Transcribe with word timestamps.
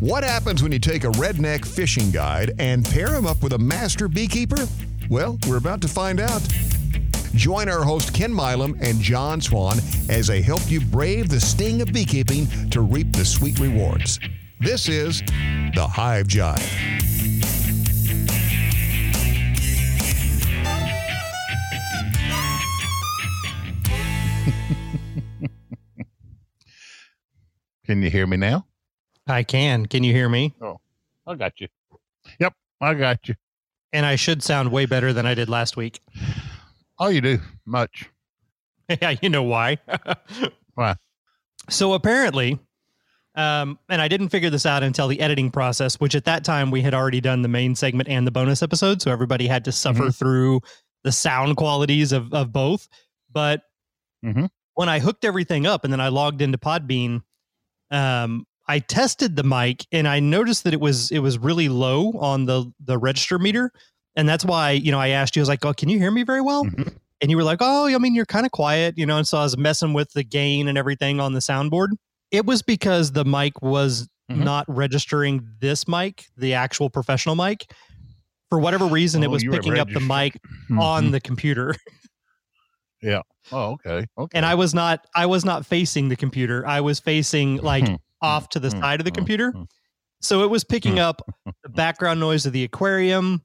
What 0.00 0.24
happens 0.24 0.62
when 0.62 0.72
you 0.72 0.78
take 0.78 1.04
a 1.04 1.10
redneck 1.12 1.64
fishing 1.64 2.10
guide 2.10 2.52
and 2.58 2.84
pair 2.84 3.14
him 3.14 3.26
up 3.26 3.42
with 3.42 3.54
a 3.54 3.58
master 3.58 4.08
beekeeper? 4.08 4.68
Well, 5.08 5.38
we're 5.48 5.56
about 5.56 5.80
to 5.82 5.88
find 5.88 6.20
out. 6.20 6.42
Join 7.32 7.70
our 7.70 7.82
host 7.82 8.12
Ken 8.12 8.30
Milam 8.30 8.76
and 8.82 9.00
John 9.00 9.40
Swan 9.40 9.78
as 10.10 10.26
they 10.26 10.42
help 10.42 10.70
you 10.70 10.82
brave 10.82 11.30
the 11.30 11.40
sting 11.40 11.80
of 11.80 11.94
beekeeping 11.94 12.46
to 12.70 12.82
reap 12.82 13.10
the 13.12 13.24
sweet 13.24 13.58
rewards. 13.58 14.20
This 14.60 14.86
is 14.86 15.22
the 15.74 15.88
Hive 15.90 16.26
Jive. 16.26 16.60
Can 27.86 28.02
you 28.02 28.10
hear 28.10 28.26
me 28.26 28.36
now? 28.36 28.66
I 29.26 29.42
can. 29.42 29.86
Can 29.86 30.04
you 30.04 30.12
hear 30.12 30.28
me? 30.28 30.54
Oh, 30.60 30.80
I 31.26 31.34
got 31.34 31.60
you. 31.60 31.68
Yep, 32.38 32.54
I 32.80 32.94
got 32.94 33.28
you. 33.28 33.34
And 33.92 34.04
I 34.06 34.16
should 34.16 34.42
sound 34.42 34.70
way 34.72 34.86
better 34.86 35.12
than 35.12 35.26
I 35.26 35.34
did 35.34 35.48
last 35.48 35.76
week. 35.76 36.00
Oh, 36.98 37.08
you 37.08 37.20
do 37.20 37.38
much. 37.64 38.10
yeah, 38.88 39.14
you 39.20 39.28
know 39.28 39.42
why. 39.42 39.78
Why? 40.74 40.94
So 41.70 41.94
apparently, 41.94 42.58
um, 43.34 43.78
and 43.88 44.00
I 44.02 44.08
didn't 44.08 44.28
figure 44.28 44.50
this 44.50 44.66
out 44.66 44.82
until 44.82 45.08
the 45.08 45.20
editing 45.20 45.50
process, 45.50 45.98
which 45.98 46.14
at 46.14 46.26
that 46.26 46.44
time 46.44 46.70
we 46.70 46.82
had 46.82 46.92
already 46.94 47.20
done 47.20 47.40
the 47.42 47.48
main 47.48 47.74
segment 47.74 48.08
and 48.10 48.26
the 48.26 48.30
bonus 48.30 48.62
episode, 48.62 49.00
so 49.00 49.10
everybody 49.10 49.46
had 49.46 49.64
to 49.64 49.72
suffer 49.72 50.04
Mhm. 50.08 50.14
through 50.16 50.60
the 51.02 51.12
sound 51.12 51.56
qualities 51.56 52.12
of 52.12 52.32
of 52.34 52.52
both. 52.52 52.88
But 53.32 53.62
Mhm. 54.24 54.50
when 54.74 54.88
I 54.90 54.98
hooked 55.00 55.24
everything 55.24 55.66
up 55.66 55.82
and 55.84 55.92
then 55.92 56.00
I 56.00 56.08
logged 56.08 56.42
into 56.42 56.58
Podbean, 56.58 57.22
um, 57.90 58.46
I 58.68 58.80
tested 58.80 59.36
the 59.36 59.44
mic 59.44 59.86
and 59.92 60.08
I 60.08 60.20
noticed 60.20 60.64
that 60.64 60.72
it 60.74 60.80
was 60.80 61.10
it 61.10 61.20
was 61.20 61.38
really 61.38 61.68
low 61.68 62.12
on 62.18 62.46
the 62.46 62.72
the 62.84 62.98
register 62.98 63.38
meter, 63.38 63.70
and 64.16 64.28
that's 64.28 64.44
why 64.44 64.72
you 64.72 64.90
know 64.90 64.98
I 65.00 65.08
asked 65.08 65.36
you 65.36 65.40
I 65.40 65.44
was 65.44 65.48
like, 65.48 65.64
"Oh, 65.64 65.72
can 65.72 65.88
you 65.88 65.98
hear 65.98 66.10
me 66.10 66.22
very 66.24 66.40
well?" 66.40 66.64
Mhm. 66.64 66.96
And 67.22 67.30
you 67.30 67.36
were 67.36 67.44
like, 67.44 67.58
"Oh, 67.60 67.86
I 67.86 67.96
mean, 67.98 68.14
you're 68.14 68.26
kind 68.26 68.44
of 68.44 68.52
quiet," 68.52 68.98
you 68.98 69.06
know. 69.06 69.16
And 69.18 69.26
so 69.26 69.38
I 69.38 69.42
was 69.44 69.56
messing 69.56 69.92
with 69.94 70.12
the 70.12 70.22
gain 70.24 70.68
and 70.68 70.76
everything 70.76 71.20
on 71.20 71.32
the 71.32 71.40
soundboard. 71.40 71.88
It 72.30 72.44
was 72.44 72.60
because 72.62 73.12
the 73.12 73.24
mic 73.24 73.62
was 73.62 74.08
Mhm. 74.30 74.38
not 74.44 74.64
registering 74.68 75.46
this 75.60 75.86
mic, 75.86 76.24
the 76.36 76.54
actual 76.54 76.90
professional 76.90 77.36
mic. 77.36 77.70
For 78.50 78.58
whatever 78.58 78.86
reason, 78.86 79.22
it 79.22 79.26
Oh, 79.26 79.30
was 79.30 79.44
picking 79.44 79.78
up 79.78 79.88
the 79.90 80.00
mic 80.00 80.36
on 80.78 81.06
Mhm. 81.06 81.10
the 81.12 81.20
computer, 81.20 81.74
yeah. 83.02 83.22
Oh, 83.52 83.72
okay. 83.72 84.06
Okay. 84.18 84.36
and 84.36 84.44
I 84.44 84.54
was 84.56 84.74
not. 84.74 85.06
I 85.14 85.26
was 85.26 85.44
not 85.44 85.64
facing 85.66 86.08
the 86.08 86.16
computer. 86.16 86.66
I 86.66 86.80
was 86.80 86.98
facing 87.00 87.58
like 87.58 87.86
Hmm. 87.86 87.94
Off 88.22 88.48
to 88.50 88.60
the 88.60 88.70
Hmm. 88.70 88.80
side 88.80 89.00
of 89.00 89.04
the 89.04 89.10
Hmm. 89.10 89.16
computer. 89.16 89.52
So 90.20 90.42
it 90.42 90.50
was 90.50 90.64
picking 90.64 90.98
up 90.98 91.20
the 91.62 91.68
background 91.68 92.20
noise 92.20 92.46
of 92.46 92.52
the 92.52 92.64
aquarium. 92.64 93.44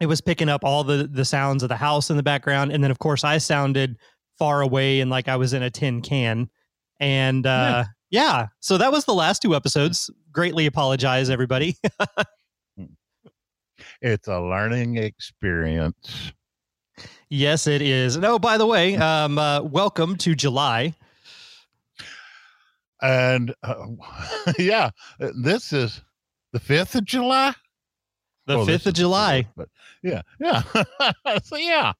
It 0.00 0.06
was 0.06 0.20
picking 0.20 0.48
up 0.48 0.64
all 0.64 0.82
the 0.84 1.06
the 1.06 1.24
sounds 1.24 1.62
of 1.62 1.68
the 1.68 1.76
house 1.76 2.10
in 2.10 2.16
the 2.16 2.22
background, 2.24 2.72
and 2.72 2.82
then 2.82 2.90
of 2.90 2.98
course 2.98 3.22
I 3.24 3.38
sounded 3.38 3.96
far 4.38 4.60
away 4.62 5.00
and 5.00 5.10
like 5.10 5.28
I 5.28 5.36
was 5.36 5.52
in 5.52 5.62
a 5.62 5.70
tin 5.70 6.02
can. 6.02 6.50
And 6.98 7.46
uh, 7.46 7.84
yeah, 8.10 8.48
so 8.60 8.78
that 8.78 8.90
was 8.90 9.04
the 9.04 9.14
last 9.14 9.42
two 9.42 9.54
episodes. 9.54 10.10
Greatly 10.32 10.66
apologize, 10.66 11.30
everybody. 11.30 11.76
It's 14.00 14.28
a 14.28 14.40
learning 14.40 14.96
experience. 14.96 16.32
yes, 17.30 17.66
it 17.66 17.82
is. 17.82 18.16
And 18.16 18.24
oh, 18.24 18.38
by 18.38 18.58
the 18.58 18.66
way, 18.66 18.96
um, 18.96 19.38
uh, 19.38 19.62
welcome 19.62 20.16
to 20.18 20.34
July. 20.34 20.94
And 23.02 23.54
uh, 23.62 23.74
yeah, 24.58 24.90
uh, 25.20 25.30
this 25.42 25.72
is 25.72 26.00
the 26.52 26.60
5th 26.60 26.94
of 26.94 27.04
July. 27.04 27.52
The 28.46 28.56
Well, 28.58 28.66
fifth 28.66 28.86
of 28.86 28.94
July. 28.94 29.48
fourth, 29.54 29.54
But 29.56 29.68
yeah, 30.02 30.22
yeah. 30.40 30.62
so 31.42 31.56
yeah. 31.56 31.92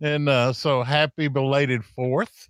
And 0.00 0.28
uh, 0.28 0.52
so 0.52 0.82
happy 0.82 1.28
belated 1.28 1.82
4th. 1.96 2.48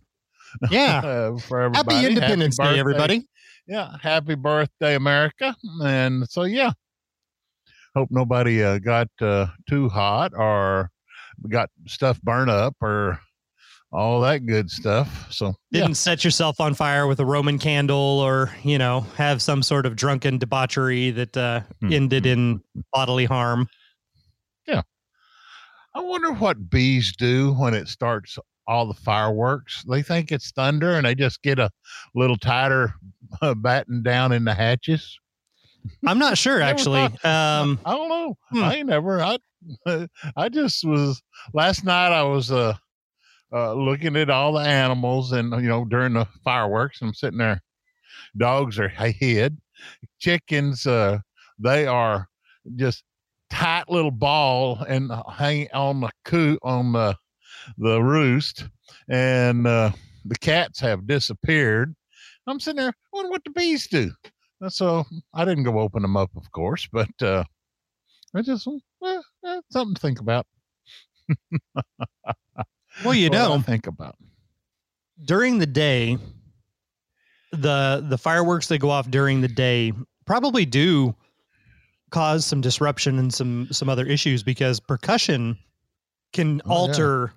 Yeah. 0.70 0.98
uh, 1.04 1.38
for 1.38 1.60
everybody. 1.60 1.94
Happy 1.97 2.06
Independence 2.08 2.56
Day, 2.56 2.64
birthday. 2.64 2.81
everybody. 2.81 3.28
Yeah, 3.69 3.97
happy 4.00 4.36
birthday, 4.36 4.94
America. 4.94 5.54
And 5.82 6.28
so 6.31 6.44
yeah, 6.44 6.70
hope 7.97 8.08
nobody 8.12 8.62
uh, 8.62 8.78
got 8.78 9.08
uh, 9.20 9.47
too 9.69 9.88
hot 9.88 10.32
or 10.36 10.91
got 11.48 11.70
stuff 11.86 12.20
burned 12.22 12.50
up 12.50 12.76
or 12.81 13.20
all 13.96 14.20
that 14.20 14.44
good 14.44 14.70
stuff. 14.70 15.26
So 15.32 15.54
Didn't 15.72 15.94
set 15.94 16.22
yourself 16.22 16.60
on 16.60 16.74
fire 16.74 17.06
with 17.06 17.18
a 17.18 17.24
Roman 17.24 17.58
candle 17.58 17.96
or, 17.96 18.54
you 18.62 18.76
know, 18.76 19.00
have 19.16 19.40
some 19.40 19.62
sort 19.62 19.86
of 19.86 19.96
drunken 19.96 20.36
debauchery 20.38 21.10
that 21.12 21.34
uh, 21.36 21.60
Hmm. 21.80 21.92
ended 21.92 22.26
in 22.26 22.60
bodily 22.92 23.24
harm. 23.24 23.68
Yeah. 24.68 24.82
I 25.94 26.00
wonder 26.00 26.32
what 26.32 26.68
bees 26.68 27.16
do 27.16 27.54
when 27.54 27.72
it 27.72 27.88
starts 27.88 28.38
all 28.66 28.86
the 28.86 28.92
fireworks. 28.94 29.82
They 29.88 30.02
think 30.02 30.30
it's 30.30 30.50
thunder 30.50 30.92
and 30.96 31.06
they 31.06 31.14
just 31.14 31.40
get 31.42 31.58
a 31.58 31.70
little 32.14 32.36
tighter 32.36 32.92
uh, 33.40 33.54
batten 33.54 34.02
down 34.02 34.32
in 34.32 34.44
the 34.44 34.52
hatches. 34.54 35.18
I'm 36.06 36.18
not 36.18 36.36
sure, 36.36 36.58
Never 36.58 36.70
actually. 36.70 37.02
Um, 37.24 37.80
I 37.86 37.92
don't 37.92 38.08
know. 38.10 38.36
Hmm. 38.50 38.62
I 38.62 38.74
ain't 38.76 38.88
never. 38.88 39.22
I 39.22 39.38
I 40.36 40.48
just 40.50 40.84
was 40.84 41.22
last 41.54 41.82
night. 41.84 42.12
I 42.12 42.22
was 42.24 42.52
uh, 42.52 42.74
uh 43.52 43.72
looking 43.74 44.16
at 44.16 44.30
all 44.30 44.52
the 44.52 44.60
animals 44.60 45.32
and 45.32 45.52
you 45.52 45.68
know 45.68 45.84
during 45.84 46.14
the 46.14 46.26
fireworks. 46.44 47.00
I'm 47.02 47.14
sitting 47.14 47.38
there. 47.38 47.62
Dogs 48.36 48.78
are 48.78 48.88
hid. 48.88 49.58
Chickens. 50.18 50.86
Uh, 50.86 51.18
they 51.58 51.86
are 51.86 52.28
just 52.76 53.04
tight 53.50 53.88
little 53.88 54.10
ball 54.10 54.78
and 54.88 55.10
hang 55.32 55.68
on 55.72 56.00
the 56.00 56.10
coop 56.24 56.58
on 56.62 56.92
the 56.92 57.16
the 57.78 58.02
roost, 58.02 58.66
and 59.08 59.66
uh, 59.66 59.90
the 60.24 60.36
cats 60.36 60.80
have 60.80 61.06
disappeared. 61.06 61.94
I'm 62.46 62.60
sitting 62.60 62.78
there 62.82 62.92
wondering 63.12 63.32
what 63.32 63.44
the 63.44 63.50
bees 63.50 63.86
do. 63.88 64.12
So 64.68 65.04
I 65.34 65.44
didn't 65.44 65.64
go 65.64 65.78
open 65.80 66.02
them 66.02 66.16
up, 66.16 66.30
of 66.36 66.50
course, 66.52 66.88
but 66.92 67.10
uh, 67.22 67.44
I 68.34 68.42
just 68.42 68.66
eh, 68.68 69.20
eh, 69.44 69.60
something 69.70 69.94
to 69.94 70.00
think 70.00 70.20
about. 70.20 70.46
well, 73.04 73.14
you 73.14 73.26
I 73.32 73.32
know, 73.32 73.60
think 73.60 73.86
about. 73.86 74.16
during 75.24 75.58
the 75.58 75.66
day, 75.66 76.18
the 77.52 78.04
the 78.08 78.18
fireworks 78.18 78.68
that 78.68 78.78
go 78.78 78.90
off 78.90 79.10
during 79.10 79.40
the 79.40 79.48
day 79.48 79.92
probably 80.26 80.64
do 80.66 81.14
cause 82.10 82.44
some 82.46 82.60
disruption 82.60 83.18
and 83.18 83.32
some 83.32 83.68
some 83.70 83.88
other 83.88 84.06
issues 84.06 84.42
because 84.42 84.80
percussion 84.80 85.58
can 86.32 86.60
Oh, 86.64 86.68
yeah. 86.68 86.74
alter 86.74 87.32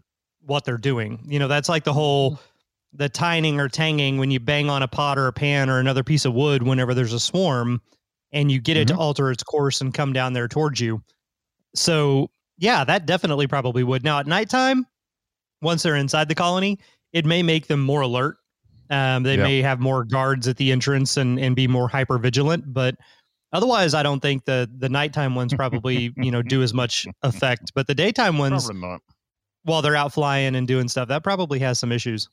what 0.45 0.65
they're 0.65 0.77
doing. 0.77 1.19
You 1.25 1.39
know, 1.39 1.47
that's 1.47 1.69
like 1.69 1.83
the 1.83 1.93
whole 1.93 2.31
mm-hmm. 2.31 2.97
the 2.97 3.09
tining 3.09 3.59
or 3.59 3.69
tanging 3.69 4.17
when 4.17 4.31
you 4.31 4.39
bang 4.39 4.69
on 4.69 4.83
a 4.83 4.87
pot 4.87 5.17
or 5.17 5.27
a 5.27 5.33
pan 5.33 5.69
or 5.69 5.79
another 5.79 6.03
piece 6.03 6.25
of 6.25 6.33
wood 6.33 6.63
whenever 6.63 6.93
there's 6.93 7.13
a 7.13 7.19
swarm 7.19 7.81
and 8.31 8.51
you 8.51 8.59
get 8.59 8.77
it 8.77 8.87
to 8.87 8.93
mm-hmm. 8.93 9.01
alter 9.01 9.31
its 9.31 9.43
course 9.43 9.81
and 9.81 9.93
come 9.93 10.13
down 10.13 10.33
there 10.33 10.47
towards 10.47 10.79
you. 10.79 11.01
So 11.75 12.29
yeah, 12.57 12.83
that 12.83 13.05
definitely 13.05 13.47
probably 13.47 13.83
would. 13.83 14.03
Now 14.03 14.19
at 14.19 14.27
nighttime, 14.27 14.85
once 15.61 15.83
they're 15.83 15.95
inside 15.95 16.27
the 16.27 16.35
colony, 16.35 16.79
it 17.13 17.25
may 17.25 17.43
make 17.43 17.67
them 17.67 17.81
more 17.81 18.01
alert. 18.01 18.37
Um, 18.89 19.23
they 19.23 19.35
Yep. 19.37 19.43
may 19.43 19.61
have 19.61 19.79
more 19.79 20.03
guards 20.03 20.47
at 20.47 20.57
the 20.57 20.71
entrance 20.71 21.17
and, 21.17 21.39
and 21.39 21.55
be 21.55 21.67
more 21.67 21.87
hyper 21.87 22.17
vigilant, 22.17 22.63
but 22.73 22.95
otherwise, 23.53 23.93
I 23.93 24.01
don't 24.03 24.19
think 24.19 24.45
the 24.45 24.69
the 24.77 24.89
nighttime 24.89 25.35
ones 25.35 25.53
probably 25.53 26.11
you 26.17 26.31
know 26.31 26.41
do 26.41 26.63
as 26.63 26.73
much 26.73 27.07
effect. 27.23 27.71
But 27.75 27.87
the 27.87 27.93
daytime 27.95 28.37
ones, 28.39 28.69
not. 28.73 29.01
while 29.63 29.81
they're 29.83 29.95
out 29.95 30.13
flying 30.13 30.55
and 30.55 30.67
doing 30.67 30.87
stuff, 30.87 31.07
that 31.09 31.23
probably 31.23 31.59
has 31.59 31.77
some 31.79 31.91
issues. 31.91 32.29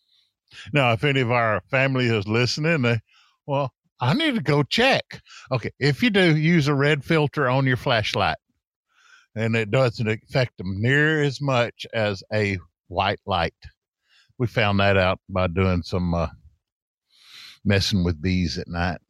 Now, 0.73 0.93
if 0.93 1.05
any 1.05 1.21
of 1.21 1.31
our 1.31 1.61
family 1.71 2.07
is 2.07 2.27
listening, 2.27 2.83
they, 2.83 3.01
well, 3.47 3.73
I 4.01 4.15
need 4.15 4.37
to 4.37 4.41
go 4.43 4.63
check. 4.63 5.21
Okay, 5.51 5.71
if 5.79 6.03
you 6.03 6.09
do, 6.11 6.37
use 6.37 6.69
a 6.69 6.75
red 6.75 7.05
filter 7.05 7.49
on 7.49 7.67
your 7.67 7.77
flashlight, 7.77 8.37
and 9.35 9.57
it 9.57 9.71
doesn't 9.71 10.09
affect 10.09 10.57
them 10.57 10.81
near 10.81 11.23
as 11.23 11.41
much 11.41 11.87
as 11.93 12.23
a 12.33 12.59
white 12.89 13.21
light. 13.27 13.55
We 14.39 14.47
found 14.47 14.81
that 14.81 14.97
out 14.97 15.19
by 15.29 15.47
doing 15.47 15.83
some 15.83 16.15
uh, 16.15 16.29
messing 17.65 18.05
with 18.05 18.21
bees 18.21 18.59
at 18.59 18.69
night. 18.69 19.01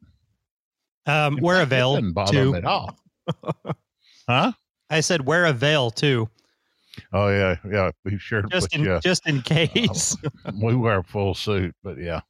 Um, 1.05 1.37
wear 1.41 1.61
a 1.61 1.65
veil 1.65 1.95
doesn't 1.95 2.13
bother 2.13 2.31
too. 2.31 2.45
them 2.51 2.55
at 2.55 2.65
all. 2.65 2.99
huh? 4.29 4.51
I 4.89 4.99
said 5.01 5.25
wear 5.25 5.45
a 5.45 5.53
veil 5.53 5.91
too, 5.91 6.29
Oh 7.13 7.29
yeah, 7.29 7.55
yeah. 7.69 7.91
Be 8.03 8.17
sure 8.17 8.41
to 8.41 8.47
just 8.49 8.71
put 8.71 8.79
in 8.79 8.85
you. 8.85 8.99
just 8.99 9.27
in 9.27 9.41
case. 9.41 10.15
we 10.61 10.75
wear 10.75 10.99
a 10.99 11.03
full 11.03 11.33
suit, 11.33 11.75
but 11.83 11.97
yeah. 11.97 12.21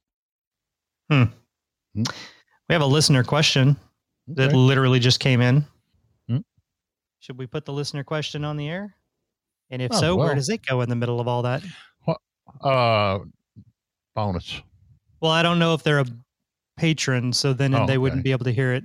Hmm. 1.10 1.24
we 1.94 2.04
have 2.70 2.82
a 2.82 2.86
listener 2.86 3.24
question 3.24 3.76
that 4.28 4.52
literally 4.52 4.98
just 4.98 5.20
came 5.20 5.40
in. 5.40 5.64
Hmm. 6.28 6.38
Should 7.20 7.38
we 7.38 7.46
put 7.46 7.64
the 7.64 7.72
listener 7.72 8.04
question 8.04 8.44
on 8.44 8.56
the 8.56 8.68
air? 8.68 8.94
And 9.70 9.82
if 9.82 9.92
Oh, 9.92 10.00
so, 10.00 10.16
where 10.16 10.34
does 10.34 10.48
it 10.48 10.64
go 10.66 10.80
in 10.80 10.88
the 10.88 10.96
middle 10.96 11.20
of 11.20 11.28
all 11.28 11.42
that? 11.42 11.62
Uh, 12.62 13.18
bonus. 14.14 14.60
Well, 15.20 15.30
I 15.32 15.42
don't 15.42 15.58
know 15.58 15.74
if 15.74 15.82
they're 15.82 15.98
a 16.00 16.06
patron, 16.76 17.32
so 17.32 17.52
then 17.52 17.74
Oh, 17.74 17.86
they 17.86 17.98
wouldn't 17.98 18.20
okay. 18.20 18.24
be 18.24 18.32
able 18.32 18.44
to 18.44 18.52
hear 18.52 18.72
it. 18.72 18.84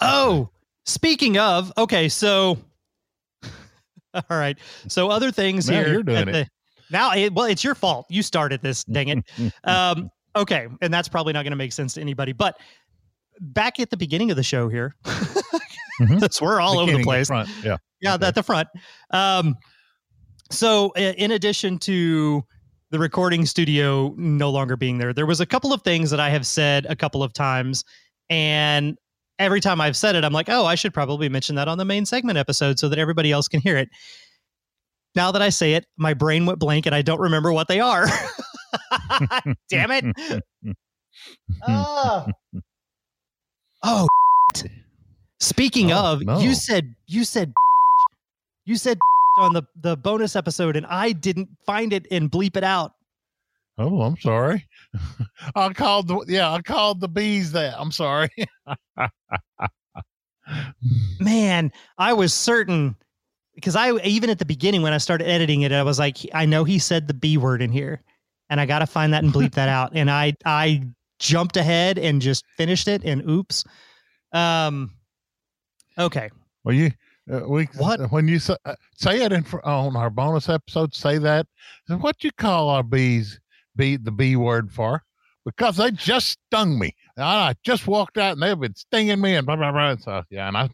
Oh, 0.00 0.48
speaking 0.86 1.36
of, 1.38 1.72
okay, 1.76 2.08
so 2.08 2.56
all 4.14 4.22
right. 4.30 4.56
So 4.88 5.10
other 5.10 5.30
things 5.30 5.68
Now 5.68 5.80
here. 5.82 5.92
you're 5.92 6.02
doing 6.02 6.28
it. 6.28 6.32
the- 6.32 6.48
now, 6.90 7.12
it, 7.14 7.32
well, 7.34 7.46
it's 7.46 7.64
your 7.64 7.74
fault. 7.74 8.06
You 8.08 8.22
started 8.22 8.60
this. 8.62 8.84
Dang 8.92 9.08
it. 9.08 9.24
um, 9.64 10.10
okay, 10.36 10.68
and 10.80 10.92
that's 10.94 11.08
probably 11.08 11.32
not 11.32 11.42
going 11.42 11.50
to 11.52 11.56
make 11.56 11.72
sense 11.72 11.94
to 11.94 12.00
anybody. 12.00 12.32
But 12.32 12.56
back 13.40 13.80
at 13.80 13.90
the 13.90 13.96
beginning 13.96 14.30
of 14.30 14.36
the 14.36 14.42
show 14.42 14.68
here, 14.68 14.94
Mhm. 16.00 16.20
that's 16.20 16.40
we're 16.42 16.60
all 16.60 16.74
over 16.78 16.86
the 16.86 16.98
Beginning 16.98 17.04
place. 17.04 17.26
front, 17.28 17.48
Yeah. 17.62 17.76
Yeah, 18.00 18.14
Okay. 18.14 18.26
at 18.26 18.34
the 18.34 18.42
front. 18.42 18.68
Um, 19.10 19.54
so 20.50 20.92
in 20.96 21.30
addition 21.30 21.78
to 21.80 22.44
the 22.90 22.98
recording 22.98 23.44
studio 23.46 24.14
no 24.16 24.50
longer 24.50 24.76
being 24.76 24.98
there, 24.98 25.12
there 25.12 25.26
was 25.26 25.40
a 25.40 25.46
couple 25.46 25.72
of 25.72 25.82
things 25.82 26.10
that 26.10 26.20
I 26.20 26.30
have 26.30 26.46
said 26.46 26.86
a 26.88 26.94
couple 26.96 27.22
of 27.22 27.32
times, 27.32 27.84
and 28.30 28.96
every 29.38 29.60
time 29.60 29.80
I've 29.80 29.96
said 29.96 30.14
it, 30.14 30.24
I'm 30.24 30.32
like, 30.32 30.48
oh, 30.48 30.64
I 30.66 30.74
should 30.76 30.94
probably 30.94 31.28
mention 31.28 31.56
that 31.56 31.66
on 31.68 31.78
the 31.78 31.84
main 31.84 32.06
segment 32.06 32.38
episode 32.38 32.78
so 32.78 32.88
that 32.88 32.98
everybody 32.98 33.32
else 33.32 33.48
can 33.48 33.60
hear 33.60 33.76
it. 33.76 33.88
Now 35.16 35.30
that 35.32 35.42
I 35.42 35.48
say 35.48 35.74
it, 35.74 35.86
my 35.96 36.14
brain 36.14 36.46
went 36.46 36.58
blank 36.58 36.86
and 36.86 36.94
I 36.94 37.02
don't 37.02 37.20
remember 37.20 37.52
what 37.52 37.68
they 37.68 37.80
are. 37.80 38.06
Damn 39.68 39.90
it. 39.90 40.42
Ah. 41.66 42.26
Oh, 43.86 44.06
speaking 45.40 45.92
Oh, 45.92 46.12
of, 46.14 46.22
no. 46.22 46.38
you 46.38 46.54
said 46.54 46.94
you 47.06 47.22
said 47.22 47.52
you 48.64 48.76
said 48.76 48.98
on 49.38 49.52
the 49.52 49.62
the 49.76 49.96
bonus 49.96 50.36
episode, 50.36 50.76
and 50.76 50.86
I 50.86 51.12
didn't 51.12 51.48
find 51.66 51.92
it 51.92 52.06
and 52.10 52.30
bleep 52.30 52.56
it 52.56 52.64
out. 52.64 52.94
Oh, 53.78 54.02
I'm 54.02 54.16
sorry. 54.18 54.66
I 55.54 55.72
called 55.72 56.08
the 56.08 56.24
yeah, 56.28 56.52
I 56.52 56.62
called 56.62 57.00
the 57.00 57.08
bees 57.08 57.52
that. 57.52 57.74
I'm 57.78 57.92
sorry. 57.92 58.30
Man, 61.20 61.72
I 61.98 62.12
was 62.12 62.32
certain 62.32 62.94
because 63.54 63.76
I 63.76 63.92
even 63.98 64.30
at 64.30 64.38
the 64.38 64.44
beginning 64.44 64.82
when 64.82 64.92
I 64.92 64.98
started 64.98 65.28
editing 65.28 65.62
it, 65.62 65.72
I 65.72 65.82
was 65.82 65.98
like, 65.98 66.18
I 66.32 66.46
know 66.46 66.64
he 66.64 66.78
said 66.78 67.08
the 67.08 67.14
B 67.14 67.36
word 67.36 67.62
in 67.62 67.72
here, 67.72 68.02
and 68.50 68.60
I 68.60 68.66
got 68.66 68.80
to 68.80 68.86
find 68.86 69.12
that 69.12 69.24
and 69.24 69.32
bleep 69.32 69.52
that 69.52 69.68
out. 69.68 69.92
And 69.94 70.10
I 70.10 70.34
I 70.44 70.82
jumped 71.18 71.56
ahead 71.56 71.98
and 71.98 72.20
just 72.22 72.44
finished 72.56 72.88
it, 72.88 73.04
and 73.04 73.28
oops. 73.28 73.64
Um. 74.32 74.90
Okay. 75.98 76.30
Well, 76.64 76.74
you 76.74 76.90
uh, 77.32 77.40
we 77.48 77.64
What? 77.76 78.10
when 78.12 78.28
you 78.28 78.38
say, 78.38 78.56
uh, 78.64 78.74
say 78.96 79.22
it 79.22 79.32
in 79.32 79.44
on 79.64 79.96
our 79.96 80.10
bonus 80.10 80.48
episode, 80.48 80.94
say 80.94 81.18
that. 81.18 81.46
What 81.88 82.22
you 82.24 82.30
call 82.32 82.68
our 82.70 82.82
bees? 82.82 83.40
Be 83.76 83.96
the 83.96 84.12
B 84.12 84.36
word 84.36 84.72
for? 84.72 85.02
Because 85.44 85.76
they 85.76 85.90
just 85.90 86.38
stung 86.46 86.78
me. 86.78 86.94
And 87.16 87.24
I 87.24 87.54
just 87.64 87.86
walked 87.86 88.18
out 88.18 88.32
and 88.32 88.42
they've 88.42 88.58
been 88.58 88.74
stinging 88.74 89.20
me 89.20 89.34
and 89.36 89.46
blah 89.46 89.56
blah 89.56 89.72
blah. 89.72 89.96
So 89.96 90.22
yeah, 90.30 90.48
and 90.48 90.56
I 90.56 90.70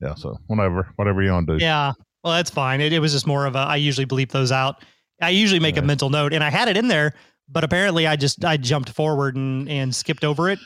yeah. 0.00 0.14
So 0.14 0.36
whatever, 0.46 0.88
whatever 0.96 1.22
you 1.22 1.30
want 1.32 1.46
to 1.48 1.58
do. 1.58 1.64
Yeah. 1.64 1.92
Well, 2.24 2.32
that's 2.34 2.50
fine. 2.50 2.80
It, 2.80 2.92
it 2.92 2.98
was 2.98 3.12
just 3.12 3.26
more 3.26 3.46
of 3.46 3.54
a. 3.54 3.60
I 3.60 3.76
usually 3.76 4.06
bleep 4.06 4.30
those 4.30 4.50
out. 4.50 4.82
I 5.22 5.30
usually 5.30 5.60
make 5.60 5.76
a 5.76 5.82
mental 5.82 6.10
note, 6.10 6.32
and 6.32 6.42
I 6.44 6.50
had 6.50 6.68
it 6.68 6.76
in 6.76 6.88
there, 6.88 7.14
but 7.48 7.64
apparently 7.64 8.06
I 8.06 8.16
just 8.16 8.44
I 8.44 8.56
jumped 8.56 8.90
forward 8.90 9.36
and 9.36 9.68
and 9.68 9.94
skipped 9.94 10.24
over 10.24 10.48
it. 10.50 10.58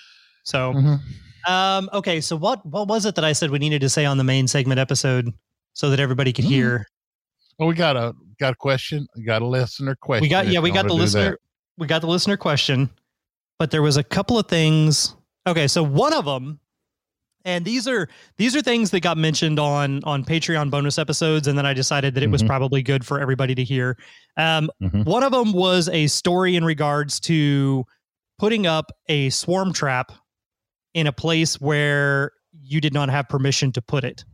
So, 0.44 0.73
Mhm. 0.73 0.99
Um, 1.47 1.89
okay. 1.93 2.21
So 2.21 2.37
what 2.37 2.65
what 2.67 2.89
was 2.89 3.06
it 3.06 3.15
that 3.17 3.25
I 3.25 3.33
said 3.33 3.50
we 3.50 3.59
needed 3.59 3.81
to 3.83 3.89
say 3.89 4.05
on 4.05 4.17
the 4.19 4.25
main 4.25 4.47
segment 4.49 4.79
episode 4.81 5.33
so 5.75 5.91
that 5.91 6.00
everybody 6.00 6.33
could 6.33 6.44
Mm. 6.44 6.49
hear? 6.49 6.87
Well, 7.59 7.69
we 7.69 7.75
got 7.75 7.97
a 7.97 8.15
got 8.39 8.53
a 8.55 8.56
question. 8.56 9.06
We 9.17 9.25
got 9.25 9.43
a 9.43 9.47
listener 9.47 9.94
question. 9.97 10.23
We 10.23 10.29
got 10.29 10.47
yeah, 10.49 10.61
we 10.61 10.71
got 10.71 10.87
the 10.87 10.94
wanna 10.94 11.06
that. 11.06 11.17
listener. 11.17 11.39
We 11.79 11.87
got 11.87 12.00
the 12.00 12.09
listener 12.09 12.37
question, 12.37 12.91
but 13.59 13.71
there 13.71 13.83
was 13.83 13.97
a 13.97 14.03
couple 14.05 14.39
of 14.39 14.47
things. 14.47 15.15
Okay, 15.47 15.67
so 15.67 15.83
one 15.83 16.12
of 16.12 16.25
them, 16.25 16.61
and 17.44 17.65
these 17.65 17.89
are 17.89 18.09
these 18.37 18.55
are 18.56 18.62
things 18.62 18.91
that 18.91 19.00
got 19.00 19.17
mentioned 19.19 19.59
on 19.59 20.03
on 20.05 20.25
Patreon 20.25 20.71
bonus 20.71 20.99
episodes, 20.99 21.47
and 21.49 21.56
then 21.59 21.67
I 21.67 21.73
decided 21.75 22.15
that 22.15 22.23
it 22.23 22.31
was 22.31 22.43
Mhm. 22.43 22.47
probably 22.47 22.83
good 22.83 23.05
for 23.06 23.21
everybody 23.21 23.55
to 23.55 23.65
hear. 23.65 23.97
Um, 24.37 24.71
Mhm. 24.83 25.05
One 25.05 25.23
of 25.23 25.33
them 25.33 25.53
was 25.53 25.89
a 25.89 26.06
story 26.06 26.56
in 26.56 26.65
regards 26.65 27.19
to 27.21 27.85
putting 28.39 28.67
up 28.67 28.91
a 29.09 29.31
swarm 29.31 29.73
trap 29.73 30.12
in 30.94 31.06
a 31.06 31.12
place 31.12 31.61
where 31.61 32.33
you 32.61 32.81
did 32.81 32.93
not 32.93 33.09
have 33.09 33.29
permission 33.29 33.73
to 33.73 33.83
put 33.83 34.05
it. 34.05 34.25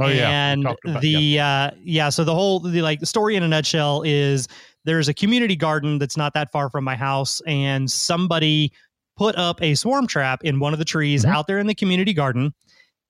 Oh 0.00 0.06
yeah. 0.06 0.52
and 0.52 0.62
about- 0.64 1.00
the 1.02 1.40
uh 1.40 1.70
yeah 1.82 2.08
so 2.08 2.22
the 2.22 2.34
whole 2.34 2.60
the 2.60 2.82
like 2.82 3.00
the 3.00 3.06
story 3.06 3.34
in 3.34 3.42
a 3.42 3.48
nutshell 3.48 4.02
is 4.02 4.46
there's 4.84 5.08
a 5.08 5.14
community 5.14 5.56
garden 5.56 5.98
that's 5.98 6.16
not 6.16 6.34
that 6.34 6.52
far 6.52 6.70
from 6.70 6.84
my 6.84 6.94
house 6.94 7.42
and 7.48 7.90
somebody 7.90 8.70
put 9.16 9.34
up 9.36 9.60
a 9.60 9.74
swarm 9.74 10.06
trap 10.06 10.44
in 10.44 10.60
one 10.60 10.72
of 10.72 10.78
the 10.78 10.84
trees 10.84 11.24
Mhm. 11.24 11.30
out 11.30 11.46
there 11.48 11.58
in 11.58 11.66
the 11.66 11.74
community 11.74 12.12
garden. 12.14 12.54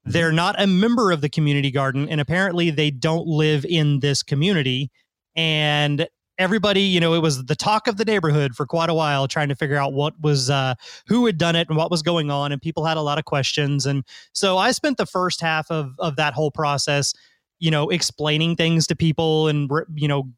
They're 0.05 0.33
not 0.33 0.59
a 0.59 0.67
member 0.67 1.13
of 1.13 1.21
the 1.21 1.29
community 1.29 1.71
garden 1.71 2.09
and 2.09 2.23
apparently 2.23 2.71
they 2.71 2.91
don't 2.91 3.27
live 3.27 3.67
in 3.67 4.01
this 4.01 4.23
community. 4.23 4.91
And 5.37 6.09
everybody 6.39 6.81
you 6.81 7.01
know 7.01 7.15
it 7.15 7.21
was 7.23 7.45
the 7.47 7.57
talk 7.57 7.87
of 7.89 7.97
the 7.97 8.05
neighborhood 8.05 8.55
for 8.55 8.65
quite 8.65 8.89
a 8.89 8.95
while 8.95 9.27
trying 9.27 9.49
to 9.49 9.57
figure 9.57 9.77
out 9.77 9.93
what 9.93 10.15
was 10.21 10.49
uh 10.51 10.75
who 11.07 11.27
had 11.27 11.37
done 11.37 11.57
it 11.57 11.69
and 11.69 11.77
what 11.77 11.91
was 11.91 12.01
going 12.03 12.31
on 12.31 12.53
and 12.53 12.63
people 12.63 12.85
had 12.85 12.97
a 12.97 13.03
lot 13.03 13.19
of 13.19 13.25
questions 13.25 13.85
and 13.87 14.05
so 14.33 14.57
I 14.57 14.71
spent 14.71 14.97
the 14.99 15.07
first 15.07 15.41
half 15.41 15.71
of 15.71 15.95
of 15.99 16.17
that 16.17 16.35
whole 16.35 16.51
process, 16.51 17.13
you 17.59 17.71
know, 17.71 17.89
explaining 17.91 18.55
things 18.57 18.87
to 18.87 18.97
people 18.97 19.49
and 19.49 19.71
you 19.95 20.07
know, 20.09 20.31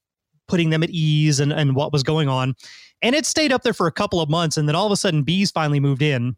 putting 0.49 0.70
them 0.70 0.82
at 0.82 0.91
ease 0.91 1.38
and 1.38 1.52
and 1.52 1.76
what 1.76 1.93
was 1.93 2.02
going 2.02 2.29
on. 2.29 2.55
And 3.02 3.14
it 3.14 3.26
stayed 3.26 3.52
up 3.52 3.62
there 3.62 3.73
for 3.75 3.87
a 3.87 3.93
couple 3.93 4.20
of 4.20 4.29
months 4.31 4.56
and 4.56 4.67
then 4.69 4.75
all 4.76 4.87
of 4.87 4.93
a 4.93 4.97
sudden 4.97 5.23
bees 5.23 5.50
finally 5.50 5.81
moved 5.81 6.02
in 6.02 6.37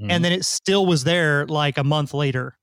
Mhm. 0.00 0.10
and 0.12 0.24
then 0.24 0.32
it 0.32 0.44
still 0.44 0.86
was 0.86 1.04
there 1.04 1.46
like 1.46 1.76
a 1.78 1.84
month 1.84 2.14
later 2.14 2.56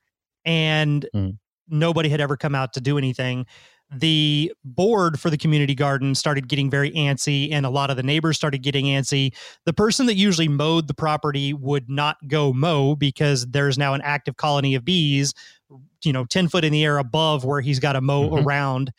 and 0.45 1.07
Mhm. 1.15 1.37
nobody 1.67 2.09
had 2.09 2.21
ever 2.21 2.37
come 2.37 2.55
out 2.55 2.73
to 2.73 2.81
do 2.81 2.97
anything 2.97 3.45
the 3.91 4.51
board 4.63 5.19
for 5.19 5.29
the 5.29 5.37
community 5.37 5.75
garden 5.75 6.15
started 6.15 6.47
getting 6.47 6.69
very 6.69 6.91
antsy 6.91 7.51
and 7.51 7.65
a 7.65 7.69
lot 7.69 7.89
of 7.89 7.97
the 7.97 8.03
neighbors 8.03 8.35
started 8.35 8.63
getting 8.63 8.85
antsy. 8.85 9.33
The 9.65 9.73
person 9.73 10.05
that 10.07 10.15
usually 10.15 10.47
mowed 10.47 10.87
the 10.87 10.93
property 10.93 11.53
would 11.53 11.89
not 11.89 12.17
go 12.27 12.51
mow 12.51 12.95
because 12.95 13.45
there's 13.47 13.77
now 13.77 13.93
an 13.93 14.01
active 14.01 14.37
colony 14.37 14.75
of 14.75 14.83
bees 14.83 15.33
you 16.03 16.13
know 16.13 16.25
10 16.25 16.47
foot 16.47 16.63
in 16.63 16.71
the 16.71 16.83
air 16.83 16.97
above 16.97 17.43
where 17.45 17.61
he's 17.61 17.79
got 17.79 17.93
to 17.93 18.01
mow 18.01 18.29
Mhm. 18.29 18.45
around. 18.45 18.91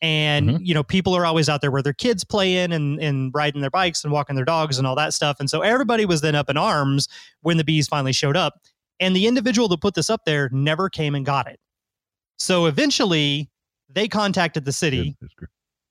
And 0.00 0.50
Mhm. 0.50 0.58
you 0.60 0.74
know 0.74 0.82
people 0.82 1.14
are 1.14 1.24
always 1.24 1.48
out 1.48 1.60
there 1.60 1.70
with 1.70 1.84
their 1.84 1.92
kids 1.92 2.24
playing 2.24 2.72
and 2.72 3.00
and 3.00 3.30
riding 3.34 3.60
their 3.60 3.70
bikes 3.70 4.02
and 4.02 4.12
walking 4.12 4.34
their 4.36 4.44
dogs 4.44 4.76
and 4.78 4.86
all 4.86 4.96
that 4.96 5.14
stuff. 5.14 5.36
And 5.38 5.48
so 5.48 5.60
everybody 5.60 6.04
was 6.04 6.20
then 6.20 6.34
up 6.34 6.50
in 6.50 6.56
arms 6.56 7.06
when 7.42 7.56
the 7.56 7.64
bees 7.64 7.86
finally 7.88 8.12
showed 8.12 8.36
up. 8.36 8.54
And 9.00 9.14
the 9.16 9.26
individual 9.26 9.68
that 9.68 9.80
put 9.80 9.94
this 9.94 10.10
up 10.10 10.22
there 10.26 10.48
never 10.52 10.88
came 10.88 11.14
and 11.14 11.24
got 11.24 11.46
it. 11.48 11.58
So 12.38 12.66
eventually 12.66 13.48
they 13.94 14.08
contacted 14.08 14.64
the 14.64 14.72
city 14.72 15.16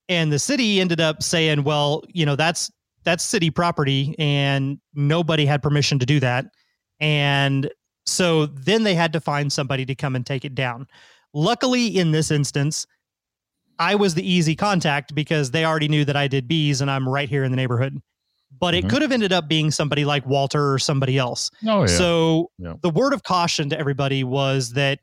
and 0.10 0.32
the 0.32 0.40
city 0.40 0.80
ended 0.82 1.00
up 1.00 1.22
saying 1.24 1.64
well 1.64 2.04
you 2.10 2.26
know 2.26 2.36
that's 2.36 2.72
that's 3.04 3.24
city 3.24 3.50
property 3.50 4.16
and 4.20 4.80
nobody 4.94 5.46
had 5.46 5.62
permission 5.62 6.00
to 6.00 6.06
do 6.06 6.20
that 6.20 6.46
and 7.00 7.70
so 8.06 8.46
then 8.48 8.84
they 8.84 8.96
had 8.96 9.14
to 9.14 9.20
find 9.20 9.52
somebody 9.54 9.86
to 9.86 9.96
come 9.96 10.16
and 10.16 10.26
take 10.26 10.44
it 10.46 10.56
down 10.56 10.88
luckily 11.34 11.88
in 11.88 12.12
this 12.12 12.32
instance 12.32 12.86
i 13.80 13.96
was 13.96 14.14
the 14.16 14.30
easy 14.30 14.56
contact 14.56 15.14
because 15.16 15.52
they 15.52 15.66
already 15.66 15.88
knew 15.88 16.04
that 16.06 16.16
i 16.16 16.28
did 16.28 16.48
bees 16.48 16.82
and 16.82 16.90
i'm 16.92 17.08
right 17.08 17.30
here 17.30 17.44
in 17.44 17.52
the 17.52 17.58
neighborhood 17.58 18.02
but 18.60 18.74
it 18.74 18.84
Mhm. 18.86 18.90
could 18.90 19.02
have 19.02 19.12
ended 19.14 19.32
up 19.32 19.48
being 19.48 19.72
somebody 19.72 20.04
like 20.06 20.26
walter 20.26 20.74
or 20.74 20.80
somebody 20.80 21.18
else 21.18 21.50
Oh 21.66 21.82
yeah. 21.82 21.86
so 21.88 22.52
Yeah. 22.58 22.74
the 22.82 22.90
word 22.90 23.14
of 23.14 23.24
caution 23.24 23.70
to 23.70 23.80
everybody 23.80 24.24
was 24.24 24.72
that 24.74 25.00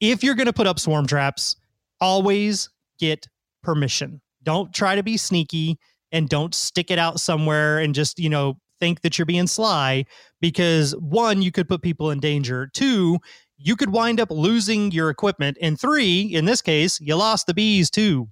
if 0.00 0.22
you're 0.22 0.34
going 0.34 0.46
to 0.46 0.52
put 0.52 0.66
up 0.66 0.78
swarm 0.78 1.06
traps, 1.06 1.56
always 2.04 2.68
get 2.98 3.26
permission. 3.62 4.20
Don't 4.42 4.72
try 4.74 4.94
to 4.94 5.02
be 5.02 5.16
sneaky 5.16 5.78
and 6.12 6.28
don't 6.28 6.54
stick 6.54 6.90
it 6.90 6.98
out 6.98 7.18
somewhere 7.18 7.78
and 7.78 7.94
just, 7.94 8.18
you 8.18 8.28
know, 8.28 8.58
think 8.78 9.00
that 9.00 9.18
you're 9.18 9.24
being 9.24 9.46
sly 9.46 10.04
because 10.40 10.92
one, 10.96 11.40
you 11.40 11.50
could 11.50 11.66
put 11.66 11.80
people 11.80 12.10
in 12.10 12.20
danger. 12.20 12.68
Two, 12.74 13.18
you 13.56 13.74
could 13.74 13.90
wind 13.90 14.20
up 14.20 14.30
losing 14.30 14.92
your 14.92 15.08
equipment. 15.08 15.56
And 15.62 15.80
three, 15.80 16.20
in 16.20 16.44
this 16.44 16.60
case, 16.60 17.00
you 17.00 17.16
lost 17.16 17.46
the 17.46 17.54
bees 17.54 17.90
too. 17.90 18.28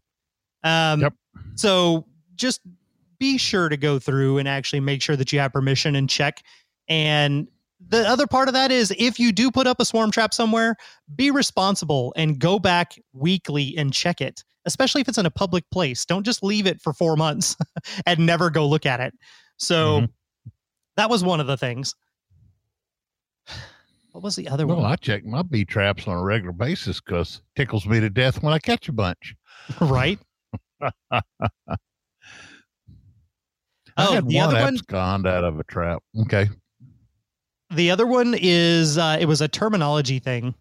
Um, 0.62 1.00
Yep. 1.00 1.14
So 1.54 2.06
just 2.34 2.60
be 3.18 3.38
sure 3.38 3.70
to 3.70 3.76
go 3.78 3.98
through 3.98 4.36
and 4.36 4.46
actually 4.46 4.80
make 4.80 5.00
sure 5.00 5.16
that 5.16 5.32
you 5.32 5.38
have 5.38 5.52
permission 5.52 5.96
and 5.96 6.10
check. 6.10 6.42
And 6.88 7.48
the 7.88 8.08
other 8.08 8.26
part 8.26 8.48
of 8.48 8.54
that 8.54 8.70
is 8.70 8.92
if 8.98 9.18
you 9.18 9.32
do 9.32 9.50
put 9.50 9.66
up 9.66 9.80
a 9.80 9.84
swarm 9.84 10.10
trap 10.10 10.32
somewhere, 10.34 10.76
be 11.14 11.30
responsible 11.30 12.12
and 12.16 12.38
go 12.38 12.58
back 12.58 12.94
weekly 13.12 13.74
and 13.76 13.92
check 13.92 14.20
it, 14.20 14.42
especially 14.64 15.00
if 15.00 15.08
it's 15.08 15.18
in 15.18 15.26
a 15.26 15.30
public 15.30 15.64
place. 15.70 16.04
Don't 16.04 16.24
just 16.24 16.42
leave 16.42 16.66
it 16.66 16.80
for 16.80 16.92
four 16.92 17.16
months 17.16 17.56
and 18.06 18.20
never 18.24 18.50
go 18.50 18.66
look 18.66 18.86
at 18.86 19.00
it. 19.00 19.14
So 19.58 20.00
Mhm. 20.02 20.08
that 20.96 21.10
was 21.10 21.22
one 21.24 21.40
of 21.40 21.46
the 21.46 21.56
things. 21.56 21.94
What 24.12 24.22
was 24.22 24.36
the 24.36 24.48
other 24.48 24.66
Well, 24.66 24.76
one? 24.78 24.92
I 24.92 24.96
check 24.96 25.24
my 25.24 25.42
bee 25.42 25.64
traps 25.64 26.06
on 26.06 26.14
a 26.18 26.22
regular 26.22 26.52
basis 26.52 27.00
because 27.00 27.40
tickles 27.56 27.86
me 27.86 27.98
to 28.00 28.10
death 28.10 28.42
when 28.42 28.52
I 28.52 28.58
catch 28.58 28.88
a 28.88 28.92
bunch. 28.92 29.34
right? 29.80 30.18
I 31.10 31.22
Oh, 33.98 34.12
had 34.14 34.26
the 34.28 34.36
one 34.36 34.48
other 34.48 34.60
one- 34.64 34.74
abscond 34.74 35.26
out 35.26 35.44
of 35.44 35.58
a 35.58 35.64
trap. 35.64 36.02
Okay. 36.22 36.48
The 37.74 37.90
other 37.90 38.06
one 38.06 38.34
is 38.38 38.98
uh, 38.98 39.16
it 39.20 39.26
was 39.26 39.40
a 39.40 39.48
terminology 39.48 40.18
thing, 40.18 40.54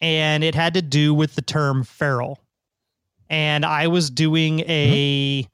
and 0.00 0.42
it 0.42 0.54
had 0.54 0.74
to 0.74 0.82
do 0.82 1.14
with 1.14 1.34
the 1.34 1.42
term 1.42 1.84
feral. 1.84 2.40
And 3.30 3.64
I 3.64 3.86
was 3.86 4.10
doing 4.10 4.60
a 4.66 5.42
mm-hmm. 5.42 5.48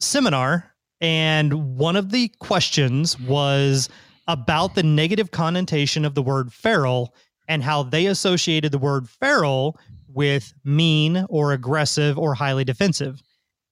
seminar, 0.00 0.72
and 1.00 1.76
one 1.76 1.96
of 1.96 2.10
the 2.10 2.28
questions 2.38 3.18
was 3.18 3.88
about 4.28 4.74
the 4.74 4.82
negative 4.82 5.30
connotation 5.30 6.04
of 6.04 6.14
the 6.14 6.22
word 6.22 6.52
feral 6.52 7.14
and 7.48 7.62
how 7.62 7.82
they 7.82 8.06
associated 8.06 8.72
the 8.72 8.78
word 8.78 9.08
feral 9.08 9.78
with 10.08 10.54
mean 10.64 11.26
or 11.28 11.52
aggressive 11.52 12.18
or 12.18 12.34
highly 12.34 12.64
defensive. 12.64 13.22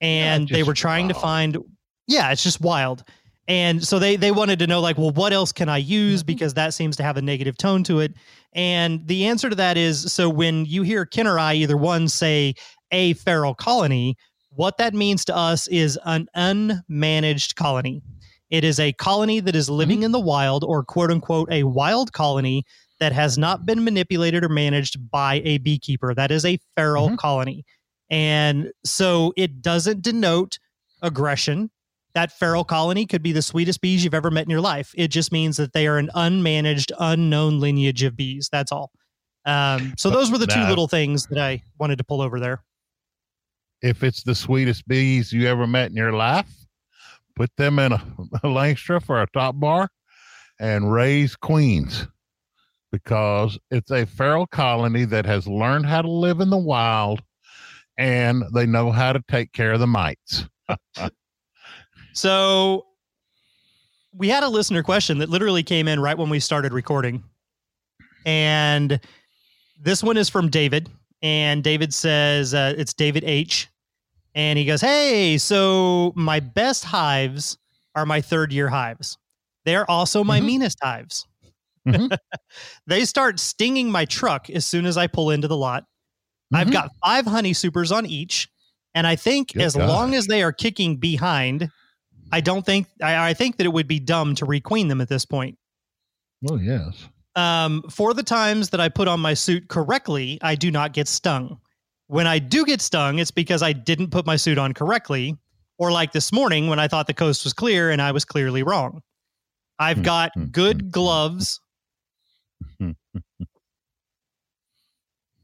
And 0.01 0.51
yeah, 0.51 0.57
they 0.57 0.63
were 0.63 0.75
trying 0.75 1.07
wild. 1.07 1.15
to 1.15 1.21
find, 1.21 1.59
yeah, 2.07 2.33
it's 2.33 2.43
just 2.43 2.61
wild. 2.61 3.05
And 3.49 3.85
so 3.85 3.99
they 3.99 4.17
they 4.17 4.31
wanted 4.31 4.59
to 4.61 4.67
know 4.67 4.81
like, 4.81 4.99
well, 4.99 5.11
what 5.11 5.33
else 5.33 5.53
can 5.53 5.69
I 5.69 5.79
use 5.79 6.21
mm-hmm. 6.21 6.27
because 6.27 6.55
that 6.55 6.75
seems 6.75 6.97
to 6.97 7.03
have 7.03 7.17
a 7.17 7.23
negative 7.23 7.57
tone 7.57 7.83
to 7.85 8.01
it. 8.01 8.15
And 8.53 9.07
the 9.07 9.27
answer 9.27 9.49
to 9.51 9.57
that 9.57 9.77
is 9.77 10.13
so 10.13 10.29
when 10.29 10.65
you 10.67 10.83
hear 10.83 11.05
Ken 11.07 11.27
or 11.27 11.39
I 11.39 11.55
either 11.55 11.77
one 11.77 12.09
say 12.09 12.55
a 12.91 13.15
feral 13.15 13.55
colony, 13.55 14.17
what 14.51 14.79
that 14.79 14.95
means 14.95 15.25
to 15.27 15.37
us 15.37 15.69
is 15.69 15.99
an 16.05 16.29
unmanaged 16.37 17.55
colony. 17.55 18.03
It 18.51 18.65
is 18.65 18.81
a 18.81 18.93
colony 18.95 19.41
that 19.41 19.55
is 19.55 19.71
living 19.71 19.99
mm-hmm. 19.99 20.07
in 20.07 20.13
the 20.13 20.21
wild 20.21 20.65
or 20.65 20.83
quote 20.83 21.11
unquote 21.11 21.51
a 21.53 21.65
wild 21.65 22.13
colony 22.13 22.65
that 22.99 23.13
has 23.13 23.39
not 23.39 23.65
been 23.65 23.83
manipulated 23.83 24.45
or 24.45 24.49
managed 24.49 25.11
by 25.11 25.41
a 25.45 25.59
beekeeper. 25.59 26.15
That 26.15 26.31
is 26.31 26.45
a 26.45 26.59
feral 26.77 27.07
mm-hmm. 27.07 27.17
colony. 27.17 27.65
And 28.11 28.73
so 28.85 29.33
it 29.37 29.63
doesn't 29.63 30.03
denote 30.03 30.59
aggression 31.01 31.71
that 32.15 32.33
feral 32.33 32.65
colony 32.65 33.07
could 33.07 33.23
be 33.23 33.33
the 33.33 33.43
sweetest 33.43 33.81
bees 33.81 34.05
you've 34.05 34.15
ever 34.15 34.31
met 34.31 34.45
in 34.45 34.51
your 34.51 34.61
life. 34.61 34.93
It 34.97 35.09
just 35.09 35.33
means 35.33 35.57
that 35.57 35.73
they 35.73 35.87
are 35.87 35.99
an 35.99 36.11
unmanaged, 36.15 36.93
unknown 36.99 37.61
lineage 37.61 38.03
of 38.03 38.17
bees. 38.17 38.49
That's 38.51 38.73
all. 38.73 38.91
Um, 39.47 39.95
so 39.97 40.11
those 40.11 40.31
were 40.31 40.39
the 40.39 40.47
two 40.47 40.63
little 40.65 40.89
things 40.89 41.27
that 41.27 41.39
I 41.39 41.63
wanted 41.79 41.97
to 41.99 42.05
pull 42.05 42.21
over 42.21 42.39
there. 42.39 42.63
If 43.83 44.03
it's 44.03 44.23
the 44.23 44.35
sweetest 44.35 44.87
bees 44.87 45.33
you 45.33 45.47
ever 45.47 45.67
met 45.67 45.91
in 45.91 45.97
your 45.97 46.13
life, 46.13 46.51
put 47.37 47.51
them 47.57 47.79
in 47.79 47.93
a, 47.93 48.03
a 48.35 48.49
Langstroth 48.49 49.09
or 49.09 49.23
a 49.23 49.27
top 49.31 49.59
bar 49.59 49.89
and 50.59 50.93
raise 50.93 51.37
queens 51.37 52.07
because 52.93 53.59
it's 53.71 53.91
a 53.91 54.05
feral 54.05 54.47
colony 54.47 55.05
that 55.07 55.25
has 55.25 55.47
learned 55.47 55.87
how 55.87 56.03
to 56.03 56.11
live 56.11 56.41
in 56.41 56.51
the 56.51 56.59
wild 56.59 57.23
and 57.97 58.45
they 58.53 58.67
know 58.67 58.91
how 58.91 59.13
to 59.13 59.23
take 59.29 59.53
care 59.53 59.73
of 59.73 59.81
the 59.81 59.87
mites. 59.87 60.47
So 62.13 62.87
we 64.13 64.29
had 64.29 64.43
a 64.43 64.49
listener 64.49 64.83
question 64.83 65.19
that 65.19 65.29
literally 65.29 65.63
came 65.63 65.89
in 65.89 66.01
right 66.01 66.17
when 66.17 66.31
we 66.31 66.41
started 66.41 66.73
recording. 66.73 67.23
And 68.27 69.01
this 69.81 70.03
one 70.03 70.17
is 70.17 70.29
from 70.29 70.49
David. 70.49 70.89
And 71.23 71.63
David 71.63 71.95
says, 71.95 72.55
uh, 72.55 72.75
it's 72.77 72.95
David 72.95 73.25
H. 73.25 73.69
And 74.35 74.59
he 74.59 74.65
goes, 74.65 74.81
Hey, 74.81 75.39
so 75.39 76.13
my 76.17 76.41
best 76.41 76.85
hives 76.85 77.59
are 77.95 78.07
my 78.07 78.21
third 78.21 78.53
year 78.53 78.69
hives. 78.69 79.19
They're 79.65 79.91
also 79.91 80.25
my 80.25 80.39
mm-hmm. 80.39 80.47
meanest 80.47 80.79
hives. 80.83 81.27
Mm-hmm. 81.87 82.15
they 82.87 83.05
start 83.05 83.41
stinging 83.41 83.91
my 83.91 84.05
truck 84.05 84.49
as 84.51 84.67
soon 84.67 84.87
as 84.87 84.97
I 84.97 85.07
pull 85.07 85.31
into 85.31 85.49
the 85.49 85.57
lot. 85.57 85.83
Mm-hmm. 85.83 86.57
I've 86.57 86.73
got 86.73 86.91
five 87.05 87.27
honey 87.27 87.53
supers 87.53 87.93
on 87.93 88.07
each. 88.07 88.49
And 88.95 89.07
I 89.07 89.17
think 89.17 89.53
Good 89.53 89.63
as 89.63 89.77
God. 89.77 89.89
long 89.89 90.15
as 90.15 90.27
they 90.27 90.43
are 90.43 90.53
kicking 90.53 90.97
behind, 90.97 91.71
I 92.33 92.41
don't 92.41 92.65
think 92.65 92.87
I, 93.03 93.31
I 93.31 93.35
think 93.35 93.57
that 93.57 93.67
it 93.67 93.73
would 93.73 93.89
be 93.89 94.01
dumb 94.01 94.35
to 94.37 94.47
requeen 94.47 94.89
them 94.89 95.01
at 95.01 95.09
this 95.09 95.25
point. 95.25 95.59
Oh 96.49 96.57
yes. 96.57 97.09
Um, 97.37 97.83
for 97.91 98.13
the 98.13 98.23
times 98.23 98.71
that 98.71 98.81
I 98.81 98.89
put 98.89 99.09
on 99.09 99.21
my 99.21 99.35
suit 99.35 99.69
correctly, 99.69 100.39
I 100.43 100.55
do 100.55 100.71
not 100.71 100.93
get 100.93 101.09
stung. 101.09 101.61
When 102.09 102.27
I 102.27 102.39
do 102.41 102.65
get 102.65 102.81
stung, 102.81 103.19
it's 103.19 103.31
because 103.31 103.63
I 103.63 103.73
didn't 103.73 104.11
put 104.11 104.27
my 104.27 104.37
suit 104.37 104.59
on 104.59 104.75
correctly, 104.75 105.37
or 105.79 105.93
like 105.93 106.13
this 106.13 106.33
morning 106.33 106.67
when 106.67 106.81
I 106.81 106.89
thought 106.89 107.07
the 107.07 107.15
coast 107.15 107.45
was 107.45 107.53
clear 107.53 107.91
and 107.91 108.03
I 108.03 108.13
was 108.13 108.25
clearly 108.25 108.63
wrong. 108.63 109.01
I've 109.79 109.99
hmm, 109.99 110.03
got 110.03 110.33
hmm, 110.35 110.45
good 110.47 110.83
hmm, 110.83 110.89
gloves. 110.89 111.61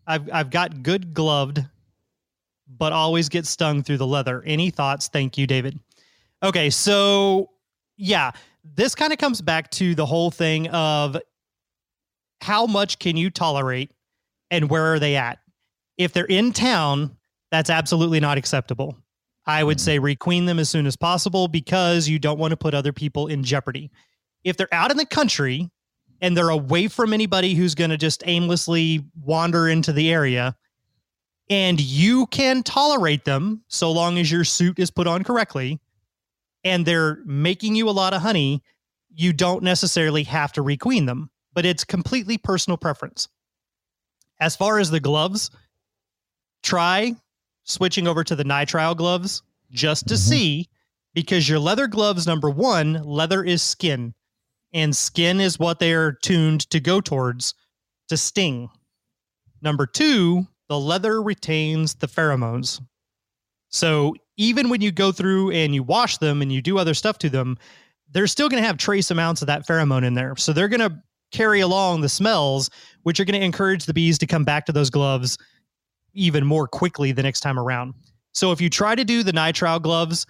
I've 0.06 0.30
I've 0.32 0.50
got 0.50 0.82
good 0.82 1.14
gloved, 1.14 1.64
but 2.68 2.92
always 2.92 3.28
get 3.28 3.46
stung 3.46 3.82
through 3.82 3.98
the 3.98 4.06
leather. 4.06 4.42
Any 4.44 4.70
thoughts? 4.70 5.08
Thank 5.08 5.38
you, 5.38 5.46
David. 5.46 5.78
Okay, 6.42 6.70
so 6.70 7.50
yeah, 7.96 8.32
this 8.62 8.94
kind 8.94 9.12
of 9.12 9.18
comes 9.18 9.40
back 9.40 9.70
to 9.72 9.94
the 9.94 10.06
whole 10.06 10.30
thing 10.30 10.68
of 10.68 11.16
how 12.40 12.66
much 12.66 12.98
can 12.98 13.16
you 13.16 13.30
tolerate 13.30 13.90
and 14.50 14.70
where 14.70 14.92
are 14.92 14.98
they 14.98 15.16
at? 15.16 15.38
If 15.96 16.12
they're 16.12 16.26
in 16.26 16.52
town, 16.52 17.16
that's 17.50 17.70
absolutely 17.70 18.20
not 18.20 18.38
acceptable. 18.38 18.96
I 19.46 19.64
would 19.64 19.78
mm-hmm. 19.78 19.84
say 19.84 19.98
requeen 19.98 20.46
them 20.46 20.58
as 20.58 20.68
soon 20.68 20.86
as 20.86 20.96
possible 20.96 21.48
because 21.48 22.08
you 22.08 22.18
don't 22.18 22.38
want 22.38 22.50
to 22.50 22.56
put 22.56 22.74
other 22.74 22.92
people 22.92 23.28
in 23.28 23.42
jeopardy. 23.42 23.90
If 24.44 24.56
they're 24.56 24.72
out 24.72 24.90
in 24.90 24.96
the 24.96 25.06
country 25.06 25.70
and 26.20 26.36
they're 26.36 26.50
away 26.50 26.88
from 26.88 27.12
anybody 27.12 27.54
who's 27.54 27.74
going 27.74 27.90
to 27.90 27.96
just 27.96 28.22
aimlessly 28.26 29.04
wander 29.22 29.68
into 29.68 29.92
the 29.92 30.10
area, 30.12 30.56
and 31.48 31.80
you 31.80 32.26
can 32.26 32.62
tolerate 32.62 33.24
them 33.24 33.62
so 33.68 33.92
long 33.92 34.18
as 34.18 34.30
your 34.30 34.44
suit 34.44 34.78
is 34.78 34.90
put 34.90 35.06
on 35.06 35.22
correctly, 35.22 35.80
and 36.66 36.84
they're 36.84 37.20
making 37.24 37.76
you 37.76 37.88
a 37.88 37.92
lot 37.92 38.12
of 38.12 38.22
honey, 38.22 38.60
you 39.14 39.32
don't 39.32 39.62
necessarily 39.62 40.24
have 40.24 40.52
to 40.52 40.64
requeen 40.64 41.06
them, 41.06 41.30
but 41.54 41.64
it's 41.64 41.84
completely 41.84 42.36
personal 42.36 42.76
preference. 42.76 43.28
As 44.40 44.56
far 44.56 44.80
as 44.80 44.90
the 44.90 44.98
gloves, 44.98 45.52
try 46.64 47.14
switching 47.62 48.08
over 48.08 48.24
to 48.24 48.34
the 48.34 48.42
nitrile 48.42 48.96
gloves 48.96 49.44
just 49.70 50.08
to 50.08 50.14
mm-hmm. 50.14 50.28
see 50.28 50.68
because 51.14 51.48
your 51.48 51.60
leather 51.60 51.86
gloves 51.86 52.26
number 52.26 52.50
1, 52.50 53.04
leather 53.04 53.44
is 53.44 53.62
skin 53.62 54.12
and 54.72 54.94
skin 54.94 55.38
is 55.38 55.60
what 55.60 55.78
they 55.78 55.92
are 55.92 56.18
tuned 56.20 56.68
to 56.70 56.80
go 56.80 57.00
towards 57.00 57.54
to 58.08 58.16
sting. 58.16 58.68
Number 59.62 59.86
2, 59.86 60.44
the 60.68 60.80
leather 60.80 61.22
retains 61.22 61.94
the 61.94 62.08
pheromones. 62.08 62.80
So 63.68 64.16
even 64.36 64.68
when 64.68 64.80
you 64.80 64.92
go 64.92 65.12
through 65.12 65.50
and 65.50 65.74
you 65.74 65.82
wash 65.82 66.18
them 66.18 66.42
and 66.42 66.52
you 66.52 66.60
do 66.60 66.78
other 66.78 66.94
stuff 66.94 67.18
to 67.18 67.30
them, 67.30 67.56
they're 68.10 68.26
still 68.26 68.48
going 68.48 68.62
to 68.62 68.66
have 68.66 68.76
trace 68.76 69.10
amounts 69.10 69.42
of 69.42 69.46
that 69.46 69.66
pheromone 69.66 70.04
in 70.04 70.14
there. 70.14 70.36
So 70.36 70.52
they're 70.52 70.68
going 70.68 70.80
to 70.80 71.02
carry 71.32 71.60
along 71.60 72.00
the 72.00 72.08
smells, 72.08 72.70
which 73.02 73.18
are 73.18 73.24
going 73.24 73.38
to 73.38 73.44
encourage 73.44 73.86
the 73.86 73.94
bees 73.94 74.18
to 74.18 74.26
come 74.26 74.44
back 74.44 74.66
to 74.66 74.72
those 74.72 74.90
gloves 74.90 75.38
even 76.12 76.46
more 76.46 76.66
quickly 76.66 77.12
the 77.12 77.22
next 77.22 77.40
time 77.40 77.58
around. 77.58 77.94
So 78.32 78.52
if 78.52 78.60
you 78.60 78.70
try 78.70 78.94
to 78.94 79.04
do 79.04 79.22
the 79.22 79.32
nitrile 79.32 79.82
gloves, 79.82 80.26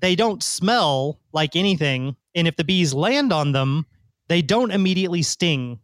they 0.00 0.16
don't 0.16 0.42
smell 0.42 1.20
like 1.32 1.56
anything. 1.56 2.16
And 2.34 2.48
if 2.48 2.56
the 2.56 2.64
bees 2.64 2.94
land 2.94 3.32
on 3.32 3.52
them, 3.52 3.86
they 4.28 4.42
don't 4.42 4.70
immediately 4.70 5.22
sting 5.22 5.78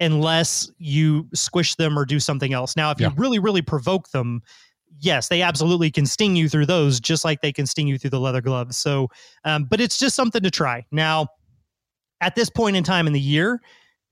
unless 0.00 0.70
you 0.78 1.28
squish 1.34 1.76
them 1.76 1.98
or 1.98 2.04
do 2.04 2.20
something 2.20 2.52
else. 2.52 2.76
Now, 2.76 2.90
if 2.90 3.00
yeah. 3.00 3.08
you 3.08 3.14
really, 3.16 3.38
really 3.38 3.62
provoke 3.62 4.10
them, 4.10 4.42
yes, 5.00 5.28
they 5.28 5.42
absolutely 5.42 5.90
can 5.90 6.06
sting 6.06 6.36
you 6.36 6.48
through 6.48 6.66
those, 6.66 7.00
just 7.00 7.24
like 7.24 7.40
they 7.40 7.52
can 7.52 7.66
sting 7.66 7.86
you 7.86 7.98
through 7.98 8.10
the 8.10 8.20
leather 8.20 8.40
gloves. 8.40 8.76
So, 8.76 9.08
um, 9.44 9.64
but 9.64 9.80
it's 9.80 9.98
just 9.98 10.16
something 10.16 10.42
to 10.42 10.50
try. 10.50 10.84
Now, 10.90 11.28
at 12.20 12.34
this 12.34 12.50
point 12.50 12.76
in 12.76 12.84
time 12.84 13.06
in 13.06 13.12
the 13.12 13.20
year 13.20 13.60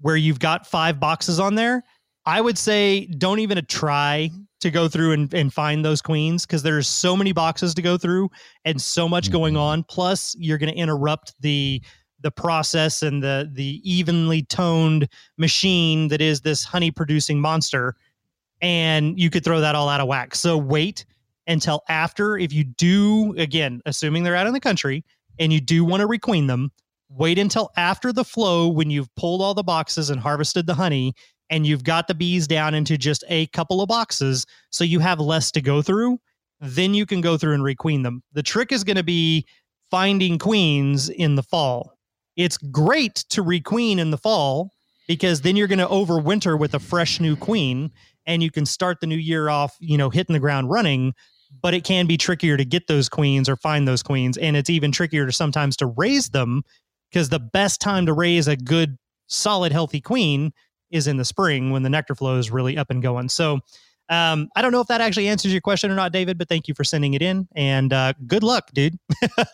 where 0.01 0.17
you've 0.17 0.41
got 0.41 0.67
five 0.67 1.01
boxes 1.01 1.41
on 1.41 1.55
there, 1.55 1.83
I 2.27 2.41
would 2.41 2.59
say 2.59 3.07
don't 3.07 3.39
even 3.41 3.65
try 3.67 4.31
to 4.61 4.71
go 4.71 4.89
through 4.89 5.13
and, 5.13 5.35
and 5.35 5.53
find 5.53 5.85
those 5.85 6.01
queens 6.01 6.47
because 6.47 6.63
there's 6.63 6.87
so 6.87 7.17
many 7.17 7.33
boxes 7.33 7.75
to 7.75 7.83
go 7.83 7.99
through 7.99 8.31
and 8.65 8.81
so 8.81 9.09
much 9.09 9.25
mm-hmm. 9.25 9.33
going 9.33 9.57
on. 9.57 9.83
Plus, 9.85 10.37
you're 10.39 10.59
going 10.59 10.73
to 10.73 10.79
interrupt 10.79 11.35
the 11.41 11.83
the 12.21 12.31
process 12.31 13.03
and 13.03 13.21
the 13.21 13.51
the 13.53 13.81
evenly 13.83 14.43
toned 14.43 15.09
machine 15.39 16.07
that 16.07 16.21
is 16.21 16.43
this 16.43 16.65
honey 16.65 16.91
producing 16.91 17.41
monster 17.41 17.97
and 18.63 19.19
you 19.19 19.29
could 19.29 19.45
throw 19.45 19.61
that 19.61 19.75
all 19.75 19.89
out 19.89 20.01
of 20.01 20.07
whack. 20.07 20.35
So 20.35 20.57
wait 20.57 21.05
until 21.49 21.83
after, 21.89 22.39
if 22.39 22.53
you 22.53 22.65
do, 22.65 23.35
again, 23.37 23.83
assuming 23.85 24.23
they're 24.23 24.37
out 24.37 24.47
in 24.47 24.53
the 24.53 24.61
country 24.61 25.05
and 25.39 25.53
you 25.53 25.61
do 25.61 25.85
want 25.85 26.01
to 26.01 26.09
requeen 26.09 26.47
them, 26.47 26.71
wait 27.09 27.39
until 27.39 27.71
after 27.77 28.13
the 28.13 28.25
flow 28.25 28.69
when 28.69 28.89
you've 28.89 29.15
pulled 29.17 29.43
all 29.43 29.53
the 29.53 29.65
boxes 29.65 30.09
and 30.09 30.21
harvested 30.21 30.67
the 30.67 30.75
honey 30.75 31.13
and 31.51 31.67
you've 31.67 31.85
got 31.85 32.07
the 32.07 32.15
bees 32.15 32.47
down 32.47 32.73
into 32.73 32.97
just 32.97 33.25
a 33.29 33.47
couple 33.49 33.83
of 33.83 33.89
boxes 33.89 34.47
so 34.71 34.85
you 34.85 35.01
have 35.01 35.21
less 35.21 35.51
to 35.51 35.61
go 35.61 35.83
through. 35.83 36.19
Then 36.61 36.95
you 36.95 37.05
can 37.05 37.21
go 37.21 37.37
through 37.37 37.55
and 37.55 37.65
requeen 37.65 38.05
them. 38.05 38.23
The 38.33 38.43
trick 38.43 38.71
is 38.71 38.85
going 38.85 38.97
to 38.97 39.03
be 39.03 39.45
finding 39.91 40.39
queens 40.39 41.11
in 41.11 41.35
the 41.35 41.43
fall. 41.43 41.99
It's 42.37 42.57
great 42.57 43.17
to 43.31 43.43
requeen 43.43 43.99
in 43.99 44.11
the 44.11 44.17
fall 44.17 44.71
because 45.09 45.41
then 45.43 45.57
you're 45.57 45.67
going 45.67 45.81
to 45.81 45.87
overwinter 45.87 46.59
with 46.59 46.73
a 46.75 46.79
fresh 46.79 47.21
new 47.21 47.37
queen 47.37 47.91
and 48.27 48.43
you 48.43 48.51
can 48.51 48.67
start 48.67 49.01
the 49.01 49.07
new 49.07 49.17
year 49.17 49.49
off, 49.49 49.77
you 49.81 49.97
know, 49.97 50.11
hitting 50.11 50.35
the 50.35 50.41
ground 50.41 50.71
running. 50.71 51.15
But 51.61 51.75
it 51.75 51.85
can 51.85 52.07
be 52.07 52.17
trickier 52.17 52.57
to 52.57 52.65
get 52.65 52.87
those 52.87 53.11
queens 53.11 53.47
or 53.47 53.57
find 53.57 53.87
those 53.87 54.03
queens. 54.03 54.39
And 54.39 54.57
it's 54.57 54.71
even 54.71 54.91
trickier 54.91 55.27
to 55.27 55.33
sometimes 55.33 55.77
to 55.79 55.87
raise 55.87 56.31
them 56.31 56.63
because 57.11 57.29
the 57.29 57.39
best 57.39 57.81
time 57.81 58.07
to 58.07 58.15
raise 58.15 58.49
a 58.49 58.57
good 58.57 58.97
solid, 59.27 59.71
healthy 59.71 60.01
queen 60.01 60.53
is 60.91 61.07
in 61.07 61.17
the 61.19 61.25
spring 61.25 61.71
when 61.71 61.83
the 61.83 61.91
nectar 61.91 62.15
flow 62.15 62.39
is 62.39 62.51
really 62.51 62.79
up 62.79 62.91
and 62.91 63.03
going. 63.03 63.29
So 63.29 63.61
um, 64.09 64.49
I 64.55 64.63
don't 64.63 64.73
know 64.73 64.81
if 64.81 64.89
that 64.89 65.01
actually 65.01 65.29
answers 65.29 65.53
your 65.53 65.61
question 65.61 65.91
or 65.91 65.95
not, 65.95 66.13
David, 66.13 66.39
but 66.39 66.49
thank 66.49 66.69
you 66.69 66.75
for 66.75 66.85
sending 66.85 67.15
it 67.15 67.23
in 67.23 67.49
and 67.55 67.93
uh, 67.93 68.13
good 68.27 68.43
luck, 68.43 68.71
dude. 68.73 68.99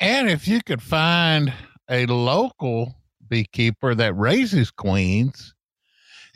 and 0.00 0.30
if 0.30 0.46
you 0.46 0.60
could 0.64 0.82
find 0.82 1.52
a 1.90 2.06
local 2.06 2.94
beekeeper 3.28 3.94
that 3.94 4.14
raises 4.14 4.70
queens 4.70 5.54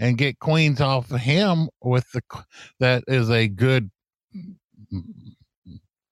and 0.00 0.18
get 0.18 0.38
queens 0.40 0.80
off 0.80 1.12
of 1.12 1.20
him 1.20 1.68
with 1.82 2.10
the 2.12 2.22
that 2.80 3.04
is 3.06 3.30
a 3.30 3.46
good 3.46 3.90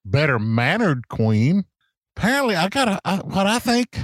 better 0.05 0.39
mannered 0.39 1.09
queen 1.09 1.65
apparently 2.17 2.55
i 2.55 2.69
got 2.69 3.01
a 3.05 3.17
what 3.25 3.47
i 3.47 3.59
think 3.59 3.99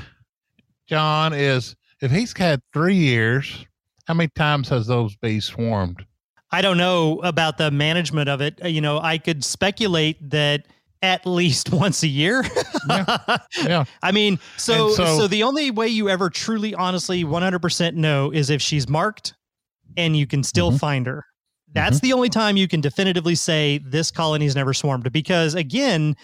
john 0.89 1.33
is 1.33 1.77
if 2.01 2.11
he's 2.11 2.37
had 2.37 2.61
three 2.73 2.97
years 2.97 3.67
how 4.07 4.15
many 4.15 4.29
times 4.35 4.69
has 4.69 4.87
those 4.87 5.15
bees 5.17 5.45
swarmed 5.45 6.05
i 6.51 6.61
don't 6.61 6.79
know 6.79 7.21
about 7.21 7.59
the 7.59 7.71
management 7.71 8.29
of 8.29 8.41
it 8.41 8.59
uh, 8.65 8.69
you 8.69 8.81
know 8.81 8.99
i 8.99 9.19
could 9.19 9.45
speculate 9.45 10.17
that 10.31 10.67
at 11.03 11.27
least 11.27 11.71
once 11.73 12.03
a 12.03 12.09
year. 12.09 12.43
yeah. 12.89 13.19
yeah. 13.63 13.85
I 14.03 14.11
mean, 14.11 14.39
so, 14.57 14.89
so, 14.89 15.19
so 15.19 15.27
the 15.27 15.43
only 15.43 15.71
way 15.71 15.87
you 15.87 16.09
ever 16.09 16.31
truly 16.31 16.75
honestly 16.75 17.25
100% 17.25 17.95
know 17.95 18.31
is 18.31 18.49
if 18.49 18.63
she's 18.63 18.89
marked 18.89 19.35
and 19.97 20.17
you 20.17 20.27
can 20.27 20.43
still 20.43 20.71
mm-hmm. 20.71 20.79
find 20.79 21.07
her. 21.07 21.25
That's 21.73 21.99
mm-hmm. 21.99 22.07
the 22.07 22.13
only 22.13 22.29
time 22.29 22.57
you 22.57 22.69
can 22.69 22.81
definitively 22.81 23.35
say 23.35 23.79
this 23.79 24.11
colony's 24.11 24.55
never 24.55 24.73
swarmed 24.73 25.11
because 25.13 25.55
again, 25.55 26.17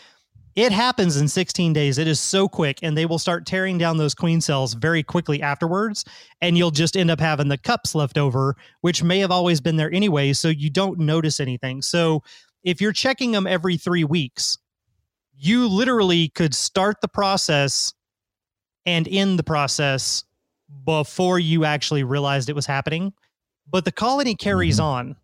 it 0.57 0.73
happens 0.73 1.17
in 1.17 1.29
16 1.29 1.73
days. 1.73 1.97
It 1.97 2.09
is 2.09 2.19
so 2.21 2.49
quick, 2.49 2.81
and 2.83 2.99
they 2.99 3.07
will 3.07 3.19
start 3.19 3.47
tearing 3.47 3.79
down 3.79 3.99
those 3.99 4.15
queen 4.15 4.41
cells 4.41 4.75
very 4.75 5.03
quickly 5.03 5.41
afterwards. 5.41 6.05
And 6.41 6.59
you'll 6.59 6.73
just 6.73 6.97
end 6.97 7.11
up 7.11 7.21
having 7.21 7.49
the 7.49 7.59
cups 7.59 7.95
left 7.95 8.19
over, 8.19 8.57
which 8.81 9.03
may 9.03 9.21
have 9.21 9.31
always 9.31 9.61
been 9.61 9.77
there 9.77 9.93
anyway. 9.93 10.33
So 10.33 10.49
you 10.49 10.69
don't 10.69 10.99
notice 10.99 11.39
anything. 11.39 11.83
So 11.83 12.23
if 12.65 12.81
you're 12.81 12.93
checking 12.93 13.31
them 13.31 13.47
every 13.47 13.77
three 13.77 14.05
weeks, 14.05 14.59
you 15.37 15.69
literally 15.69 16.29
could 16.31 16.55
start 16.55 16.97
the 17.01 17.09
process 17.09 17.95
and 18.87 19.07
end 19.09 19.39
the 19.39 19.45
process 19.45 20.25
before 20.85 21.39
you 21.39 21.65
actually 21.65 22.03
realized 22.03 22.49
it 22.49 22.55
was 22.55 22.67
happening. 22.67 23.13
But 23.71 23.85
the 23.85 23.93
colony 23.93 24.35
carries 24.35 24.77
mm-hmm. 24.77 24.87
on. 24.87 25.17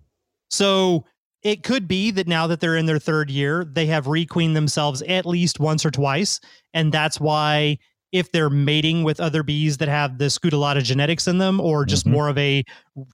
So 0.50 1.04
it 1.42 1.62
could 1.62 1.86
be 1.86 2.10
that 2.12 2.26
now 2.26 2.46
that 2.46 2.60
they're 2.60 2.76
in 2.76 2.86
their 2.86 2.98
third 2.98 3.30
year, 3.30 3.64
they 3.64 3.86
have 3.86 4.06
requeened 4.06 4.56
themselves 4.56 5.02
at 5.02 5.26
least 5.26 5.60
once 5.60 5.84
or 5.84 5.90
twice. 5.90 6.40
And 6.74 6.92
that's 6.92 7.20
why 7.20 7.78
if 8.12 8.32
they're 8.32 8.50
mating 8.50 9.04
with 9.04 9.20
other 9.20 9.42
bees 9.42 9.76
that 9.78 9.88
have 9.88 10.18
the 10.18 10.26
scutellata 10.26 10.82
genetics 10.82 11.26
in 11.26 11.38
them 11.38 11.60
or 11.60 11.84
just 11.84 12.04
mm-hmm. 12.04 12.14
more 12.14 12.28
of 12.28 12.38
a 12.38 12.64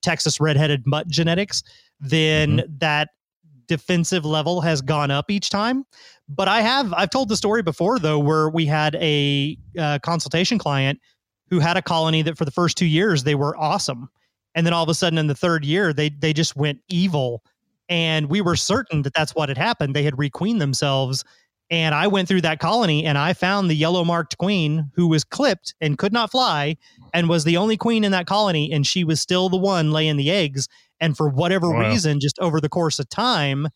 Texas 0.03 0.41
redheaded 0.41 0.83
mutt 0.87 1.09
genetics, 1.09 1.63
then 2.01 2.59
mm-hmm. 2.59 2.73
that 2.79 3.09
defensive 3.67 4.25
level 4.25 4.61
has 4.61 4.83
gone 4.83 5.11
up 5.11 5.31
each 5.31 5.51
time. 5.51 5.85
But 6.29 6.49
I 6.49 6.61
have 6.61 6.93
I've 6.95 7.11
told 7.11 7.29
the 7.29 7.37
story 7.37 7.63
before 7.63 7.99
though, 7.99 8.19
where 8.19 8.49
we 8.49 8.67
had 8.67 8.95
a 8.97 9.57
uh, 9.79 9.99
consultation 10.01 10.59
client 10.59 11.01
who 11.51 11.59
had 11.59 11.77
a 11.77 11.83
colony 11.83 12.23
that 12.23 12.39
for 12.39 12.45
the 12.45 12.51
first 12.51 12.77
two 12.77 12.87
years 12.87 13.25
they 13.25 13.35
were 13.35 13.57
awesome, 13.57 14.09
and 14.55 14.67
then 14.67 14.73
all 14.73 14.83
of 14.83 14.89
a 14.89 14.95
sudden 14.95 15.19
in 15.19 15.27
the 15.27 15.35
third 15.35 15.65
year 15.65 15.93
they 15.93 16.09
they 16.09 16.33
just 16.33 16.57
went 16.57 16.81
evil, 16.89 17.43
and 17.89 18.29
we 18.29 18.41
were 18.41 18.57
certain 18.57 19.03
that 19.03 19.15
that's 19.15 19.35
what 19.35 19.49
had 19.49 19.59
happened. 19.59 19.95
They 19.95 20.03
had 20.03 20.19
requeened 20.19 20.61
themselves. 20.61 21.25
And 21.71 21.95
I 21.95 22.07
went 22.07 22.29
through 22.29 22.43
that 22.43 22.59
colony 22.59 23.07
and 23.07 23.17
I 23.17 23.33
found 23.33 23.71
the 23.71 23.75
yellow 23.75 24.05
marked 24.05 24.37
queen 24.37 24.91
who 24.95 25.09
was 25.09 25.25
clipped 25.25 25.75
and 25.81 25.97
could 25.97 26.13
not 26.13 26.31
fly 26.31 26.77
and 27.15 27.31
was 27.31 27.45
the 27.45 27.57
only 27.57 27.79
queen 27.79 28.05
in 28.05 28.13
that 28.13 28.27
colony. 28.27 28.71
And 28.71 28.87
she 28.87 29.05
was 29.05 29.23
still 29.23 29.49
the 29.49 29.57
one 29.57 29.91
laying 29.91 30.19
the 30.19 30.31
eggs. 30.31 30.69
And 31.01 31.17
for 31.17 31.31
whatever 31.31 31.71
wow. 31.71 31.89
reason, 31.89 32.21
just 32.21 32.39
over 32.41 32.61
the 32.61 32.69
course 32.69 32.99
of 32.99 33.09
time, 33.09 33.69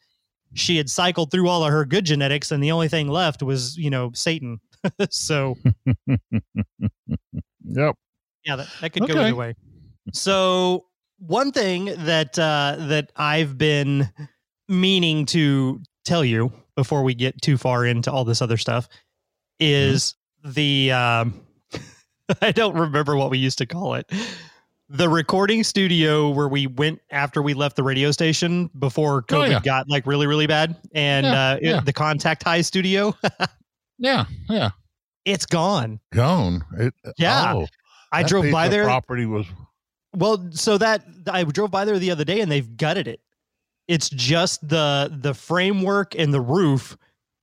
she 0.55 0.77
had 0.77 0.89
cycled 0.89 1.31
through 1.31 1.49
all 1.49 1.65
of 1.65 1.73
her 1.73 1.85
good 1.85 2.05
genetics, 2.05 2.51
and 2.51 2.63
the 2.63 2.73
only 2.73 2.89
thing 2.89 3.09
left 3.09 3.43
was, 3.43 3.77
you 3.77 3.91
know, 3.91 4.11
Satan. 4.15 4.59
so, 5.11 5.57
yep. 6.07 7.97
Yeah, 8.45 8.57
that, 8.57 8.69
that 8.81 8.93
could 8.93 9.03
okay. 9.03 9.13
go 9.13 9.21
either 9.21 9.35
way. 9.35 9.55
So, 10.13 10.87
one 11.19 11.53
thing 11.53 11.87
that 11.87 12.39
uh, 12.39 12.77
that 12.79 13.13
I've 13.17 13.57
been 13.59 14.11
meaning 14.69 15.27
to 15.27 15.81
tell 16.05 16.25
you 16.25 16.53
before 16.75 17.03
we 17.03 17.15
get 17.15 17.41
too 17.41 17.57
far 17.57 17.87
into 17.87 18.11
all 18.13 18.25
this 18.25 18.43
other 18.43 18.57
stuff 18.57 18.89
is 19.59 20.15
mm-hmm. 20.45 20.53
the 20.53 20.93
um, 20.93 21.41
I 22.43 22.53
don't 22.53 22.77
remember 22.77 23.17
what 23.17 23.31
we 23.31 23.39
used 23.39 23.59
to 23.59 23.67
call 23.67 23.95
it 23.95 24.11
the 24.89 25.09
recording 25.09 25.65
studio 25.65 26.31
where 26.31 26.49
we 26.49 26.67
went 26.67 27.01
after 27.11 27.43
we 27.43 27.55
left 27.55 27.77
the 27.77 27.83
radio 27.83 28.11
station 28.11 28.71
before 28.79 29.23
COVID 29.23 29.47
oh, 29.47 29.51
yeah. 29.51 29.61
got 29.61 29.89
like 29.89 30.07
really, 30.07 30.27
really 30.27 30.47
bad, 30.47 30.77
and 30.95 31.27
yeah, 31.27 31.33
uh, 31.33 31.59
yeah. 31.61 31.81
The 31.81 31.93
contact 31.93 32.45
high 32.45 32.61
studio. 32.61 33.15
yeah, 33.99 34.27
yeah, 34.49 34.71
it's 35.25 35.47
gone. 35.47 36.01
Gone. 36.13 36.65
It, 36.79 36.95
yeah, 37.19 37.55
oh, 37.55 37.67
I 38.13 38.23
drove 38.23 38.51
by 38.53 38.69
there. 38.69 38.85
Property 38.85 39.27
was 39.27 39.47
well, 40.17 40.49
so 40.53 40.79
that 40.79 41.05
I 41.31 41.45
drove 41.45 41.71
by 41.71 41.85
there 41.85 41.99
the 41.99 42.11
other 42.11 42.25
day, 42.25 42.41
and 42.41 42.51
they've 42.51 42.77
gutted 42.77 43.09
it. 43.09 43.21
It's 43.89 44.09
just 44.09 44.67
the 44.69 45.17
the 45.21 45.35
framework 45.35 46.15
and 46.19 46.33
the 46.35 46.41
roof, 46.41 46.97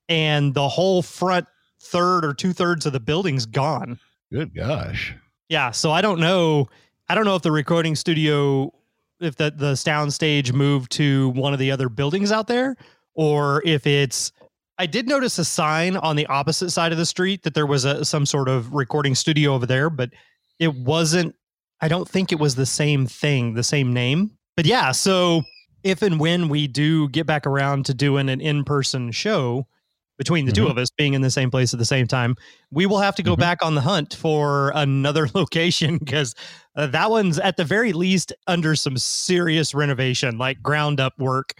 and 0.09 0.53
the 0.53 0.67
whole 0.67 1.01
front 1.01 1.47
third 1.81 2.25
or 2.25 2.33
two 2.33 2.53
thirds 2.53 2.85
of 2.85 2.93
the 2.93 2.99
building's 2.99 3.45
gone. 3.45 3.99
Good 4.31 4.55
gosh. 4.55 5.15
Yeah, 5.49 5.71
so 5.71 5.91
I 5.91 6.01
don't 6.01 6.19
know 6.19 6.67
I 7.09 7.15
don't 7.15 7.25
know 7.25 7.35
if 7.35 7.41
the 7.41 7.51
recording 7.51 7.95
studio, 7.95 8.73
if 9.19 9.35
the 9.35 9.51
the 9.55 9.75
sound 9.75 10.13
stage 10.13 10.53
moved 10.53 10.91
to 10.93 11.29
one 11.29 11.53
of 11.53 11.59
the 11.59 11.71
other 11.71 11.89
buildings 11.89 12.31
out 12.31 12.47
there, 12.47 12.75
or 13.13 13.61
if 13.65 13.85
it's. 13.85 14.31
I 14.79 14.87
did 14.87 15.07
notice 15.07 15.37
a 15.37 15.45
sign 15.45 15.97
on 15.97 16.15
the 16.15 16.25
opposite 16.25 16.71
side 16.71 16.91
of 16.91 16.97
the 16.97 17.05
street 17.05 17.43
that 17.43 17.53
there 17.53 17.67
was 17.67 17.85
a 17.85 18.03
some 18.03 18.25
sort 18.25 18.49
of 18.49 18.73
recording 18.73 19.13
studio 19.13 19.53
over 19.53 19.65
there, 19.65 19.89
but 19.89 20.09
it 20.59 20.73
wasn't. 20.73 21.35
I 21.83 21.89
don't 21.89 22.07
think 22.07 22.31
it 22.31 22.39
was 22.39 22.55
the 22.55 22.65
same 22.65 23.07
thing, 23.07 23.55
the 23.55 23.63
same 23.63 23.91
name. 23.91 24.31
But 24.55 24.65
yeah, 24.65 24.93
so 24.93 25.43
if 25.83 26.01
and 26.01 26.17
when 26.17 26.47
we 26.47 26.65
do 26.65 27.09
get 27.09 27.25
back 27.25 27.45
around 27.45 27.87
to 27.87 27.93
doing 27.93 28.29
an 28.29 28.39
in 28.39 28.63
person 28.63 29.11
show, 29.11 29.67
between 30.17 30.45
the 30.45 30.53
mm-hmm. 30.53 30.63
two 30.63 30.71
of 30.71 30.77
us 30.77 30.89
being 30.91 31.13
in 31.13 31.21
the 31.21 31.29
same 31.29 31.51
place 31.51 31.73
at 31.73 31.79
the 31.79 31.85
same 31.85 32.07
time, 32.07 32.37
we 32.71 32.85
will 32.85 32.99
have 32.99 33.15
to 33.15 33.23
go 33.23 33.33
mm-hmm. 33.33 33.41
back 33.41 33.65
on 33.65 33.75
the 33.75 33.81
hunt 33.81 34.13
for 34.13 34.71
another 34.75 35.27
location 35.33 35.97
because 35.97 36.35
uh, 36.77 36.87
that 36.87 37.11
one's 37.11 37.37
at 37.37 37.57
the 37.57 37.65
very 37.65 37.91
least 37.91 38.31
under 38.47 38.77
some 38.77 38.97
serious 38.97 39.73
renovation, 39.73 40.37
like 40.37 40.63
ground 40.63 41.01
up 41.01 41.19
work. 41.19 41.53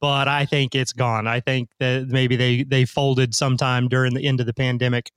But 0.00 0.26
I 0.26 0.46
think 0.46 0.74
it's 0.74 0.92
gone. 0.92 1.28
I 1.28 1.38
think 1.38 1.68
that 1.78 2.08
maybe 2.08 2.34
they 2.34 2.64
they 2.64 2.86
folded 2.86 3.36
sometime 3.36 3.86
during 3.86 4.14
the 4.14 4.26
end 4.26 4.40
of 4.40 4.46
the 4.46 4.54
pandemic. 4.54 5.12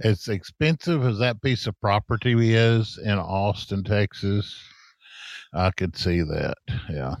As 0.00 0.28
expensive 0.28 1.04
as 1.04 1.18
that 1.18 1.42
piece 1.42 1.66
of 1.66 1.80
property 1.80 2.54
is 2.54 2.98
in 3.02 3.18
Austin, 3.18 3.84
Texas, 3.84 4.62
I 5.54 5.70
could 5.70 5.96
see 5.96 6.20
that. 6.22 6.56
Yeah 6.90 7.16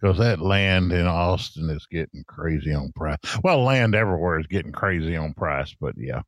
because 0.00 0.18
that 0.18 0.40
land 0.40 0.92
in 0.92 1.06
Austin 1.06 1.70
is 1.70 1.86
getting 1.86 2.24
crazy 2.26 2.72
on 2.72 2.92
price. 2.94 3.18
Well, 3.42 3.62
land 3.62 3.94
everywhere 3.94 4.38
is 4.38 4.46
getting 4.46 4.72
crazy 4.72 5.16
on 5.16 5.34
price, 5.34 5.74
but 5.80 5.94
yeah. 5.96 6.22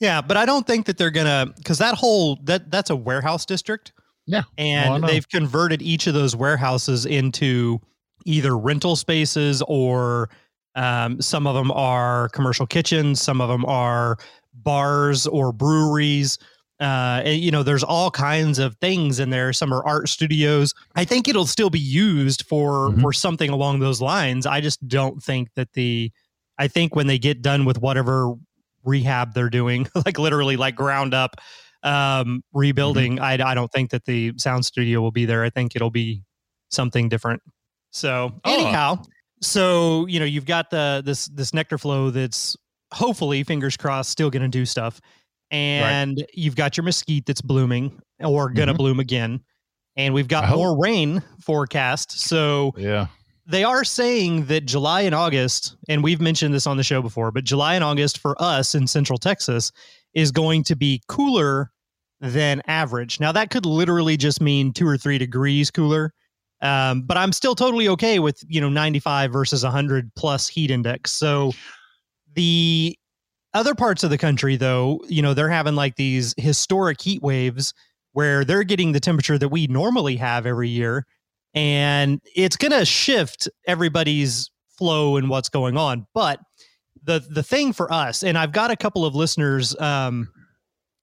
Yeah, 0.00 0.20
but 0.20 0.36
I 0.36 0.46
don't 0.46 0.66
think 0.66 0.86
that 0.86 0.98
they're 0.98 1.10
gonna 1.10 1.52
because 1.56 1.78
that 1.78 1.94
whole 1.94 2.38
that 2.44 2.70
that's 2.70 2.90
a 2.90 2.96
warehouse 2.96 3.44
district. 3.44 3.92
Yeah, 4.26 4.42
and 4.56 5.02
they've 5.04 5.28
converted 5.28 5.82
each 5.82 6.06
of 6.06 6.14
those 6.14 6.36
warehouses 6.36 7.06
into 7.06 7.80
either 8.24 8.56
rental 8.56 8.94
spaces 8.94 9.62
or 9.66 10.28
um, 10.74 11.20
some 11.20 11.46
of 11.46 11.54
them 11.54 11.72
are 11.72 12.28
commercial 12.28 12.66
kitchens, 12.66 13.20
some 13.20 13.40
of 13.40 13.48
them 13.48 13.64
are 13.64 14.18
bars 14.62 15.26
or 15.26 15.52
breweries 15.52 16.38
uh 16.80 17.22
you 17.24 17.50
know 17.50 17.62
there's 17.62 17.82
all 17.82 18.10
kinds 18.10 18.58
of 18.58 18.76
things 18.76 19.18
in 19.18 19.30
there 19.30 19.52
some 19.52 19.72
are 19.72 19.84
art 19.84 20.08
studios 20.08 20.74
i 20.94 21.04
think 21.04 21.26
it'll 21.26 21.46
still 21.46 21.70
be 21.70 21.78
used 21.78 22.46
for 22.46 22.90
mm-hmm. 22.90 23.00
for 23.00 23.12
something 23.12 23.50
along 23.50 23.80
those 23.80 24.00
lines 24.00 24.46
i 24.46 24.60
just 24.60 24.86
don't 24.86 25.20
think 25.20 25.48
that 25.56 25.72
the 25.72 26.10
i 26.56 26.68
think 26.68 26.94
when 26.94 27.08
they 27.08 27.18
get 27.18 27.42
done 27.42 27.64
with 27.64 27.80
whatever 27.80 28.34
rehab 28.84 29.34
they're 29.34 29.50
doing 29.50 29.88
like 30.06 30.18
literally 30.18 30.56
like 30.56 30.76
ground 30.76 31.14
up 31.14 31.36
um 31.82 32.42
rebuilding 32.52 33.16
mm-hmm. 33.16 33.42
I, 33.42 33.50
I 33.50 33.54
don't 33.54 33.72
think 33.72 33.90
that 33.90 34.04
the 34.04 34.32
sound 34.36 34.64
studio 34.64 35.00
will 35.00 35.10
be 35.10 35.24
there 35.24 35.42
i 35.42 35.50
think 35.50 35.74
it'll 35.74 35.90
be 35.90 36.22
something 36.70 37.08
different 37.08 37.42
so 37.90 38.40
oh. 38.44 38.54
anyhow 38.54 39.02
so 39.40 40.06
you 40.06 40.20
know 40.20 40.26
you've 40.26 40.46
got 40.46 40.70
the 40.70 41.02
this 41.04 41.26
this 41.26 41.52
nectar 41.52 41.78
flow 41.78 42.10
that's 42.10 42.56
hopefully 42.92 43.42
fingers 43.42 43.76
crossed 43.76 44.10
still 44.10 44.30
going 44.30 44.42
to 44.42 44.48
do 44.48 44.64
stuff 44.64 45.00
and 45.50 46.18
right. 46.18 46.30
you've 46.34 46.56
got 46.56 46.76
your 46.76 46.84
mesquite 46.84 47.26
that's 47.26 47.40
blooming 47.40 48.00
or 48.20 48.50
gonna 48.50 48.72
mm-hmm. 48.72 48.76
bloom 48.76 49.00
again 49.00 49.40
and 49.96 50.12
we've 50.12 50.28
got 50.28 50.48
more 50.54 50.78
rain 50.78 51.22
forecast 51.40 52.18
so 52.18 52.72
yeah 52.76 53.06
they 53.46 53.64
are 53.64 53.84
saying 53.84 54.44
that 54.46 54.66
july 54.66 55.02
and 55.02 55.14
august 55.14 55.76
and 55.88 56.02
we've 56.02 56.20
mentioned 56.20 56.54
this 56.54 56.66
on 56.66 56.76
the 56.76 56.84
show 56.84 57.00
before 57.00 57.30
but 57.30 57.44
july 57.44 57.74
and 57.74 57.84
august 57.84 58.18
for 58.18 58.40
us 58.42 58.74
in 58.74 58.86
central 58.86 59.18
texas 59.18 59.72
is 60.14 60.30
going 60.30 60.64
to 60.64 60.76
be 60.76 61.02
cooler 61.08 61.70
than 62.20 62.62
average. 62.66 63.20
Now, 63.20 63.32
that 63.32 63.50
could 63.50 63.66
literally 63.66 64.16
just 64.16 64.40
mean 64.40 64.72
two 64.72 64.86
or 64.86 64.96
three 64.96 65.18
degrees 65.18 65.70
cooler. 65.70 66.12
Um, 66.60 67.02
but 67.02 67.16
I'm 67.16 67.32
still 67.32 67.54
totally 67.54 67.88
okay 67.88 68.18
with, 68.18 68.42
you 68.48 68.60
know, 68.60 68.68
95 68.68 69.32
versus 69.32 69.62
100 69.62 70.10
plus 70.16 70.48
heat 70.48 70.70
index. 70.70 71.12
So 71.12 71.52
the 72.38 72.96
other 73.52 73.74
parts 73.74 74.04
of 74.04 74.10
the 74.10 74.16
country, 74.16 74.54
though, 74.54 75.00
you 75.08 75.22
know, 75.22 75.34
they're 75.34 75.48
having 75.48 75.74
like 75.74 75.96
these 75.96 76.36
historic 76.36 77.00
heat 77.00 77.20
waves 77.20 77.74
where 78.12 78.44
they're 78.44 78.62
getting 78.62 78.92
the 78.92 79.00
temperature 79.00 79.36
that 79.36 79.48
we 79.48 79.66
normally 79.66 80.14
have 80.14 80.46
every 80.46 80.68
year. 80.68 81.04
And 81.52 82.20
it's 82.36 82.56
going 82.56 82.70
to 82.70 82.84
shift 82.84 83.48
everybody's 83.66 84.52
flow 84.68 85.16
and 85.16 85.28
what's 85.28 85.48
going 85.48 85.76
on. 85.76 86.06
But 86.14 86.38
the 87.02 87.26
the 87.28 87.42
thing 87.42 87.72
for 87.72 87.92
us, 87.92 88.22
and 88.22 88.38
I've 88.38 88.52
got 88.52 88.70
a 88.70 88.76
couple 88.76 89.04
of 89.04 89.16
listeners 89.16 89.76
um, 89.80 90.28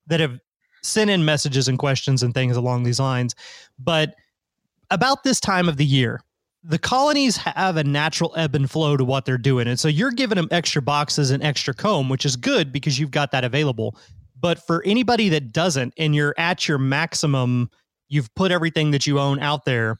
that 0.07 0.21
have 0.21 0.39
sent 0.83 1.09
in 1.09 1.25
messages 1.25 1.67
and 1.67 1.77
questions 1.77 2.23
and 2.23 2.33
things 2.33 2.55
along 2.55 2.83
these 2.83 2.99
lines. 3.01 3.35
But 3.77 4.15
about 4.89 5.25
this 5.25 5.41
time 5.41 5.67
of 5.67 5.75
the 5.75 5.85
year, 5.85 6.21
the 6.67 6.79
colonies 6.79 7.37
have 7.37 7.77
a 7.77 7.83
natural 7.83 8.33
ebb 8.35 8.55
and 8.55 8.69
flow 8.69 8.97
to 8.97 9.05
what 9.05 9.25
they're 9.25 9.37
doing. 9.37 9.67
And 9.67 9.79
so 9.79 9.87
you're 9.87 10.11
giving 10.11 10.35
them 10.35 10.47
extra 10.49 10.81
boxes 10.81 11.29
and 11.29 11.43
extra 11.43 11.75
comb, 11.75 12.09
which 12.09 12.25
is 12.25 12.35
good 12.35 12.71
because 12.71 12.99
you've 12.99 13.11
got 13.11 13.31
that 13.31 13.43
available. 13.43 13.95
But 14.39 14.65
for 14.65 14.83
anybody 14.83 15.29
that 15.29 15.51
doesn't, 15.51 15.93
and 15.97 16.15
you're 16.15 16.33
at 16.37 16.67
your 16.67 16.79
maximum, 16.79 17.69
you've 18.09 18.33
put 18.33 18.51
everything 18.51 18.91
that 18.91 19.05
you 19.05 19.19
own 19.19 19.39
out 19.39 19.65
there, 19.65 19.99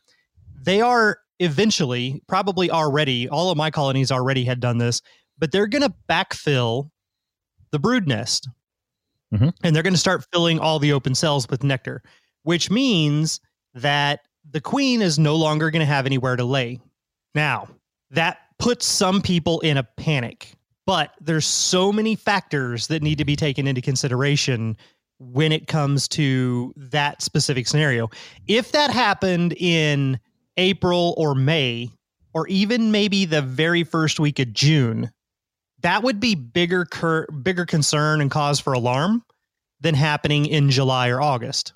they 0.60 0.82
are 0.82 1.20
eventually, 1.40 2.22
probably 2.28 2.72
already, 2.72 3.30
all 3.30 3.52
of 3.52 3.58
my 3.58 3.70
colonies 3.70 4.12
already 4.12 4.44
had 4.44 4.60
done 4.60 4.80
this, 4.80 5.02
but 5.38 5.52
they're 5.52 5.68
going 5.68 5.84
to 5.84 5.94
backfill 6.10 6.90
the 7.72 7.80
brood 7.80 8.08
nest. 8.08 8.50
Mm-hmm. 9.34 9.50
And 9.64 9.76
they're 9.76 9.84
going 9.84 9.94
to 9.94 10.00
start 10.00 10.26
filling 10.32 10.60
all 10.60 10.80
the 10.80 10.94
open 10.94 11.14
cells 11.14 11.48
with 11.50 11.64
nectar, 11.64 12.02
which 12.44 12.72
means 12.72 13.40
that 13.74 14.22
the 14.52 14.62
queen 14.62 15.02
is 15.02 15.20
no 15.20 15.36
longer 15.36 15.72
going 15.72 15.82
to 15.82 15.86
have 15.86 16.06
anywhere 16.06 16.36
to 16.36 16.44
lay. 16.44 16.80
Now, 17.34 17.68
that 18.12 18.38
puts 18.60 18.86
some 18.86 19.22
people 19.22 19.60
in 19.62 19.78
a 19.78 19.84
panic, 19.84 20.54
but 20.86 21.12
there's 21.20 21.46
so 21.46 21.92
many 21.92 22.16
factors 22.16 22.88
that 22.88 23.04
need 23.04 23.18
to 23.18 23.26
be 23.26 23.36
taken 23.36 23.68
into 23.68 23.82
consideration 23.82 24.78
when 25.20 25.52
it 25.52 25.68
comes 25.68 26.08
to 26.10 26.74
that 26.76 27.22
specific 27.22 27.68
scenario. 27.68 28.10
If 28.48 28.72
that 28.74 28.92
happened 28.92 29.54
in 29.54 30.20
April 30.58 31.14
or 31.18 31.36
May, 31.36 31.90
or 32.34 32.48
even 32.48 32.92
maybe 32.92 33.26
the 33.26 33.42
very 33.42 33.84
first 33.84 34.20
week 34.20 34.40
of 34.40 34.52
June, 34.54 35.12
that 35.82 36.04
would 36.04 36.20
be 36.20 36.36
bigger 36.36 36.86
cur- 36.86 37.28
bigger 37.28 37.66
concern 37.66 38.20
and 38.20 38.30
cause 38.30 38.60
for 38.60 38.74
alarm 38.74 39.24
than 39.80 39.96
happening 39.96 40.46
in 40.46 40.70
July 40.70 41.10
or 41.10 41.22
August. 41.22 41.74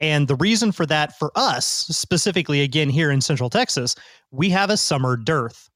And 0.00 0.28
the 0.28 0.36
reason 0.36 0.72
for 0.72 0.86
that 0.86 1.18
for 1.18 1.30
us, 1.36 1.66
specifically 1.66 2.60
again 2.60 2.90
here 2.90 3.10
in 3.10 3.20
Central 3.20 3.50
Texas, 3.50 3.94
we 4.30 4.50
have 4.50 4.70
a 4.70 4.76
summer 4.76 5.16
dearth. 5.16 5.70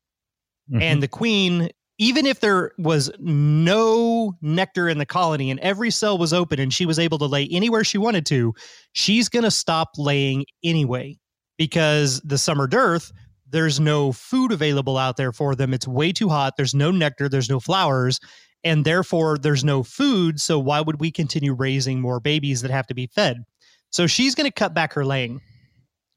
Mm-hmm. 0.70 0.82
And 0.82 1.02
the 1.02 1.08
queen, 1.08 1.70
even 1.98 2.26
if 2.26 2.40
there 2.40 2.72
was 2.78 3.10
no 3.18 4.32
nectar 4.42 4.88
in 4.88 4.98
the 4.98 5.06
colony 5.06 5.50
and 5.50 5.60
every 5.60 5.90
cell 5.90 6.18
was 6.18 6.32
open 6.32 6.60
and 6.60 6.72
she 6.72 6.86
was 6.86 6.98
able 6.98 7.18
to 7.18 7.26
lay 7.26 7.48
anywhere 7.50 7.84
she 7.84 7.98
wanted 7.98 8.26
to, 8.26 8.54
she's 8.92 9.28
going 9.28 9.44
to 9.44 9.50
stop 9.50 9.90
laying 9.96 10.44
anyway 10.62 11.16
because 11.56 12.20
the 12.20 12.38
summer 12.38 12.66
dearth, 12.66 13.12
there's 13.50 13.80
no 13.80 14.12
food 14.12 14.52
available 14.52 14.98
out 14.98 15.16
there 15.16 15.32
for 15.32 15.54
them. 15.54 15.72
It's 15.72 15.88
way 15.88 16.12
too 16.12 16.28
hot. 16.28 16.54
There's 16.56 16.74
no 16.74 16.90
nectar, 16.90 17.28
there's 17.28 17.48
no 17.48 17.60
flowers, 17.60 18.20
and 18.62 18.84
therefore 18.84 19.38
there's 19.38 19.64
no 19.64 19.82
food. 19.82 20.40
So 20.40 20.58
why 20.58 20.80
would 20.80 21.00
we 21.00 21.10
continue 21.10 21.54
raising 21.54 22.00
more 22.00 22.20
babies 22.20 22.62
that 22.62 22.70
have 22.70 22.86
to 22.88 22.94
be 22.94 23.06
fed? 23.06 23.44
So 23.90 24.06
she's 24.06 24.34
going 24.34 24.46
to 24.46 24.52
cut 24.52 24.74
back 24.74 24.92
her 24.94 25.04
laying. 25.04 25.40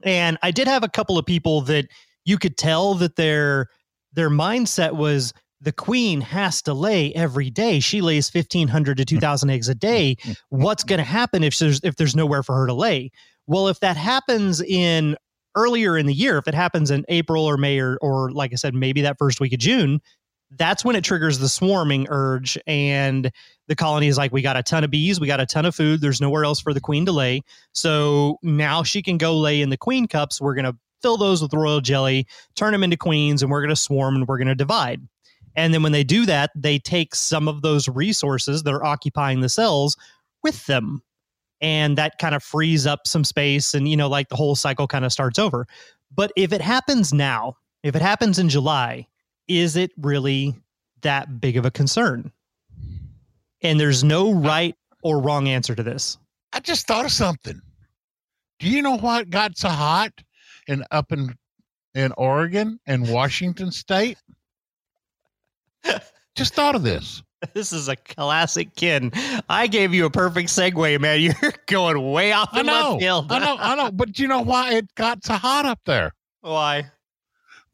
And 0.03 0.37
I 0.41 0.51
did 0.51 0.67
have 0.67 0.83
a 0.83 0.89
couple 0.89 1.17
of 1.17 1.25
people 1.25 1.61
that 1.61 1.87
you 2.25 2.37
could 2.37 2.57
tell 2.57 2.95
that 2.95 3.15
their 3.15 3.67
their 4.13 4.29
mindset 4.29 4.93
was 4.95 5.33
the 5.61 5.71
queen 5.71 6.21
has 6.21 6.61
to 6.63 6.73
lay 6.73 7.13
every 7.13 7.49
day. 7.49 7.79
She 7.79 8.01
lays 8.01 8.33
1500 8.33 8.97
to 8.97 9.05
2000 9.05 9.49
eggs 9.49 9.69
a 9.69 9.75
day. 9.75 10.17
What's 10.49 10.83
going 10.83 10.97
to 10.97 11.03
happen 11.03 11.43
if 11.43 11.57
there's 11.59 11.79
if 11.83 11.95
there's 11.95 12.15
nowhere 12.15 12.43
for 12.43 12.55
her 12.55 12.67
to 12.67 12.73
lay? 12.73 13.11
Well, 13.47 13.67
if 13.67 13.79
that 13.81 13.95
happens 13.95 14.61
in 14.61 15.15
earlier 15.55 15.97
in 15.97 16.07
the 16.07 16.13
year, 16.13 16.37
if 16.37 16.47
it 16.47 16.55
happens 16.55 16.89
in 16.89 17.05
April 17.09 17.45
or 17.45 17.57
May 17.57 17.79
or 17.79 17.97
or 18.01 18.31
like 18.31 18.53
I 18.53 18.55
said 18.55 18.73
maybe 18.73 19.01
that 19.01 19.17
first 19.19 19.39
week 19.39 19.53
of 19.53 19.59
June, 19.59 20.01
that's 20.57 20.83
when 20.83 20.95
it 20.95 21.03
triggers 21.03 21.39
the 21.39 21.47
swarming 21.49 22.07
urge 22.09 22.57
and 22.67 23.31
the 23.67 23.75
colony 23.75 24.07
is 24.07 24.17
like 24.17 24.33
we 24.33 24.41
got 24.41 24.57
a 24.57 24.63
ton 24.63 24.83
of 24.83 24.91
bees 24.91 25.19
we 25.19 25.27
got 25.27 25.39
a 25.39 25.45
ton 25.45 25.65
of 25.65 25.73
food 25.73 26.01
there's 26.01 26.19
nowhere 26.19 26.43
else 26.43 26.59
for 26.59 26.73
the 26.73 26.81
queen 26.81 27.05
to 27.05 27.11
lay. 27.11 27.41
So 27.73 28.37
now 28.43 28.83
she 28.83 29.01
can 29.01 29.17
go 29.17 29.37
lay 29.37 29.61
in 29.61 29.69
the 29.69 29.77
queen 29.77 30.07
cups 30.07 30.41
we're 30.41 30.55
going 30.55 30.65
to 30.65 30.77
fill 31.01 31.17
those 31.17 31.41
with 31.41 31.53
royal 31.53 31.81
jelly 31.81 32.27
turn 32.55 32.73
them 32.73 32.83
into 32.83 32.97
queens 32.97 33.41
and 33.41 33.49
we're 33.49 33.61
going 33.61 33.69
to 33.69 33.75
swarm 33.75 34.15
and 34.15 34.27
we're 34.27 34.37
going 34.37 34.47
to 34.47 34.55
divide. 34.55 35.01
And 35.55 35.73
then 35.73 35.83
when 35.83 35.91
they 35.93 36.03
do 36.03 36.25
that 36.25 36.51
they 36.55 36.79
take 36.79 37.15
some 37.15 37.47
of 37.47 37.61
those 37.61 37.87
resources 37.87 38.63
that 38.63 38.73
are 38.73 38.83
occupying 38.83 39.41
the 39.41 39.49
cells 39.49 39.95
with 40.43 40.65
them. 40.65 41.01
And 41.61 41.97
that 41.97 42.17
kind 42.17 42.33
of 42.33 42.43
frees 42.43 42.87
up 42.87 43.01
some 43.05 43.23
space 43.23 43.73
and 43.73 43.87
you 43.87 43.95
know 43.95 44.09
like 44.09 44.29
the 44.29 44.35
whole 44.35 44.55
cycle 44.55 44.87
kind 44.87 45.05
of 45.05 45.13
starts 45.13 45.39
over. 45.39 45.65
But 46.13 46.33
if 46.35 46.51
it 46.51 46.61
happens 46.61 47.13
now 47.13 47.55
if 47.83 47.95
it 47.95 48.01
happens 48.01 48.37
in 48.37 48.49
july 48.49 49.07
is 49.47 49.75
it 49.75 49.91
really 49.97 50.55
that 51.01 51.41
big 51.41 51.57
of 51.57 51.65
a 51.65 51.71
concern? 51.71 52.31
And 53.61 53.79
there's 53.79 54.03
no 54.03 54.33
right 54.33 54.75
or 55.03 55.21
wrong 55.21 55.47
answer 55.47 55.75
to 55.75 55.83
this. 55.83 56.17
I 56.53 56.59
just 56.59 56.87
thought 56.87 57.05
of 57.05 57.11
something. 57.11 57.61
Do 58.59 58.69
you 58.69 58.81
know 58.81 58.97
what 58.97 59.29
got 59.29 59.57
so 59.57 59.69
hot 59.69 60.11
in 60.67 60.83
up 60.91 61.11
in 61.11 61.35
in 61.93 62.11
Oregon 62.17 62.79
and 62.85 63.09
Washington 63.09 63.71
State? 63.71 64.17
just 66.35 66.53
thought 66.53 66.75
of 66.75 66.83
this. 66.83 67.23
This 67.53 67.73
is 67.73 67.87
a 67.87 67.95
classic 67.95 68.75
Ken. 68.75 69.11
I 69.49 69.65
gave 69.65 69.93
you 69.93 70.05
a 70.05 70.11
perfect 70.11 70.49
segue, 70.49 71.01
man. 71.01 71.21
You're 71.41 71.53
going 71.65 72.11
way 72.11 72.31
off 72.31 72.49
I 72.51 72.61
know, 72.61 72.91
left 72.91 73.01
field. 73.01 73.31
I 73.31 73.39
know, 73.39 73.57
I 73.59 73.75
know. 73.75 73.91
But 73.91 74.19
you 74.19 74.27
know 74.27 74.41
why 74.41 74.73
it 74.73 74.93
got 74.95 75.23
so 75.23 75.33
hot 75.33 75.65
up 75.65 75.79
there? 75.85 76.13
Why? 76.41 76.89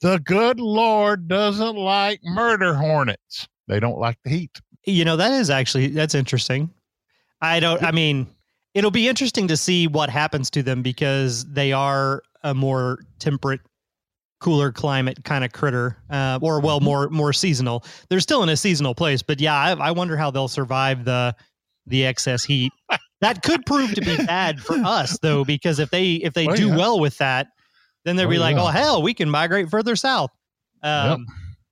The 0.01 0.19
good 0.19 0.59
Lord 0.59 1.27
doesn't 1.27 1.75
like 1.75 2.19
murder 2.23 2.73
hornets. 2.73 3.47
They 3.67 3.79
don't 3.79 3.99
like 3.99 4.17
the 4.23 4.29
heat. 4.29 4.61
You 4.85 5.03
know, 5.03 5.17
that 5.17 5.31
is 5.31 5.49
actually 5.49 5.87
that's 5.87 6.15
interesting. 6.15 6.69
I 7.41 7.59
don't 7.59 7.83
I 7.83 7.91
mean, 7.91 8.27
it'll 8.73 8.91
be 8.91 9.07
interesting 9.07 9.47
to 9.47 9.57
see 9.57 9.87
what 9.87 10.09
happens 10.09 10.49
to 10.51 10.63
them 10.63 10.81
because 10.81 11.45
they 11.45 11.73
are 11.73 12.21
a 12.43 12.53
more 12.53 12.99
temperate 13.19 13.61
cooler 14.39 14.71
climate 14.71 15.23
kind 15.23 15.43
of 15.43 15.51
critter 15.51 15.97
uh, 16.11 16.37
or 16.41 16.59
well 16.59 16.77
mm-hmm. 16.77 16.85
more 16.85 17.09
more 17.09 17.33
seasonal 17.33 17.83
they're 18.09 18.19
still 18.19 18.43
in 18.43 18.49
a 18.49 18.55
seasonal 18.55 18.93
place 18.93 19.23
but 19.23 19.41
yeah 19.41 19.55
I, 19.55 19.71
I 19.71 19.91
wonder 19.91 20.15
how 20.15 20.29
they'll 20.29 20.47
survive 20.47 21.05
the 21.05 21.35
the 21.87 22.05
excess 22.05 22.43
heat 22.43 22.71
that 23.21 23.41
could 23.41 23.65
prove 23.65 23.95
to 23.95 24.01
be 24.01 24.15
bad 24.25 24.61
for 24.61 24.75
us 24.75 25.17
though 25.19 25.43
because 25.43 25.79
if 25.79 25.89
they 25.89 26.13
if 26.13 26.33
they 26.33 26.45
well, 26.45 26.55
do 26.55 26.67
yeah. 26.67 26.77
well 26.77 26.99
with 26.99 27.17
that 27.17 27.47
then 28.07 28.15
they'd 28.15 28.25
oh, 28.25 28.29
be 28.29 28.39
like, 28.39 28.55
yeah. 28.55 28.63
"Oh 28.63 28.67
hell, 28.67 29.01
we 29.01 29.13
can 29.13 29.29
migrate 29.29 29.69
further 29.69 29.95
south." 29.95 30.31
Um, 30.83 31.25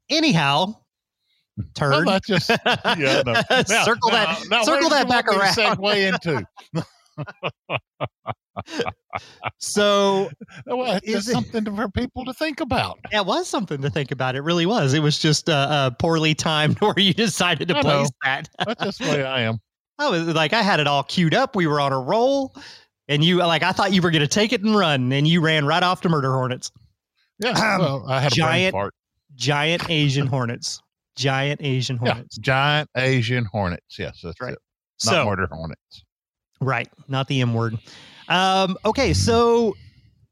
yep. 0.10 0.18
Anyhow, 0.18 0.76
turn. 1.74 2.06
Well, 2.06 2.20
just 2.26 2.50
yeah, 2.50 3.22
no. 3.26 3.42
now, 3.50 3.64
circle 3.64 4.12
now, 4.12 4.26
that 4.26 4.44
now, 4.50 4.64
circle 4.64 4.90
that 4.90 5.08
back 5.08 5.28
around. 5.28 5.56
Segue 5.56 6.14
into. 6.14 6.46
so 9.60 10.30
well, 10.66 11.00
it's 11.04 11.32
something 11.32 11.64
for 11.76 11.90
people 11.90 12.26
to 12.26 12.34
think 12.34 12.60
about. 12.60 13.00
It 13.12 13.26
was 13.26 13.48
something 13.48 13.82
to 13.82 13.90
think 13.90 14.12
about. 14.12 14.36
It 14.36 14.42
really 14.42 14.66
was. 14.66 14.94
It 14.94 15.02
was 15.02 15.20
just 15.20 15.50
uh, 15.50 15.54
uh 15.54 15.90
poorly 15.92 16.36
timed 16.36 16.80
where 16.82 16.94
you 16.98 17.14
decided 17.14 17.68
to 17.70 17.78
I 17.78 17.82
place 17.82 18.10
know. 18.10 18.16
that. 18.24 18.50
That's 18.66 18.84
just 18.84 19.00
the 19.00 19.06
way 19.06 19.24
I 19.24 19.42
am. 19.42 19.60
I 19.98 20.10
was 20.10 20.28
like, 20.28 20.52
I 20.52 20.62
had 20.62 20.82
it 20.82 20.88
all 20.88 21.04
queued 21.04 21.34
up. 21.34 21.56
We 21.56 21.68
were 21.68 21.80
on 21.80 21.94
a 21.94 22.00
roll 22.00 22.54
and 23.08 23.24
you 23.24 23.38
like 23.38 23.64
I 23.64 23.72
thought 23.72 23.94
you 23.94 24.02
were 24.02 24.12
going 24.12 24.22
to 24.22 24.28
take 24.28 24.54
it 24.54 24.62
and 24.64 24.76
run, 24.76 25.12
and 25.12 25.28
you 25.28 25.42
ran 25.42 25.66
right 25.66 25.84
off 25.84 26.02
to 26.02 26.10
murder 26.10 26.34
hornets. 26.34 26.72
Yeah, 27.40 27.50
um, 27.50 27.56
well, 27.82 28.06
I 28.08 28.20
had 28.20 28.32
a 28.32 28.36
giant. 28.36 28.76
Giant 29.36 29.90
Asian 29.90 30.28
hornets. 30.28 30.82
Giant 31.18 31.62
Asian 31.62 31.98
hornets. 31.98 32.38
Yeah, 32.38 32.42
giant 32.42 32.90
Asian 32.96 33.46
hornets. 33.46 34.00
Yes, 34.00 34.20
that's 34.24 34.40
right. 34.40 34.54
It. 34.54 34.60
Not 35.06 35.12
so, 35.12 35.26
murder 35.26 35.48
hornets. 35.52 36.04
Right, 36.62 36.90
not 37.08 37.28
the 37.28 37.42
M 37.42 37.54
word. 37.54 37.78
Um, 38.30 38.78
okay, 38.86 39.14
so 39.14 39.76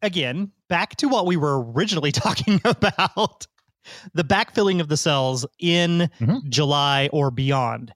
again, 0.02 0.52
back 0.70 0.96
to 0.98 1.08
what 1.08 1.26
we 1.26 1.38
were 1.38 1.64
originally 1.72 2.12
talking 2.14 2.62
about 2.64 3.48
the 4.14 4.24
backfilling 4.24 4.80
of 4.80 4.88
the 4.88 4.98
cells 4.98 5.46
in 5.60 6.10
mm-hmm. 6.20 6.38
July 6.50 7.10
or 7.12 7.32
beyond. 7.32 7.94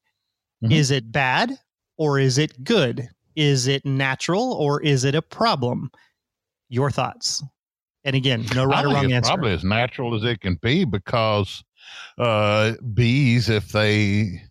Mm-hmm. 0.63 0.73
Is 0.73 0.91
it 0.91 1.11
bad 1.11 1.51
or 1.97 2.19
is 2.19 2.37
it 2.37 2.63
good? 2.63 3.09
Is 3.38 3.67
it 3.67 3.86
natural 3.86 4.54
or 4.54 4.82
is 4.82 5.06
it 5.06 5.13
a 5.13 5.21
problem? 5.21 5.91
Your 6.69 6.89
thoughts. 6.89 7.43
And 8.04 8.15
again, 8.15 8.45
no 8.56 8.65
right 8.65 8.84
or 8.84 8.89
wrong 8.89 9.12
answer. 9.12 9.30
Probably 9.30 9.54
as 9.54 9.63
natural 9.63 10.15
as 10.15 10.23
it 10.23 10.41
can 10.41 10.56
be 10.56 10.86
because 10.86 11.63
uh, 12.17 12.73
bees, 12.93 13.47
if 13.47 13.71
they, 13.71 14.02
you 14.02 14.41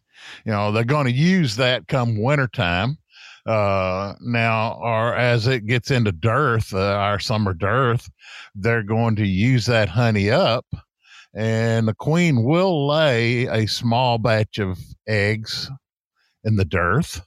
know, 0.52 0.70
they're 0.70 0.84
going 0.84 1.06
to 1.06 1.12
use 1.12 1.56
that 1.56 1.88
come 1.88 2.22
wintertime. 2.22 2.96
Uh, 3.44 4.14
now, 4.20 4.78
or 4.80 5.16
as 5.16 5.46
it 5.46 5.66
gets 5.66 5.90
into 5.90 6.12
dearth, 6.12 6.72
uh, 6.74 6.78
our 6.78 7.18
summer 7.18 7.54
dearth, 7.54 8.08
they're 8.54 8.82
going 8.82 9.16
to 9.16 9.26
use 9.26 9.66
that 9.66 9.88
honey 9.88 10.30
up, 10.30 10.66
and 11.32 11.86
the 11.86 11.94
queen 11.94 12.42
will 12.42 12.88
lay 12.88 13.46
a 13.46 13.66
small 13.66 14.18
batch 14.18 14.58
of 14.58 14.78
eggs 15.06 15.70
in 16.42 16.56
the 16.56 16.64
dearth. 16.64 17.20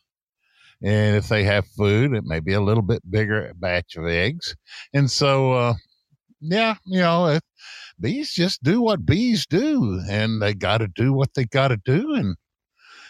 And 0.83 1.15
if 1.17 1.27
they 1.27 1.43
have 1.43 1.67
food, 1.67 2.13
it 2.13 2.23
may 2.23 2.39
be 2.39 2.53
a 2.53 2.61
little 2.61 2.83
bit 2.83 3.01
bigger 3.09 3.51
batch 3.55 3.95
of 3.97 4.05
eggs. 4.07 4.55
And 4.93 5.11
so, 5.11 5.51
uh, 5.53 5.73
yeah, 6.39 6.75
you 6.85 6.99
know, 6.99 7.27
it, 7.27 7.43
bees 7.99 8.31
just 8.33 8.63
do 8.63 8.79
what 8.81 9.05
bees 9.05 9.45
do, 9.45 10.01
and 10.09 10.41
they 10.41 10.53
got 10.53 10.77
to 10.77 10.87
do 10.87 11.11
what 11.11 11.33
they 11.33 11.43
got 11.45 11.67
to 11.69 11.77
do. 11.83 12.13
And 12.13 12.35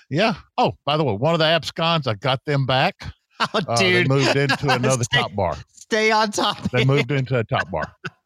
yeah. 0.10 0.34
Oh, 0.58 0.72
by 0.86 0.98
the 0.98 1.04
way, 1.04 1.14
one 1.14 1.34
of 1.34 1.40
the 1.40 1.46
abscons, 1.46 2.08
I 2.08 2.16
got 2.16 2.44
them 2.46 2.66
back. 2.66 2.96
Oh, 3.54 3.62
Uh, 3.70 3.76
dude. 3.78 4.06
they 4.06 4.10
moved 4.10 4.36
into 4.36 4.70
another 4.70 5.06
Stay- 5.06 5.20
top 5.20 5.34
bar. 5.34 5.56
Stay 5.72 6.12
on 6.12 6.30
top. 6.30 6.60
They 6.72 6.84
moved 6.84 7.10
into 7.10 7.40
a 7.40 7.44
top 7.46 7.72
bar. 7.72 7.96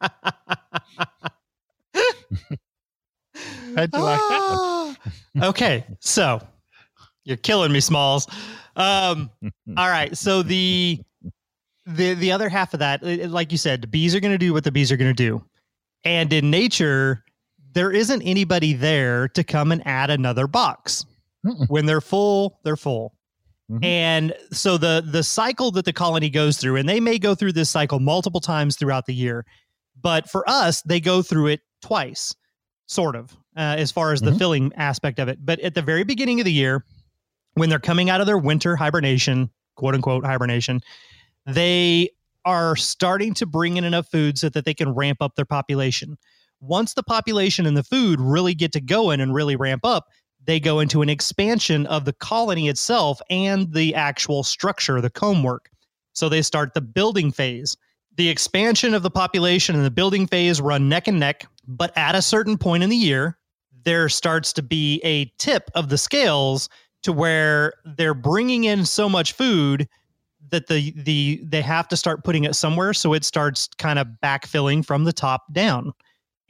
How'd 3.76 3.90
you 3.92 4.00
like 4.00 4.18
that 4.18 4.40
Ah. 4.42 4.96
okay, 5.42 5.84
so 6.00 6.40
you're 7.24 7.36
killing 7.36 7.72
me, 7.72 7.78
Smalls. 7.80 8.26
Um, 8.76 9.30
all 9.76 9.88
right, 9.88 10.16
so 10.16 10.42
the 10.42 11.00
the 11.86 12.14
the 12.14 12.32
other 12.32 12.48
half 12.48 12.72
of 12.74 12.80
that, 12.80 13.02
like 13.30 13.52
you 13.52 13.58
said, 13.58 13.82
the 13.82 13.86
bees 13.86 14.14
are 14.14 14.20
going 14.20 14.32
to 14.34 14.38
do 14.38 14.52
what 14.52 14.64
the 14.64 14.72
bees 14.72 14.90
are 14.90 14.96
going 14.96 15.14
to 15.14 15.22
do, 15.22 15.44
and 16.04 16.32
in 16.32 16.50
nature, 16.50 17.24
there 17.72 17.90
isn't 17.92 18.22
anybody 18.22 18.72
there 18.72 19.28
to 19.28 19.44
come 19.44 19.72
and 19.72 19.86
add 19.86 20.10
another 20.10 20.46
box. 20.46 21.04
Mm-mm. 21.44 21.68
When 21.68 21.84
they're 21.86 22.00
full, 22.00 22.58
they're 22.64 22.76
full. 22.76 23.14
Mhm. 23.70 23.84
And 23.84 24.34
so 24.50 24.78
the 24.78 25.02
the 25.06 25.22
cycle 25.22 25.70
that 25.72 25.84
the 25.84 25.92
colony 25.92 26.30
goes 26.30 26.56
through, 26.58 26.76
and 26.76 26.88
they 26.88 27.00
may 27.00 27.18
go 27.18 27.34
through 27.34 27.52
this 27.52 27.70
cycle 27.70 28.00
multiple 28.00 28.40
times 28.40 28.76
throughout 28.76 29.06
the 29.06 29.14
year, 29.14 29.44
but 30.00 30.28
for 30.28 30.48
us, 30.48 30.80
they 30.82 31.00
go 31.00 31.20
through 31.22 31.48
it 31.48 31.60
twice, 31.82 32.34
sort 32.86 33.14
of, 33.16 33.32
uh, 33.56 33.76
as 33.78 33.90
far 33.90 34.12
as 34.12 34.20
the 34.22 34.30
Mhm. 34.30 34.38
filling 34.38 34.72
aspect 34.76 35.18
of 35.18 35.28
it. 35.28 35.38
But 35.44 35.60
at 35.60 35.74
the 35.74 35.82
very 35.82 36.02
beginning 36.04 36.40
of 36.40 36.44
the 36.46 36.52
year, 36.52 36.84
when 37.54 37.68
they're 37.68 37.78
coming 37.78 38.10
out 38.10 38.20
of 38.20 38.26
their 38.26 38.38
winter 38.38 38.76
hibernation, 38.76 39.50
quote 39.76 39.94
unquote 39.94 40.24
hibernation, 40.24 40.80
they 41.46 42.10
are 42.44 42.76
starting 42.76 43.34
to 43.34 43.46
bring 43.46 43.76
in 43.76 43.84
enough 43.84 44.08
food 44.10 44.38
so 44.38 44.48
that 44.50 44.64
they 44.64 44.74
can 44.74 44.94
ramp 44.94 45.18
up 45.20 45.34
their 45.34 45.44
population. 45.44 46.16
Once 46.60 46.94
the 46.94 47.02
population 47.02 47.66
and 47.66 47.76
the 47.76 47.82
food 47.82 48.20
really 48.20 48.54
get 48.54 48.72
to 48.72 48.80
going 48.80 49.20
and 49.20 49.34
really 49.34 49.56
ramp 49.56 49.84
up, 49.84 50.08
they 50.44 50.60
go 50.60 50.80
into 50.80 51.02
an 51.02 51.08
expansion 51.08 51.86
of 51.86 52.04
the 52.04 52.12
colony 52.12 52.68
itself 52.68 53.20
and 53.30 53.72
the 53.72 53.94
actual 53.94 54.42
structure, 54.42 55.00
the 55.00 55.10
comb 55.10 55.42
work. 55.42 55.70
So 56.12 56.28
they 56.28 56.42
start 56.42 56.74
the 56.74 56.80
building 56.80 57.32
phase. 57.32 57.76
The 58.16 58.28
expansion 58.28 58.94
of 58.94 59.02
the 59.02 59.10
population 59.10 59.74
and 59.74 59.84
the 59.84 59.90
building 59.90 60.26
phase 60.26 60.60
run 60.60 60.88
neck 60.88 61.08
and 61.08 61.18
neck, 61.18 61.46
but 61.66 61.96
at 61.96 62.14
a 62.14 62.22
certain 62.22 62.56
point 62.56 62.82
in 62.82 62.90
the 62.90 62.96
year, 62.96 63.38
there 63.84 64.08
starts 64.08 64.52
to 64.54 64.62
be 64.62 65.00
a 65.02 65.26
tip 65.38 65.70
of 65.74 65.88
the 65.88 65.98
scales 65.98 66.68
to 67.04 67.12
where 67.12 67.74
they're 67.84 68.14
bringing 68.14 68.64
in 68.64 68.84
so 68.84 69.08
much 69.08 69.32
food 69.32 69.88
that 70.50 70.66
the 70.66 70.92
the 70.96 71.40
they 71.44 71.62
have 71.62 71.88
to 71.88 71.96
start 71.96 72.24
putting 72.24 72.44
it 72.44 72.54
somewhere. 72.54 72.92
So 72.92 73.12
it 73.12 73.24
starts 73.24 73.68
kind 73.78 73.98
of 73.98 74.08
backfilling 74.22 74.84
from 74.84 75.04
the 75.04 75.12
top 75.12 75.52
down. 75.52 75.92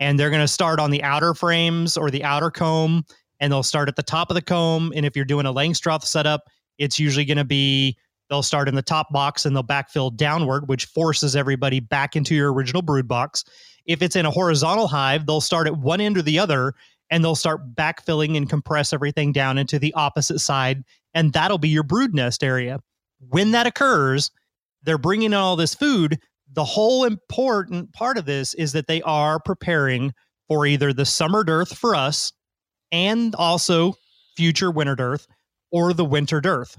And 0.01 0.19
they're 0.19 0.31
going 0.31 0.43
to 0.43 0.49
start 0.49 0.81
on 0.81 0.91
the 0.91 1.03
outer 1.05 1.35
frames 1.35 1.97
or 1.97 2.11
the 2.11 2.25
outer 2.25 2.51
comb 2.51 3.05
and 3.39 3.53
they'll 3.53 3.63
start 3.63 3.89
at 3.89 3.97
the 3.97 4.03
top 4.03 4.31
of 4.31 4.35
the 4.35 4.43
comb. 4.43 4.93
And 4.97 5.07
if 5.07 5.15
you're 5.15 5.25
doing 5.25 5.47
a 5.47 5.53
Langstroth 5.53 6.05
setup 6.05 6.49
it's 6.79 6.99
usually 6.99 7.25
going 7.25 7.39
to 7.39 7.45
be 7.45 7.97
they'll 8.29 8.43
start 8.43 8.69
in 8.69 8.75
the 8.75 8.83
top 8.83 9.13
box 9.13 9.45
and 9.45 9.55
they'll 9.55 9.63
backfill 9.63 10.15
downward 10.15 10.69
which 10.69 10.87
forces 10.87 11.37
everybody 11.37 11.81
back 11.81 12.17
into 12.17 12.35
your 12.35 12.53
original 12.53 12.83
brood 12.83 13.07
box. 13.07 13.45
If 13.87 14.03
it's 14.03 14.17
in 14.17 14.27
a 14.27 14.31
horizontal 14.31 14.89
hive 14.89 15.27
they'll 15.27 15.41
start 15.41 15.67
at 15.67 15.77
one 15.77 16.01
end 16.01 16.19
or 16.19 16.23
the 16.23 16.39
other 16.39 16.75
and 17.15 17.23
they'll 17.23 17.37
start 17.37 17.75
backfilling 17.77 18.37
and 18.37 18.51
compress 18.51 18.93
everything 18.93 19.31
down 19.31 19.57
into 19.57 19.79
the 19.79 19.95
opposite 19.95 20.41
side 20.41 20.83
and 21.15 21.33
that'll 21.33 21.59
be 21.59 21.69
your 21.69 21.85
brood 21.85 22.13
nest 22.13 22.43
area 22.43 22.81
when 23.29 23.53
that 23.53 23.67
occurs, 23.67 24.31
they're 24.83 24.99
bringing 24.99 25.27
in 25.27 25.35
all 25.35 25.57
this 25.57 25.75
food. 25.75 26.19
The 26.53 26.65
whole 26.65 27.05
important 27.05 27.93
part 27.93 28.19
of 28.19 28.27
this 28.27 28.55
is 28.55 28.73
that 28.73 28.87
they 28.87 29.03
are 29.03 29.41
preparing 29.41 30.13
for 30.49 30.67
either 30.67 30.93
the 30.93 31.07
summer 31.07 31.43
dearth 31.43 31.77
for 31.77 31.95
us 31.95 32.33
and 32.93 33.35
also 33.35 33.95
future 34.37 34.71
winter 34.71 34.95
dearth 34.95 35.27
or 35.71 35.93
the 35.93 36.05
winter 36.05 36.41
dearth. 36.41 36.79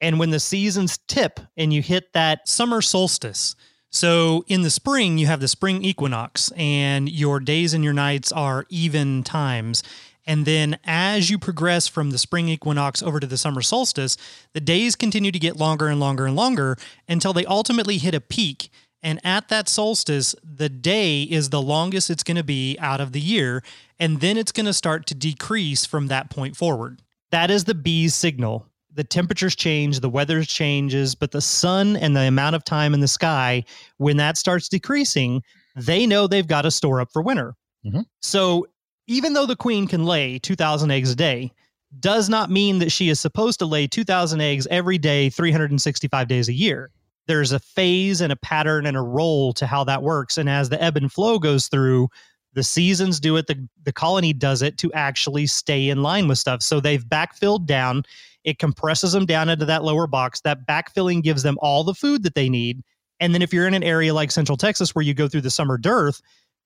And 0.00 0.18
when 0.18 0.30
the 0.30 0.40
seasons 0.40 0.98
tip 1.08 1.40
and 1.56 1.72
you 1.72 1.80
hit 1.80 2.12
that 2.12 2.46
summer 2.46 2.82
solstice, 2.82 3.56
so 3.96 4.44
in 4.46 4.62
the 4.62 4.70
spring, 4.70 5.18
you 5.18 5.26
have 5.26 5.40
the 5.40 5.48
spring 5.48 5.82
equinox, 5.82 6.52
and 6.56 7.08
your 7.08 7.40
days 7.40 7.72
and 7.74 7.82
your 7.82 7.92
nights 7.92 8.30
are 8.30 8.66
even 8.68 9.22
times. 9.22 9.82
And 10.26 10.44
then 10.44 10.78
as 10.84 11.30
you 11.30 11.38
progress 11.38 11.86
from 11.86 12.10
the 12.10 12.18
spring 12.18 12.48
equinox 12.48 13.02
over 13.02 13.20
to 13.20 13.26
the 13.26 13.38
summer 13.38 13.62
solstice, 13.62 14.16
the 14.52 14.60
days 14.60 14.96
continue 14.96 15.30
to 15.30 15.38
get 15.38 15.56
longer 15.56 15.86
and 15.86 16.00
longer 16.00 16.26
and 16.26 16.36
longer 16.36 16.76
until 17.08 17.32
they 17.32 17.46
ultimately 17.46 17.98
hit 17.98 18.14
a 18.14 18.20
peak. 18.20 18.70
And 19.02 19.20
at 19.24 19.48
that 19.48 19.68
solstice, 19.68 20.34
the 20.42 20.68
day 20.68 21.22
is 21.22 21.50
the 21.50 21.62
longest 21.62 22.10
it's 22.10 22.24
going 22.24 22.36
to 22.36 22.44
be 22.44 22.76
out 22.80 23.00
of 23.00 23.12
the 23.12 23.20
year. 23.20 23.62
And 24.00 24.20
then 24.20 24.36
it's 24.36 24.52
going 24.52 24.66
to 24.66 24.72
start 24.72 25.06
to 25.06 25.14
decrease 25.14 25.86
from 25.86 26.08
that 26.08 26.28
point 26.28 26.56
forward. 26.56 27.02
That 27.30 27.50
is 27.50 27.64
the 27.64 27.74
bee's 27.74 28.14
signal. 28.14 28.66
The 28.96 29.04
temperatures 29.04 29.54
change, 29.54 30.00
the 30.00 30.08
weather 30.08 30.42
changes, 30.42 31.14
but 31.14 31.30
the 31.30 31.42
sun 31.42 31.96
and 31.96 32.16
the 32.16 32.22
amount 32.22 32.56
of 32.56 32.64
time 32.64 32.94
in 32.94 33.00
the 33.00 33.08
sky, 33.08 33.62
when 33.98 34.16
that 34.16 34.38
starts 34.38 34.68
decreasing, 34.70 35.42
they 35.76 36.06
know 36.06 36.26
they've 36.26 36.46
got 36.46 36.62
to 36.62 36.70
store 36.70 37.00
up 37.02 37.12
for 37.12 37.20
winter. 37.20 37.54
Mhm. 37.84 38.06
So 38.22 38.66
even 39.06 39.34
though 39.34 39.46
the 39.46 39.54
queen 39.54 39.86
can 39.86 40.06
lay 40.06 40.38
2,000 40.38 40.90
eggs 40.90 41.10
a 41.10 41.14
day, 41.14 41.52
does 42.00 42.28
not 42.30 42.50
mean 42.50 42.78
that 42.78 42.90
she 42.90 43.10
is 43.10 43.20
supposed 43.20 43.58
to 43.58 43.66
lay 43.66 43.86
2,000 43.86 44.40
eggs 44.40 44.66
every 44.70 44.98
day, 44.98 45.28
365 45.30 46.26
days 46.26 46.48
a 46.48 46.54
year. 46.54 46.90
There's 47.26 47.52
a 47.52 47.60
phase 47.60 48.20
and 48.22 48.32
a 48.32 48.36
pattern 48.36 48.86
and 48.86 48.96
a 48.96 49.02
role 49.02 49.52
to 49.54 49.66
how 49.66 49.84
that 49.84 50.02
works. 50.02 50.38
And 50.38 50.48
as 50.48 50.68
the 50.70 50.82
ebb 50.82 50.96
and 50.96 51.12
flow 51.12 51.38
goes 51.38 51.68
through, 51.68 52.08
the 52.54 52.62
seasons 52.62 53.20
do 53.20 53.36
it, 53.36 53.46
the, 53.46 53.68
the 53.84 53.92
colony 53.92 54.32
does 54.32 54.62
it 54.62 54.78
to 54.78 54.92
actually 54.94 55.46
stay 55.46 55.90
in 55.90 56.02
line 56.02 56.26
with 56.26 56.38
stuff. 56.38 56.62
So 56.62 56.80
they've 56.80 57.04
backfilled 57.04 57.66
down, 57.66 58.04
it 58.46 58.60
compresses 58.60 59.12
them 59.12 59.26
down 59.26 59.50
into 59.50 59.66
that 59.66 59.84
lower 59.84 60.06
box. 60.06 60.40
That 60.40 60.66
backfilling 60.66 61.22
gives 61.22 61.42
them 61.42 61.58
all 61.60 61.84
the 61.84 61.94
food 61.94 62.22
that 62.22 62.36
they 62.36 62.48
need. 62.48 62.80
And 63.18 63.34
then 63.34 63.42
if 63.42 63.52
you're 63.52 63.66
in 63.66 63.74
an 63.74 63.82
area 63.82 64.14
like 64.14 64.30
Central 64.30 64.56
Texas 64.56 64.94
where 64.94 65.04
you 65.04 65.12
go 65.12 65.28
through 65.28 65.40
the 65.42 65.50
summer 65.50 65.76
dearth, 65.76 66.22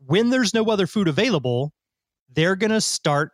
when 0.06 0.30
there's 0.30 0.54
no 0.54 0.64
other 0.66 0.86
food 0.86 1.08
available, 1.08 1.72
they're 2.32 2.56
going 2.56 2.70
to 2.70 2.82
start 2.82 3.32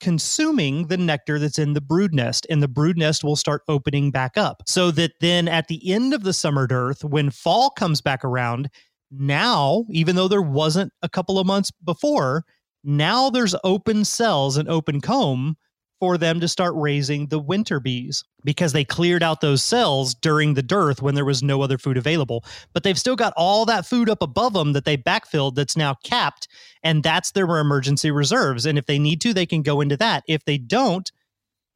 consuming 0.00 0.86
the 0.86 0.96
nectar 0.96 1.40
that's 1.40 1.58
in 1.58 1.72
the 1.72 1.80
brood 1.80 2.14
nest 2.14 2.46
and 2.48 2.62
the 2.62 2.68
brood 2.68 2.96
nest 2.96 3.24
will 3.24 3.34
start 3.34 3.62
opening 3.66 4.12
back 4.12 4.36
up 4.36 4.62
so 4.64 4.92
that 4.92 5.10
then 5.20 5.48
at 5.48 5.66
the 5.66 5.90
end 5.90 6.14
of 6.14 6.22
the 6.22 6.32
summer 6.32 6.68
dearth 6.68 7.02
when 7.02 7.30
fall 7.30 7.70
comes 7.70 8.00
back 8.00 8.24
around 8.24 8.70
now 9.10 9.84
even 9.90 10.14
though 10.14 10.28
there 10.28 10.40
wasn't 10.40 10.92
a 11.02 11.08
couple 11.08 11.36
of 11.36 11.48
months 11.48 11.72
before 11.84 12.44
now 12.84 13.28
there's 13.28 13.56
open 13.64 14.04
cells 14.04 14.56
and 14.56 14.68
open 14.68 15.00
comb 15.00 15.56
for 16.00 16.16
them 16.16 16.40
to 16.40 16.48
start 16.48 16.74
raising 16.76 17.26
the 17.26 17.38
winter 17.38 17.80
bees 17.80 18.24
because 18.44 18.72
they 18.72 18.84
cleared 18.84 19.22
out 19.22 19.40
those 19.40 19.62
cells 19.62 20.14
during 20.14 20.54
the 20.54 20.62
dearth 20.62 21.02
when 21.02 21.14
there 21.14 21.24
was 21.24 21.42
no 21.42 21.62
other 21.62 21.78
food 21.78 21.96
available. 21.96 22.44
But 22.72 22.82
they've 22.82 22.98
still 22.98 23.16
got 23.16 23.32
all 23.36 23.64
that 23.66 23.86
food 23.86 24.08
up 24.08 24.22
above 24.22 24.52
them 24.52 24.72
that 24.72 24.84
they 24.84 24.96
backfilled 24.96 25.54
that's 25.54 25.76
now 25.76 25.94
capped 26.04 26.48
and 26.82 27.02
that's 27.02 27.32
their 27.32 27.46
emergency 27.58 28.10
reserves. 28.10 28.64
And 28.66 28.78
if 28.78 28.86
they 28.86 28.98
need 28.98 29.20
to 29.22 29.34
they 29.34 29.46
can 29.46 29.62
go 29.62 29.80
into 29.80 29.96
that. 29.96 30.24
If 30.28 30.44
they 30.44 30.58
don't 30.58 31.10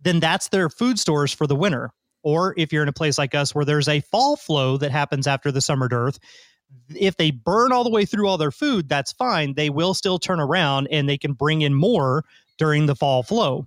then 0.01 0.19
that's 0.19 0.49
their 0.49 0.69
food 0.69 0.99
stores 0.99 1.33
for 1.33 1.47
the 1.47 1.57
winter. 1.57 1.91
Or 2.25 2.55
if 2.57 2.73
you're 2.73 2.83
in 2.83 2.89
a 2.89 2.93
place 2.93 3.19
like 3.19 3.35
us 3.35 3.55
where 3.55 3.65
there's 3.65 3.89
a 3.89 4.01
fall 4.01 4.37
flow 4.37 4.77
that 4.77 4.91
happens 4.91 5.27
after 5.27 5.51
the 5.51 5.61
summer 5.61 5.89
dearth 5.89 6.19
if 6.95 7.19
they 7.19 7.31
burn 7.31 7.71
all 7.71 7.85
the 7.85 7.91
way 7.91 8.07
through 8.07 8.27
all 8.27 8.39
their 8.39 8.51
food 8.51 8.89
that's 8.89 9.13
fine. 9.13 9.55
They 9.55 9.69
will 9.69 9.95
still 9.95 10.19
turn 10.19 10.41
around 10.41 10.89
and 10.91 11.09
they 11.09 11.19
can 11.19 11.33
bring 11.33 11.63
in 11.63 11.75
more 11.75 12.25
during 12.59 12.87
the 12.87 12.95
fall 12.95 13.23
flow 13.23 13.67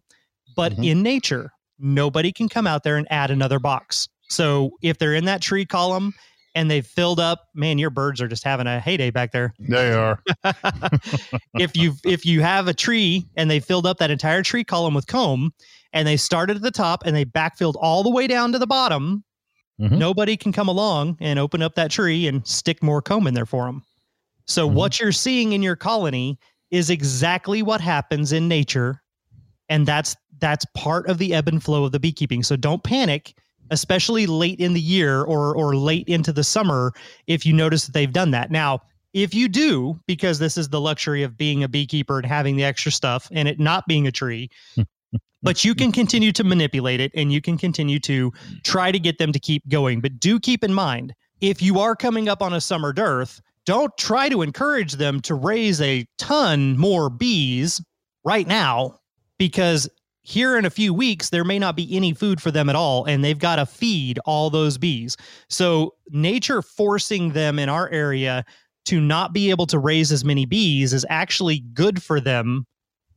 but 0.56 0.74
Mhm. 0.74 0.86
in 0.86 1.02
nature 1.04 1.52
nobody 1.80 2.32
can 2.32 2.48
come 2.50 2.66
out 2.68 2.84
there 2.84 2.98
and 2.98 3.08
add 3.12 3.30
another 3.32 3.60
box 3.60 4.08
so 4.30 4.72
if 4.82 4.98
they're 4.98 5.14
in 5.14 5.26
that 5.26 5.42
tree 5.42 5.66
column 5.66 6.14
and 6.56 6.72
they've 6.72 6.88
filled 6.88 7.20
up 7.20 7.44
man 7.54 7.78
your 7.78 7.90
birds 7.90 8.22
are 8.22 8.28
just 8.28 8.44
having 8.44 8.66
a 8.68 8.80
heyday 8.80 9.10
back 9.12 9.32
there 9.32 9.54
They 9.60 9.92
are. 9.94 10.20
if 11.60 11.76
you 11.76 11.94
if 12.06 12.26
you 12.26 12.42
have 12.42 12.68
a 12.68 12.74
tree 12.74 13.26
and 13.36 13.50
they 13.52 13.60
filled 13.60 13.86
up 13.86 13.98
that 13.98 14.12
entire 14.12 14.42
tree 14.44 14.64
column 14.64 14.94
with 14.94 15.08
comb 15.08 15.54
and 15.94 16.08
they 16.08 16.18
started 16.18 16.56
at 16.56 16.62
the 16.62 16.72
top 16.72 17.04
and 17.06 17.16
they 17.16 17.26
backfilled 17.26 17.76
all 17.80 18.04
the 18.04 18.10
way 18.10 18.28
down 18.28 18.52
to 18.52 18.60
the 18.60 18.68
bottom 18.68 19.24
Mhm. 19.78 19.98
nobody 19.98 20.38
can 20.38 20.54
come 20.54 20.70
along 20.70 21.18
and 21.20 21.38
open 21.38 21.62
up 21.62 21.76
that 21.76 21.92
tree 21.92 22.28
and 22.28 22.48
stick 22.48 22.82
more 22.82 23.02
comb 23.02 23.28
in 23.28 23.34
there 23.34 23.46
for 23.46 23.66
them 23.66 23.84
so 24.46 24.70
Mhm. 24.70 24.74
what 24.74 25.00
you're 25.02 25.12
seeing 25.12 25.52
in 25.52 25.62
your 25.62 25.76
colony 25.76 26.40
is 26.72 26.90
exactly 26.90 27.62
what 27.62 27.82
happens 27.82 28.32
in 28.32 28.48
nature 28.48 29.02
and 29.68 29.86
that's 29.86 30.16
that's 30.40 30.66
part 30.76 31.08
of 31.08 31.18
the 31.18 31.34
ebb 31.34 31.48
and 31.48 31.64
flow 31.64 31.86
of 31.86 31.92
the 31.92 32.00
beekeeping 32.00 32.44
so 32.44 32.56
don't 32.56 32.84
panic 32.84 33.36
especially 33.72 34.28
late 34.28 34.60
in 34.60 34.74
the 34.74 34.82
year 34.82 35.24
or 35.24 35.56
or 35.56 35.76
late 35.76 36.08
into 36.08 36.32
the 36.32 36.44
summer 36.44 36.94
if 37.28 37.46
you 37.46 37.54
notice 37.54 37.86
that 37.86 37.94
they've 37.94 38.14
done 38.14 38.32
that. 38.32 38.52
Now, 38.52 38.82
if 39.14 39.34
you 39.34 39.48
do, 39.48 40.00
because 40.08 40.40
this 40.40 40.58
is 40.58 40.70
the 40.70 40.82
luxury 40.82 41.24
of 41.24 41.38
being 41.38 41.64
a 41.64 41.70
beekeeper 41.70 42.18
and 42.18 42.26
having 42.26 42.56
the 42.56 42.64
extra 42.64 42.92
stuff 42.92 43.30
and 43.32 43.48
it 43.48 43.60
not 43.60 43.88
being 43.88 44.08
a 44.08 44.12
tree, 44.12 44.50
but 45.44 45.64
you 45.64 45.74
can 45.74 45.92
continue 45.92 46.32
to 46.34 46.44
manipulate 46.44 47.00
it 47.00 47.12
and 47.16 47.32
you 47.32 47.42
can 47.42 47.58
continue 47.58 48.00
to 48.02 48.32
try 48.64 48.92
to 48.92 49.00
get 49.00 49.18
them 49.18 49.32
to 49.32 49.40
keep 49.40 49.68
going. 49.70 50.02
But 50.02 50.20
do 50.20 50.40
keep 50.40 50.64
in 50.64 50.74
mind, 50.74 51.14
if 51.42 51.62
you 51.62 51.80
are 51.80 51.96
coming 51.96 52.28
up 52.28 52.42
on 52.42 52.54
a 52.54 52.62
summer 52.62 52.92
dearth, 52.92 53.42
don't 53.66 53.96
try 53.98 54.30
to 54.30 54.42
encourage 54.42 54.94
them 54.94 55.22
to 55.22 55.34
raise 55.34 55.82
a 55.82 56.06
ton 56.18 56.78
more 56.78 57.10
bees 57.10 57.82
right 58.24 58.48
now 58.48 59.00
because 59.40 59.90
here 60.26 60.58
in 60.58 60.66
a 60.66 60.70
few 60.70 60.94
weeks 60.94 61.30
there 61.30 61.44
may 61.44 61.60
not 61.60 61.76
be 61.76 61.96
any 61.96 62.14
food 62.14 62.42
for 62.42 62.52
them 62.52 62.70
at 62.70 62.76
all 62.76 63.06
and 63.06 63.24
they've 63.24 63.40
got 63.40 63.58
to 63.58 63.66
feed 63.66 64.20
all 64.26 64.50
those 64.50 64.78
bees 64.78 65.16
so 65.50 65.94
nature 66.10 66.62
forcing 66.62 67.32
them 67.32 67.60
in 67.60 67.70
our 67.70 67.90
area 67.90 68.44
to 68.86 69.00
not 69.00 69.34
be 69.34 69.50
able 69.50 69.66
to 69.66 69.80
raise 69.80 70.12
as 70.12 70.26
many 70.26 70.46
bees 70.46 70.94
is 70.94 71.06
actually 71.10 71.60
good 71.74 72.02
for 72.02 72.20
them 72.20 72.66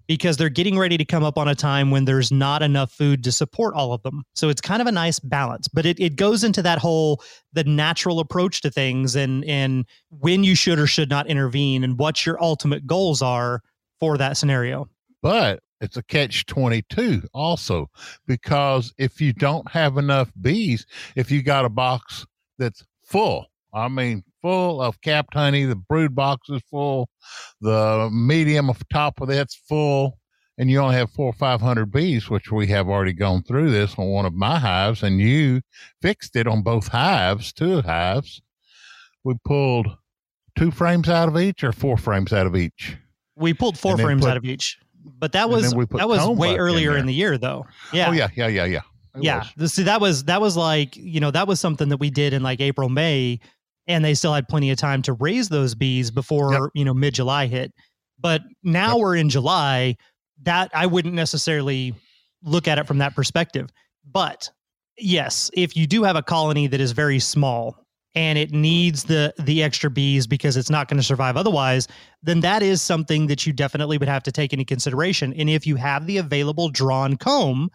because 0.09 0.39
they're 0.39 0.49
getting 0.49 0.79
ready 0.79 0.97
to 0.97 1.05
come 1.05 1.23
up 1.23 1.37
on 1.37 1.47
a 1.49 1.55
time 1.55 1.91
when 1.91 2.07
there's 2.07 2.33
not 2.33 2.63
enough 2.63 2.91
food 2.91 3.23
to 3.23 3.31
support 3.31 3.75
all 3.75 3.93
of 3.93 4.03
them. 4.03 4.25
So 4.35 4.49
it's 4.49 4.63
kind 4.63 4.81
of 4.81 4.89
a 4.89 4.93
nice 4.93 5.19
balance, 5.19 5.69
but 5.69 5.85
it, 5.85 6.01
it 6.01 6.17
goes 6.17 6.43
into 6.43 6.63
that 6.63 6.79
whole 6.79 7.23
the 7.53 7.65
natural 7.65 8.19
approach 8.19 8.63
to 8.63 8.71
things 8.71 9.15
and 9.15 9.45
and 9.45 9.85
when 10.09 10.43
you 10.43 10.55
should 10.55 10.79
or 10.79 10.87
should 10.87 11.11
not 11.11 11.27
intervene 11.27 11.85
and 11.85 11.99
what 11.99 12.25
your 12.25 12.43
ultimate 12.43 12.87
goals 12.87 13.21
are 13.23 13.63
for 14.01 14.17
that 14.17 14.39
scenario. 14.39 14.89
But 15.21 15.61
it's 15.81 15.97
a 15.97 16.03
catch 16.03 16.47
22 16.47 17.23
also 17.33 17.89
because 18.27 18.93
if 18.99 19.21
you 19.21 19.33
don't 19.33 19.71
have 19.71 19.97
enough 19.97 20.31
bees 20.41 20.87
if 21.17 21.31
you 21.31 21.43
got 21.43 21.65
a 21.65 21.69
box 21.69 22.27
that's 22.59 22.85
full 23.05 23.47
i 23.73 23.89
mean 23.89 24.23
full 24.43 24.81
of 24.81 25.01
capped 25.01 25.35
honey 25.35 25.65
the 25.65 25.77
brood 25.77 26.15
box 26.15 26.49
is 26.49 26.63
full 26.71 27.09
the 27.61 28.09
medium 28.13 28.71
of 28.71 28.83
top 28.89 29.21
of 29.21 29.29
that's 29.29 29.55
full 29.55 30.19
and 30.59 30.71
you 30.71 30.81
only 30.81 30.97
have 30.97 31.11
four 31.11 31.27
or 31.27 31.33
five 31.33 31.61
hundred 31.61 31.91
bees 31.91 32.29
which 32.29 32.51
we 32.51 32.67
have 32.67 32.89
already 32.89 33.13
gone 33.13 33.43
through 33.43 33.71
this 33.71 33.95
on 33.97 34.09
one 34.09 34.27
of 34.27 34.35
my 34.35 34.59
hives 34.59 35.03
and 35.03 35.21
you 35.21 35.61
fixed 36.03 36.35
it 36.37 36.47
on 36.47 36.63
both 36.63 36.89
hives 36.89 37.53
two 37.53 37.81
hives. 37.81 38.43
We 39.25 39.35
pulled 39.45 39.97
two 40.57 40.71
frames 40.71 41.09
out 41.09 41.29
of 41.29 41.39
each 41.39 41.63
or 41.63 41.73
four 41.73 41.97
frames 41.97 42.33
out 42.33 42.47
of 42.47 42.57
each? 42.57 42.97
We 43.37 43.55
pulled 43.55 43.79
four 43.79 43.97
frames 43.97 44.23
put, 44.23 44.31
out 44.31 44.37
of 44.37 44.45
each 44.45 44.79
but 45.19 45.33
that 45.33 45.49
was 45.51 45.73
that 45.73 46.09
was 46.09 46.27
way 46.29 46.57
earlier 46.57 46.93
in, 46.93 47.01
in, 47.01 47.07
the 47.07 47.15
year 47.15 47.39
though. 47.39 47.67
Yeah. 47.93 48.09
Oh 48.09 48.13
yeah, 48.13 48.29
yeah, 48.35 48.49
yeah, 48.49 48.65
yeah. 48.65 48.81
It 49.15 49.25
yeah. 49.25 49.45
Was. 49.57 49.75
See, 49.75 49.85
that 49.85 50.01
was 50.01 50.25
that 50.25 50.41
was 50.41 50.57
like 50.57 50.97
you 50.97 51.21
know 51.21 51.31
that 51.31 51.47
was 51.47 51.61
something 51.61 51.89
that 51.89 51.99
we 51.99 52.11
did 52.11 52.33
in 52.33 52.43
like 52.43 52.61
April, 52.61 52.89
May, 52.89 53.41
and 53.87 54.05
they 54.05 54.15
still 54.15 54.35
had 54.35 54.49
plenty 54.49 54.71
of 54.71 54.79
time 54.79 55.03
to 55.03 55.13
raise 55.15 55.49
those 55.49 55.75
bees 55.75 56.11
before 56.11 56.53
yep. 56.53 56.63
you 56.75 56.85
know 56.85 56.95
mid 56.95 57.15
July 57.15 57.47
hit. 57.47 57.73
But 58.19 58.43
now 58.63 58.97
yep. 58.97 59.01
we're 59.01 59.17
in 59.17 59.29
July. 59.29 59.97
That 60.43 60.71
I 60.73 60.87
wouldn't 60.87 61.15
necessarily 61.15 61.95
look 62.45 62.69
at 62.69 62.79
it 62.79 62.87
from 62.87 62.99
that 62.99 63.17
perspective. 63.17 63.71
But 64.05 64.51
yes, 64.97 65.51
if 65.55 65.77
you 65.77 65.87
do 65.87 66.05
have 66.05 66.17
a 66.17 66.23
colony 66.23 66.67
that 66.69 66.81
is 66.81 66.93
very 66.93 67.19
small 67.19 67.77
and 68.19 68.37
it 68.37 68.51
needs 68.51 69.05
the 69.05 69.33
the 69.39 69.63
extra 69.63 69.89
bees 69.89 70.27
because 70.27 70.57
it's 70.57 70.69
not 70.69 70.89
going 70.89 70.99
to 70.99 71.05
survive 71.05 71.37
otherwise 71.37 71.87
then 72.21 72.41
that 72.41 72.65
is 72.65 72.83
something 72.83 73.29
that 73.29 73.47
you 73.47 73.53
definitely 73.53 73.97
would 73.97 74.09
have 74.09 74.25
to 74.25 74.33
take 74.33 74.53
into 74.53 74.65
consideration 74.65 75.33
and 75.35 75.49
if 75.49 75.67
you 75.67 75.77
have 75.77 76.07
the 76.07 76.19
available 76.19 76.69
drawn 76.69 77.17
comb 77.17 77.71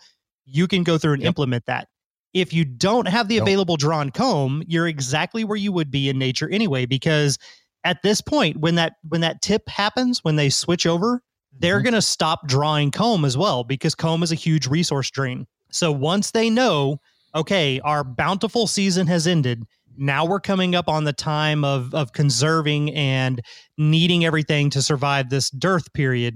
you 0.45 0.67
can 0.67 0.83
go 0.83 0.97
through 0.97 1.13
and 1.13 1.21
yep. 1.21 1.29
implement 1.29 1.65
that 1.65 1.87
if 2.33 2.51
you 2.51 2.65
don't 2.65 3.07
have 3.07 3.29
the 3.29 3.37
nope. 3.37 3.47
available 3.47 3.77
drawn 3.77 4.09
comb 4.09 4.61
you're 4.67 4.87
exactly 4.87 5.45
where 5.45 5.57
you 5.57 5.71
would 5.71 5.89
be 5.89 6.09
in 6.09 6.19
nature 6.19 6.49
anyway 6.49 6.85
because 6.85 7.37
at 7.85 8.01
this 8.03 8.19
point 8.19 8.57
when 8.57 8.75
that 8.75 8.93
when 9.07 9.21
that 9.21 9.41
tip 9.41 9.67
happens 9.69 10.23
when 10.25 10.35
they 10.35 10.49
switch 10.49 10.85
over 10.85 11.21
they're 11.59 11.77
mm-hmm. 11.77 11.83
going 11.83 11.93
to 11.93 12.01
stop 12.01 12.45
drawing 12.47 12.91
comb 12.91 13.23
as 13.23 13.37
well 13.37 13.63
because 13.63 13.95
comb 13.95 14.21
is 14.21 14.31
a 14.31 14.35
huge 14.35 14.67
resource 14.67 15.09
drain 15.09 15.47
so 15.71 15.89
once 15.89 16.31
they 16.31 16.49
know 16.49 16.97
okay 17.33 17.79
our 17.79 18.03
bountiful 18.03 18.67
season 18.67 19.07
has 19.07 19.25
ended 19.25 19.63
now 19.97 20.25
we're 20.25 20.39
coming 20.39 20.75
up 20.75 20.87
on 20.87 21.03
the 21.03 21.13
time 21.13 21.63
of 21.63 21.93
of 21.93 22.13
conserving 22.13 22.93
and 22.93 23.41
needing 23.77 24.25
everything 24.25 24.69
to 24.71 24.81
survive 24.81 25.29
this 25.29 25.49
dearth 25.51 25.91
period. 25.93 26.35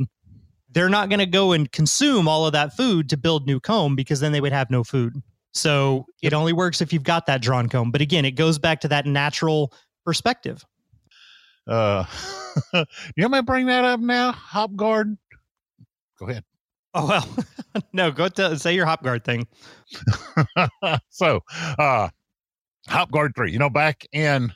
They're 0.69 0.89
not 0.89 1.09
going 1.09 1.19
to 1.19 1.25
go 1.25 1.53
and 1.53 1.71
consume 1.71 2.27
all 2.27 2.45
of 2.45 2.53
that 2.53 2.75
food 2.75 3.09
to 3.09 3.17
build 3.17 3.47
new 3.47 3.59
comb 3.59 3.95
because 3.95 4.19
then 4.19 4.31
they 4.31 4.41
would 4.41 4.51
have 4.51 4.69
no 4.69 4.83
food. 4.83 5.13
So 5.53 6.05
it 6.21 6.33
only 6.33 6.53
works 6.53 6.81
if 6.81 6.93
you've 6.93 7.03
got 7.03 7.25
that 7.25 7.41
drawn 7.41 7.69
comb. 7.69 7.91
But 7.91 8.01
again 8.01 8.25
it 8.25 8.31
goes 8.31 8.59
back 8.59 8.81
to 8.81 8.87
that 8.89 9.05
natural 9.05 9.73
perspective. 10.05 10.63
Uh 11.67 12.05
you 12.73 12.83
want 13.19 13.31
me 13.31 13.39
to 13.39 13.43
bring 13.43 13.65
that 13.67 13.83
up 13.85 13.99
now? 13.99 14.31
Hop 14.31 14.75
guard? 14.75 15.17
Go 16.19 16.27
ahead. 16.27 16.43
Oh 16.93 17.07
well 17.07 17.83
no 17.93 18.11
go 18.11 18.27
to 18.27 18.57
say 18.59 18.75
your 18.75 18.85
hop 18.85 19.03
guard 19.03 19.23
thing. 19.23 19.47
So 21.09 21.41
uh 21.79 22.09
Hop 22.89 23.11
Guard 23.11 23.33
3. 23.35 23.51
You 23.51 23.59
know, 23.59 23.69
back 23.69 24.05
in 24.11 24.53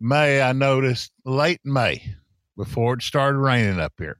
May, 0.00 0.40
I 0.42 0.52
noticed 0.52 1.12
late 1.24 1.60
May, 1.64 2.14
before 2.56 2.94
it 2.94 3.02
started 3.02 3.38
raining 3.38 3.80
up 3.80 3.92
here, 3.98 4.18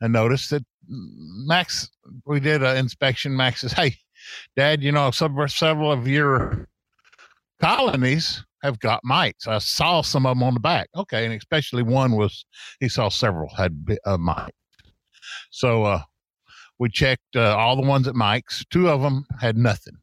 I 0.00 0.08
noticed 0.08 0.50
that 0.50 0.64
Max, 0.88 1.90
we 2.24 2.40
did 2.40 2.62
an 2.62 2.76
inspection. 2.76 3.36
Max 3.36 3.60
says, 3.60 3.72
Hey, 3.72 3.96
Dad, 4.56 4.82
you 4.82 4.92
know, 4.92 5.10
several, 5.10 5.48
several 5.48 5.92
of 5.92 6.08
your 6.08 6.66
colonies 7.60 8.42
have 8.62 8.78
got 8.80 9.04
mites. 9.04 9.46
I 9.46 9.58
saw 9.58 10.00
some 10.00 10.26
of 10.26 10.36
them 10.36 10.42
on 10.42 10.54
the 10.54 10.60
back. 10.60 10.88
Okay. 10.96 11.24
And 11.24 11.34
especially 11.34 11.82
one 11.82 12.12
was, 12.12 12.44
he 12.80 12.88
saw 12.88 13.08
several 13.08 13.48
had 13.54 13.98
a 14.06 14.12
uh, 14.12 14.18
mite. 14.18 14.54
So, 15.50 15.84
uh, 15.84 16.00
we 16.78 16.88
checked 16.88 17.34
uh, 17.34 17.56
all 17.56 17.76
the 17.76 17.86
ones 17.86 18.06
at 18.06 18.14
Mike's. 18.14 18.64
Two 18.70 18.88
of 18.88 19.02
them 19.02 19.26
had 19.40 19.56
nothing. 19.56 19.96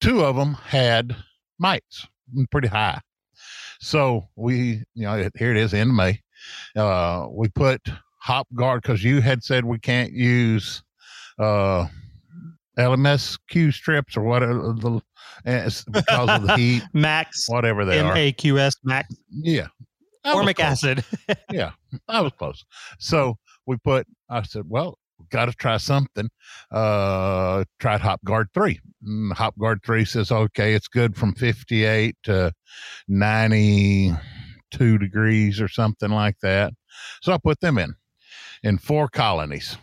Two 0.00 0.24
of 0.24 0.34
them 0.36 0.54
had 0.54 1.14
mites 1.58 2.06
mm, 2.36 2.50
pretty 2.50 2.68
high. 2.68 3.00
So 3.80 4.28
we, 4.36 4.84
you 4.94 5.04
know, 5.04 5.28
here 5.36 5.50
it 5.50 5.56
is 5.56 5.74
in 5.74 5.94
May. 5.94 6.20
Uh, 6.76 7.26
we 7.30 7.48
put 7.48 7.80
hop 8.20 8.46
guard 8.54 8.82
because 8.82 9.04
you 9.04 9.20
had 9.20 9.42
said 9.42 9.64
we 9.64 9.78
can't 9.78 10.12
use 10.12 10.82
uh, 11.38 11.86
LMSQ 12.78 13.72
strips 13.72 14.16
or 14.16 14.22
whatever 14.22 14.72
the 14.72 15.00
because 15.44 16.28
of 16.28 16.46
the 16.46 16.56
heat, 16.56 16.82
max, 16.92 17.48
whatever 17.48 17.84
they 17.84 18.00
are, 18.00 18.14
MAQS 18.14 18.76
max, 18.84 19.14
yeah, 19.30 19.66
formic 20.24 20.60
acid. 20.60 21.04
yeah, 21.50 21.72
I 22.08 22.20
was 22.20 22.32
close. 22.38 22.64
So 22.98 23.36
we 23.66 23.76
put. 23.76 24.06
I 24.30 24.42
said, 24.42 24.64
well, 24.68 24.98
got 25.30 25.46
to 25.46 25.52
try 25.52 25.76
something. 25.76 26.28
Uh, 26.70 27.64
tried 27.78 28.00
Hop 28.00 28.22
Guard 28.24 28.48
3. 28.54 28.80
Mm, 29.06 29.32
Hop 29.32 29.58
Guard 29.58 29.80
3 29.84 30.04
says, 30.04 30.30
okay, 30.30 30.74
it's 30.74 30.88
good 30.88 31.16
from 31.16 31.34
58 31.34 32.16
to 32.24 32.52
92 33.08 34.98
degrees 34.98 35.60
or 35.60 35.68
something 35.68 36.10
like 36.10 36.36
that. 36.42 36.72
So 37.22 37.32
I 37.32 37.38
put 37.38 37.60
them 37.60 37.78
in, 37.78 37.94
in 38.62 38.78
four 38.78 39.08
colonies. 39.08 39.76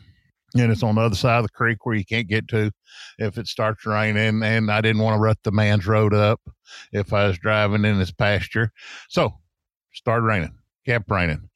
And 0.54 0.70
it's 0.70 0.84
on 0.84 0.96
the 0.96 1.02
other 1.02 1.15
side 1.15 1.38
of 1.38 1.44
the 1.44 1.50
creek 1.50 1.86
where 1.86 1.96
you 1.96 2.04
can't 2.04 2.28
get 2.28 2.50
to 2.50 2.72
if 3.17 3.38
it 3.38 3.48
starts 3.48 3.86
raining. 3.86 4.44
And 4.44 4.70
I 4.70 4.82
didn't 4.82 5.02
want 5.02 5.15
to 5.15 5.22
rut 5.22 5.38
the 5.44 5.52
man's 5.52 5.88
road 5.88 6.13
up 6.13 6.41
if 6.91 7.13
I 7.13 7.28
was 7.28 7.38
driving 7.38 7.86
in 7.86 7.98
his 8.00 8.12
pasture. 8.12 8.72
So 9.08 9.34
started 9.94 10.26
raining, 10.26 10.54
kept 10.86 11.10
raining. 11.10 11.50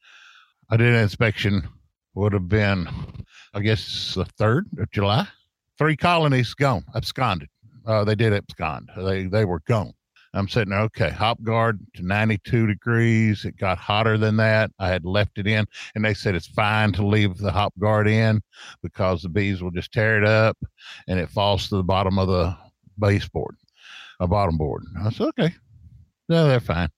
I 0.70 0.78
did 0.78 0.94
an 0.94 1.04
inspection, 1.04 1.68
would 2.16 2.34
have 2.34 2.50
been 2.50 2.88
I 3.54 3.62
guess 3.62 4.16
the 4.16 4.26
third 4.26 4.68
of 4.78 4.92
July. 4.92 5.28
Three 5.78 5.96
colonies 5.96 6.54
gone, 6.54 6.84
absconded. 6.94 7.50
Uh, 7.86 8.04
they 8.04 8.16
did 8.16 8.34
abscond. 8.34 8.90
They 8.98 9.28
they 9.28 9.46
were 9.46 9.62
gone. 9.62 9.94
I'm 10.36 10.50
sitting 10.50 10.72
there, 10.72 10.82
okay, 10.82 11.10
hop 11.10 11.42
guard 11.44 11.80
to 11.94 12.06
92 12.06 12.68
degrees. 12.68 13.46
It 13.46 13.56
got 13.56 13.78
hotter 13.78 14.18
than 14.18 14.36
that. 14.38 14.70
I 14.80 14.90
had 14.90 15.06
left 15.06 15.38
it 15.38 15.48
in, 15.48 15.66
and 15.96 16.04
they 16.04 16.14
said 16.14 16.36
it's 16.36 16.48
fine 16.48 16.92
to 16.94 17.06
leave 17.08 17.38
the 17.38 17.52
hop 17.52 17.74
guard 17.80 18.08
in 18.10 18.42
because 18.84 19.22
the 19.22 19.30
bees 19.30 19.64
will 19.64 19.72
just 19.72 19.94
tear 19.94 20.18
it 20.18 20.28
up 20.28 20.58
and 21.08 21.20
it 21.20 21.30
falls 21.30 21.70
to 21.70 21.78
the 21.78 21.84
bottom 21.84 22.20
of 22.20 22.28
the 22.28 22.56
baseboard, 23.00 23.56
a 24.20 24.28
bottom 24.28 24.58
board. 24.58 24.84
I 25.02 25.10
said, 25.10 25.28
okay, 25.28 25.56
no, 26.28 26.48
they're 26.48 26.60
fine. 26.60 26.90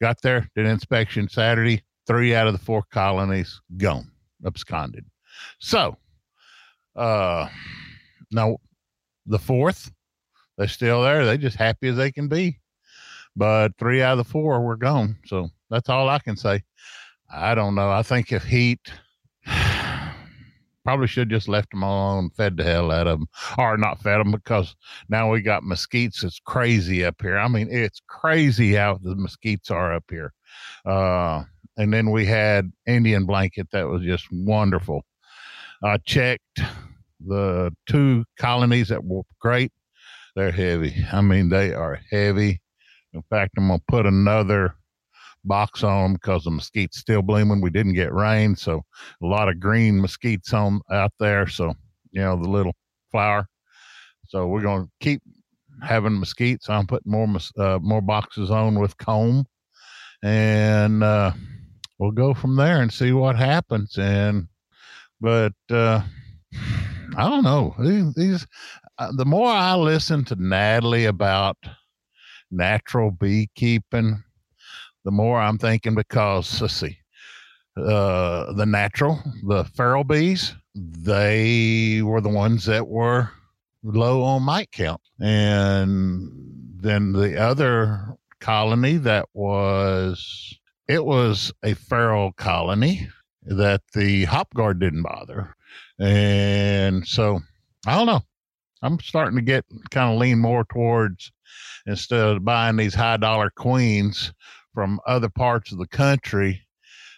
Got 0.00 0.22
there, 0.22 0.48
did 0.54 0.66
inspection 0.66 1.28
Saturday. 1.28 1.82
Three 2.06 2.36
out 2.36 2.46
of 2.46 2.52
the 2.52 2.64
four 2.64 2.84
colonies 2.92 3.60
gone, 3.78 4.12
absconded. 4.46 5.04
So, 5.58 5.96
uh, 6.94 7.48
now 8.30 8.56
the 9.26 9.38
fourth, 9.38 9.92
they're 10.56 10.68
still 10.68 11.02
there. 11.02 11.24
They're 11.24 11.36
just 11.36 11.56
happy 11.56 11.88
as 11.88 11.96
they 11.96 12.12
can 12.12 12.28
be. 12.28 12.60
But 13.34 13.72
three 13.78 14.02
out 14.02 14.18
of 14.18 14.24
the 14.24 14.30
four 14.30 14.62
were 14.62 14.76
gone. 14.76 15.18
So 15.26 15.50
that's 15.68 15.90
all 15.90 16.08
I 16.08 16.18
can 16.18 16.36
say. 16.36 16.62
I 17.30 17.54
don't 17.54 17.74
know. 17.74 17.90
I 17.90 18.02
think 18.02 18.32
if 18.32 18.44
heat, 18.44 18.80
probably 20.84 21.06
should 21.06 21.28
just 21.28 21.48
left 21.48 21.70
them 21.70 21.82
alone, 21.82 22.30
fed 22.30 22.56
the 22.56 22.64
hell 22.64 22.90
out 22.90 23.06
of 23.06 23.18
them, 23.18 23.28
or 23.58 23.76
not 23.76 24.00
fed 24.00 24.20
them 24.20 24.30
because 24.30 24.74
now 25.08 25.30
we 25.30 25.42
got 25.42 25.64
mesquites. 25.64 26.24
It's 26.24 26.40
crazy 26.46 27.04
up 27.04 27.20
here. 27.20 27.36
I 27.36 27.48
mean, 27.48 27.68
it's 27.70 28.00
crazy 28.08 28.74
how 28.74 28.98
the 29.02 29.14
mesquites 29.16 29.70
are 29.70 29.92
up 29.92 30.04
here. 30.08 30.32
Uh, 30.86 31.42
and 31.76 31.92
then 31.92 32.10
we 32.10 32.24
had 32.24 32.72
Indian 32.86 33.26
blanket 33.26 33.68
that 33.72 33.88
was 33.88 34.02
just 34.02 34.26
wonderful. 34.32 35.04
I 35.82 35.98
checked 35.98 36.60
the 37.24 37.72
two 37.86 38.24
colonies 38.38 38.88
that 38.88 39.04
were 39.04 39.22
great. 39.40 39.72
They're 40.34 40.52
heavy. 40.52 40.94
I 41.12 41.20
mean, 41.20 41.48
they 41.48 41.72
are 41.72 42.00
heavy. 42.10 42.60
In 43.12 43.22
fact, 43.30 43.54
I'm 43.56 43.68
gonna 43.68 43.80
put 43.88 44.06
another 44.06 44.74
box 45.44 45.82
on 45.82 46.02
them 46.02 46.12
because 46.14 46.44
the 46.44 46.50
mesquite's 46.50 46.98
still 46.98 47.22
blooming. 47.22 47.60
We 47.60 47.70
didn't 47.70 47.94
get 47.94 48.12
rain, 48.12 48.56
so 48.56 48.82
a 49.22 49.26
lot 49.26 49.48
of 49.48 49.60
green 49.60 50.00
mesquites 50.00 50.52
on 50.52 50.80
out 50.90 51.12
there. 51.18 51.46
So 51.46 51.74
you 52.10 52.20
know 52.20 52.36
the 52.36 52.48
little 52.48 52.74
flower. 53.10 53.48
So 54.28 54.46
we're 54.46 54.62
gonna 54.62 54.88
keep 55.00 55.22
having 55.82 56.20
mesquites. 56.20 56.68
I'm 56.68 56.86
putting 56.86 57.12
more 57.12 57.28
uh, 57.58 57.78
more 57.80 58.02
boxes 58.02 58.50
on 58.50 58.78
with 58.78 58.98
comb, 58.98 59.46
and 60.22 61.02
uh, 61.02 61.32
we'll 61.98 62.10
go 62.10 62.34
from 62.34 62.56
there 62.56 62.82
and 62.82 62.92
see 62.92 63.12
what 63.12 63.36
happens. 63.36 63.96
And 63.98 64.48
but 65.20 65.54
uh, 65.70 66.02
I 67.16 67.30
don't 67.30 67.44
know 67.44 67.74
these. 67.78 68.14
these 68.14 68.46
uh, 68.98 69.12
the 69.12 69.26
more 69.26 69.48
I 69.48 69.74
listen 69.74 70.24
to 70.24 70.36
Nathalie 70.36 71.04
about 71.04 71.58
natural 72.50 73.10
beekeeping, 73.10 74.22
the 75.04 75.10
more 75.10 75.38
I'm 75.38 75.58
thinking 75.58 75.94
because 75.94 76.62
let's 76.62 76.74
see, 76.74 76.98
uh, 77.76 78.52
the 78.54 78.64
natural, 78.64 79.20
the 79.46 79.64
feral 79.64 80.04
bees, 80.04 80.54
they 80.74 82.00
were 82.02 82.22
the 82.22 82.30
ones 82.30 82.64
that 82.66 82.88
were 82.88 83.30
low 83.82 84.22
on 84.22 84.42
mite 84.42 84.72
count, 84.72 85.02
and 85.20 86.30
then 86.80 87.12
the 87.12 87.38
other 87.38 88.16
colony 88.40 88.96
that 88.96 89.26
was 89.34 90.58
it 90.88 91.04
was 91.04 91.52
a 91.62 91.74
feral 91.74 92.32
colony 92.32 93.08
that 93.42 93.82
the 93.94 94.24
hop 94.24 94.52
guard 94.54 94.78
didn't 94.80 95.02
bother, 95.02 95.54
and 95.98 97.06
so 97.06 97.40
I 97.86 97.96
don't 97.96 98.06
know. 98.06 98.22
I'm 98.82 99.00
starting 99.00 99.36
to 99.36 99.42
get 99.42 99.64
kind 99.90 100.12
of 100.12 100.18
lean 100.18 100.38
more 100.38 100.64
towards 100.64 101.32
instead 101.86 102.20
of 102.20 102.44
buying 102.44 102.76
these 102.76 102.94
high 102.94 103.16
dollar 103.16 103.50
queens 103.50 104.32
from 104.74 105.00
other 105.06 105.28
parts 105.30 105.72
of 105.72 105.78
the 105.78 105.88
country, 105.88 106.66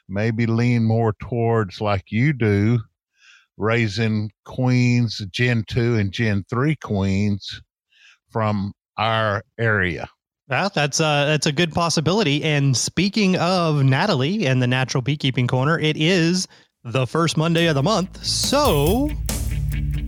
maybe 0.09 0.47
lean 0.47 0.85
more 0.85 1.15
towards 1.21 1.81
like 1.81 2.05
you 2.11 2.33
do, 2.33 2.79
raising 3.57 4.31
queens, 4.45 5.21
Gen 5.31 5.65
2 5.67 5.97
and 5.97 6.13
Gen 6.13 6.45
3 6.49 6.77
queens 6.77 7.61
from 8.31 8.73
our 8.97 9.43
area. 9.59 10.09
Well, 10.49 10.71
that's 10.75 10.99
uh, 10.99 11.27
that's 11.27 11.45
a 11.45 11.53
good 11.53 11.75
possibility. 11.75 12.43
And 12.43 12.75
speaking 12.75 13.37
of 13.37 13.85
Nathalie 13.85 14.47
and 14.47 14.63
the 14.63 14.67
Natural 14.67 15.03
Beekeeping 15.03 15.47
Corner, 15.47 15.79
it 15.79 15.99
is 15.99 16.49
the 16.85 17.07
first 17.07 17.37
Monday 17.37 17.67
of 17.67 17.75
the 17.75 17.83
month. 17.83 18.25
So 18.25 19.11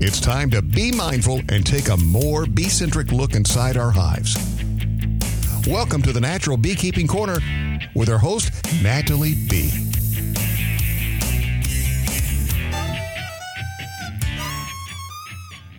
it's 0.01 0.19
time 0.19 0.51
to 0.53 0.63
be 0.63 0.93
mindful 0.93 1.43
and 1.51 1.67
take 1.67 1.91
a 1.91 1.97
more 1.99 2.47
bee 2.47 2.71
centric 2.71 3.13
look 3.13 3.35
inside 3.35 3.77
our 3.77 3.91
hives. 3.91 4.35
Welcome 5.67 6.01
to 6.05 6.13
the 6.13 6.21
Natural 6.23 6.57
Beekeeping 6.57 7.07
Corner 7.07 7.37
with 7.95 8.09
our 8.09 8.17
host, 8.17 8.51
Nathalie 8.83 9.35
B. 9.35 9.71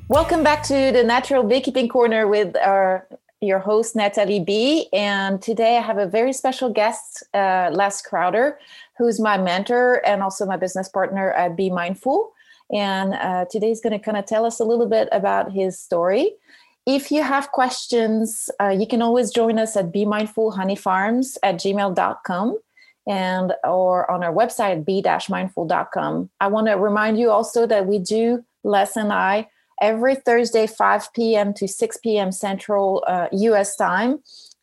Welcome 0.07 0.43
back 0.43 0.62
to 0.66 0.91
the 0.91 1.03
Natural 1.03 1.41
Beekeeping 1.41 1.89
Corner 1.89 2.28
with 2.28 2.55
our 2.57 3.07
your 3.42 3.60
host 3.60 3.96
Nathalie 3.96 4.39
B. 4.39 4.88
And 4.94 5.42
today 5.42 5.78
I 5.78 5.82
have 5.82 5.98
a 5.98 6.06
very 6.06 6.32
special 6.32 6.70
guest, 6.70 7.24
uh, 7.34 7.72
Les 7.74 8.02
Crowder, 8.02 8.60
who's 8.98 9.20
my 9.20 9.38
mentor 9.38 10.06
and 10.06 10.22
also 10.22 10.46
my 10.46 10.58
business 10.58 10.88
partner 10.88 11.32
at 11.32 11.58
Be 11.58 11.72
Mindful. 11.72 12.32
And 12.72 13.16
uh, 13.16 13.46
today 13.50 13.70
he's 13.70 13.82
going 13.82 13.98
to 13.98 14.04
kind 14.04 14.18
of 14.18 14.26
tell 14.26 14.46
us 14.46 14.60
a 14.60 14.64
little 14.64 14.88
bit 14.88 15.10
about 15.12 15.52
his 15.52 15.80
story. 15.80 16.34
If 16.86 17.12
you 17.12 17.24
have 17.24 17.52
questions, 17.52 18.50
uh, 18.60 18.70
you 18.70 18.88
can 18.88 19.02
always 19.02 19.32
join 19.32 19.58
us 19.58 19.76
at 19.76 19.92
Be 19.92 20.06
Mindful 20.06 20.52
Honey 20.52 20.76
Farms 20.76 21.38
at 21.42 21.56
gmail.com 21.56 22.60
and 23.08 23.54
or 23.64 24.10
on 24.10 24.24
our 24.24 24.34
website 24.34 24.86
be-mindful.com. 24.86 26.30
I 26.39 26.48
want 26.48 26.68
to 26.68 26.74
remind 26.74 27.20
you 27.20 27.32
also 27.32 27.66
that 27.66 27.88
we 27.88 27.98
do 27.98 28.46
Les 28.64 28.96
and 28.96 29.12
I 29.12 29.48
every 29.82 30.16
Thursday 30.16 30.68
5 30.68 31.14
p.m. 31.14 31.54
to 31.56 31.68
6 31.68 31.98
p.m. 31.98 32.32
Central 32.32 33.04
uh, 33.08 33.28
U.S. 33.32 33.76
time 33.76 34.20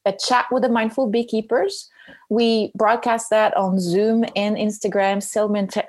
a 0.09 0.13
chat 0.13 0.47
with 0.51 0.63
the 0.63 0.69
mindful 0.69 1.09
beekeepers. 1.09 1.91
We 2.31 2.73
broadcast 2.75 3.31
that 3.31 3.57
on 3.57 3.79
Zoom 3.79 4.25
and 4.35 4.57
Instagram 4.57 5.23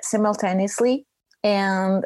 simultaneously 0.04 1.06
and 1.42 2.04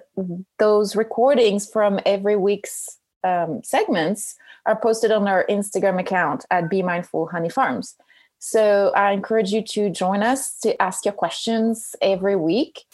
those 0.59 0.95
recordings 0.95 1.69
from 1.69 1.99
every 2.07 2.37
week's 2.37 2.99
um, 3.25 3.63
segments 3.65 4.37
are 4.67 4.81
posted 4.81 5.11
on 5.11 5.27
our 5.27 5.45
Instagram 5.49 5.99
account 5.99 6.45
at 6.51 6.71
Be 6.71 6.83
Mindful 6.83 7.27
Honey 7.27 7.49
Farms. 7.49 7.97
So 8.39 8.93
I 8.95 9.13
encourage 9.13 9.51
you 9.51 9.63
to 9.63 9.91
join 9.91 10.23
us 10.23 10.59
to 10.61 10.81
ask 10.81 11.05
your 11.05 11.15
questions 11.15 11.97
every 12.01 12.37
week. 12.37 12.85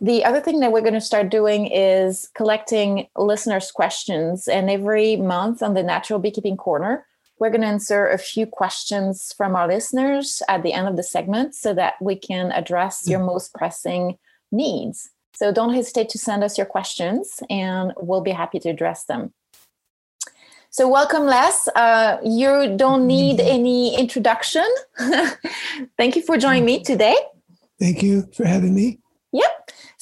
The 0.00 0.24
other 0.24 0.40
thing 0.40 0.60
that 0.60 0.72
we're 0.72 0.80
going 0.80 0.94
to 0.94 1.00
start 1.00 1.28
doing 1.28 1.66
is 1.66 2.30
collecting 2.34 3.06
listeners' 3.16 3.70
questions. 3.70 4.48
And 4.48 4.70
every 4.70 5.16
month 5.16 5.62
on 5.62 5.74
the 5.74 5.82
Natural 5.82 6.18
Beekeeping 6.18 6.56
Corner, 6.56 7.06
we're 7.38 7.50
going 7.50 7.60
to 7.60 7.66
answer 7.66 8.08
a 8.08 8.16
few 8.16 8.46
questions 8.46 9.34
from 9.36 9.54
our 9.54 9.68
listeners 9.68 10.42
at 10.48 10.62
the 10.62 10.72
end 10.72 10.88
of 10.88 10.96
the 10.96 11.02
segment 11.02 11.54
so 11.54 11.74
that 11.74 11.94
we 12.00 12.16
can 12.16 12.50
address 12.52 13.06
your 13.06 13.20
most 13.22 13.52
pressing 13.52 14.16
needs. 14.50 15.10
So 15.34 15.52
don't 15.52 15.74
hesitate 15.74 16.08
to 16.10 16.18
send 16.18 16.44
us 16.44 16.56
your 16.56 16.66
questions 16.66 17.40
and 17.50 17.92
we'll 17.98 18.20
be 18.22 18.30
happy 18.30 18.58
to 18.60 18.70
address 18.70 19.04
them. 19.04 19.32
So, 20.72 20.88
welcome, 20.88 21.24
Les. 21.24 21.66
Uh, 21.74 22.18
you 22.22 22.76
don't 22.76 23.04
need 23.08 23.40
any 23.40 23.98
introduction. 23.98 24.64
Thank 25.98 26.14
you 26.14 26.22
for 26.22 26.38
joining 26.38 26.64
me 26.64 26.84
today. 26.84 27.16
Thank 27.80 28.04
you 28.04 28.28
for 28.36 28.44
having 28.44 28.72
me. 28.72 29.00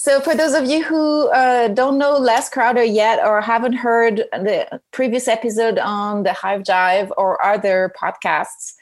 So, 0.09 0.22
for 0.22 0.34
those 0.34 0.54
of 0.54 0.64
you 0.64 0.82
who 0.82 1.28
uh, 1.28 1.68
don't 1.68 1.98
know 1.98 2.16
Les 2.16 2.48
Crowder 2.48 2.82
yet 2.82 3.22
or 3.22 3.42
haven't 3.42 3.74
heard 3.74 4.24
the 4.32 4.80
previous 4.90 5.28
episode 5.28 5.78
on 5.78 6.22
the 6.22 6.32
Hive 6.32 6.62
Jive 6.62 7.11
or 7.18 7.44
other 7.44 7.92
podcasts, 7.94 8.72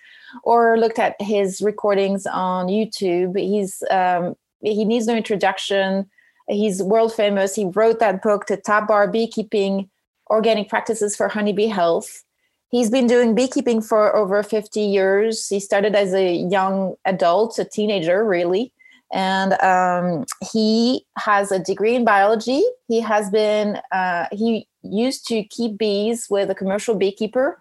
or 0.44 0.78
looked 0.78 1.00
at 1.00 1.16
his 1.18 1.60
recordings 1.60 2.28
on 2.28 2.68
YouTube, 2.68 3.36
he's 3.36 3.82
um, 3.90 4.36
he 4.60 4.84
needs 4.84 5.08
no 5.08 5.16
introduction. 5.16 6.08
He's 6.46 6.80
world 6.80 7.12
famous. 7.12 7.56
He 7.56 7.64
wrote 7.64 7.98
that 7.98 8.22
book, 8.22 8.46
The 8.46 8.56
Top 8.56 8.86
Bar 8.86 9.10
Beekeeping 9.10 9.90
Organic 10.30 10.68
Practices 10.68 11.16
for 11.16 11.26
Honeybee 11.26 11.66
Health. 11.66 12.22
He's 12.68 12.88
been 12.88 13.08
doing 13.08 13.34
beekeeping 13.34 13.82
for 13.82 14.14
over 14.14 14.44
50 14.44 14.80
years. 14.80 15.48
He 15.48 15.58
started 15.58 15.96
as 15.96 16.14
a 16.14 16.36
young 16.36 16.94
adult, 17.04 17.58
a 17.58 17.64
teenager, 17.64 18.24
really. 18.24 18.72
And 19.12 19.52
um, 19.62 20.24
he 20.50 21.06
has 21.16 21.52
a 21.52 21.58
degree 21.58 21.94
in 21.94 22.04
biology. 22.04 22.62
He 22.88 23.00
has 23.00 23.30
been, 23.30 23.80
uh, 23.92 24.26
he 24.32 24.66
used 24.82 25.26
to 25.28 25.44
keep 25.44 25.78
bees 25.78 26.26
with 26.28 26.50
a 26.50 26.54
commercial 26.54 26.94
beekeeper 26.94 27.58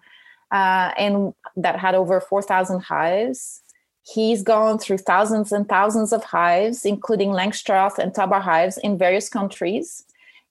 uh, 0.50 0.92
and 0.96 1.34
that 1.56 1.78
had 1.78 1.94
over 1.94 2.20
4,000 2.20 2.80
hives. 2.80 3.62
He's 4.02 4.42
gone 4.42 4.78
through 4.78 4.98
thousands 4.98 5.50
and 5.50 5.68
thousands 5.68 6.12
of 6.12 6.22
hives, 6.22 6.84
including 6.84 7.30
Langstroth 7.30 7.98
and 7.98 8.14
top 8.14 8.30
bar 8.30 8.40
hives 8.40 8.78
in 8.78 8.98
various 8.98 9.28
countries. 9.28 10.04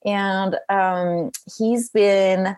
And 0.04 0.56
um, 0.68 1.30
he's 1.56 1.88
been 1.88 2.56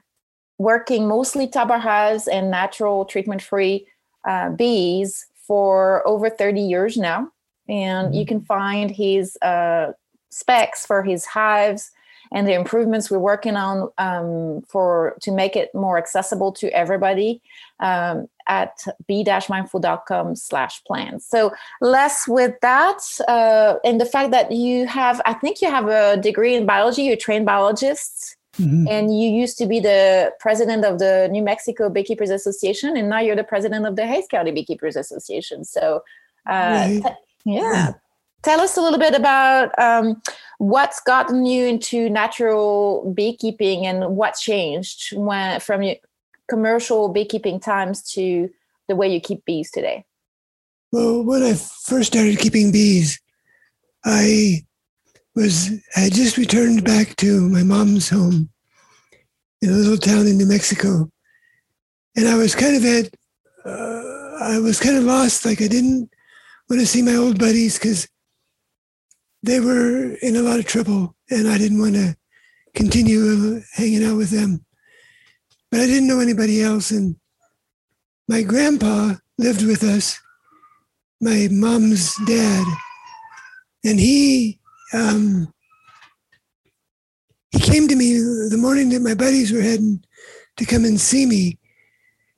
working 0.59 1.07
mostly 1.07 1.47
top 1.47 1.69
bar 1.69 1.79
hives 1.79 2.27
and 2.27 2.51
natural 2.51 3.05
treatment 3.05 3.43
free 3.43 3.87
uh, 4.27 4.51
bees 4.51 5.27
for 5.47 6.07
over 6.07 6.29
30 6.29 6.61
years 6.61 6.97
now. 6.97 7.31
And 7.69 8.09
mm-hmm. 8.09 8.15
you 8.15 8.27
can 8.27 8.41
find 8.43 8.91
his 8.91 9.37
uh, 9.43 9.93
specs 10.31 10.87
for 10.87 11.03
his 11.03 11.25
hives 11.25 11.91
and 12.31 12.47
the 12.47 12.53
improvements 12.53 13.11
we're 13.11 13.19
working 13.19 13.57
on 13.57 13.91
um, 13.99 14.63
for 14.69 15.17
to 15.23 15.33
make 15.33 15.57
it 15.57 15.75
more 15.75 15.99
accessible 15.99 16.53
to 16.53 16.69
everybody 16.71 17.41
um, 17.81 18.29
at 18.47 18.79
be-mindful.com 19.07 20.37
slash 20.37 20.83
plans 20.85 21.25
so 21.27 21.53
less 21.81 22.27
with 22.27 22.55
that 22.61 23.01
uh, 23.29 23.75
and 23.85 24.01
the 24.01 24.07
fact 24.07 24.31
that 24.31 24.51
you 24.53 24.87
have 24.87 25.21
i 25.27 25.33
think 25.33 25.61
you 25.61 25.71
have 25.71 25.89
a 25.89 26.17
degree 26.17 26.55
in 26.55 26.67
biology 26.67 27.03
you're 27.03 27.17
trained 27.17 27.47
biologist 27.47 28.37
mm-hmm. 28.57 28.87
and 28.89 29.19
you 29.19 29.29
used 29.31 29.59
to 29.59 29.67
be 29.67 29.81
the 29.81 30.33
president 30.41 30.85
of 30.85 30.99
the 30.99 31.29
new 31.31 31.43
mexico 31.43 31.89
beekeepers 31.89 32.31
association 32.31 32.97
and 32.97 33.09
now 33.09 33.21
you're 33.21 33.37
the 33.37 33.45
president 33.45 33.87
of 33.87 33.97
the 33.97 34.07
hays 34.07 34.27
county 34.31 34.51
beekeepers 34.51 34.97
association 34.97 35.65
so 35.65 36.03
uh, 36.47 36.89
t- 36.89 37.03
yeah 37.45 37.93
tell 38.43 38.61
us 38.61 38.77
a 38.77 38.81
little 38.81 38.99
bit 38.99 39.15
about 39.15 39.77
um, 39.79 40.23
what's 40.59 41.01
gotten 41.01 41.47
you 41.47 41.67
into 41.67 42.09
natural 42.09 43.13
beekeeping 43.15 43.87
and 43.87 44.17
what 44.17 44.35
changed 44.35 45.17
when 45.17 45.61
from 45.61 45.83
your 45.83 45.97
commercial 46.49 47.09
beekeeping 47.09 47.61
times 47.61 48.03
to 48.13 48.51
the 48.89 48.97
way 48.97 49.13
you 49.13 49.21
keep 49.21 49.45
bees 49.45 49.71
today. 49.71 50.05
Well, 50.93 51.23
when 51.23 51.43
I 51.43 51.55
first 51.55 52.13
started 52.13 52.39
keeping 52.39 52.73
bees, 52.73 53.21
I 54.05 54.63
was 55.35 55.71
I 55.97 56.09
just 56.09 56.39
returned 56.39 56.85
back 56.85 57.15
to 57.17 57.49
my 57.49 57.63
mom's 57.63 58.09
home 58.09 58.49
in 59.61 59.69
a 59.69 59.73
little 59.73 59.99
town 59.99 60.27
in 60.27 60.39
New 60.39 60.47
Mexico, 60.47 61.11
and 62.17 62.27
I 62.27 62.37
was 62.37 62.55
kind 62.55 62.77
of 62.77 62.85
at 62.85 63.15
uh, 63.67 64.39
I 64.41 64.59
was 64.61 64.81
kind 64.81 64.97
of 64.97 65.05
lost. 65.05 65.45
Like 65.45 65.61
I 65.61 65.69
didn't 65.69 66.11
want 66.69 66.81
to 66.81 66.87
see 66.87 67.03
my 67.03 67.15
old 67.15 67.39
buddies 67.39 67.79
because 67.79 68.09
they 69.43 69.61
were 69.61 70.15
in 70.21 70.37
a 70.37 70.43
lot 70.43 70.59
of 70.59 70.67
trouble, 70.67 71.15
and 71.31 71.49
I 71.49 71.57
didn't 71.57 71.81
want 71.81 71.95
to 71.95 72.17
continue 72.75 73.63
hanging 73.73 74.05
out 74.05 74.17
with 74.17 74.31
them. 74.31 74.65
But 75.71 75.81
I 75.81 75.87
didn't 75.87 76.09
know 76.09 76.21
anybody 76.21 76.63
else, 76.63 76.91
and 76.91 77.17
my 78.29 78.43
grandpa 78.43 79.15
lived 79.39 79.65
with 79.65 79.83
us, 79.83 80.19
my 81.21 81.49
mom's 81.51 82.15
dad, 82.27 82.67
and 83.85 83.99
he 83.99 84.59
um, 84.93 85.53
he 87.51 87.61
came 87.61 87.89
to 87.89 87.97
me 87.97 88.15
the 88.15 88.59
morning 88.59 88.91
that 88.91 89.01
my 89.01 89.15
buddies 89.15 89.53
were 89.53 89.63
heading 89.63 90.05
to 90.57 90.67
come 90.67 90.85
and 90.85 91.01
see 91.01 91.25
me, 91.25 91.59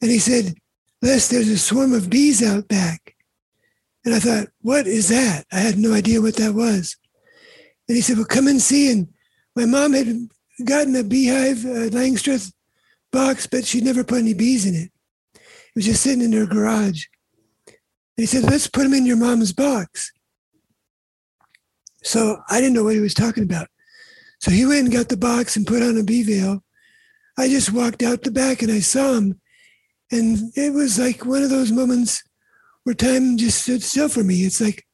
and 0.00 0.10
he 0.10 0.18
said, 0.18 0.54
"Les, 1.02 1.28
there's 1.28 1.48
a 1.48 1.58
swarm 1.58 1.92
of 1.92 2.10
bees 2.10 2.42
out 2.42 2.68
back." 2.68 3.16
And 4.10 4.16
I 4.16 4.18
thought, 4.18 4.48
what 4.62 4.88
is 4.88 5.08
that? 5.10 5.46
I 5.52 5.58
had 5.60 5.78
no 5.78 5.94
idea 5.94 6.20
what 6.20 6.34
that 6.34 6.52
was. 6.52 6.96
And 7.86 7.94
he 7.94 8.02
said, 8.02 8.16
well, 8.16 8.26
come 8.26 8.48
and 8.48 8.60
see. 8.60 8.90
And 8.90 9.06
my 9.54 9.66
mom 9.66 9.92
had 9.92 10.28
gotten 10.64 10.96
a 10.96 11.04
beehive, 11.04 11.64
a 11.64 11.90
Langstroth 11.90 12.52
box, 13.12 13.46
but 13.46 13.64
she'd 13.64 13.84
never 13.84 14.02
put 14.02 14.18
any 14.18 14.34
bees 14.34 14.66
in 14.66 14.74
it. 14.74 14.90
It 15.36 15.76
was 15.76 15.84
just 15.84 16.02
sitting 16.02 16.22
in 16.24 16.32
her 16.32 16.44
garage. 16.44 17.04
And 17.68 17.76
he 18.16 18.26
said, 18.26 18.42
let's 18.42 18.66
put 18.66 18.82
them 18.82 18.94
in 18.94 19.06
your 19.06 19.16
mom's 19.16 19.52
box. 19.52 20.10
So 22.02 22.42
I 22.50 22.60
didn't 22.60 22.74
know 22.74 22.82
what 22.82 22.96
he 22.96 23.00
was 23.00 23.14
talking 23.14 23.44
about. 23.44 23.68
So 24.40 24.50
he 24.50 24.66
went 24.66 24.86
and 24.86 24.92
got 24.92 25.08
the 25.08 25.16
box 25.16 25.54
and 25.54 25.64
put 25.64 25.84
on 25.84 25.96
a 25.96 26.02
bee 26.02 26.24
veil. 26.24 26.64
I 27.38 27.46
just 27.46 27.72
walked 27.72 28.02
out 28.02 28.22
the 28.22 28.32
back 28.32 28.62
and 28.62 28.72
I 28.72 28.80
saw 28.80 29.14
him. 29.14 29.40
And 30.10 30.50
it 30.56 30.72
was 30.72 30.98
like 30.98 31.24
one 31.24 31.44
of 31.44 31.50
those 31.50 31.70
moments 31.70 32.24
where 32.84 32.94
time 32.94 33.36
just 33.36 33.62
stood 33.62 33.82
still 33.82 34.08
for 34.08 34.24
me. 34.24 34.44
It's 34.44 34.60
like 34.60 34.84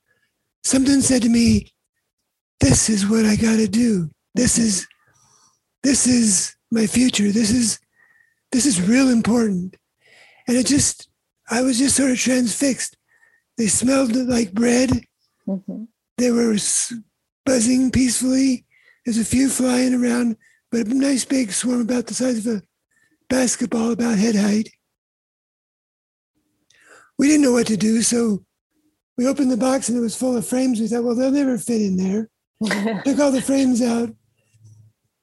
something 0.64 1.00
said 1.00 1.22
to 1.22 1.28
me, 1.28 1.72
this 2.60 2.88
is 2.88 3.06
what 3.06 3.24
I 3.24 3.36
got 3.36 3.56
to 3.56 3.68
do. 3.68 4.10
This 4.34 4.58
is, 4.58 4.86
this 5.82 6.06
is 6.06 6.54
my 6.70 6.86
future. 6.86 7.30
This 7.30 7.50
is, 7.50 7.78
this 8.52 8.66
is 8.66 8.88
real 8.88 9.08
important. 9.08 9.76
And 10.48 10.56
it 10.56 10.66
just, 10.66 11.08
I 11.50 11.62
was 11.62 11.78
just 11.78 11.96
sort 11.96 12.10
of 12.10 12.18
transfixed. 12.18 12.96
They 13.56 13.66
smelled 13.66 14.14
like 14.14 14.52
bread. 14.52 14.90
Mm-hmm. 15.46 15.84
They 16.18 16.30
were 16.30 16.56
buzzing 17.44 17.90
peacefully. 17.90 18.64
There's 19.04 19.18
a 19.18 19.24
few 19.24 19.48
flying 19.48 19.94
around, 19.94 20.36
but 20.70 20.86
a 20.86 20.94
nice 20.94 21.24
big 21.24 21.52
swarm 21.52 21.82
about 21.82 22.06
the 22.06 22.14
size 22.14 22.44
of 22.46 22.56
a 22.56 22.62
basketball, 23.28 23.92
about 23.92 24.18
head 24.18 24.34
height 24.34 24.68
we 27.18 27.28
didn't 27.28 27.42
know 27.42 27.52
what 27.52 27.66
to 27.68 27.76
do. 27.76 28.02
So 28.02 28.44
we 29.16 29.26
opened 29.26 29.50
the 29.50 29.56
box 29.56 29.88
and 29.88 29.96
it 29.96 30.02
was 30.02 30.16
full 30.16 30.36
of 30.36 30.46
frames. 30.46 30.80
We 30.80 30.88
thought, 30.88 31.04
well, 31.04 31.14
they'll 31.14 31.30
never 31.30 31.58
fit 31.58 31.80
in 31.80 31.96
there. 31.96 32.28
Took 33.04 33.18
all 33.18 33.32
the 33.32 33.42
frames 33.42 33.82
out, 33.82 34.10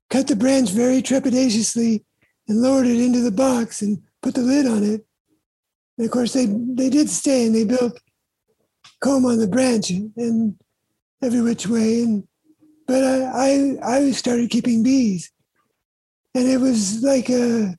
cut 0.09 0.27
the 0.27 0.35
branch 0.35 0.69
very 0.69 1.01
trepidatiously, 1.01 2.03
and 2.47 2.61
lowered 2.61 2.87
it 2.87 2.99
into 2.99 3.21
the 3.21 3.31
box 3.31 3.81
and 3.81 4.01
put 4.21 4.35
the 4.35 4.41
lid 4.41 4.67
on 4.67 4.83
it. 4.83 5.05
And 5.97 6.05
of 6.05 6.11
course, 6.11 6.33
they 6.33 6.45
they 6.45 6.89
did 6.89 7.09
stay 7.09 7.45
and 7.45 7.55
they 7.55 7.65
built 7.65 7.99
comb 9.01 9.25
on 9.25 9.37
the 9.37 9.47
branch 9.47 9.89
and 9.89 10.55
every 11.21 11.41
which 11.41 11.67
way. 11.67 12.01
And 12.01 12.27
but 12.87 13.03
I 13.03 13.77
I, 13.81 13.95
I 13.95 14.11
started 14.11 14.49
keeping 14.49 14.83
bees, 14.83 15.31
and 16.35 16.47
it 16.47 16.59
was 16.59 17.03
like 17.03 17.29
a 17.29 17.75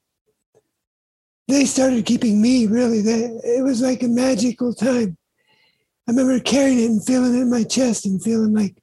they 1.48 1.64
started 1.64 2.06
keeping 2.06 2.40
me 2.40 2.66
really. 2.66 3.00
They, 3.00 3.24
it 3.42 3.64
was 3.64 3.82
like 3.82 4.02
a 4.02 4.08
magical 4.08 4.74
time. 4.74 5.16
I 6.06 6.12
remember 6.12 6.38
carrying 6.40 6.80
it 6.80 6.86
and 6.86 7.04
feeling 7.04 7.34
it 7.34 7.42
in 7.42 7.50
my 7.50 7.64
chest 7.64 8.06
and 8.06 8.22
feeling 8.22 8.54
like 8.54 8.76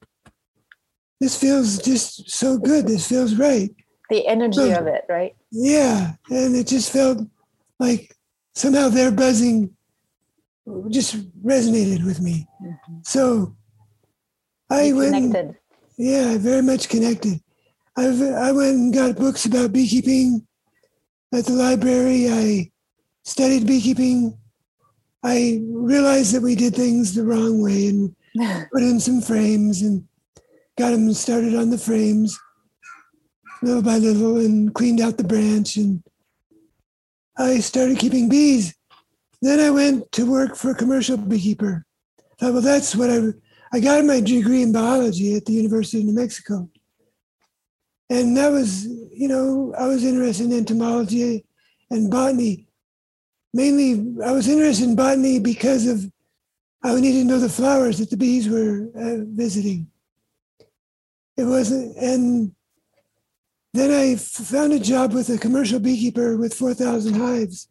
this 1.20 1.38
feels 1.38 1.78
just 1.78 2.28
so 2.30 2.58
good. 2.58 2.86
This 2.86 3.08
feels 3.08 3.36
right. 3.36 3.70
The 4.10 4.26
energy 4.26 4.56
so, 4.56 4.80
of 4.80 4.86
it, 4.86 5.04
right? 5.08 5.34
Yeah. 5.50 6.14
And 6.30 6.56
it 6.56 6.66
just 6.66 6.92
felt 6.92 7.18
like 7.78 8.14
somehow 8.54 8.88
their 8.88 9.12
buzzing 9.12 9.74
just 10.88 11.16
resonated 11.42 12.04
with 12.04 12.20
me. 12.20 12.46
Mm-hmm. 12.62 12.98
So 13.04 13.56
I 14.68 14.84
you 14.84 14.96
went. 14.96 15.14
Connected. 15.14 15.56
Yeah, 15.96 16.38
very 16.38 16.62
much 16.62 16.88
connected. 16.88 17.40
I've, 17.96 18.20
I 18.20 18.50
went 18.52 18.74
and 18.74 18.94
got 18.94 19.16
books 19.16 19.44
about 19.44 19.72
beekeeping 19.72 20.46
at 21.32 21.46
the 21.46 21.52
library. 21.52 22.28
I 22.28 22.70
studied 23.24 23.66
beekeeping. 23.66 24.36
I 25.22 25.60
realized 25.64 26.34
that 26.34 26.42
we 26.42 26.54
did 26.54 26.74
things 26.74 27.14
the 27.14 27.24
wrong 27.24 27.62
way 27.62 27.88
and 27.88 28.14
put 28.72 28.82
in 28.82 29.00
some 29.00 29.20
frames 29.20 29.82
and 29.82 30.06
got 30.78 30.90
them 30.90 31.12
started 31.12 31.54
on 31.54 31.70
the 31.70 31.78
frames 31.78 32.38
little 33.62 33.82
by 33.82 33.98
little 33.98 34.38
and 34.38 34.74
cleaned 34.74 35.00
out 35.00 35.16
the 35.16 35.24
branch. 35.24 35.76
And 35.76 36.02
I 37.38 37.60
started 37.60 37.98
keeping 37.98 38.28
bees. 38.28 38.74
Then 39.40 39.60
I 39.60 39.70
went 39.70 40.10
to 40.12 40.30
work 40.30 40.56
for 40.56 40.70
a 40.70 40.74
commercial 40.74 41.16
beekeeper. 41.16 41.84
I 42.18 42.22
Thought, 42.38 42.52
well, 42.52 42.62
that's 42.62 42.94
what 42.96 43.10
I, 43.10 43.20
I 43.72 43.80
got 43.80 44.04
my 44.04 44.20
degree 44.20 44.62
in 44.62 44.72
biology 44.72 45.36
at 45.36 45.44
the 45.44 45.52
University 45.52 46.00
of 46.00 46.06
New 46.06 46.14
Mexico 46.14 46.68
and 48.10 48.36
that 48.36 48.50
was 48.50 48.86
you 48.86 49.28
know 49.28 49.74
i 49.78 49.86
was 49.86 50.04
interested 50.04 50.46
in 50.46 50.52
entomology 50.52 51.44
and 51.90 52.10
botany. 52.10 52.66
Mainly 53.54 54.22
i 54.24 54.32
was 54.32 54.48
interested 54.48 54.88
in 54.88 54.96
botany 54.96 55.38
because 55.38 55.86
of 55.86 56.10
i 56.82 56.94
needed 56.94 57.20
to 57.20 57.24
know 57.24 57.38
the 57.38 57.48
flowers 57.48 57.98
that 57.98 58.10
the 58.10 58.16
bees 58.16 58.48
were 58.48 58.90
uh, 58.96 59.24
visiting. 59.26 59.88
It 61.36 61.44
wasn't 61.44 61.96
and 61.96 62.54
then 63.74 63.90
I 63.90 64.16
found 64.16 64.74
a 64.74 64.78
job 64.78 65.14
with 65.14 65.30
a 65.30 65.38
commercial 65.38 65.80
beekeeper 65.80 66.36
with 66.36 66.52
4000 66.52 67.14
hives. 67.14 67.68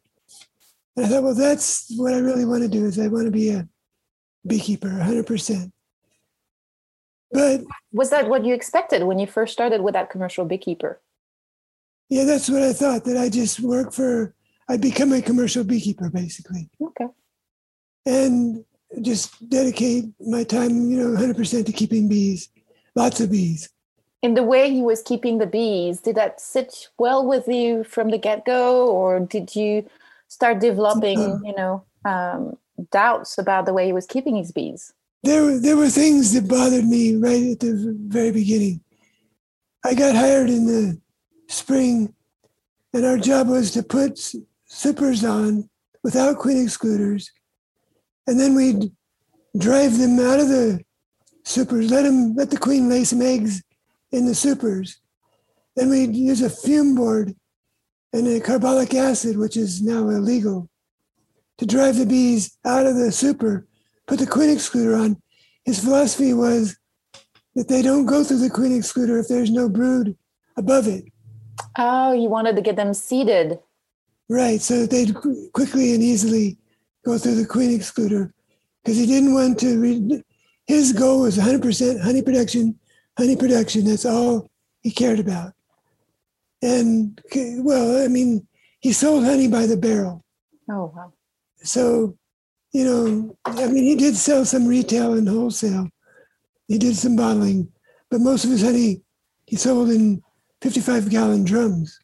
And 0.96 1.06
i 1.06 1.08
thought 1.08 1.22
well 1.22 1.34
that's 1.34 1.86
what 1.96 2.12
i 2.12 2.18
really 2.18 2.44
want 2.44 2.62
to 2.62 2.68
do 2.68 2.84
is 2.84 2.98
i 2.98 3.08
want 3.08 3.24
to 3.24 3.30
be 3.30 3.48
a 3.50 3.66
beekeeper 4.46 4.88
100% 4.88 5.72
but 7.32 7.62
was 7.92 8.10
that 8.10 8.28
what 8.28 8.44
you 8.44 8.54
expected 8.54 9.04
when 9.04 9.18
you 9.18 9.26
first 9.26 9.52
started 9.52 9.80
with 9.80 9.94
that 9.94 10.10
commercial 10.10 10.44
beekeeper? 10.44 11.00
Yeah, 12.08 12.24
that's 12.24 12.48
what 12.50 12.62
I 12.62 12.72
thought. 12.72 13.04
That 13.04 13.16
I 13.16 13.28
just 13.28 13.60
work 13.60 13.92
for, 13.92 14.34
I'd 14.68 14.80
become 14.80 15.12
a 15.12 15.22
commercial 15.22 15.64
beekeeper 15.64 16.10
basically. 16.10 16.68
Okay. 16.80 17.06
And 18.04 18.64
just 19.00 19.48
dedicate 19.48 20.04
my 20.20 20.44
time, 20.44 20.90
you 20.90 20.98
know, 20.98 21.18
100% 21.18 21.64
to 21.64 21.72
keeping 21.72 22.08
bees, 22.08 22.50
lots 22.94 23.20
of 23.20 23.30
bees. 23.30 23.70
In 24.20 24.34
the 24.34 24.42
way 24.42 24.70
he 24.70 24.82
was 24.82 25.02
keeping 25.02 25.38
the 25.38 25.46
bees, 25.46 26.00
did 26.00 26.16
that 26.16 26.40
sit 26.40 26.88
well 26.98 27.26
with 27.26 27.48
you 27.48 27.82
from 27.82 28.10
the 28.10 28.18
get 28.18 28.44
go, 28.44 28.86
or 28.88 29.18
did 29.18 29.56
you 29.56 29.88
start 30.28 30.60
developing, 30.60 31.18
uh, 31.18 31.38
you 31.44 31.54
know, 31.56 31.84
um, 32.04 32.56
doubts 32.90 33.38
about 33.38 33.66
the 33.66 33.72
way 33.72 33.86
he 33.86 33.92
was 33.92 34.06
keeping 34.06 34.36
his 34.36 34.52
bees? 34.52 34.92
There 35.22 35.58
there 35.58 35.76
were 35.76 35.88
things 35.88 36.32
that 36.32 36.48
bothered 36.48 36.84
me 36.84 37.16
right 37.16 37.52
at 37.52 37.60
the 37.60 37.96
very 38.06 38.32
beginning. 38.32 38.80
I 39.84 39.94
got 39.94 40.14
hired 40.14 40.50
in 40.50 40.66
the 40.66 41.00
spring, 41.48 42.14
and 42.92 43.04
our 43.04 43.18
job 43.18 43.48
was 43.48 43.70
to 43.72 43.82
put 43.82 44.18
supers 44.66 45.24
on 45.24 45.68
without 46.02 46.38
queen 46.38 46.64
excluders, 46.64 47.30
and 48.26 48.38
then 48.38 48.54
we'd 48.54 48.92
drive 49.58 49.98
them 49.98 50.18
out 50.18 50.40
of 50.40 50.48
the 50.48 50.80
supers, 51.44 51.90
let 51.90 52.02
them 52.02 52.34
let 52.34 52.50
the 52.50 52.56
queen 52.56 52.88
lay 52.88 53.04
some 53.04 53.22
eggs 53.22 53.62
in 54.10 54.26
the 54.26 54.34
supers. 54.34 55.00
Then 55.76 55.90
we'd 55.90 56.14
use 56.14 56.42
a 56.42 56.50
fume 56.50 56.94
board 56.94 57.34
and 58.12 58.26
a 58.26 58.40
carbolic 58.40 58.94
acid, 58.94 59.36
which 59.36 59.56
is 59.56 59.82
now 59.82 60.08
illegal, 60.08 60.68
to 61.58 61.66
drive 61.66 61.96
the 61.96 62.06
bees 62.06 62.58
out 62.64 62.86
of 62.86 62.96
the 62.96 63.10
super 63.10 63.66
put 64.12 64.18
the 64.18 64.26
queen 64.26 64.54
excluder 64.54 65.02
on. 65.02 65.16
His 65.64 65.82
philosophy 65.82 66.34
was 66.34 66.76
that 67.54 67.68
they 67.68 67.80
don't 67.80 68.04
go 68.04 68.22
through 68.22 68.40
the 68.40 68.50
queen 68.50 68.78
excluder 68.78 69.18
if 69.18 69.26
there's 69.26 69.50
no 69.50 69.70
brood 69.70 70.14
above 70.58 70.86
it. 70.86 71.04
Oh, 71.78 72.12
you 72.12 72.28
wanted 72.28 72.56
to 72.56 72.62
get 72.62 72.76
them 72.76 72.92
seated. 72.92 73.58
Right, 74.28 74.60
so 74.60 74.80
that 74.80 74.90
they'd 74.90 75.14
quickly 75.54 75.94
and 75.94 76.02
easily 76.02 76.58
go 77.06 77.16
through 77.16 77.36
the 77.36 77.46
queen 77.46 77.70
excluder 77.70 78.32
because 78.84 78.98
he 78.98 79.06
didn't 79.06 79.32
want 79.32 79.58
to. 79.60 79.80
Re- 79.80 80.22
his 80.66 80.92
goal 80.92 81.22
was 81.22 81.38
100% 81.38 82.02
honey 82.02 82.20
production, 82.20 82.78
honey 83.16 83.36
production. 83.36 83.86
That's 83.86 84.04
all 84.04 84.50
he 84.82 84.90
cared 84.90 85.20
about. 85.20 85.54
And 86.60 87.18
well, 87.60 88.04
I 88.04 88.08
mean, 88.08 88.46
he 88.80 88.92
sold 88.92 89.24
honey 89.24 89.48
by 89.48 89.64
the 89.64 89.78
barrel. 89.78 90.22
Oh, 90.68 90.92
wow. 90.94 91.14
So, 91.62 92.18
you 92.72 92.84
know, 92.84 93.36
I 93.44 93.66
mean, 93.66 93.84
he 93.84 93.96
did 93.96 94.16
sell 94.16 94.44
some 94.44 94.66
retail 94.66 95.12
and 95.14 95.28
wholesale. 95.28 95.88
He 96.68 96.78
did 96.78 96.96
some 96.96 97.16
bottling, 97.16 97.70
but 98.10 98.20
most 98.20 98.44
of 98.44 98.50
his 98.50 98.62
honey 98.62 99.02
he 99.46 99.56
sold 99.56 99.90
in 99.90 100.22
55 100.62 101.10
gallon 101.10 101.44
drums. 101.44 101.98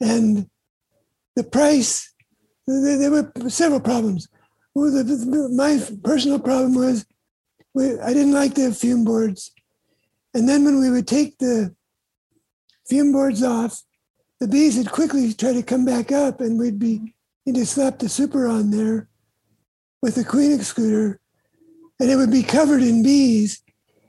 And 0.00 0.48
the 1.34 1.44
price, 1.44 2.14
there, 2.66 3.10
were 3.10 3.32
several 3.48 3.80
problems. 3.80 4.28
My 4.74 5.82
personal 6.02 6.38
problem 6.38 6.74
was 6.74 7.04
I 7.78 8.14
didn't 8.14 8.32
like 8.32 8.54
the 8.54 8.72
fume 8.72 9.04
boards. 9.04 9.52
And 10.32 10.48
then 10.48 10.64
when 10.64 10.80
we 10.80 10.90
would 10.90 11.06
take 11.06 11.38
the 11.38 11.74
fume 12.88 13.12
boards 13.12 13.42
off, 13.42 13.82
the 14.40 14.48
bees 14.48 14.76
would 14.76 14.90
quickly 14.90 15.32
try 15.32 15.52
to 15.52 15.62
come 15.62 15.84
back 15.84 16.12
up 16.12 16.40
and 16.40 16.58
we'd 16.58 16.78
be 16.78 17.14
need 17.44 17.54
to 17.54 17.66
slap 17.66 17.98
the 17.98 18.08
super 18.08 18.48
on 18.48 18.70
there 18.70 19.08
with 20.02 20.14
the 20.14 20.24
queen 20.24 20.56
excluder 20.56 21.16
and 21.98 22.10
it 22.10 22.16
would 22.16 22.30
be 22.30 22.42
covered 22.42 22.82
in 22.82 23.02
bees. 23.02 23.62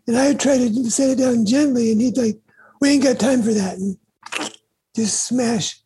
And 0.07 0.17
I 0.17 0.27
would 0.27 0.39
try 0.39 0.57
to 0.57 0.89
set 0.89 1.09
it 1.09 1.17
down 1.17 1.45
gently 1.45 1.91
and 1.91 2.01
he'd 2.01 2.17
like, 2.17 2.37
we 2.79 2.89
ain't 2.89 3.03
got 3.03 3.19
time 3.19 3.41
for 3.41 3.53
that. 3.53 3.77
And 3.77 3.97
just 4.95 5.25
smash 5.25 5.79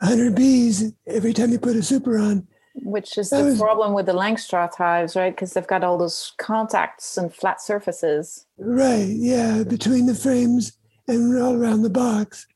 100 0.00 0.34
bees 0.34 0.92
every 1.06 1.32
time 1.32 1.50
you 1.50 1.58
put 1.58 1.76
a 1.76 1.82
super 1.82 2.18
on. 2.18 2.46
Which 2.74 3.18
is 3.18 3.30
that 3.30 3.42
the 3.42 3.44
was, 3.46 3.58
problem 3.58 3.92
with 3.92 4.06
the 4.06 4.12
Langstroth 4.12 4.76
hives, 4.76 5.16
right? 5.16 5.34
Because 5.34 5.52
they've 5.52 5.66
got 5.66 5.82
all 5.82 5.98
those 5.98 6.32
contacts 6.38 7.16
and 7.16 7.34
flat 7.34 7.60
surfaces. 7.60 8.46
Right, 8.56 9.08
yeah, 9.08 9.64
between 9.64 10.06
the 10.06 10.14
frames 10.14 10.78
and 11.08 11.36
all 11.42 11.56
around 11.56 11.82
the 11.82 11.90
box. 11.90 12.46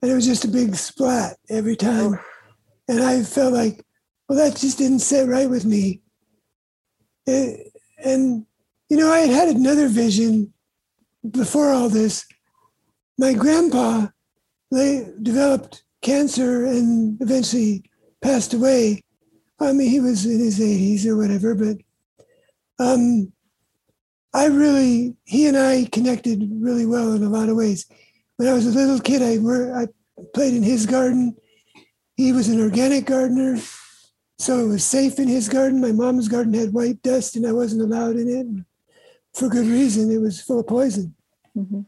And 0.00 0.10
it 0.10 0.14
was 0.14 0.26
just 0.26 0.44
a 0.44 0.48
big 0.48 0.74
splat 0.76 1.36
every 1.50 1.76
time. 1.76 2.18
And 2.88 3.02
I 3.02 3.22
felt 3.22 3.52
like, 3.52 3.84
well, 4.32 4.48
that 4.48 4.58
just 4.58 4.78
didn't 4.78 5.00
sit 5.00 5.28
right 5.28 5.50
with 5.50 5.66
me. 5.66 6.00
It, 7.26 7.70
and, 8.02 8.46
you 8.88 8.96
know, 8.96 9.12
I 9.12 9.18
had 9.18 9.28
had 9.28 9.48
another 9.48 9.88
vision 9.88 10.54
before 11.30 11.70
all 11.70 11.90
this. 11.90 12.24
My 13.18 13.34
grandpa, 13.34 14.06
they 14.70 15.06
developed 15.20 15.84
cancer 16.00 16.64
and 16.64 17.20
eventually 17.20 17.84
passed 18.22 18.54
away. 18.54 19.04
I 19.60 19.72
mean, 19.72 19.90
he 19.90 20.00
was 20.00 20.24
in 20.24 20.38
his 20.38 20.58
80s 20.58 21.04
or 21.04 21.18
whatever, 21.18 21.54
but 21.54 21.76
um, 22.78 23.30
I 24.32 24.46
really, 24.46 25.14
he 25.24 25.46
and 25.46 25.58
I 25.58 25.90
connected 25.92 26.48
really 26.54 26.86
well 26.86 27.12
in 27.12 27.22
a 27.22 27.28
lot 27.28 27.50
of 27.50 27.56
ways. 27.56 27.84
When 28.38 28.48
I 28.48 28.54
was 28.54 28.64
a 28.64 28.70
little 28.70 28.98
kid, 28.98 29.20
I, 29.20 29.36
were, 29.36 29.76
I 29.76 29.88
played 30.32 30.54
in 30.54 30.62
his 30.62 30.86
garden. 30.86 31.36
He 32.16 32.32
was 32.32 32.48
an 32.48 32.62
organic 32.62 33.04
gardener, 33.04 33.58
so 34.42 34.58
it 34.58 34.66
was 34.66 34.84
safe 34.84 35.20
in 35.20 35.28
his 35.28 35.48
garden. 35.48 35.80
My 35.80 35.92
mom's 35.92 36.26
garden 36.26 36.52
had 36.52 36.72
white 36.72 37.00
dust, 37.02 37.36
and 37.36 37.46
I 37.46 37.52
wasn't 37.52 37.82
allowed 37.82 38.16
in 38.16 38.28
it 38.28 39.38
for 39.38 39.48
good 39.48 39.68
reason. 39.68 40.10
It 40.10 40.20
was 40.20 40.40
full 40.40 40.58
of 40.58 40.66
poison. 40.66 41.14
Mm-hmm. 41.56 41.82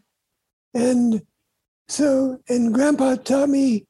And 0.73 1.23
so, 1.89 2.39
and 2.49 2.73
Grandpa 2.73 3.17
taught 3.17 3.49
me 3.49 3.89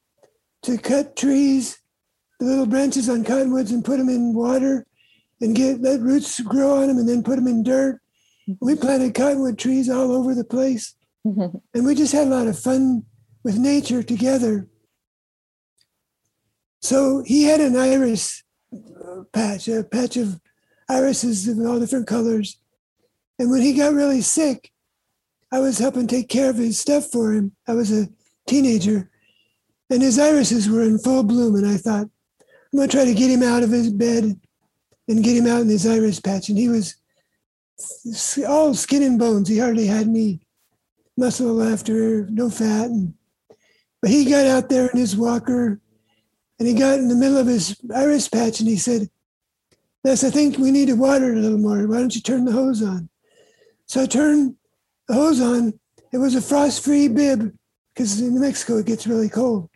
to 0.63 0.79
cut 0.79 1.15
trees, 1.15 1.77
the 2.39 2.47
little 2.47 2.65
branches 2.65 3.07
on 3.07 3.23
cottonwoods, 3.23 3.69
and 3.69 3.85
put 3.85 3.99
them 3.99 4.09
in 4.09 4.33
water 4.33 4.87
and 5.41 5.55
get 5.55 5.81
let 5.81 5.99
roots 5.99 6.39
grow 6.39 6.81
on 6.81 6.87
them 6.87 6.97
and 6.97 7.07
then 7.07 7.21
put 7.21 7.35
them 7.35 7.47
in 7.47 7.61
dirt. 7.61 8.01
We 8.47 8.73
mm-hmm. 8.73 8.81
planted 8.81 9.13
cottonwood 9.13 9.59
trees 9.59 9.91
all 9.91 10.11
over 10.11 10.33
the 10.33 10.43
place. 10.43 10.95
Mm-hmm. 11.23 11.57
And 11.75 11.85
we 11.85 11.93
just 11.93 12.13
had 12.13 12.25
a 12.25 12.31
lot 12.31 12.47
of 12.47 12.57
fun 12.57 13.03
with 13.43 13.59
nature 13.59 14.01
together. 14.01 14.67
So 16.81 17.21
he 17.23 17.43
had 17.43 17.61
an 17.61 17.75
iris 17.75 18.41
patch, 19.33 19.67
a 19.67 19.83
patch 19.83 20.17
of 20.17 20.39
irises 20.89 21.47
in 21.47 21.65
all 21.65 21.79
different 21.79 22.07
colors. 22.07 22.57
And 23.39 23.49
when 23.49 23.61
he 23.61 23.73
got 23.73 23.93
really 23.93 24.21
sick, 24.21 24.71
I 25.51 25.59
was 25.59 25.79
helping 25.79 26.07
take 26.07 26.29
care 26.29 26.49
of 26.49 26.57
his 26.57 26.79
stuff 26.79 27.11
for 27.11 27.33
him. 27.33 27.53
I 27.67 27.73
was 27.73 27.91
a 27.91 28.09
teenager 28.47 29.09
and 29.89 30.01
his 30.01 30.19
irises 30.19 30.69
were 30.69 30.83
in 30.83 30.97
full 30.97 31.23
bloom. 31.23 31.55
And 31.55 31.67
I 31.67 31.77
thought, 31.77 32.09
I'm 32.41 32.77
going 32.77 32.89
to 32.89 32.95
try 32.95 33.05
to 33.05 33.13
get 33.13 33.31
him 33.31 33.43
out 33.43 33.63
of 33.63 33.71
his 33.71 33.89
bed 33.89 34.39
and 35.07 35.23
get 35.23 35.37
him 35.37 35.47
out 35.47 35.61
in 35.61 35.69
his 35.69 35.87
iris 35.87 36.19
patch. 36.19 36.49
And 36.49 36.57
he 36.57 36.67
was 36.69 36.95
all 38.47 38.73
skin 38.73 39.03
and 39.03 39.19
bones. 39.19 39.47
He 39.47 39.59
hardly 39.59 39.85
had 39.85 40.07
any 40.07 40.41
muscle 41.17 41.53
left 41.53 41.89
or 41.89 42.27
no 42.29 42.49
fat. 42.49 42.87
And, 42.87 43.13
but 44.01 44.11
he 44.11 44.25
got 44.25 44.45
out 44.45 44.69
there 44.69 44.87
in 44.87 44.97
his 44.97 45.15
walker 45.15 45.79
and 46.59 46.67
he 46.67 46.73
got 46.73 46.99
in 46.99 47.07
the 47.07 47.15
middle 47.15 47.37
of 47.37 47.47
his 47.47 47.75
iris 47.93 48.27
patch 48.29 48.59
and 48.59 48.69
he 48.69 48.77
said, 48.77 49.09
Les, 50.03 50.23
I 50.23 50.29
think 50.29 50.57
we 50.57 50.71
need 50.71 50.87
to 50.87 50.93
water 50.93 51.31
it 51.33 51.37
a 51.37 51.41
little 51.41 51.57
more. 51.57 51.87
Why 51.87 51.97
don't 51.97 52.15
you 52.15 52.21
turn 52.21 52.45
the 52.45 52.51
hose 52.51 52.83
on? 52.83 53.09
So 53.87 54.03
I 54.03 54.05
turned 54.05 54.55
the 55.07 55.15
hose 55.15 55.41
on. 55.41 55.79
It 56.13 56.17
was 56.17 56.35
a 56.35 56.41
frost 56.41 56.83
free 56.83 57.07
bib 57.07 57.55
because 57.93 58.21
in 58.21 58.33
New 58.33 58.41
Mexico 58.41 58.77
it 58.77 58.85
gets 58.85 59.07
really 59.07 59.29
cold. 59.29 59.69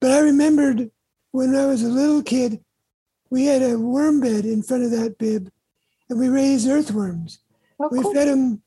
But 0.00 0.12
I 0.12 0.20
remembered 0.20 0.90
when 1.32 1.54
I 1.54 1.66
was 1.66 1.82
a 1.82 1.88
little 1.88 2.22
kid, 2.22 2.60
we 3.30 3.46
had 3.46 3.62
a 3.62 3.78
worm 3.78 4.20
bed 4.20 4.44
in 4.44 4.62
front 4.62 4.84
of 4.84 4.90
that 4.92 5.18
bib, 5.18 5.50
and 6.08 6.18
we 6.18 6.28
raised 6.28 6.68
earthworms. 6.68 7.40
Oh, 7.80 7.88
we 7.90 8.02
fed 8.14 8.28
them 8.28 8.62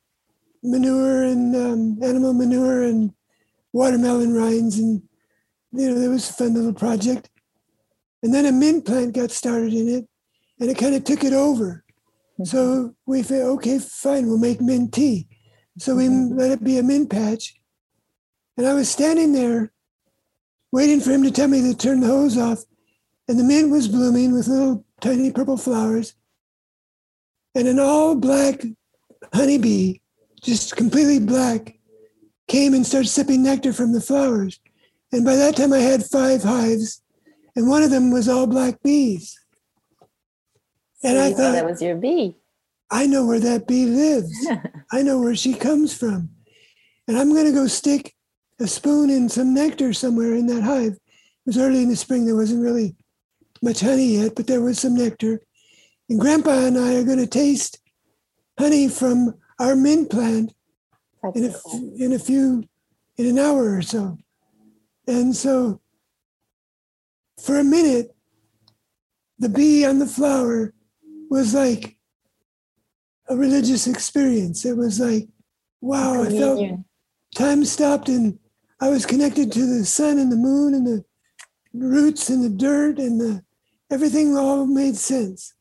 manure 0.61 1.23
and 1.23 1.55
um, 1.55 2.03
animal 2.03 2.33
manure 2.33 2.83
and 2.83 3.13
watermelon 3.73 4.33
rinds, 4.33 4.77
and 4.77 5.01
you 5.71 5.89
know, 5.89 6.01
it 6.01 6.07
was 6.07 6.29
a 6.29 6.33
fun 6.33 6.53
little 6.53 6.73
project. 6.73 7.29
And 8.23 8.33
then 8.33 8.45
a 8.45 8.51
mint 8.51 8.85
plant 8.85 9.15
got 9.15 9.31
started 9.31 9.73
in 9.73 9.87
it, 9.87 10.07
and 10.59 10.69
it 10.69 10.77
kind 10.77 10.95
of 10.95 11.03
took 11.03 11.23
it 11.23 11.33
over. 11.33 11.83
Mm-hmm. 12.33 12.45
So 12.45 12.95
we 13.05 13.23
said, 13.23 13.43
okay, 13.43 13.79
fine, 13.79 14.27
we'll 14.27 14.37
make 14.37 14.61
mint 14.61 14.93
tea. 14.93 15.27
So 15.77 15.95
we 15.95 16.05
mm-hmm. 16.05 16.37
let 16.37 16.51
it 16.51 16.63
be 16.63 16.77
a 16.77 16.83
mint 16.83 17.09
patch. 17.09 17.55
And 18.57 18.67
I 18.67 18.73
was 18.73 18.89
standing 18.89 19.31
there 19.31 19.71
waiting 20.71 20.99
for 20.99 21.11
him 21.11 21.23
to 21.23 21.31
tell 21.31 21.47
me 21.47 21.61
to 21.61 21.75
turn 21.75 22.01
the 22.01 22.07
hose 22.07 22.37
off. 22.37 22.63
And 23.27 23.39
the 23.39 23.43
mint 23.43 23.69
was 23.69 23.87
blooming 23.87 24.33
with 24.33 24.47
little 24.47 24.85
tiny 25.01 25.31
purple 25.31 25.57
flowers. 25.57 26.13
And 27.55 27.67
an 27.67 27.79
all 27.79 28.15
black 28.15 28.63
honeybee, 29.33 29.99
just 30.41 30.75
completely 30.75 31.19
black, 31.19 31.79
came 32.47 32.73
and 32.73 32.85
started 32.85 33.07
sipping 33.07 33.43
nectar 33.43 33.71
from 33.71 33.93
the 33.93 34.01
flowers. 34.01 34.59
And 35.11 35.25
by 35.25 35.35
that 35.35 35.55
time, 35.55 35.73
I 35.73 35.79
had 35.79 36.05
five 36.05 36.43
hives, 36.43 37.01
and 37.55 37.67
one 37.67 37.83
of 37.83 37.89
them 37.89 38.11
was 38.11 38.29
all 38.29 38.47
black 38.47 38.81
bees. 38.83 39.39
And 41.03 41.17
so 41.17 41.21
I 41.21 41.27
oh, 41.27 41.33
thought 41.33 41.51
that 41.53 41.65
was 41.65 41.81
your 41.81 41.95
bee. 41.95 42.35
I 42.91 43.05
know 43.05 43.25
where 43.25 43.39
that 43.39 43.67
bee 43.67 43.85
lives. 43.85 44.47
I 44.91 45.01
know 45.01 45.19
where 45.19 45.35
she 45.35 45.53
comes 45.53 45.95
from. 45.95 46.29
And 47.07 47.17
I'm 47.17 47.33
going 47.33 47.45
to 47.45 47.51
go 47.51 47.67
stick 47.67 48.13
a 48.59 48.67
spoon 48.67 49.09
in 49.09 49.29
some 49.29 49.53
nectar 49.53 49.93
somewhere 49.93 50.35
in 50.35 50.47
that 50.47 50.63
hive. 50.63 50.93
It 50.93 51.45
was 51.45 51.57
early 51.57 51.81
in 51.81 51.89
the 51.89 51.95
spring. 51.95 52.25
There 52.25 52.35
wasn't 52.35 52.63
really 52.63 52.95
much 53.61 53.79
honey 53.79 54.17
yet, 54.17 54.35
but 54.35 54.47
there 54.47 54.61
was 54.61 54.79
some 54.79 54.95
nectar. 54.95 55.41
And 56.09 56.19
Grandpa 56.19 56.65
and 56.65 56.77
I 56.77 56.95
are 56.95 57.03
going 57.03 57.19
to 57.19 57.27
taste 57.27 57.79
honey 58.59 58.89
from 58.89 59.35
our 59.59 59.75
mint 59.75 60.09
plant 60.09 60.53
in 61.35 61.45
a, 61.45 62.03
in 62.03 62.13
a 62.13 62.19
few, 62.19 62.63
in 63.17 63.25
an 63.25 63.39
hour 63.39 63.75
or 63.75 63.81
so. 63.81 64.17
And 65.09 65.35
so 65.35 65.81
for 67.43 67.57
a 67.57 67.63
minute, 67.63 68.15
the 69.39 69.49
bee 69.49 69.83
on 69.83 69.97
the 69.97 70.05
flower 70.05 70.75
was 71.31 71.55
like 71.55 71.97
a 73.27 73.35
religious 73.35 73.87
experience. 73.87 74.65
It 74.65 74.77
was 74.77 74.99
like, 74.99 75.27
wow, 75.81 76.21
I 76.21 76.29
felt 76.29 76.79
time 77.33 77.65
stopped 77.65 78.07
and 78.07 78.37
I 78.79 78.89
was 78.89 79.07
connected 79.07 79.51
to 79.51 79.65
the 79.65 79.83
sun 79.83 80.19
and 80.19 80.31
the 80.31 80.35
moon 80.35 80.75
and 80.75 80.85
the 80.85 81.03
roots 81.73 82.29
and 82.29 82.43
the 82.43 82.49
dirt 82.49 82.99
and 82.99 83.19
the 83.19 83.43
everything 83.89 84.37
all 84.37 84.67
made 84.67 84.95
sense. 84.95 85.55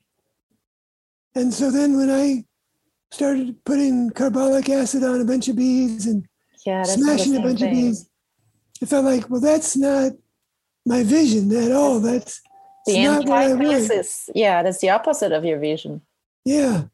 And 1.34 1.54
so 1.54 1.70
then 1.70 1.96
when 1.96 2.10
I 2.10 2.44
started 3.12 3.64
putting 3.64 4.10
carbolic 4.10 4.68
acid 4.68 5.04
on 5.04 5.22
a 5.22 5.24
bunch 5.24 5.48
of 5.48 5.56
bees 5.56 6.04
and 6.04 6.26
yeah, 6.66 6.82
smashing 6.82 7.36
a 7.36 7.40
bunch 7.40 7.60
thing. 7.60 7.68
of 7.68 7.74
bees, 7.74 8.10
it 8.80 8.88
felt 8.88 9.04
like, 9.04 9.28
well, 9.28 9.40
that's 9.40 9.76
not 9.76 10.12
my 10.86 11.02
vision 11.02 11.54
at 11.54 11.72
all. 11.72 12.00
That's 12.00 12.40
the 12.86 12.98
antithesis. 12.98 14.30
Yeah, 14.34 14.62
that's 14.62 14.80
the 14.80 14.90
opposite 14.90 15.32
of 15.32 15.44
your 15.44 15.58
vision. 15.58 16.02
Yeah. 16.44 16.84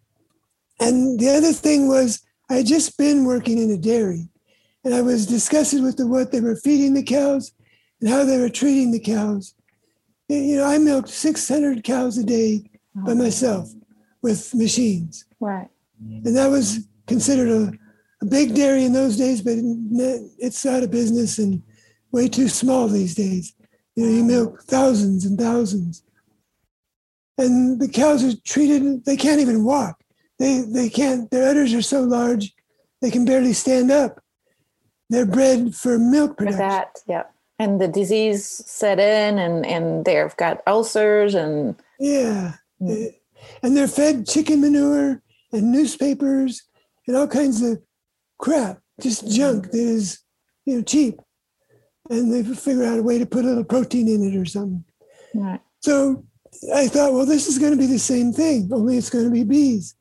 And 0.80 1.18
the 1.20 1.30
other 1.30 1.52
thing 1.52 1.88
was 1.88 2.22
I 2.50 2.54
had 2.56 2.66
just 2.66 2.98
been 2.98 3.24
working 3.24 3.58
in 3.58 3.70
a 3.70 3.76
dairy 3.76 4.28
and 4.84 4.94
I 4.94 5.02
was 5.02 5.26
discussing 5.26 5.82
with 5.82 5.96
the 5.96 6.06
what 6.06 6.32
they 6.32 6.40
were 6.40 6.56
feeding 6.56 6.94
the 6.94 7.02
cows 7.02 7.52
and 8.00 8.10
how 8.10 8.24
they 8.24 8.38
were 8.38 8.48
treating 8.48 8.90
the 8.90 9.00
cows. 9.00 9.54
You 10.28 10.56
know, 10.56 10.64
I 10.64 10.78
milked 10.78 11.08
600 11.08 11.84
cows 11.84 12.18
a 12.18 12.24
day 12.24 12.70
by 12.94 13.14
myself, 13.14 13.70
with 14.22 14.54
machines. 14.54 15.24
Right. 15.40 15.68
And 16.00 16.36
that 16.36 16.48
was 16.48 16.86
considered 17.06 17.48
a, 17.48 17.72
a 18.22 18.26
big 18.26 18.54
dairy 18.54 18.84
in 18.84 18.92
those 18.92 19.16
days, 19.16 19.42
but 19.42 19.54
it's 20.38 20.64
out 20.64 20.82
of 20.82 20.90
business 20.90 21.38
and 21.38 21.62
way 22.14 22.28
too 22.28 22.48
small 22.48 22.86
these 22.86 23.16
days. 23.16 23.52
You 23.96 24.06
know, 24.06 24.12
you 24.12 24.24
milk 24.24 24.62
thousands 24.62 25.24
and 25.24 25.36
thousands. 25.36 26.04
And 27.36 27.80
the 27.80 27.88
cows 27.88 28.22
are 28.22 28.40
treated, 28.44 29.04
they 29.04 29.16
can't 29.16 29.40
even 29.40 29.64
walk. 29.64 30.00
They, 30.38 30.60
they 30.60 30.88
can't, 30.88 31.28
their 31.32 31.48
udders 31.48 31.74
are 31.74 31.82
so 31.82 32.02
large, 32.02 32.54
they 33.02 33.10
can 33.10 33.24
barely 33.24 33.52
stand 33.52 33.90
up. 33.90 34.22
They're 35.10 35.26
bred 35.26 35.74
for 35.74 35.98
milk 35.98 36.38
production. 36.38 36.58
For 36.58 36.68
that, 36.68 36.98
yeah. 37.08 37.24
And 37.58 37.80
the 37.80 37.88
disease 37.88 38.46
set 38.46 39.00
in 39.00 39.38
and, 39.38 39.66
and 39.66 40.04
they've 40.04 40.36
got 40.36 40.62
ulcers 40.68 41.34
and. 41.34 41.74
Yeah. 41.98 42.54
Mm. 42.80 43.12
And 43.62 43.76
they're 43.76 43.88
fed 43.88 44.28
chicken 44.28 44.60
manure 44.60 45.20
and 45.52 45.72
newspapers 45.72 46.62
and 47.08 47.16
all 47.16 47.26
kinds 47.26 47.60
of 47.60 47.82
crap, 48.38 48.80
just 49.00 49.28
junk 49.30 49.72
that 49.72 49.78
is, 49.78 50.20
you 50.64 50.76
know, 50.76 50.82
cheap. 50.82 51.18
And 52.10 52.32
they 52.32 52.42
figure 52.54 52.84
out 52.84 52.98
a 52.98 53.02
way 53.02 53.18
to 53.18 53.26
put 53.26 53.44
a 53.44 53.48
little 53.48 53.64
protein 53.64 54.08
in 54.08 54.22
it 54.22 54.36
or 54.36 54.44
something. 54.44 54.84
Right. 55.34 55.60
So 55.80 56.24
I 56.74 56.88
thought, 56.88 57.12
well, 57.12 57.26
this 57.26 57.46
is 57.46 57.58
going 57.58 57.72
to 57.72 57.78
be 57.78 57.86
the 57.86 57.98
same 57.98 58.32
thing, 58.32 58.70
only 58.72 58.96
it's 58.96 59.10
going 59.10 59.24
to 59.24 59.30
be 59.30 59.44
bees. 59.44 59.94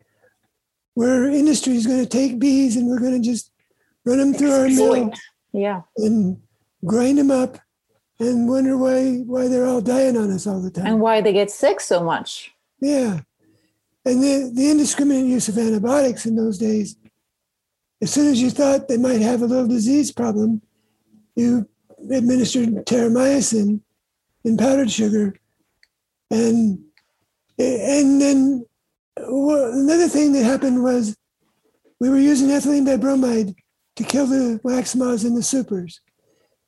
Where 0.95 1.25
industry 1.25 1.75
is 1.75 1.87
going 1.87 2.03
to 2.03 2.09
take 2.09 2.39
bees 2.39 2.75
and 2.75 2.87
we're 2.87 2.99
going 2.99 3.19
to 3.19 3.27
just 3.27 3.51
run 4.05 4.19
them 4.19 4.33
through 4.33 4.51
our 4.51 4.67
mill, 4.67 5.11
yeah, 5.51 5.81
and 5.97 6.39
grind 6.85 7.17
them 7.17 7.31
up, 7.31 7.57
and 8.19 8.47
wonder 8.47 8.77
why 8.77 9.23
why 9.25 9.47
they're 9.47 9.65
all 9.65 9.81
dying 9.81 10.15
on 10.17 10.29
us 10.29 10.45
all 10.45 10.61
the 10.61 10.69
time, 10.69 10.85
and 10.85 11.01
why 11.01 11.19
they 11.19 11.33
get 11.33 11.49
sick 11.49 11.79
so 11.79 12.03
much. 12.03 12.51
Yeah, 12.79 13.21
and 14.05 14.21
the 14.21 14.51
the 14.53 14.69
indiscriminate 14.69 15.25
use 15.25 15.47
of 15.47 15.57
antibiotics 15.57 16.27
in 16.27 16.35
those 16.35 16.59
days. 16.59 16.95
As 18.01 18.11
soon 18.11 18.27
as 18.27 18.41
you 18.41 18.51
thought 18.51 18.87
they 18.87 18.97
might 18.97 19.21
have 19.21 19.41
a 19.41 19.45
little 19.45 19.67
disease 19.67 20.11
problem, 20.11 20.61
you 21.35 21.67
administered 22.11 22.69
terramycin 22.85 23.81
in 24.43 24.57
powdered 24.57 24.91
sugar. 24.91 25.35
And 26.31 26.83
and 27.59 28.21
then 28.21 28.65
another 29.17 30.07
thing 30.07 30.33
that 30.33 30.43
happened 30.43 30.83
was 30.83 31.15
we 31.99 32.09
were 32.09 32.17
using 32.17 32.49
ethylene 32.49 32.87
dibromide 32.87 33.55
to 33.95 34.03
kill 34.03 34.25
the 34.25 34.59
wax 34.63 34.95
moths 34.95 35.23
in 35.23 35.35
the 35.35 35.43
supers, 35.43 36.01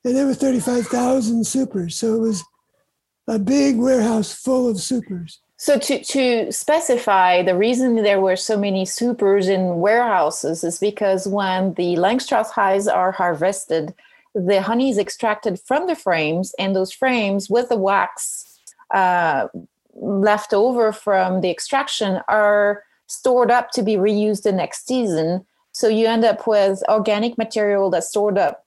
and 0.03 0.15
there 0.15 0.27
were 0.27 0.35
thirty 0.35 0.59
five 0.59 0.85
thousand 0.87 1.45
supers, 1.47 1.95
so 1.97 2.15
it 2.15 2.19
was 2.19 2.43
a 3.27 3.39
big 3.39 3.77
warehouse 3.77 4.31
full 4.31 4.69
of 4.69 4.79
supers. 4.79 5.41
So 5.57 5.79
to, 5.79 6.03
to 6.03 6.51
specify 6.51 7.41
the 7.41 7.55
reason 7.55 7.95
there 7.95 8.19
were 8.19 8.35
so 8.35 8.57
many 8.57 8.85
supers 8.85 9.47
in 9.47 9.79
warehouses 9.79 10.63
is 10.63 10.79
because 10.79 11.27
when 11.27 11.73
the 11.75 11.95
Langstroth 11.95 12.51
hives 12.51 12.87
are 12.87 13.13
harvested, 13.13 13.95
the 14.35 14.61
honey 14.61 14.89
is 14.89 14.97
extracted 14.97 15.59
from 15.59 15.87
the 15.87 15.95
frames, 15.95 16.53
and 16.59 16.75
those 16.75 16.91
frames 16.91 17.49
with 17.49 17.69
the 17.69 17.77
wax 17.77 18.59
uh, 18.93 19.47
left 19.95 20.53
over 20.53 20.91
from 20.91 21.41
the 21.41 21.49
extraction 21.49 22.19
are 22.27 22.83
stored 23.07 23.49
up 23.49 23.71
to 23.71 23.81
be 23.81 23.95
reused 23.95 24.43
the 24.43 24.51
next 24.51 24.85
season. 24.85 25.45
So 25.71 25.87
you 25.87 26.05
end 26.05 26.25
up 26.25 26.45
with 26.47 26.83
organic 26.89 27.37
material 27.37 27.89
that's 27.89 28.09
stored 28.09 28.37
up 28.37 28.65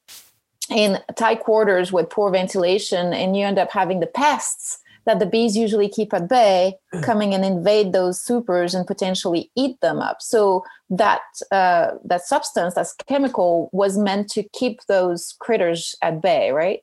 in 0.70 0.98
tight 1.16 1.40
quarters 1.40 1.92
with 1.92 2.10
poor 2.10 2.30
ventilation, 2.30 3.12
and 3.12 3.36
you 3.36 3.44
end 3.44 3.58
up 3.58 3.70
having 3.70 4.00
the 4.00 4.06
pests 4.06 4.78
that 5.08 5.20
the 5.20 5.26
bees 5.26 5.56
usually 5.56 5.88
keep 5.88 6.12
at 6.12 6.28
bay 6.28 6.74
coming 7.02 7.32
and 7.34 7.42
invade 7.44 7.92
those 7.92 8.20
supers 8.20 8.74
and 8.74 8.86
potentially 8.86 9.50
eat 9.56 9.80
them 9.80 10.00
up. 10.00 10.18
So 10.20 10.62
that 10.90 11.22
uh, 11.50 11.92
that 12.04 12.22
substance, 12.22 12.74
that 12.74 12.88
chemical, 13.08 13.70
was 13.72 13.96
meant 13.96 14.28
to 14.32 14.44
keep 14.52 14.80
those 14.86 15.34
critters 15.40 15.96
at 16.02 16.20
bay, 16.20 16.50
right? 16.50 16.80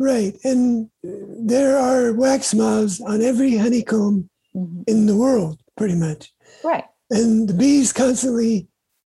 Right. 0.00 0.34
And 0.42 0.90
there 1.02 1.78
are 1.78 2.12
wax 2.12 2.52
moths 2.54 3.00
on 3.00 3.22
every 3.22 3.56
honeycomb 3.56 4.28
mm-hmm. 4.54 4.82
in 4.88 5.06
the 5.06 5.16
world, 5.16 5.60
pretty 5.76 5.94
much. 5.94 6.32
Right. 6.64 6.84
And 7.10 7.48
the 7.48 7.54
bees 7.54 7.92
constantly 7.92 8.66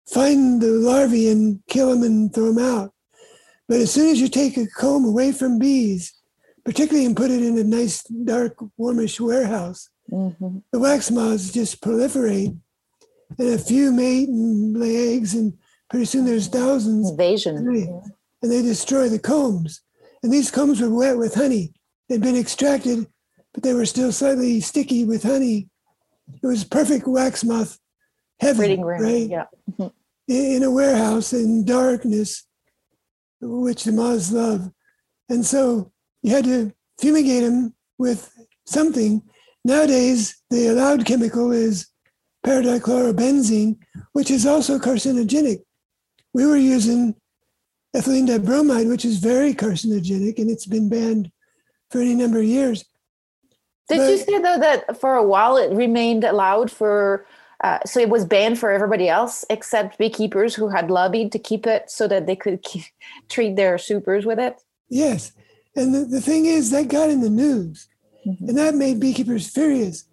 find 0.08 0.60
the 0.60 0.66
larvae 0.66 1.30
and 1.30 1.60
kill 1.68 1.90
them 1.90 2.02
and 2.02 2.34
throw 2.34 2.52
them 2.52 2.64
out. 2.64 2.92
But 3.68 3.78
as 3.78 3.92
soon 3.92 4.08
as 4.08 4.20
you 4.20 4.26
take 4.26 4.56
a 4.56 4.66
comb 4.66 5.04
away 5.04 5.30
from 5.30 5.60
bees, 5.60 6.12
particularly 6.64 7.06
and 7.06 7.16
put 7.16 7.30
it 7.30 7.42
in 7.42 7.58
a 7.58 7.64
nice, 7.64 8.02
dark, 8.04 8.56
warmish 8.76 9.20
warehouse, 9.20 9.88
mm-hmm. 10.10 10.58
the 10.72 10.78
wax 10.78 11.10
moths 11.10 11.52
just 11.52 11.80
proliferate 11.80 12.56
and 13.38 13.48
a 13.48 13.58
few 13.58 13.92
mate 13.92 14.28
and 14.28 14.78
lay 14.78 15.14
eggs, 15.14 15.34
and 15.34 15.54
pretty 15.90 16.04
soon 16.04 16.24
there's 16.24 16.48
thousands. 16.48 17.10
Invasion. 17.10 17.56
And 17.56 17.76
they, 17.76 17.88
and 18.42 18.52
they 18.52 18.62
destroy 18.62 19.08
the 19.08 19.18
combs. 19.18 19.80
And 20.22 20.32
these 20.32 20.50
combs 20.50 20.80
were 20.80 20.94
wet 20.94 21.18
with 21.18 21.34
honey. 21.34 21.72
They'd 22.08 22.20
been 22.20 22.36
extracted, 22.36 23.06
but 23.54 23.62
they 23.62 23.74
were 23.74 23.86
still 23.86 24.12
slightly 24.12 24.60
sticky 24.60 25.04
with 25.04 25.22
honey. 25.22 25.68
It 26.42 26.46
was 26.46 26.64
perfect 26.64 27.06
wax 27.06 27.44
moth 27.44 27.78
heaven, 28.40 28.82
right? 28.82 29.28
Yeah. 29.28 29.46
Mm-hmm. 29.70 29.88
In 30.28 30.62
a 30.62 30.70
warehouse 30.70 31.32
in 31.32 31.64
darkness, 31.64 32.44
which 33.40 33.84
the 33.84 33.92
moths 33.92 34.30
love. 34.32 34.70
And 35.28 35.44
so 35.44 35.92
you 36.22 36.34
had 36.34 36.44
to 36.44 36.72
fumigate 36.98 37.42
them 37.42 37.74
with 37.98 38.32
something. 38.66 39.22
Nowadays, 39.64 40.40
the 40.50 40.68
allowed 40.68 41.04
chemical 41.04 41.52
is 41.52 41.86
paradichlorobenzene, 42.44 43.78
which 44.12 44.30
is 44.30 44.46
also 44.46 44.78
carcinogenic. 44.78 45.58
We 46.34 46.46
were 46.46 46.56
using 46.56 47.14
ethylene 47.94 48.26
dibromide, 48.26 48.88
which 48.88 49.04
is 49.04 49.18
very 49.18 49.54
carcinogenic 49.54 50.38
and 50.38 50.50
it's 50.50 50.66
been 50.66 50.88
banned 50.88 51.30
for 51.90 52.00
any 52.00 52.14
number 52.14 52.38
of 52.38 52.44
years. 52.44 52.84
Did 53.88 53.98
but, 53.98 54.10
you 54.10 54.18
say 54.18 54.38
though 54.38 54.58
that 54.58 54.98
for 55.00 55.14
a 55.16 55.22
while 55.22 55.56
it 55.56 55.72
remained 55.72 56.24
allowed 56.24 56.70
for? 56.70 57.26
Uh, 57.62 57.78
so 57.86 58.00
it 58.00 58.08
was 58.08 58.24
banned 58.24 58.58
for 58.58 58.72
everybody 58.72 59.08
else 59.08 59.44
except 59.48 59.96
beekeepers 59.96 60.56
who 60.56 60.68
had 60.68 60.90
lobbied 60.90 61.30
to 61.30 61.38
keep 61.38 61.64
it 61.64 61.88
so 61.88 62.08
that 62.08 62.26
they 62.26 62.34
could 62.34 62.60
keep, 62.62 62.82
treat 63.28 63.54
their 63.54 63.78
supers 63.78 64.26
with 64.26 64.40
it. 64.40 64.60
Yes, 64.88 65.32
and 65.76 65.94
the, 65.94 66.04
the 66.04 66.20
thing 66.20 66.46
is 66.46 66.70
that 66.70 66.88
got 66.88 67.10
in 67.10 67.20
the 67.20 67.30
news, 67.30 67.88
mm-hmm. 68.26 68.48
and 68.48 68.58
that 68.58 68.74
made 68.74 69.00
beekeepers 69.00 69.48
furious. 69.48 70.04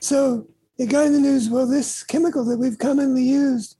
So 0.00 0.46
it 0.78 0.86
got 0.86 1.06
in 1.06 1.12
the 1.12 1.20
news. 1.20 1.48
Well, 1.48 1.66
this 1.66 2.02
chemical 2.02 2.44
that 2.44 2.58
we've 2.58 2.78
commonly 2.78 3.24
used 3.24 3.76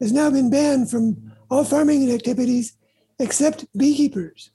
has 0.00 0.12
now 0.12 0.30
been 0.30 0.50
banned 0.50 0.90
from 0.90 1.32
all 1.50 1.64
farming 1.64 2.10
activities 2.12 2.76
except 3.18 3.66
beekeepers. 3.76 4.50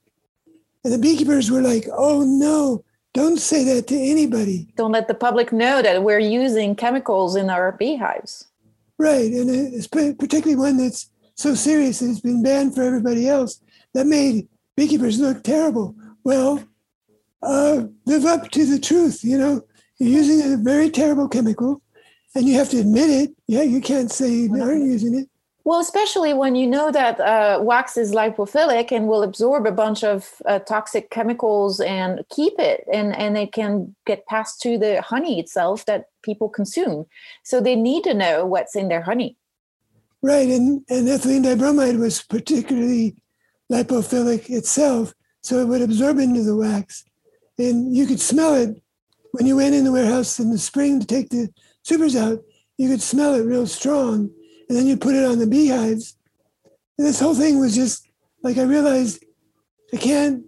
And 0.84 0.94
the 0.94 0.98
beekeepers 0.98 1.52
were 1.52 1.62
like, 1.62 1.88
oh 1.96 2.24
no, 2.24 2.84
don't 3.14 3.38
say 3.38 3.64
that 3.64 3.88
to 3.88 3.96
anybody. 3.96 4.68
Don't 4.76 4.92
let 4.92 5.08
the 5.08 5.14
public 5.14 5.52
know 5.52 5.82
that 5.82 6.04
we're 6.04 6.20
using 6.20 6.76
chemicals 6.76 7.36
in 7.36 7.50
our 7.50 7.72
beehives. 7.72 8.48
Right. 8.98 9.32
And 9.32 9.50
it's 9.50 9.88
particularly 9.88 10.56
one 10.56 10.78
that's 10.78 11.10
so 11.36 11.54
serious 11.56 12.00
that 12.00 12.10
it's 12.10 12.22
been 12.22 12.44
banned 12.44 12.76
for 12.76 12.84
everybody 12.84 13.28
else. 13.28 13.60
That 13.94 14.08
made 14.08 14.48
beekeepers 14.76 15.20
look 15.20 15.44
terrible. 15.44 15.96
Well, 16.24 16.64
uh, 17.42 17.86
live 18.06 18.26
up 18.26 18.52
to 18.52 18.66
the 18.66 18.80
truth. 18.80 19.24
You 19.24 19.38
know, 19.38 19.62
you're 20.00 20.10
using 20.10 20.54
a 20.54 20.58
very 20.58 20.90
terrible 20.90 21.28
chemical 21.28 21.82
and 22.36 22.46
you 22.46 22.56
have 22.56 22.70
to 22.70 22.80
admit 22.80 23.10
it. 23.10 23.36
Yeah, 23.48 23.64
you 23.64 23.82
can't 23.82 24.12
say 24.12 24.30
you 24.30 24.62
aren't 24.62 24.86
using 24.86 25.16
it. 25.16 25.30
Well, 25.64 25.80
especially 25.80 26.32
when 26.36 26.54
you 26.54 26.68
know 26.68 26.92
that 26.92 27.20
uh, 27.20 27.60
wax 27.60 27.98
is 27.98 28.12
lipophilic 28.12 28.92
and 28.92 29.08
will 29.08 29.24
absorb 29.24 29.66
a 29.66 29.72
bunch 29.72 30.04
of 30.04 30.30
uh, 30.46 30.60
toxic 30.60 31.10
chemicals 31.10 31.80
and 31.80 32.24
keep 32.30 32.54
it, 32.60 32.86
and, 32.94 33.16
and 33.16 33.36
it 33.36 33.52
can 33.52 33.96
get 34.06 34.28
passed 34.28 34.62
to 34.62 34.78
the 34.78 35.02
honey 35.02 35.40
itself 35.40 35.84
that 35.86 36.10
people 36.22 36.50
consume. 36.50 37.08
So 37.44 37.62
they 37.62 37.76
need 37.76 38.04
to 38.04 38.14
know 38.14 38.46
what's 38.46 38.76
in 38.76 38.90
their 38.90 39.02
honey. 39.02 39.38
Right, 40.22 40.50
and, 40.50 40.86
and 40.88 41.08
ethylene 41.08 41.44
dibromide 41.44 41.98
was 41.98 42.22
particularly 42.22 43.16
lipophilic 43.72 44.50
itself, 44.50 45.14
so 45.42 45.60
it 45.60 45.66
would 45.66 45.82
absorb 45.82 46.20
into 46.20 46.44
the 46.44 46.56
wax. 46.56 47.06
And 47.58 47.96
you 47.96 48.06
could 48.06 48.20
smell 48.20 48.56
it 48.56 48.82
when 49.36 49.46
you 49.46 49.58
went 49.58 49.76
in 49.76 49.84
the 49.84 49.92
warehouse 49.92 50.40
in 50.40 50.50
the 50.50 50.58
spring 50.58 51.00
to 51.00 51.06
take 51.06 51.30
the 51.30 51.50
supers 51.84 52.16
out, 52.16 52.40
you 52.78 52.88
could 52.88 53.02
smell 53.02 53.36
it 53.36 53.44
real 53.44 53.68
strong 53.68 54.30
and 54.70 54.78
then 54.78 54.88
you 54.88 54.96
put 54.96 55.14
it 55.14 55.26
on 55.26 55.40
the 55.40 55.48
beehives. 55.48 56.18
And 56.98 57.06
this 57.06 57.20
whole 57.20 57.36
thing 57.36 57.60
was 57.60 57.76
just 57.76 58.08
like 58.44 58.58
I 58.58 58.64
realized 58.64 59.24
I 59.94 59.98
can't. 59.98 60.46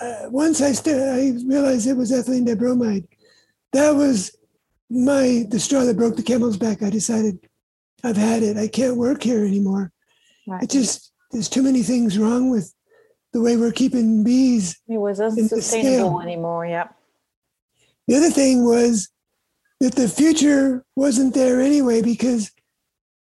Uh, 0.00 0.28
once 0.30 0.60
I 0.60 0.72
st- 0.72 0.96
I 0.96 1.38
realized 1.46 1.86
it 1.86 1.96
was 1.96 2.10
ethylene 2.10 2.46
dibromide. 2.46 3.06
That 3.72 3.94
was 3.94 4.36
my 4.90 5.44
the 5.48 5.60
straw 5.60 5.84
that 5.84 5.96
broke 5.96 6.16
the 6.16 6.22
camel's 6.22 6.56
back. 6.56 6.82
I 6.82 6.90
decided 6.90 7.38
I've 8.02 8.16
had 8.16 8.42
it. 8.42 8.56
I 8.56 8.66
can't 8.68 8.96
work 8.96 9.22
here 9.22 9.44
anymore. 9.44 9.92
Right. 10.48 10.64
It 10.64 10.70
just 10.70 11.11
there's 11.32 11.48
too 11.48 11.62
many 11.62 11.82
things 11.82 12.18
wrong 12.18 12.50
with 12.50 12.72
the 13.32 13.40
way 13.40 13.56
we're 13.56 13.72
keeping 13.72 14.22
bees. 14.22 14.80
It 14.88 14.98
wasn't 14.98 15.48
sustainable 15.48 16.20
anymore. 16.20 16.66
Yep. 16.66 16.94
The 18.06 18.16
other 18.16 18.30
thing 18.30 18.64
was 18.64 19.08
that 19.80 19.94
the 19.94 20.08
future 20.08 20.84
wasn't 20.94 21.34
there 21.34 21.60
anyway 21.60 22.02
because 22.02 22.50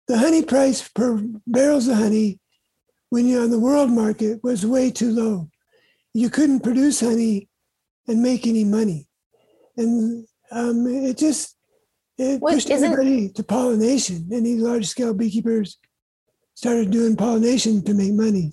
the 0.06 0.18
honey 0.18 0.42
price 0.42 0.88
per 0.88 1.20
barrels 1.46 1.88
of 1.88 1.96
honey 1.96 2.38
when 3.10 3.26
you're 3.26 3.42
on 3.42 3.50
the 3.50 3.58
world 3.58 3.90
market 3.90 4.42
was 4.42 4.64
way 4.64 4.90
too 4.90 5.10
low. 5.10 5.48
You 6.14 6.30
couldn't 6.30 6.60
produce 6.60 7.00
honey 7.00 7.48
and 8.06 8.22
make 8.22 8.46
any 8.46 8.64
money. 8.64 9.08
And 9.76 10.26
um, 10.50 10.86
it 10.86 11.18
just 11.18 11.56
it 12.16 12.40
pushed 12.40 12.70
everybody 12.70 13.28
to 13.30 13.42
pollination. 13.42 14.28
Any 14.32 14.56
large 14.56 14.86
scale 14.86 15.12
beekeepers 15.12 15.78
started 16.56 16.90
doing 16.90 17.14
pollination 17.14 17.82
to 17.82 17.94
make 17.94 18.14
money. 18.14 18.50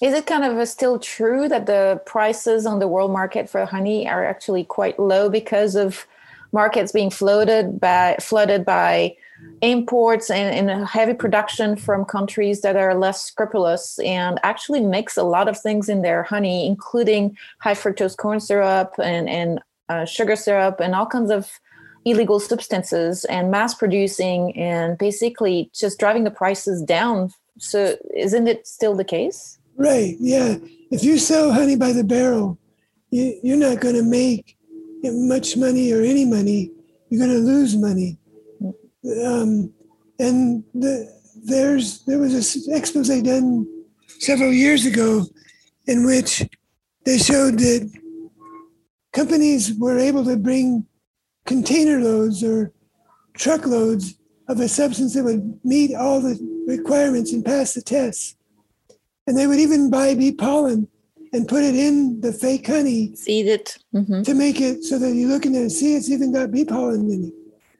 Is 0.00 0.14
it 0.14 0.26
kind 0.26 0.42
of 0.42 0.66
still 0.66 0.98
true 0.98 1.48
that 1.48 1.66
the 1.66 2.00
prices 2.06 2.66
on 2.66 2.80
the 2.80 2.88
world 2.88 3.12
market 3.12 3.48
for 3.48 3.64
honey 3.66 4.08
are 4.08 4.24
actually 4.24 4.64
quite 4.64 4.98
low 4.98 5.28
because 5.28 5.76
of 5.76 6.06
markets 6.50 6.90
being 6.90 7.10
floated 7.10 7.78
by 7.78 8.16
flooded 8.20 8.64
by 8.64 9.14
imports 9.60 10.30
and, 10.30 10.70
and 10.70 10.88
heavy 10.88 11.14
production 11.14 11.76
from 11.76 12.04
countries 12.04 12.62
that 12.62 12.76
are 12.76 12.94
less 12.94 13.22
scrupulous 13.22 13.98
and 14.00 14.40
actually 14.42 14.80
mix 14.80 15.16
a 15.16 15.22
lot 15.22 15.46
of 15.46 15.58
things 15.60 15.88
in 15.88 16.02
their 16.02 16.22
honey, 16.22 16.66
including 16.66 17.36
high 17.58 17.74
fructose 17.74 18.16
corn 18.16 18.40
syrup 18.40 18.94
and, 18.98 19.28
and 19.28 19.60
uh, 19.88 20.04
sugar 20.04 20.36
syrup 20.36 20.80
and 20.80 20.94
all 20.94 21.06
kinds 21.06 21.30
of 21.30 21.60
illegal 22.04 22.40
substances 22.40 23.24
and 23.26 23.50
mass 23.50 23.74
producing 23.74 24.56
and 24.56 24.98
basically 24.98 25.70
just 25.72 25.98
driving 25.98 26.24
the 26.24 26.30
prices 26.30 26.82
down. 26.82 27.32
So 27.58 27.96
isn't 28.14 28.48
it 28.48 28.66
still 28.66 28.94
the 28.94 29.04
case? 29.04 29.58
Right. 29.76 30.16
Yeah. 30.18 30.56
If 30.90 31.02
you 31.04 31.18
sell 31.18 31.52
honey 31.52 31.76
by 31.76 31.92
the 31.92 32.04
barrel, 32.04 32.58
you, 33.10 33.38
you're 33.42 33.56
not 33.56 33.80
going 33.80 33.94
to 33.94 34.02
make 34.02 34.56
much 35.02 35.56
money 35.56 35.92
or 35.92 36.02
any 36.02 36.24
money. 36.24 36.70
You're 37.08 37.26
going 37.26 37.38
to 37.38 37.46
lose 37.46 37.76
money. 37.76 38.18
Um, 39.24 39.72
and 40.18 40.64
the, 40.74 41.12
there's 41.44 42.04
there 42.04 42.18
was 42.18 42.32
this 42.32 42.68
expose 42.68 43.08
done 43.08 43.66
several 44.20 44.52
years 44.52 44.86
ago 44.86 45.26
in 45.86 46.06
which 46.06 46.46
they 47.04 47.18
showed 47.18 47.58
that 47.58 47.90
companies 49.12 49.76
were 49.78 49.98
able 49.98 50.24
to 50.24 50.36
bring 50.36 50.86
container 51.44 51.98
loads 51.98 52.44
or 52.44 52.72
truckloads 53.34 54.14
of 54.48 54.60
a 54.60 54.68
substance 54.68 55.14
that 55.14 55.24
would 55.24 55.58
meet 55.64 55.94
all 55.94 56.20
the 56.20 56.38
requirements 56.66 57.32
and 57.32 57.44
pass 57.44 57.74
the 57.74 57.82
tests. 57.82 58.36
And 59.26 59.36
they 59.36 59.46
would 59.46 59.60
even 59.60 59.90
buy 59.90 60.14
bee 60.14 60.32
pollen 60.32 60.88
and 61.32 61.48
put 61.48 61.62
it 61.62 61.74
in 61.74 62.20
the 62.20 62.32
fake 62.32 62.66
honey 62.66 63.14
Seed 63.14 63.46
it. 63.46 63.78
Mhm. 63.94 64.24
to 64.24 64.34
make 64.34 64.60
it 64.60 64.84
so 64.84 64.98
that 64.98 65.14
you 65.14 65.28
look 65.28 65.46
in 65.46 65.52
there 65.52 65.62
and 65.62 65.72
see 65.72 65.94
it's 65.94 66.10
even 66.10 66.32
got 66.32 66.50
bee 66.50 66.64
pollen 66.64 67.10
in 67.10 67.24
it. 67.26 67.34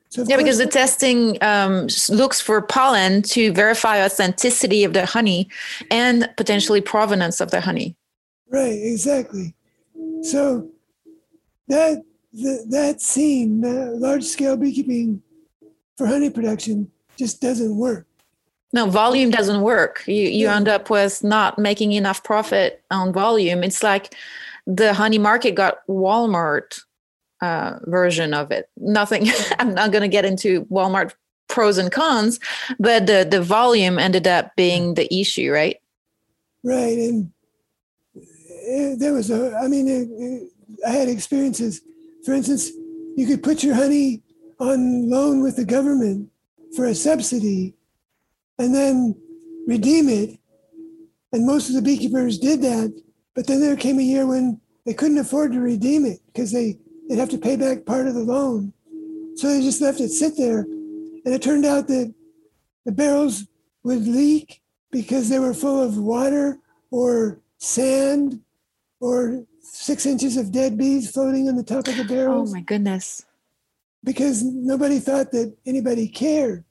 So 0.09 0.25
Yeah, 0.29 0.37
because 0.37 0.59
the 0.59 0.67
testing 0.67 1.39
um, 1.43 1.87
looks 2.11 2.41
for 2.41 2.61
pollen 2.61 3.23
to 3.23 3.53
verify 3.53 4.05
authenticity 4.05 4.85
of 4.85 4.93
the 4.93 5.07
honey 5.07 5.49
and 5.91 6.29
potentially 6.37 6.83
provenance 6.83 7.41
of 7.41 7.51
the 7.51 7.63
honey. 7.63 7.97
Right, 8.51 8.79
exactly. 8.83 9.55
So 10.23 10.69
that 11.69 12.03
the, 12.33 12.65
that 12.69 13.01
scene, 13.01 13.63
that 13.63 13.97
large 13.97 14.25
scale 14.25 14.57
beekeeping 14.57 15.23
for 15.97 16.07
honey 16.07 16.31
production, 16.31 16.91
just 17.17 17.41
doesn't 17.41 17.77
work. 17.77 18.07
No, 18.73 18.87
volume 18.87 19.31
doesn't 19.31 19.61
work. 19.61 20.03
You 20.07 20.15
you 20.15 20.47
Yeah. 20.47 20.57
end 20.57 20.69
up 20.69 20.89
with 20.91 21.23
not 21.23 21.59
making 21.59 21.93
enough 21.93 22.23
profit 22.23 22.83
on 22.91 23.13
volume. 23.13 23.63
It's 23.63 23.83
like 23.83 24.15
the 24.67 24.95
honey 24.95 25.19
market 25.19 25.55
got 25.55 25.87
Walmart 25.89 26.81
uh, 27.43 27.79
version 27.87 28.33
of 28.33 28.51
it. 28.51 28.69
Nothing. 28.77 29.27
I'm 29.59 29.75
not 29.75 29.91
going 29.93 30.03
to 30.03 30.09
get 30.09 30.25
into 30.25 30.65
Walmart 30.67 31.13
pros 31.49 31.77
and 31.77 31.93
cons, 31.93 32.39
but 32.79 33.07
the 33.07 33.27
the 33.29 33.43
volume 33.43 33.99
ended 33.99 34.27
up 34.27 34.55
being 34.57 34.95
the 34.95 35.13
issue, 35.15 35.53
right? 35.53 35.77
Right, 36.65 36.97
and 36.97 37.31
eh, 38.69 38.95
there 38.97 39.13
was 39.13 39.31
a. 39.31 39.57
I 39.63 39.69
mean, 39.69 39.89
it, 39.89 40.09
it, 40.13 40.49
I 40.87 40.91
had 40.91 41.09
experiences. 41.09 41.83
For 42.25 42.33
instance, 42.33 42.71
you 43.17 43.27
could 43.27 43.43
put 43.43 43.63
your 43.65 43.75
honey 43.75 44.23
on 44.61 45.11
loan 45.11 45.43
with 45.43 45.57
the 45.57 45.65
government 45.65 46.31
for 46.77 46.87
a 46.87 46.95
subsidy, 46.95 47.75
and 48.63 48.75
then 48.75 49.15
redeem 49.67 50.09
it. 50.09 50.39
And 51.33 51.47
most 51.47 51.69
of 51.69 51.75
the 51.75 51.83
beekeepers 51.83 52.39
did 52.39 52.63
that. 52.63 52.93
But 53.35 53.47
then 53.47 53.61
there 53.61 53.77
came 53.77 53.99
a 53.99 54.03
year 54.03 54.27
when 54.27 54.61
they 54.85 54.95
couldn't 54.95 55.19
afford 55.19 55.53
to 55.53 55.61
redeem 55.61 56.05
it 56.05 56.21
because 56.27 56.53
they 56.53 56.79
they'd 57.09 57.19
have 57.19 57.31
to 57.31 57.39
pay 57.39 57.57
back 57.57 57.85
part 57.87 58.07
of 58.07 58.15
the 58.15 58.21
loan. 58.21 58.73
So 59.37 59.49
they 59.49 59.61
just 59.63 59.81
left 59.81 60.01
it 60.01 60.11
sit 60.11 60.37
there, 60.37 60.61
and 60.61 61.29
it 61.35 61.41
turned 61.43 61.65
out 61.65 61.89
that 61.89 62.13
the 62.85 62.93
barrels 62.93 63.47
would 63.85 64.07
leak 64.07 64.61
because 64.91 65.29
they 65.29 65.39
were 65.39 65.55
full 65.55 65.83
of 65.83 65.97
water 65.97 66.59
or 66.91 67.41
sand 67.59 68.41
or 69.01 69.45
six 69.61 70.05
inches 70.05 70.37
of 70.37 70.53
dead 70.53 70.77
bees 70.77 71.11
floating 71.11 71.49
on 71.49 71.57
the 71.57 71.63
top 71.63 71.89
of 71.89 71.97
the 71.97 72.05
barrels. 72.05 72.51
Oh 72.51 72.55
my 72.55 72.61
goodness. 72.61 73.25
because 74.05 74.43
nobody 74.43 74.99
thought 74.99 75.31
that 75.33 75.57
anybody 75.65 76.09
cared. 76.09 76.65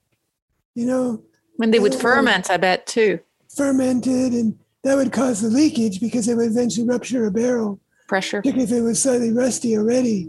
You 0.76 0.86
know, 0.86 1.24
When 1.58 1.72
they 1.72 1.80
would 1.80 1.96
Oh. 1.96 2.00
ferment, 2.00 2.50
I 2.50 2.58
bet 2.58 2.86
too. 2.88 3.20
fermented 3.56 4.34
and 4.34 4.58
that 4.84 4.96
would 4.96 5.12
cause 5.12 5.42
the 5.42 5.50
leakage 5.50 6.00
because 6.00 6.28
it 6.28 6.36
would 6.36 6.48
eventually 6.50 6.88
rupture 6.88 7.26
a 7.28 7.32
barrel, 7.32 7.80
Pressure. 8.08 8.38
particularly 8.42 8.72
if 8.72 8.78
it 8.78 8.82
was 8.82 9.02
slightly 9.02 9.32
rusty 9.32 9.78
already. 9.78 10.26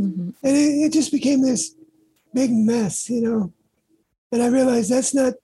Mhm. 0.00 0.34
And 0.42 0.56
it, 0.56 0.86
it 0.86 0.92
just 0.92 1.12
became 1.12 1.42
this 1.42 1.74
big 2.34 2.50
mess, 2.52 3.08
you 3.08 3.20
know. 3.22 3.52
And 4.32 4.42
I 4.42 4.48
realized 4.48 4.90
that's 4.90 5.14
not 5.14 5.34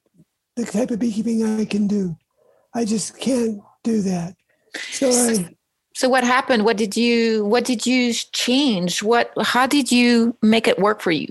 the 0.57 0.65
type 0.65 0.91
of 0.91 0.99
beekeeping 0.99 1.45
I 1.61 1.65
can 1.65 1.87
do. 1.87 2.17
I 2.75 2.85
just 2.85 3.17
can't 3.19 3.61
do 3.85 4.03
that. 4.03 4.35
So 4.91 5.11
I 5.11 5.55
So 5.95 6.09
what 6.09 6.25
happened? 6.25 6.65
What 6.65 6.77
did 6.77 6.97
you 6.97 7.45
what 7.45 7.65
did 7.65 7.87
you 7.87 8.13
change? 8.13 9.03
What 9.03 9.31
how 9.41 9.67
did 9.67 9.93
you 9.93 10.37
make 10.43 10.67
it 10.67 10.79
work 10.79 11.01
for 11.01 11.13
you? 11.13 11.29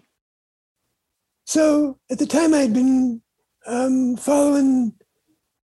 So 1.45 1.97
at 2.09 2.17
the 2.19 2.25
time, 2.27 2.53
I'd 2.53 2.73
been 2.73 3.21
um, 3.67 4.17
following 4.17 4.93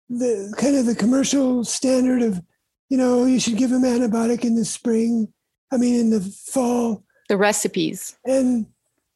the 0.09 0.53
kind 0.57 0.75
of 0.75 0.85
the 0.85 0.95
commercial 0.95 1.63
standard 1.63 2.21
of, 2.21 2.41
you 2.89 2.97
know, 2.97 3.25
you 3.25 3.39
should 3.39 3.57
give 3.57 3.69
them 3.69 3.83
antibiotic 3.83 4.43
in 4.43 4.55
the 4.55 4.65
spring. 4.65 5.31
I 5.71 5.77
mean, 5.77 5.99
in 5.99 6.09
the 6.11 6.21
fall. 6.21 7.03
The 7.29 7.37
recipes. 7.37 8.17
And 8.25 8.67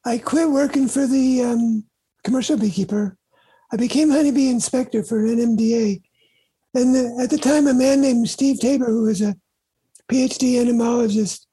I 0.05 0.18
quit 0.18 0.49
working 0.49 0.88
for 0.88 1.05
the 1.05 1.43
um, 1.43 1.84
commercial 2.24 2.57
beekeeper. 2.57 3.18
I 3.72 3.78
became 3.78 4.09
honeybee 4.09 4.49
inspector 4.49 5.03
for 5.03 5.20
an 5.20 5.38
NMDA. 5.38 6.01
And 6.74 6.95
the, 6.95 7.20
at 7.22 7.30
the 7.30 7.38
time, 7.38 7.68
a 7.68 7.74
man 7.74 8.01
named 8.01 8.30
Steve 8.30 8.59
Taber, 8.59 8.86
who 8.86 9.03
was 9.03 9.22
a 9.22 9.36
PhD 10.09 10.59
entomologist 10.59 11.47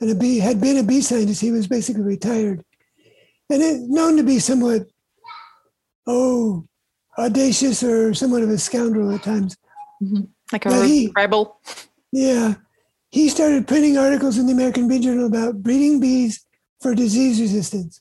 and 0.00 0.10
a 0.10 0.14
bee, 0.14 0.38
had 0.38 0.60
been 0.60 0.78
a 0.78 0.82
bee 0.82 1.00
scientist, 1.00 1.40
he 1.40 1.50
was 1.50 1.66
basically 1.66 2.02
retired. 2.02 2.64
And 3.50 3.62
it, 3.62 3.80
known 3.82 4.16
to 4.16 4.22
be 4.22 4.38
somewhat, 4.38 4.86
oh, 6.08 6.64
audacious 7.18 7.82
or 7.82 8.14
somewhat 8.14 8.42
of 8.42 8.50
a 8.50 8.58
scoundrel 8.58 9.14
at 9.14 9.22
times. 9.22 9.56
Mm-hmm. 10.02 10.22
Like 10.52 10.66
a 10.66 10.86
he- 10.86 11.12
rebel. 11.14 11.60
Yeah. 12.10 12.54
He 13.10 13.28
started 13.28 13.68
printing 13.68 13.96
articles 13.96 14.38
in 14.38 14.46
the 14.46 14.52
American 14.52 14.88
Bee 14.88 14.98
Journal 14.98 15.26
about 15.26 15.62
breeding 15.62 16.00
bees 16.00 16.44
for 16.80 16.94
disease 16.94 17.40
resistance. 17.40 18.00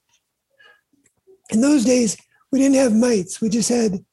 In 1.51 1.61
those 1.61 1.85
days, 1.85 2.17
we 2.51 2.59
didn't 2.59 2.75
have 2.75 2.93
mites. 2.93 3.39
We 3.39 3.49
just 3.49 3.69
had 3.69 4.03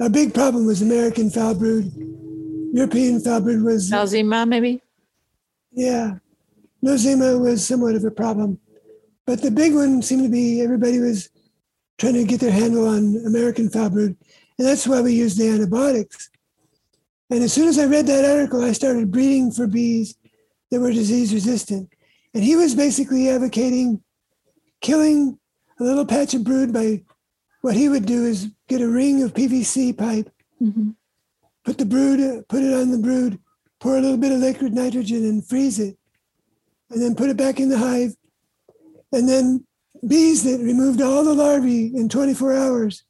our 0.00 0.10
big 0.10 0.34
problem 0.34 0.66
was 0.66 0.82
American 0.82 1.30
foul 1.30 1.54
brood. 1.54 1.90
European 2.74 3.20
foul 3.20 3.40
brood 3.40 3.62
was, 3.62 3.90
Alzheimer, 3.90 4.46
maybe? 4.46 4.82
yeah. 5.72 6.18
Nosema 6.84 7.40
was 7.40 7.66
somewhat 7.66 7.94
of 7.94 8.04
a 8.04 8.10
problem. 8.10 8.60
But 9.26 9.40
the 9.40 9.50
big 9.50 9.74
one 9.74 10.02
seemed 10.02 10.24
to 10.24 10.28
be 10.28 10.60
everybody 10.60 11.00
was 11.00 11.30
trying 11.98 12.14
to 12.14 12.24
get 12.24 12.40
their 12.40 12.50
handle 12.50 12.88
on 12.88 13.16
American 13.26 13.70
foul 13.70 13.90
brood. 13.90 14.16
And 14.58 14.66
that's 14.66 14.86
why 14.86 15.00
we 15.00 15.14
used 15.14 15.38
the 15.38 15.48
antibiotics. 15.48 16.30
And 17.30 17.42
as 17.42 17.52
soon 17.52 17.68
as 17.68 17.78
I 17.78 17.86
read 17.86 18.06
that 18.06 18.24
article, 18.24 18.62
I 18.64 18.72
started 18.72 19.10
breeding 19.10 19.50
for 19.50 19.66
bees 19.66 20.14
that 20.70 20.80
were 20.80 20.92
disease 20.92 21.32
resistant. 21.34 21.90
And 22.34 22.44
he 22.44 22.56
was 22.56 22.74
basically 22.74 23.28
advocating 23.28 24.02
killing 24.80 25.38
a 25.80 25.84
little 25.84 26.06
patch 26.06 26.34
of 26.34 26.44
brood 26.44 26.72
by 26.72 27.02
what 27.62 27.74
he 27.74 27.88
would 27.88 28.06
do 28.06 28.24
is 28.24 28.50
get 28.68 28.80
a 28.80 28.88
ring 28.88 29.22
of 29.22 29.34
PVC 29.34 29.92
pipe, 29.92 30.30
Mhm. 30.62 30.94
put 31.64 31.78
the 31.78 31.84
brood, 31.84 32.46
put 32.48 32.62
it 32.62 32.72
on 32.72 32.90
the 32.90 32.98
brood, 32.98 33.40
pour 33.80 33.96
a 33.96 34.00
little 34.00 34.16
bit 34.16 34.32
of 34.32 34.38
liquid 34.38 34.72
nitrogen 34.72 35.24
and 35.24 35.44
freeze 35.46 35.78
it, 35.78 35.98
and 36.90 37.02
then 37.02 37.14
put 37.14 37.30
it 37.30 37.36
back 37.36 37.58
in 37.58 37.68
the 37.68 37.78
hive. 37.78 38.16
And 39.12 39.28
then 39.28 39.65
bees 40.06 40.44
that 40.44 40.60
removed 40.60 41.00
all 41.00 41.24
the 41.24 41.34
larvae 41.34 41.94
in 41.94 42.08
24 42.08 42.52
hours, 42.54 43.04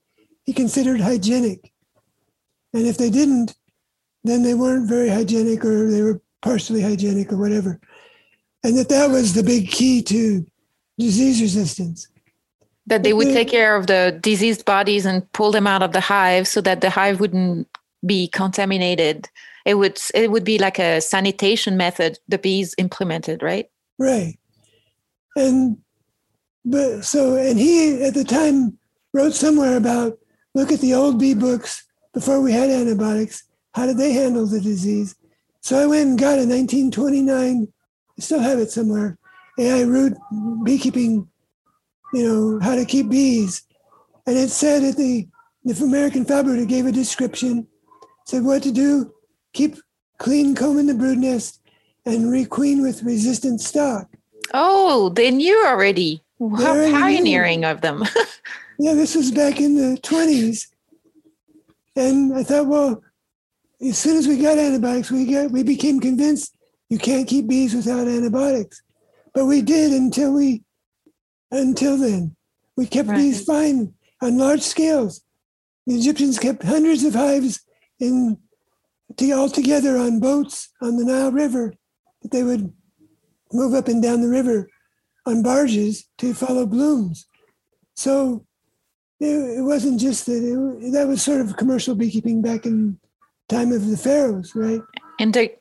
he 0.45 0.53
considered 0.53 1.01
hygienic. 1.01 1.73
And 2.73 2.87
if 2.87 2.99
they 2.99 3.11
didn't, 3.11 3.55
then 4.25 4.43
they 4.43 4.55
weren't 4.55 4.89
very 4.89 5.09
hygienic 5.09 5.65
or 5.65 5.91
they 5.91 6.03
were 6.03 6.21
partially 6.43 6.83
hygienic 6.83 7.33
or 7.33 7.37
whatever. 7.37 7.81
And 8.63 8.77
that 8.79 8.89
that 8.89 9.11
was 9.11 9.35
the 9.35 9.43
big 9.43 9.71
key 9.71 10.03
to 10.03 10.47
disease 10.99 11.41
resistance. 11.41 12.09
that 12.87 13.03
they 13.03 13.13
would 13.13 13.33
take 13.33 13.49
care 13.49 13.75
of 13.77 13.89
the 13.89 14.17
diseased 14.23 14.65
bodies 14.65 15.05
and 15.05 15.31
pull 15.33 15.51
them 15.51 15.67
out 15.67 15.83
of 15.83 15.93
the 15.93 16.01
hive 16.01 16.47
so 16.47 16.61
that 16.61 16.81
the 16.81 16.91
hive 16.91 17.21
wouldn't 17.21 17.69
be 18.05 18.29
contaminated 18.29 19.29
it 19.65 19.75
would 19.75 19.99
it 20.15 20.31
would 20.31 20.45
be 20.45 20.59
like 20.59 20.79
a 20.79 21.01
sanitation 21.01 21.77
method 21.77 22.19
the 22.29 22.39
bees 22.39 22.75
implemented 22.79 23.43
right 23.43 23.69
right 23.99 24.39
and 25.35 25.77
but 26.67 27.05
so 27.05 27.37
and 27.37 27.59
he 27.59 28.03
at 28.03 28.13
the 28.13 28.25
time 28.25 28.77
wrote 29.13 29.33
somewhere 29.35 29.77
about 29.77 30.19
look 30.55 30.73
at 30.73 30.81
the 30.81 30.93
old 30.93 31.19
bee 31.19 31.33
books 31.33 31.87
before 32.13 32.41
we 32.41 32.53
had 32.53 32.71
antibiotics. 32.71 33.45
How 33.75 33.87
did 33.87 33.99
they 33.99 34.13
handle 34.13 34.47
the 34.47 34.61
disease? 34.61 35.15
So 35.61 35.79
i 35.79 35.87
went 35.87 36.09
and 36.09 36.19
got 36.19 36.39
a 36.39 36.47
1929 36.47 37.69
i 38.19 38.21
still 38.21 38.41
have 38.41 38.59
it 38.59 38.71
somewhere. 38.71 39.17
A.I. 39.59 39.83
Root 39.83 40.15
beekeeping 40.65 41.29
you 42.13 42.29
know 42.29 42.61
how 42.61 42.75
to 42.75 42.85
keep 42.85 43.09
bees. 43.09 43.63
And 44.27 44.37
it 44.37 44.51
said 44.51 44.83
at 44.83 44.97
the 44.97 45.29
the 45.65 45.85
american 45.85 46.25
fabricator 46.25 46.67
gave 46.67 46.87
a 46.87 46.93
description 46.93 47.67
said 48.25 48.43
what 48.43 48.63
to 48.65 48.73
do 48.73 49.13
keep 49.53 49.77
clean 50.19 50.55
comb 50.55 50.79
in 50.79 50.87
the 50.87 50.95
brood 50.95 51.19
nest 51.19 51.61
and 52.05 52.27
requeen 52.27 52.83
with 52.83 53.05
resistant 53.05 53.61
stock. 53.61 54.09
Oh 54.53 55.11
they 55.11 55.31
knew 55.31 55.65
already 55.65 56.23
how 56.39 56.75
already 56.75 56.93
pioneering 56.93 57.65
of 57.65 57.81
them 57.81 58.05
yeah, 58.79 58.95
this 58.95 59.15
was 59.15 59.31
back 59.31 59.61
in 59.61 59.75
the 59.75 59.99
20s. 60.03 60.69
And 61.95 62.37
I 62.37 62.43
thought, 62.43 62.67
well, 62.67 63.03
as 63.81 63.99
soon 63.99 64.17
as 64.17 64.29
we 64.29 64.41
got 64.41 64.59
antibiotics, 64.59 65.11
we 65.11 65.31
got 65.31 65.51
we 65.51 65.63
became 65.63 66.01
convinced 66.01 66.55
you 66.91 66.99
can't 66.99 67.27
keep 67.27 67.47
bees 67.47 67.75
without 67.75 68.07
antibiotics. 68.07 68.83
But 69.35 69.47
we 69.47 69.63
did 69.63 69.93
until 69.93 70.35
we 70.35 70.63
until 71.51 71.97
then. 71.97 72.37
We 72.77 72.87
kept 72.87 73.09
Right. 73.09 73.17
bees 73.17 73.45
fine 73.45 73.95
on 74.21 74.37
large 74.37 74.61
scales. 74.61 75.23
The 75.87 75.95
Egyptians 75.95 76.39
kept 76.39 76.63
hundreds 76.63 77.05
of 77.05 77.15
hives 77.15 77.61
in 77.99 78.39
to, 79.17 79.31
all 79.33 79.49
together 79.49 79.97
on 79.97 80.21
boats 80.21 80.69
on 80.83 80.97
the 80.97 81.05
Nile 81.05 81.33
River 81.33 81.75
that 82.23 82.31
they 82.31 82.43
would 82.43 82.73
move 83.53 83.73
up 83.73 83.89
and 83.89 84.03
down 84.03 84.21
the 84.21 84.29
river 84.29 84.69
on 85.27 85.43
barges 85.43 86.09
to 86.19 86.33
follow 86.33 86.67
blooms. 86.67 87.27
So 87.95 88.47
it, 89.21 89.59
it 89.59 89.63
wasn't 89.63 90.01
just 90.01 90.27
that 90.27 90.43
it, 90.43 90.93
that 90.93 91.09
was 91.09 91.23
sort 91.23 91.41
of 91.41 91.57
commercial 91.57 91.95
beekeeping 91.95 92.43
back 92.43 92.67
in 92.67 92.99
time 93.49 93.73
of 93.73 93.87
the 93.87 93.97
pharaohs, 93.97 94.55
right? 94.55 94.81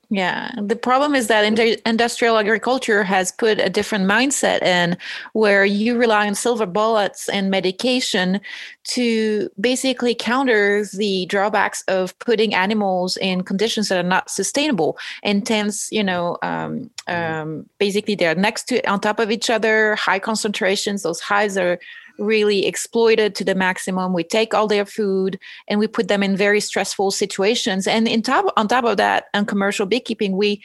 Yeah, 0.09 0.51
the 0.61 0.75
problem 0.75 1.15
is 1.15 1.27
that 1.27 1.51
indu- 1.51 1.81
industrial 1.85 2.37
agriculture 2.37 3.03
has 3.03 3.31
put 3.31 3.59
a 3.59 3.69
different 3.69 4.05
mindset 4.05 4.61
in 4.61 4.97
where 5.33 5.65
you 5.65 5.97
rely 5.97 6.27
on 6.27 6.35
silver 6.35 6.65
bullets 6.65 7.27
and 7.27 7.49
medication 7.49 8.39
to 8.85 9.49
basically 9.59 10.13
counter 10.13 10.85
the 10.93 11.25
drawbacks 11.25 11.83
of 11.87 12.17
putting 12.19 12.53
animals 12.53 13.17
in 13.17 13.43
conditions 13.43 13.89
that 13.89 13.97
are 13.97 14.07
not 14.07 14.29
sustainable. 14.29 14.97
Intense, 15.23 15.91
you 15.91 16.03
know, 16.03 16.37
um, 16.43 16.89
um, 17.07 17.67
basically 17.79 18.15
they're 18.15 18.35
next 18.35 18.65
to 18.69 18.87
on 18.89 18.99
top 18.99 19.19
of 19.19 19.31
each 19.31 19.49
other, 19.49 19.95
high 19.95 20.19
concentrations. 20.19 21.03
Those 21.03 21.19
highs 21.19 21.57
are 21.57 21.79
really 22.17 22.65
exploited 22.65 23.35
to 23.35 23.43
the 23.43 23.55
maximum. 23.55 24.13
We 24.13 24.23
take 24.23 24.53
all 24.53 24.67
their 24.67 24.85
food 24.85 25.39
and 25.67 25.79
we 25.79 25.87
put 25.87 26.07
them 26.07 26.23
in 26.23 26.35
very 26.37 26.59
stressful 26.59 27.11
situations. 27.11 27.87
And 27.87 28.07
in 28.07 28.21
top 28.21 28.53
on 28.57 28.67
top 28.67 28.85
of 28.85 28.97
that, 28.97 29.25
on 29.33 29.45
commercial 29.45 29.85
beekeeping, 29.85 30.35
we 30.35 30.63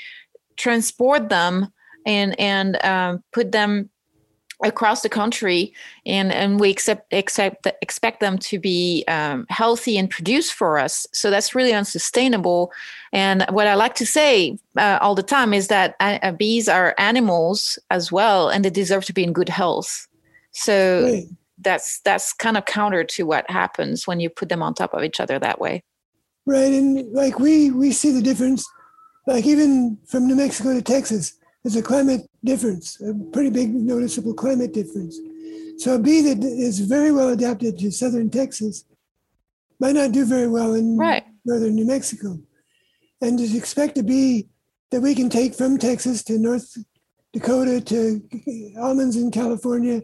transport 0.57 1.29
them 1.29 1.73
and 2.07 2.39
and 2.39 2.83
um, 2.85 3.23
put 3.33 3.53
them 3.53 3.91
across 4.63 5.03
the 5.03 5.09
country 5.09 5.73
and 6.05 6.33
and 6.33 6.61
we 6.61 6.71
accept 6.71 7.13
accept 7.13 7.67
expect 7.81 8.21
them 8.21 8.37
to 8.37 8.59
be 8.59 9.05
um, 9.09 9.47
healthy 9.49 9.97
and 9.97 10.11
produce 10.11 10.51
for 10.51 10.79
us 10.79 11.07
so 11.13 11.31
that's 11.31 11.55
really 11.55 11.73
unsustainable 11.73 12.71
and 13.13 13.47
what 13.51 13.67
i 13.67 13.75
like 13.75 13.95
to 13.95 14.05
say 14.05 14.59
uh, 14.77 14.99
all 15.01 15.15
the 15.15 15.23
time 15.23 15.55
is 15.55 15.69
that 15.69 15.97
uh, 16.01 16.33
bees 16.33 16.69
are 16.69 16.95
animals 16.99 17.79
as 17.91 18.13
well 18.13 18.51
and 18.51 18.65
they 18.65 18.71
deserve 18.71 19.05
to 19.05 19.15
be 19.15 19.25
in 19.25 19.33
good 19.33 19.49
health 19.49 20.07
so. 20.53 21.23
That's 21.61 22.01
that's 22.05 22.33
kind 22.33 22.57
of 22.57 22.65
counter 22.65 23.05
to 23.05 23.25
what 23.25 23.51
happens 23.51 24.07
when 24.07 24.21
you 24.21 24.31
put 24.31 24.49
them 24.49 24.63
on 24.63 24.75
top 24.75 24.95
of 24.95 25.03
each 25.03 25.21
other 25.21 25.39
that 25.39 25.61
way 25.61 25.83
Right. 26.47 26.73
And 26.73 27.13
like 27.13 27.39
we 27.39 27.71
we 27.71 27.93
see 27.93 28.11
the 28.11 28.23
difference, 28.23 28.67
like 29.27 29.47
even 29.47 29.99
from 30.07 30.27
New 30.27 30.37
Mexico 30.37 30.75
to 30.75 30.83
Texas, 30.83 31.35
there's 31.63 31.77
a 31.77 31.83
climate 31.83 32.23
difference, 32.43 33.01
a 33.01 33.15
pretty 33.33 33.51
big 33.51 33.73
noticeable 33.75 34.35
climate 34.35 34.73
difference. 34.73 35.19
So 35.79 35.95
a 35.95 35.99
bee 35.99 36.23
that 36.23 36.43
is 36.43 36.81
very 36.81 37.13
well 37.13 37.29
adapted 37.29 37.79
to 37.79 37.91
southern 37.91 38.31
Texas 38.31 38.85
might 39.79 39.95
not 39.95 40.13
do 40.13 40.25
very 40.25 40.49
well 40.49 40.75
in 40.75 40.97
right 40.97 41.25
northern 41.45 41.75
New 41.75 41.87
Mexico. 41.87 42.39
And 43.21 43.39
to 43.39 43.57
expect 43.57 43.99
a 43.99 44.03
bee 44.03 44.49
that 44.91 45.03
we 45.03 45.15
can 45.15 45.29
take 45.29 45.55
from 45.55 45.79
Texas 45.79 46.25
to 46.25 46.39
North 46.39 46.77
Dakota 47.33 47.81
to 47.81 48.23
almonds 48.79 49.17
in 49.17 49.31
California 49.31 50.03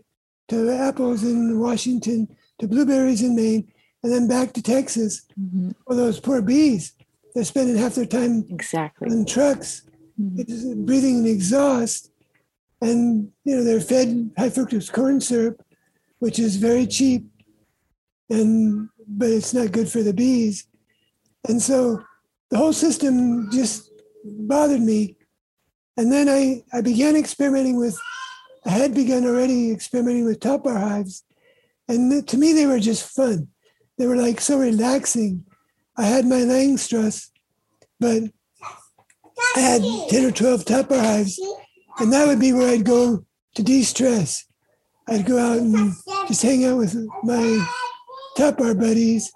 to 0.48 0.70
apples 0.72 1.22
in 1.24 1.58
Washington 1.58 2.28
to 2.58 2.68
blueberries 2.68 3.22
in 3.22 3.34
Maine 3.36 3.72
and 4.02 4.12
then 4.12 4.28
back 4.28 4.52
to 4.52 4.62
Texas 4.62 5.22
Mhm. 5.38 5.74
for 5.86 5.94
those 5.94 6.20
poor 6.20 6.40
bees. 6.42 6.92
They're 7.34 7.44
spending 7.44 7.76
half 7.76 7.94
their 7.96 8.06
time 8.06 8.44
exactly 8.48 9.08
in 9.10 9.24
trucks, 9.24 9.82
Mhm. 10.20 10.86
breathing 10.86 11.18
in 11.18 11.26
exhaust, 11.26 12.10
and 12.80 13.32
you 13.44 13.56
know 13.56 13.64
they're 13.64 13.80
fed 13.80 14.30
high 14.38 14.48
fructose 14.50 14.90
corn 14.92 15.20
syrup, 15.20 15.62
which 16.20 16.38
is 16.38 16.56
very 16.56 16.86
cheap, 16.86 17.28
and 18.30 18.88
but 19.08 19.30
it's 19.30 19.54
not 19.54 19.72
good 19.72 19.88
for 19.88 20.02
the 20.02 20.12
bees, 20.14 20.66
and 21.48 21.60
so 21.62 22.00
the 22.50 22.56
whole 22.56 22.72
system 22.72 23.50
just 23.50 23.90
bothered 24.24 24.82
me. 24.82 25.16
And 25.96 26.12
then 26.12 26.28
I, 26.28 26.62
I 26.72 26.80
began 26.82 27.16
experimenting 27.16 27.76
with, 27.76 27.96
I 28.66 28.70
had 28.70 28.94
begun 28.94 29.24
already 29.24 29.70
experimenting 29.70 30.24
with 30.24 30.40
top 30.40 30.64
bar 30.64 30.78
hives, 30.78 31.24
and 31.88 32.26
to 32.26 32.36
me 32.36 32.52
they 32.52 32.66
were 32.66 32.80
just 32.80 33.14
fun. 33.14 33.48
They 33.96 34.06
were 34.06 34.16
like 34.16 34.40
so 34.40 34.58
relaxing. 34.58 35.44
I 35.96 36.04
had 36.04 36.26
my 36.26 36.40
Langstroth, 36.40 37.30
but 38.00 38.24
I 39.54 39.60
had 39.60 39.82
10 40.10 40.24
or 40.24 40.30
12 40.32 40.64
top 40.64 40.88
bar 40.88 40.98
hives, 40.98 41.40
and 41.98 42.12
that 42.12 42.26
would 42.26 42.40
be 42.40 42.52
where 42.52 42.68
I'd 42.68 42.84
go 42.84 43.24
to 43.54 43.62
de 43.62 43.82
stress. 43.82 44.44
I'd 45.08 45.26
go 45.26 45.38
out 45.38 45.58
and 45.58 45.94
just 46.26 46.42
hang 46.42 46.64
out 46.64 46.78
with 46.78 46.96
my 47.22 47.66
top 48.36 48.58
bar 48.58 48.74
buddies, 48.74 49.32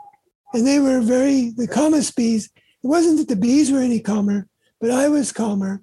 and 0.52 0.66
they 0.66 0.80
were 0.80 1.00
very, 1.00 1.52
the 1.56 1.68
calmest 1.68 2.16
bees. 2.16 2.50
It 2.82 2.88
wasn't 2.88 3.18
that 3.18 3.28
the 3.28 3.36
bees 3.36 3.70
were 3.70 3.78
any 3.78 4.00
calmer, 4.00 4.48
but 4.80 4.90
I 4.90 5.08
was 5.08 5.30
calmer. 5.30 5.82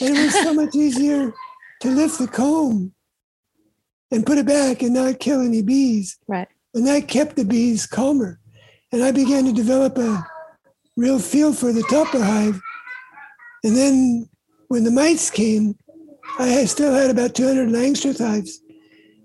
And 0.00 0.16
it 0.16 0.24
was 0.24 0.34
so 0.34 0.52
much 0.52 0.74
easier 0.74 1.32
to 1.80 1.90
lift 1.90 2.18
the 2.18 2.28
comb 2.28 2.92
and 4.10 4.26
put 4.26 4.38
it 4.38 4.46
back 4.46 4.82
and 4.82 4.94
not 4.94 5.20
kill 5.20 5.40
any 5.40 5.62
bees. 5.62 6.18
right 6.26 6.48
And 6.74 6.86
that 6.86 7.08
kept 7.08 7.36
the 7.36 7.44
bees 7.44 7.86
calmer. 7.86 8.40
And 8.92 9.02
I 9.02 9.12
began 9.12 9.44
to 9.44 9.52
develop 9.52 9.98
a 9.98 10.26
real 10.96 11.18
feel 11.18 11.52
for 11.52 11.72
the 11.72 11.84
top 11.90 12.12
bar 12.12 12.22
hive. 12.22 12.60
And 13.64 13.76
then 13.76 14.28
when 14.68 14.84
the 14.84 14.90
mites 14.90 15.30
came, 15.30 15.76
I 16.38 16.64
still 16.64 16.92
had 16.92 17.10
about 17.10 17.34
200 17.34 17.68
Langstroth 17.68 18.18
hives. 18.18 18.60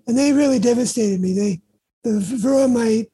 And 0.08 0.18
they 0.18 0.34
really 0.34 0.60
devastated 0.60 1.22
me. 1.22 1.34
They, 1.34 1.62
the 2.04 2.20
varroa 2.20 2.72
mite 2.72 3.12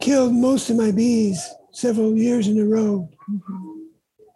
killed 0.00 0.34
most 0.34 0.68
of 0.68 0.76
my 0.76 0.90
bees 0.90 1.48
several 1.72 2.14
years 2.14 2.48
in 2.48 2.58
a 2.58 2.64
row. 2.64 3.08
Mm-hmm. 3.30 3.72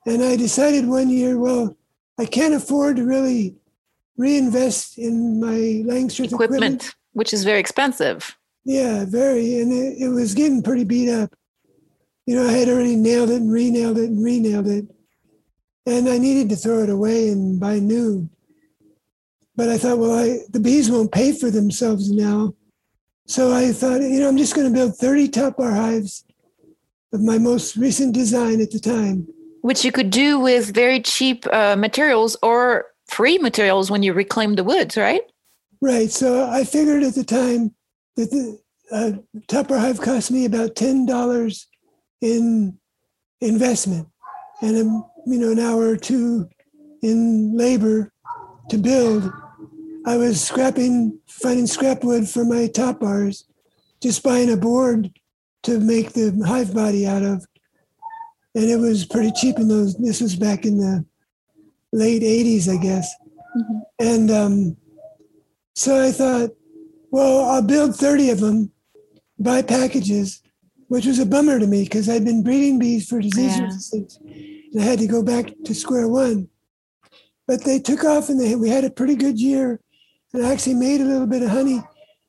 And 0.07 0.23
I 0.23 0.37
decided 0.37 0.87
one 0.87 1.11
year, 1.11 1.39
well, 1.39 1.77
I 2.19 2.25
can't 2.25 2.55
afford 2.55 2.97
to 2.97 3.05
really 3.05 3.57
reinvest 4.21 4.99
in 4.99 5.41
my 5.41 5.57
Langstroth 5.91 6.33
equipment, 6.33 6.63
equipment. 6.63 6.95
which 7.15 7.33
is 7.33 7.43
very 7.43 7.59
expensive 7.59 8.37
Yeah, 8.65 9.05
very. 9.07 9.59
And 9.61 9.73
it, 9.73 10.03
it 10.05 10.09
was 10.09 10.35
getting 10.35 10.63
pretty 10.63 10.85
beat 10.85 11.09
up. 11.11 11.31
You 12.27 12.37
know, 12.37 12.47
I 12.47 12.53
had 12.53 12.69
already 12.69 12.97
nailed 12.97 13.31
it 13.31 13.41
and 13.41 13.51
re 13.51 13.71
nailed 13.71 13.99
it 13.99 14.11
and 14.11 14.23
re 14.23 14.39
nailed 14.39 14.69
it. 14.69 14.85
And 15.87 16.09
I 16.09 16.19
needed 16.19 16.51
to 16.51 16.57
throw 16.57 16.83
it 16.83 16.91
away 16.91 17.31
and 17.31 17.59
buy 17.59 17.79
new. 17.79 18.29
But 19.57 19.71
I 19.71 19.79
thought, 19.79 19.99
well, 19.99 20.17
I, 20.17 20.41
the 20.51 20.61
bees 20.61 20.91
won't 20.91 21.11
pay 21.11 21.33
for 21.33 21.51
themselves 21.51 22.11
now. 22.11 22.55
So 23.27 23.53
I 23.53 23.73
thought, 23.73 24.03
you 24.03 24.21
know, 24.21 24.29
I'm 24.29 24.37
just 24.37 24.55
going 24.55 24.69
to 24.69 24.73
build 24.73 24.97
30 24.97 25.29
top 25.29 25.57
bar 25.57 25.73
hives 25.73 26.25
of 27.13 27.23
my 27.23 27.39
most 27.39 27.77
recent 27.77 28.15
design 28.15 28.61
at 28.61 28.71
the 28.71 28.79
time. 28.79 29.27
which 29.63 29.85
you 29.85 29.93
could 29.93 30.11
do 30.11 30.39
with 30.39 30.75
very 30.75 31.01
cheap 31.01 31.47
uh, 31.53 31.77
materials 31.77 32.37
or 32.43 32.87
free 33.11 33.39
materials 33.39 33.91
when 33.91 34.03
you 34.03 34.13
reclaim 34.13 34.55
the 34.55 34.65
woods, 34.65 34.97
right? 34.97 35.23
Right. 35.81 36.11
So 36.11 36.49
I 36.49 36.65
figured 36.65 37.03
at 37.03 37.15
the 37.15 37.25
time 37.25 37.75
that 38.17 38.31
the 38.31 38.59
uh, 38.93 39.13
top 39.49 39.69
bar 39.69 39.79
Hive 39.79 40.01
cost 40.01 40.31
me 40.31 40.45
about 40.45 40.77
ten 40.77 41.07
dollars 41.07 41.67
in 42.21 42.79
investment, 43.41 44.09
and 44.63 44.77
um, 44.77 45.07
you 45.27 45.39
know 45.39 45.51
an 45.51 45.59
hour 45.59 45.89
or 45.89 45.97
two 45.97 46.49
in 47.03 47.57
labor 47.57 48.13
to 48.69 48.79
build. 48.79 49.33
I 50.07 50.17
was 50.17 50.43
scrapping, 50.43 51.19
finding 51.29 51.67
scrap 51.67 52.05
wood 52.05 52.29
for 52.29 52.45
my 52.45 52.69
top 52.69 53.01
bars, 53.01 53.45
just 54.03 54.23
buying 54.23 54.51
a 54.51 54.57
board 54.57 55.11
to 55.65 55.79
make 55.79 56.13
the 56.13 56.43
hive 56.47 56.75
body 56.75 57.07
out 57.07 57.23
of. 57.23 57.47
And 58.55 58.65
it 58.65 58.79
was 58.79 59.05
pretty 59.05 59.31
cheap 59.33 59.59
in 59.59 59.69
those. 59.69 59.95
This 59.97 60.21
was 60.21 60.37
back 60.37 60.65
in 60.65 60.79
the 60.79 61.05
late 61.93 62.23
80s, 62.23 62.69
I 62.69 62.77
guess. 62.83 63.13
Mm-hmm. 63.57 63.79
And 63.99 64.31
um, 64.31 64.77
so 65.75 66.03
I 66.03 66.13
thought, 66.13 66.51
well, 67.11 67.49
I'll 67.51 67.63
build 67.63 67.97
30 67.97 68.31
of 68.31 68.41
them, 68.41 68.73
buy 69.39 69.63
packages, 69.63 70.43
which 70.89 71.07
was 71.07 71.19
a 71.19 71.27
bummer 71.27 71.59
to 71.59 71.67
me 71.67 71.85
because 71.85 72.09
I'd 72.09 72.25
been 72.25 72.43
breeding 72.43 72.79
bees 72.79 73.09
for 73.09 73.21
disease 73.21 73.57
yeah. 73.57 73.65
resistance. 73.65 74.19
And 74.19 74.81
I 74.81 74.85
had 74.85 74.99
to 75.01 75.07
go 75.07 75.23
back 75.23 75.53
to 75.65 75.75
square 75.75 76.09
one. 76.09 76.49
But 77.47 77.65
they 77.65 77.81
took 77.81 78.05
off 78.05 78.29
and 78.29 78.41
they, 78.41 78.55
we 78.55 78.69
had 78.69 78.85
a 78.85 78.91
pretty 78.91 79.17
good 79.17 79.41
year. 79.41 79.81
And 80.33 80.47
I 80.47 80.53
actually 80.53 80.75
made 80.75 81.01
a 81.01 81.05
little 81.05 81.27
bit 81.27 81.43
of 81.43 81.51
honey. 81.51 81.83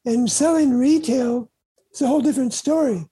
And 0.05 0.31
selling 0.31 0.73
retail 0.73 1.51
is 1.93 2.01
a 2.01 2.07
whole 2.07 2.21
different 2.21 2.53
story. 2.53 3.05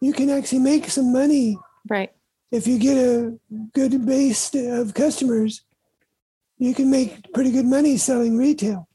You 0.00 0.14
can 0.14 0.30
actually 0.30 0.60
make 0.60 0.88
some 0.88 1.12
money. 1.12 1.58
Right. 1.88 2.10
If 2.50 2.66
you 2.66 2.78
get 2.78 2.96
a 2.96 3.38
good 3.74 4.06
base 4.06 4.54
of 4.54 4.94
customers, 4.94 5.62
you 6.60 6.74
can 6.74 6.90
make 6.90 7.32
pretty 7.32 7.50
good 7.50 7.64
money 7.64 7.96
selling 7.96 8.36
retail. 8.36 8.86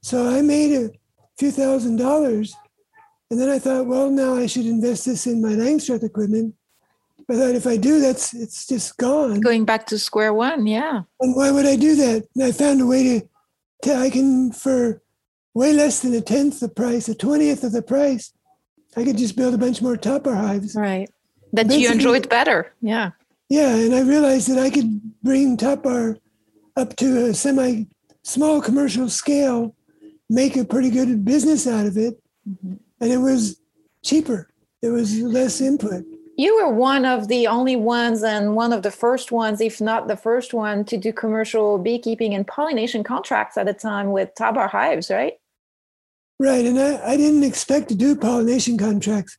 So 0.00 0.28
I 0.28 0.42
made 0.42 0.72
a 0.72 0.90
few 1.36 1.50
thousand 1.50 1.96
dollars. 1.96 2.54
And 3.30 3.40
then 3.40 3.48
I 3.48 3.58
thought, 3.58 3.86
well, 3.86 4.10
now 4.10 4.34
I 4.34 4.46
should 4.46 4.64
invest 4.64 5.06
this 5.06 5.26
in 5.26 5.42
my 5.42 5.50
Langstroth 5.50 6.04
equipment. 6.04 6.54
But 7.26 7.36
I 7.36 7.40
thought 7.40 7.54
if 7.56 7.66
I 7.66 7.76
do, 7.76 8.00
that's 8.00 8.32
it's 8.32 8.66
just 8.66 8.96
gone. 8.96 9.40
Going 9.40 9.64
back 9.64 9.86
to 9.86 9.98
square 9.98 10.32
one, 10.32 10.66
yeah. 10.66 11.02
And 11.20 11.36
why 11.36 11.50
would 11.50 11.66
I 11.66 11.76
do 11.76 11.96
that? 11.96 12.26
And 12.34 12.44
I 12.44 12.52
found 12.52 12.80
a 12.80 12.86
way 12.86 13.02
to, 13.02 13.28
to 13.82 13.94
I 13.94 14.08
can 14.08 14.52
for 14.52 15.02
way 15.54 15.72
less 15.72 16.00
than 16.00 16.14
a 16.14 16.20
tenth 16.20 16.60
the 16.60 16.68
price, 16.68 17.08
a 17.08 17.14
twentieth 17.14 17.64
of 17.64 17.72
the 17.72 17.82
price, 17.82 18.32
I 18.96 19.04
could 19.04 19.18
just 19.18 19.36
build 19.36 19.54
a 19.54 19.58
bunch 19.58 19.82
more 19.82 19.96
top 19.96 20.24
bar 20.24 20.34
hives. 20.34 20.74
Right. 20.74 21.08
That 21.52 21.66
Basically, 21.66 21.82
you 21.82 21.92
enjoyed 21.92 22.28
better. 22.28 22.72
Yeah. 22.80 23.10
Yeah. 23.48 23.74
And 23.74 23.94
I 23.94 24.00
realized 24.00 24.48
that 24.48 24.58
I 24.58 24.70
could 24.70 25.00
bring 25.22 25.56
top 25.56 25.82
bar 25.82 26.18
up 26.76 26.96
to 26.96 27.26
a 27.26 27.34
semi 27.34 27.84
small 28.22 28.60
commercial 28.60 29.08
scale, 29.08 29.74
make 30.28 30.56
a 30.56 30.64
pretty 30.64 30.90
good 30.90 31.24
business 31.24 31.66
out 31.66 31.86
of 31.86 31.96
it. 31.96 32.20
Mm-hmm. 32.48 32.74
And 33.00 33.12
it 33.12 33.18
was 33.18 33.60
cheaper, 34.04 34.50
it 34.82 34.88
was 34.88 35.18
less 35.20 35.60
input. 35.60 36.04
You 36.36 36.56
were 36.56 36.72
one 36.72 37.04
of 37.04 37.28
the 37.28 37.46
only 37.48 37.76
ones 37.76 38.22
and 38.22 38.56
one 38.56 38.72
of 38.72 38.82
the 38.82 38.90
first 38.90 39.30
ones, 39.30 39.60
if 39.60 39.78
not 39.78 40.08
the 40.08 40.16
first 40.16 40.54
one, 40.54 40.86
to 40.86 40.96
do 40.96 41.12
commercial 41.12 41.76
beekeeping 41.76 42.32
and 42.32 42.46
pollination 42.46 43.04
contracts 43.04 43.58
at 43.58 43.66
the 43.66 43.74
time 43.74 44.10
with 44.10 44.34
top 44.34 44.54
bar 44.54 44.68
hives, 44.68 45.10
right? 45.10 45.34
Right. 46.38 46.64
And 46.64 46.80
I, 46.80 47.12
I 47.12 47.16
didn't 47.18 47.44
expect 47.44 47.90
to 47.90 47.94
do 47.94 48.16
pollination 48.16 48.78
contracts, 48.78 49.36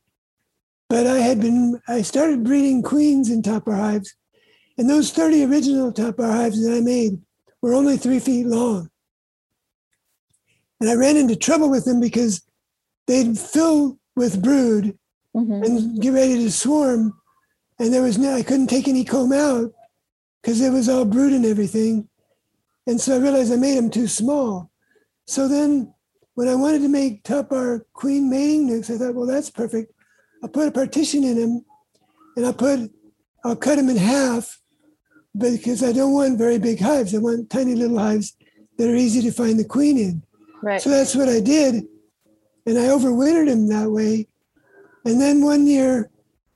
but 0.88 1.04
I 1.04 1.18
had 1.18 1.40
been, 1.40 1.82
I 1.88 2.02
started 2.02 2.44
breeding 2.44 2.82
queens 2.82 3.28
in 3.30 3.42
top 3.42 3.64
bar 3.64 3.74
hives. 3.74 4.14
And 4.78 4.88
those 4.88 5.10
30 5.12 5.44
original 5.44 5.92
top 5.92 6.16
bar 6.16 6.30
hives 6.30 6.64
that 6.64 6.76
I 6.76 6.80
made 6.80 7.20
were 7.60 7.74
only 7.74 7.96
three 7.96 8.18
feet 8.18 8.46
long. 8.46 8.90
And 10.80 10.90
I 10.90 10.94
ran 10.94 11.16
into 11.16 11.36
trouble 11.36 11.70
with 11.70 11.84
them 11.84 12.00
because 12.00 12.42
they'd 13.06 13.38
fill 13.38 13.98
with 14.16 14.42
brood 14.42 14.98
mm-hmm. 15.36 15.62
and 15.62 16.00
get 16.00 16.12
ready 16.12 16.36
to 16.36 16.50
swarm. 16.50 17.12
And 17.78 17.92
there 17.92 18.02
was 18.02 18.18
no, 18.18 18.34
I 18.34 18.42
couldn't 18.42 18.68
take 18.68 18.88
any 18.88 19.04
comb 19.04 19.32
out 19.32 19.72
because 20.42 20.60
it 20.60 20.70
was 20.70 20.88
all 20.88 21.04
brood 21.04 21.32
and 21.32 21.46
everything. 21.46 22.08
And 22.86 23.00
so 23.00 23.14
I 23.14 23.18
realized 23.18 23.52
I 23.52 23.56
made 23.56 23.78
them 23.78 23.90
too 23.90 24.08
small. 24.08 24.70
So 25.26 25.46
then 25.46 25.94
when 26.34 26.48
I 26.48 26.54
wanted 26.54 26.80
to 26.82 26.88
make 26.88 27.22
top 27.22 27.50
bar 27.50 27.86
queen 27.92 28.28
mating 28.28 28.68
nukes, 28.68 28.92
I 28.92 28.98
thought, 28.98 29.14
well, 29.14 29.26
that's 29.26 29.50
perfect. 29.50 29.92
I'll 30.42 30.48
put 30.48 30.68
a 30.68 30.72
partition 30.72 31.22
in 31.22 31.36
them 31.40 31.64
and 32.36 32.46
I'll 32.46 32.54
put, 32.54 32.90
I'll 33.44 33.56
cut 33.56 33.76
them 33.76 33.88
in 33.88 33.96
half 33.96 34.60
because 35.36 35.82
I 35.82 35.92
don't 35.92 36.12
want 36.12 36.38
very 36.38 36.58
big 36.58 36.80
hives. 36.80 37.14
I 37.14 37.18
want 37.18 37.50
tiny 37.50 37.74
little 37.74 37.98
hives 37.98 38.36
that 38.78 38.88
are 38.88 38.96
easy 38.96 39.22
to 39.22 39.32
find 39.32 39.58
the 39.58 39.64
queen 39.64 39.98
in. 39.98 40.22
Right. 40.62 40.80
So 40.80 40.90
that's 40.90 41.14
what 41.14 41.28
I 41.28 41.40
did. 41.40 41.84
And 42.66 42.78
I 42.78 42.82
overwintered 42.82 43.46
them 43.46 43.68
that 43.68 43.90
way. 43.90 44.28
And 45.04 45.20
then 45.20 45.44
one 45.44 45.66
year, 45.66 46.10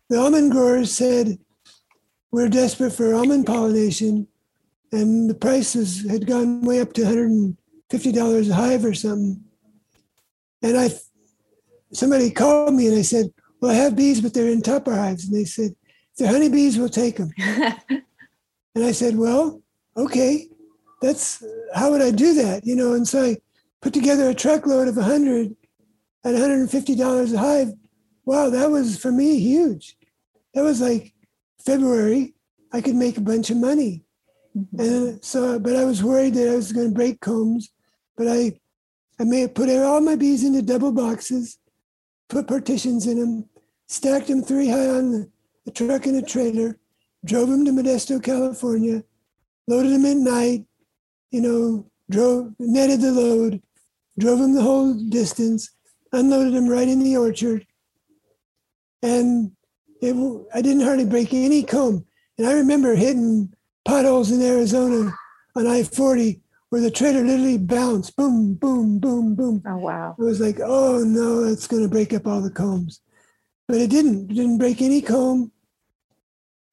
the 0.08 0.18
almond 0.18 0.52
growers 0.52 0.92
said, 0.92 1.38
We're 2.30 2.48
desperate 2.48 2.92
for 2.92 3.14
almond 3.14 3.46
pollination. 3.46 4.28
And 4.92 5.28
the 5.28 5.34
prices 5.34 6.08
had 6.08 6.26
gone 6.26 6.62
way 6.62 6.80
up 6.80 6.92
to 6.94 7.02
$150 7.02 8.50
a 8.50 8.54
hive 8.54 8.84
or 8.84 8.94
something. 8.94 9.42
And 10.62 10.78
I, 10.78 10.90
somebody 11.92 12.30
called 12.30 12.74
me 12.74 12.86
and 12.86 12.98
I 12.98 13.02
said, 13.02 13.32
Well, 13.60 13.72
I 13.72 13.74
have 13.74 13.96
bees, 13.96 14.20
but 14.20 14.32
they're 14.32 14.48
in 14.48 14.62
top 14.62 14.84
bar 14.84 14.94
hives. 14.94 15.24
And 15.24 15.34
they 15.34 15.44
said, 15.44 15.74
The 16.16 16.24
they're 16.24 16.32
honeybees, 16.32 16.78
we'll 16.78 16.88
take 16.88 17.16
them. 17.16 17.32
and 18.76 18.84
I 18.84 18.92
said, 18.92 19.16
Well, 19.16 19.62
okay, 19.96 20.48
that's 21.00 21.42
how 21.74 21.90
would 21.90 22.02
I 22.02 22.10
do 22.10 22.34
that? 22.34 22.66
You 22.66 22.76
know, 22.76 22.92
and 22.92 23.08
so 23.08 23.24
I 23.24 23.38
put 23.80 23.94
together 23.94 24.28
a 24.28 24.34
truckload 24.34 24.86
of 24.86 24.96
100 24.96 25.56
at 26.24 26.34
$150 26.34 27.34
a 27.34 27.38
hive. 27.38 27.72
Wow, 28.26 28.50
that 28.50 28.70
was 28.70 28.98
for 28.98 29.10
me 29.10 29.38
huge. 29.38 29.96
That 30.52 30.62
was 30.62 30.82
like 30.82 31.14
February. 31.64 32.34
I 32.70 32.82
could 32.82 32.96
make 32.96 33.16
a 33.16 33.22
bunch 33.22 33.48
of 33.48 33.56
money. 33.56 34.04
Mm-hmm. 34.54 34.80
And 34.80 35.24
so, 35.24 35.58
but 35.58 35.74
I 35.74 35.84
was 35.84 36.02
worried 36.02 36.34
that 36.34 36.50
I 36.50 36.56
was 36.56 36.72
going 36.72 36.88
to 36.88 36.94
break 36.94 37.20
combs. 37.20 37.70
But 38.14 38.28
I, 38.28 38.58
I 39.18 39.24
may 39.24 39.48
put 39.48 39.70
all 39.70 40.02
my 40.02 40.16
bees 40.16 40.44
into 40.44 40.60
double 40.60 40.92
boxes, 40.92 41.58
put 42.28 42.46
partitions 42.46 43.06
in 43.06 43.20
them, 43.20 43.48
stacked 43.86 44.26
them 44.26 44.42
three 44.42 44.68
high 44.68 44.88
on 44.88 45.12
the, 45.12 45.30
the 45.64 45.70
truck 45.70 46.04
and 46.04 46.16
a 46.16 46.22
trailer, 46.22 46.78
drove 47.26 47.50
him 47.50 47.64
to 47.64 47.72
Modesto, 47.72 48.22
California, 48.22 49.02
loaded 49.66 49.92
him 49.92 50.06
at 50.06 50.16
night, 50.16 50.64
you 51.30 51.40
know, 51.40 51.90
drove, 52.08 52.54
netted 52.58 53.00
the 53.00 53.12
load, 53.12 53.60
drove 54.18 54.40
him 54.40 54.54
the 54.54 54.62
whole 54.62 54.94
distance, 54.94 55.70
unloaded 56.12 56.54
him 56.54 56.68
right 56.68 56.88
in 56.88 57.02
the 57.02 57.16
orchard. 57.16 57.66
And 59.02 59.52
it, 60.00 60.14
I 60.54 60.62
didn't 60.62 60.84
hardly 60.84 61.04
break 61.04 61.34
any 61.34 61.62
comb. 61.62 62.06
And 62.38 62.46
I 62.46 62.52
remember 62.52 62.94
hitting 62.94 63.52
potholes 63.84 64.30
in 64.30 64.42
Arizona 64.42 65.12
on 65.56 65.66
I 65.66 65.82
40 65.82 66.40
where 66.70 66.80
the 66.80 66.90
trailer 66.90 67.22
literally 67.22 67.58
bounced 67.58 68.16
boom, 68.16 68.54
boom, 68.54 68.98
boom, 68.98 69.34
boom. 69.34 69.62
Oh, 69.66 69.76
wow. 69.76 70.16
It 70.18 70.22
was 70.22 70.40
like, 70.40 70.60
oh 70.60 71.02
no, 71.04 71.44
it's 71.44 71.66
going 71.66 71.82
to 71.82 71.88
break 71.88 72.12
up 72.12 72.26
all 72.26 72.40
the 72.40 72.50
combs. 72.50 73.00
But 73.68 73.78
it 73.78 73.90
didn't. 73.90 74.30
It 74.30 74.34
didn't 74.34 74.58
break 74.58 74.80
any 74.80 75.02
comb. 75.02 75.52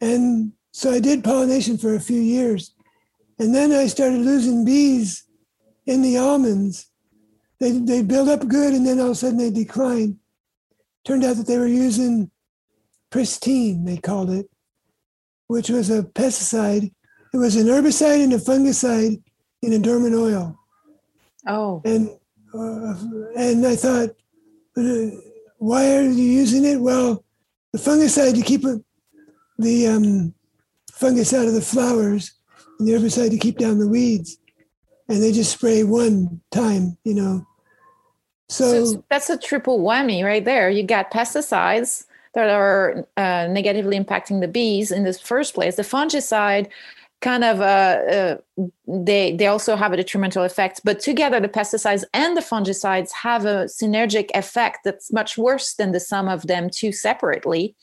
And 0.04 0.52
so 0.72 0.92
I 0.92 1.00
did 1.00 1.24
pollination 1.24 1.78
for 1.78 1.96
a 1.96 2.00
few 2.00 2.20
years. 2.20 2.76
And 3.40 3.56
then 3.56 3.72
I 3.72 3.88
started 3.88 4.20
losing 4.20 4.66
bees 4.66 5.24
in 5.86 6.02
the 6.02 6.18
almonds 6.18 6.92
they, 7.64 7.72
they 7.72 8.02
build 8.02 8.28
up 8.28 8.46
good 8.48 8.74
and 8.74 8.86
then 8.86 9.00
all 9.00 9.08
of 9.08 9.12
a 9.12 9.16
sudden 9.16 9.38
they 9.38 9.50
decline. 9.50 10.20
Turned 11.06 11.24
out 11.24 11.38
that 11.38 11.48
they 11.48 11.58
were 11.58 11.68
using 11.68 12.30
pristine, 13.10 13.86
they 13.86 13.98
called 13.98 14.30
it, 14.30 14.50
which 15.48 15.70
was 15.70 15.90
a 15.90 16.04
pesticide. 16.04 16.92
It 17.34 17.38
was 17.38 17.56
an 17.56 17.68
herbicide 17.68 18.22
and 18.22 18.34
a 18.34 18.38
fungicide 18.38 19.22
in 19.62 19.74
a 19.74 19.80
dormant 19.80 20.14
oil. 20.14 20.60
Oh. 21.48 21.82
And 21.86 22.10
uh, 22.54 22.96
and 23.38 23.66
I 23.66 23.76
thought, 23.76 24.10
uh, 24.78 25.18
why 25.58 25.96
are 25.96 26.04
you 26.04 26.24
using 26.24 26.66
it? 26.66 26.80
Well, 26.80 27.24
the 27.72 27.80
fungicide 27.80 28.36
to 28.36 28.42
keep 28.42 28.64
the 29.58 29.88
um, 29.88 30.34
fungus 30.92 31.34
out 31.34 31.48
of 31.48 31.54
the 31.54 31.62
flowers, 31.62 32.34
and 32.80 32.88
the 32.88 32.94
herbicide 32.94 33.32
to 33.32 33.38
keep 33.38 33.58
down 33.58 33.80
the 33.80 33.88
weeds. 33.88 34.38
And 35.10 35.22
they 35.22 35.32
just 35.32 35.52
spray 35.52 35.84
one 35.84 36.42
time, 36.52 36.98
you 37.04 37.14
know. 37.14 37.46
So, 38.50 38.86
so 38.86 39.04
that's 39.10 39.30
a 39.30 39.38
triple 39.38 39.80
whammy 39.80 40.24
right 40.24 40.44
there. 40.44 40.70
You 40.70 40.84
got 40.84 41.12
pesticides 41.12 42.06
that 42.34 42.50
are 42.50 43.08
uh, 43.18 43.48
negatively 43.48 44.00
impacting 44.00 44.42
the 44.42 44.48
bees 44.48 44.92
in 44.92 45.04
the 45.04 45.14
first 45.14 45.54
place. 45.54 45.76
The 45.76 45.84
fungicide 45.84 46.70
kind 47.24 47.44
of 47.46 47.62
uh, 47.62 47.64
uh, 47.64 48.38
they 48.86 49.36
they 49.36 49.48
also 49.48 49.78
have 49.78 49.94
a 49.94 49.98
detrimental 49.98 50.44
effect 50.44 50.82
but 50.84 51.00
together 51.00 51.40
the 51.40 51.48
pesticides 51.48 52.04
and 52.14 52.36
the 52.36 52.42
fungicides 52.42 53.12
have 53.12 53.46
a 53.46 53.64
synergic 53.66 54.30
effect 54.36 54.80
that's 54.84 55.12
much 55.12 55.38
worse 55.38 55.74
than 55.76 55.94
the 55.94 56.02
sum 56.02 56.28
of 56.28 56.48
them 56.48 56.70
two 56.70 56.92
separately 56.92 57.74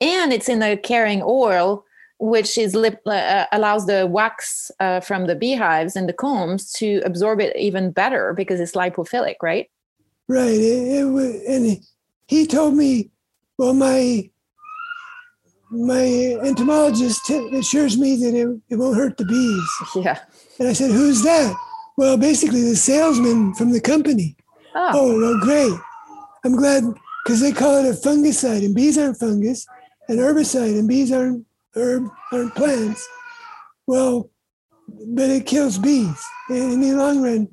and 0.00 0.32
it's 0.32 0.48
in 0.48 0.58
the 0.58 0.78
carrying 0.82 1.22
oil 1.24 1.84
which 2.22 2.58
is 2.58 2.74
lip, 2.74 3.00
uh, 3.06 3.46
allows 3.50 3.86
the 3.86 4.06
wax 4.06 4.70
uh, 4.78 5.00
from 5.00 5.26
the 5.26 5.34
beehives 5.34 5.96
and 5.96 6.06
the 6.06 6.12
combs 6.12 6.70
to 6.70 7.00
absorb 7.06 7.40
it 7.40 7.56
even 7.56 7.90
better 7.90 8.34
because 8.34 8.60
it's 8.60 8.72
lipophilic 8.72 9.36
right 9.42 9.70
Right. 10.30 10.60
It, 10.60 11.06
it, 11.06 11.42
and 11.48 11.84
he 12.28 12.46
told 12.46 12.76
me, 12.76 13.10
well, 13.58 13.74
my 13.74 14.30
my 15.72 16.04
entomologist 16.44 17.28
assures 17.30 17.98
me 17.98 18.14
that 18.14 18.34
it, 18.34 18.60
it 18.68 18.76
won't 18.76 18.96
hurt 18.96 19.16
the 19.16 19.24
bees. 19.24 19.70
Yeah. 20.04 20.20
And 20.60 20.68
I 20.68 20.72
said, 20.72 20.92
who's 20.92 21.22
that? 21.24 21.52
Well, 21.96 22.16
basically 22.16 22.62
the 22.62 22.76
salesman 22.76 23.54
from 23.54 23.72
the 23.72 23.80
company. 23.80 24.36
Oh, 24.76 24.90
oh 24.94 25.18
well, 25.18 25.40
great. 25.40 25.80
I'm 26.44 26.54
glad 26.54 26.84
because 27.24 27.40
they 27.40 27.50
call 27.50 27.84
it 27.84 27.90
a 27.90 27.98
fungicide, 27.98 28.64
and 28.64 28.72
bees 28.72 28.98
aren't 28.98 29.18
fungus, 29.18 29.66
and 30.10 30.18
herbicide, 30.18 30.76
and 30.76 30.88
bees 30.88 31.12
aren't 31.12 31.46
herb, 31.76 32.04
aren't 32.32 32.54
plants. 32.56 33.08
Well, 33.86 34.28
but 34.88 35.30
it 35.30 35.46
kills 35.46 35.78
bees. 35.78 36.20
And 36.48 36.72
in 36.72 36.80
the 36.80 36.94
long 36.94 37.22
run, 37.22 37.48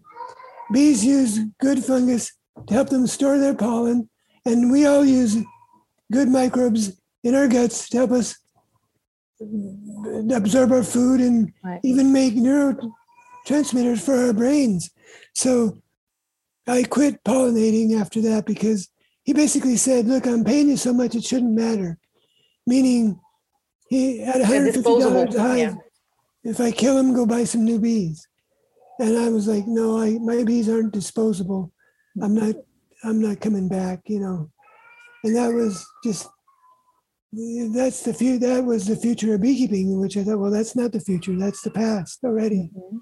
bees 0.73 1.05
use 1.05 1.39
good 1.61 1.83
fungus 1.85 2.33
to 2.67 2.73
help 2.73 2.89
them 2.89 3.05
store 3.05 3.37
their 3.37 3.53
pollen, 3.53 4.09
and 4.43 4.71
we 4.71 4.87
all 4.87 5.05
use 5.05 5.37
good 6.11 6.29
microbes 6.29 6.99
in 7.23 7.35
our 7.35 7.47
guts 7.47 7.89
to 7.89 7.97
help 7.97 8.11
us 8.11 8.35
absorb 10.33 10.71
our 10.71 10.83
food 10.83 11.21
and 11.21 11.53
Right. 11.63 11.79
even 11.83 12.11
make 12.11 12.33
neurotransmitters 12.33 13.99
for 14.01 14.15
our 14.15 14.33
brains. 14.33 14.89
So 15.35 15.77
I 16.65 16.83
quit 16.83 17.23
pollinating 17.23 18.01
after 18.01 18.19
that 18.21 18.47
because 18.47 18.89
he 19.23 19.33
basically 19.33 19.77
said, 19.77 20.07
Look, 20.07 20.25
I'm 20.25 20.43
paying 20.43 20.69
you 20.69 20.77
so 20.77 20.91
much, 20.91 21.13
it 21.13 21.23
shouldn't 21.23 21.53
matter. 21.53 21.99
Meaning, 22.67 23.19
he 23.89 24.21
at 24.21 24.41
$150 24.41 24.73
disposable, 24.73 25.35
a 25.35 25.39
hive, 25.39 25.57
yeah. 25.57 25.75
if 26.43 26.59
I 26.59 26.71
kill 26.71 26.97
him, 26.97 27.13
go 27.13 27.25
buy 27.25 27.45
some 27.45 27.63
new 27.63 27.79
bees. 27.79 28.27
And 28.99 29.17
I 29.17 29.29
was 29.29 29.47
like, 29.47 29.65
No, 29.65 29.99
I, 29.99 30.19
my 30.19 30.43
bees 30.43 30.69
aren't 30.69 30.93
disposable. 30.93 31.71
I'm 32.21 32.35
not, 32.35 32.55
I'm 33.03 33.21
not 33.21 33.39
coming 33.39 33.67
back, 33.67 34.01
you 34.05 34.19
know. 34.19 34.51
And 35.23 35.35
that 35.35 35.53
was 35.53 35.85
just 36.03 36.27
that's 37.73 38.03
the 38.03 38.13
few 38.13 38.39
that 38.39 38.63
was 38.63 38.87
the 38.87 38.95
future 38.95 39.33
of 39.33 39.41
beekeeping 39.41 39.99
which 39.99 40.15
i 40.15 40.23
thought 40.23 40.39
well 40.39 40.49
that's 40.49 40.77
not 40.77 40.93
the 40.93 40.99
future 40.99 41.35
that's 41.35 41.61
the 41.61 41.69
past 41.69 42.23
already 42.23 42.71
mm-hmm. 42.73 42.97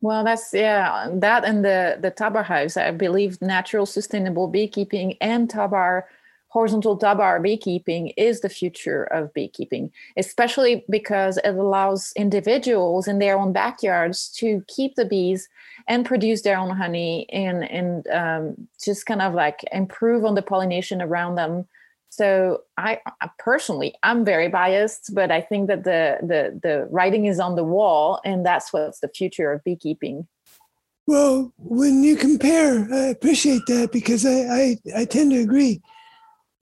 Well, 0.00 0.22
that's 0.22 0.50
yeah, 0.54 1.08
that 1.14 1.44
and 1.44 1.64
the 1.64 1.98
the 2.00 2.10
top 2.10 2.34
bar 2.34 2.44
hives. 2.44 2.76
I 2.76 2.92
believe 2.92 3.42
natural, 3.42 3.84
sustainable 3.84 4.46
beekeeping 4.46 5.16
and 5.20 5.50
top 5.50 5.72
bar 5.72 6.06
horizontal 6.48 6.96
top 6.96 7.18
bar 7.18 7.40
beekeeping 7.40 8.08
is 8.16 8.40
the 8.40 8.48
future 8.48 9.04
of 9.04 9.32
beekeeping, 9.34 9.92
especially 10.16 10.84
because 10.88 11.36
it 11.38 11.54
allows 11.54 12.12
individuals 12.16 13.06
in 13.06 13.18
their 13.18 13.38
own 13.38 13.52
backyards 13.52 14.28
to 14.30 14.62
keep 14.66 14.94
the 14.94 15.04
bees 15.04 15.48
and 15.86 16.06
produce 16.06 16.42
their 16.42 16.58
own 16.58 16.74
honey 16.74 17.26
and 17.30 17.64
and 17.70 18.06
um, 18.08 18.68
just 18.82 19.06
kind 19.06 19.22
of 19.22 19.34
like 19.34 19.60
improve 19.72 20.24
on 20.24 20.34
the 20.34 20.42
pollination 20.42 21.02
around 21.02 21.34
them. 21.34 21.66
So 22.10 22.62
I, 22.78 23.00
I 23.20 23.28
personally, 23.38 23.94
I'm 24.02 24.24
very 24.24 24.48
biased, 24.48 25.14
but 25.14 25.30
I 25.30 25.42
think 25.42 25.68
that 25.68 25.84
the 25.84 26.18
the 26.22 26.58
the 26.62 26.88
writing 26.90 27.26
is 27.26 27.38
on 27.38 27.56
the 27.56 27.64
wall, 27.64 28.20
and 28.24 28.44
that's 28.44 28.72
what's 28.72 29.00
the 29.00 29.08
future 29.08 29.52
of 29.52 29.62
beekeeping. 29.64 30.26
well 31.06 31.52
when 31.56 32.04
you 32.04 32.16
compare 32.16 32.86
i 32.92 33.06
appreciate 33.16 33.64
that 33.66 33.88
because 33.90 34.26
i 34.26 34.38
i, 34.60 34.64
I 35.00 35.04
tend 35.06 35.30
to 35.32 35.38
agree 35.40 35.80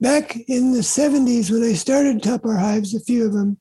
back 0.01 0.37
in 0.49 0.73
the 0.73 0.81
70s 0.81 1.51
when 1.51 1.63
i 1.63 1.73
started 1.73 2.23
top 2.23 2.43
bar 2.43 2.57
hives 2.57 2.95
a 2.95 3.01
few 3.01 3.27
of 3.27 3.33
them 3.33 3.59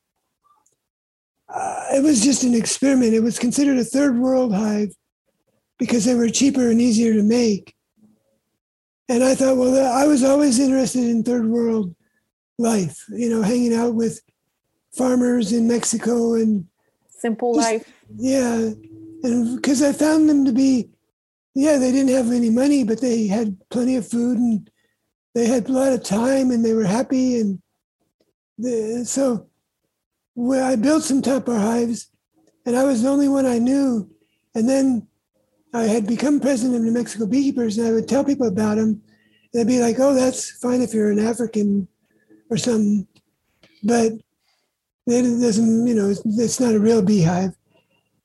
uh, 1.48 1.84
it 1.94 2.02
was 2.02 2.24
just 2.24 2.42
an 2.42 2.54
experiment. 2.54 3.14
It 3.14 3.22
was 3.22 3.38
considered 3.38 3.78
a 3.78 3.84
third 3.84 4.18
world 4.18 4.52
hive 4.52 4.92
because 5.78 6.04
they 6.04 6.16
were 6.16 6.28
cheaper 6.28 6.70
and 6.70 6.80
easier 6.80 7.14
to 7.14 7.22
make. 7.22 7.74
And 9.08 9.22
i 9.22 9.34
thought 9.36 9.56
well 9.56 9.92
i 9.96 10.04
was 10.06 10.24
always 10.24 10.58
interested 10.58 11.04
in 11.04 11.22
third 11.22 11.46
world 11.46 11.94
life 12.58 13.04
you 13.10 13.30
know 13.30 13.42
hanging 13.42 13.74
out 13.74 13.94
with 13.94 14.20
farmers 14.96 15.52
in 15.52 15.68
mexico 15.68 16.34
and 16.34 16.66
Simple 17.08 17.54
Just- 17.54 17.66
life. 17.70 17.92
yeah, 18.16 18.70
and 19.22 19.56
because 19.56 19.82
I 19.82 19.92
found 19.92 20.28
them 20.28 20.44
to 20.44 20.52
be, 20.52 20.90
yeah, 21.54 21.78
they 21.78 21.90
didn't 21.92 22.14
have 22.14 22.30
any 22.30 22.50
money, 22.50 22.84
but 22.84 23.00
they 23.00 23.26
had 23.26 23.56
plenty 23.70 23.96
of 23.96 24.06
food 24.06 24.36
and 24.38 24.70
they 25.36 25.44
had 25.44 25.68
a 25.68 25.72
lot 25.72 25.92
of 25.92 26.02
time 26.02 26.50
and 26.50 26.64
they 26.64 26.72
were 26.72 26.86
happy. 26.86 27.38
And 27.38 27.60
the, 28.56 29.04
so 29.04 29.46
well, 30.34 30.66
I 30.66 30.76
built 30.76 31.02
some 31.02 31.20
top 31.20 31.44
bar 31.44 31.58
hives 31.58 32.10
and 32.64 32.74
I 32.74 32.84
was 32.84 33.02
the 33.02 33.10
only 33.10 33.28
one 33.28 33.44
I 33.44 33.58
knew. 33.58 34.10
And 34.54 34.66
then 34.66 35.06
I 35.74 35.82
had 35.82 36.06
become 36.06 36.40
president 36.40 36.76
of 36.76 36.82
New 36.82 36.90
Mexico 36.90 37.26
Beekeepers 37.26 37.76
and 37.76 37.86
I 37.86 37.92
would 37.92 38.08
tell 38.08 38.24
people 38.24 38.46
about 38.46 38.76
them. 38.76 38.88
And 38.88 39.02
They'd 39.52 39.66
be 39.66 39.78
like, 39.78 39.96
oh, 39.98 40.14
that's 40.14 40.52
fine 40.52 40.80
if 40.80 40.94
you're 40.94 41.12
an 41.12 41.18
African 41.18 41.86
or 42.48 42.56
something. 42.56 43.06
But 43.84 44.12
it 45.06 45.22
doesn't, 45.42 45.86
you 45.86 45.94
know, 45.94 46.08
it's, 46.08 46.22
it's 46.24 46.60
not 46.60 46.74
a 46.74 46.80
real 46.80 47.02
beehive. 47.02 47.54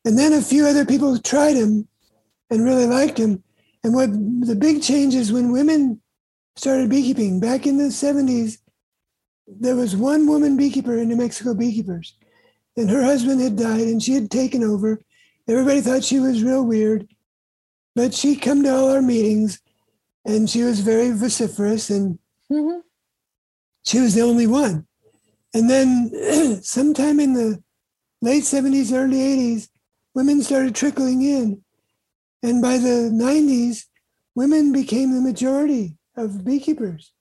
And 0.05 0.17
then 0.17 0.31
a 0.31 0.41
few 0.41 0.65
other 0.65 0.85
people 0.85 1.19
tried 1.19 1.57
him 1.57 1.89
and 2.49 2.63
really 2.63 2.88
liked 2.88 3.17
him. 3.17 3.43
And 3.83 3.93
what 3.93 4.13
the 4.13 4.55
big 4.55 4.81
change 4.81 5.13
is 5.13 5.33
when 5.33 5.51
women 5.51 6.01
started 6.56 6.90
beekeeping 6.90 7.40
back 7.40 7.65
in 7.65 7.78
the 7.78 7.86
70s, 7.86 8.57
there 9.48 9.76
was 9.76 9.95
one 9.95 10.28
woman 10.28 10.57
beekeeper 10.57 10.98
in 10.98 11.10
New 11.10 11.15
Mexico 11.15 11.53
Beekeepers, 11.53 12.15
and 12.78 12.90
her 12.90 13.03
husband 13.03 13.41
had 13.41 13.57
died 13.57 13.82
and 13.82 14.02
she 14.02 14.14
had 14.14 14.32
taken 14.32 14.64
over. 14.64 15.02
Everybody 15.48 15.82
thought 15.82 16.03
she 16.03 16.19
was 16.19 16.44
real 16.44 16.65
weird, 16.65 17.07
but 17.95 18.14
she'd 18.14 18.41
come 18.41 18.64
to 18.64 18.73
all 18.73 18.91
our 18.91 19.02
meetings 19.02 19.60
and 20.26 20.49
she 20.49 20.64
was 20.64 20.80
very 20.80 21.11
vociferous 21.11 21.90
and 21.90 22.19
Mhm. 22.49 22.82
she 23.84 23.99
was 23.99 24.14
the 24.14 24.22
only 24.22 24.48
one. 24.48 24.86
And 25.53 25.69
then 25.69 26.61
sometime 26.64 27.19
in 27.19 27.34
the 27.34 27.61
late 28.22 28.44
70s, 28.44 28.94
early 28.94 29.18
80s, 29.18 29.69
women 30.14 30.41
started 30.44 30.76
trickling 30.76 31.22
in. 31.22 31.64
And 32.44 32.61
by 32.61 32.78
the 32.78 33.10
90s, 33.11 33.86
women 34.36 34.72
became 34.72 35.14
the 35.14 35.22
majority 35.22 35.98
of 36.15 36.43
beekeepers. 36.43 37.11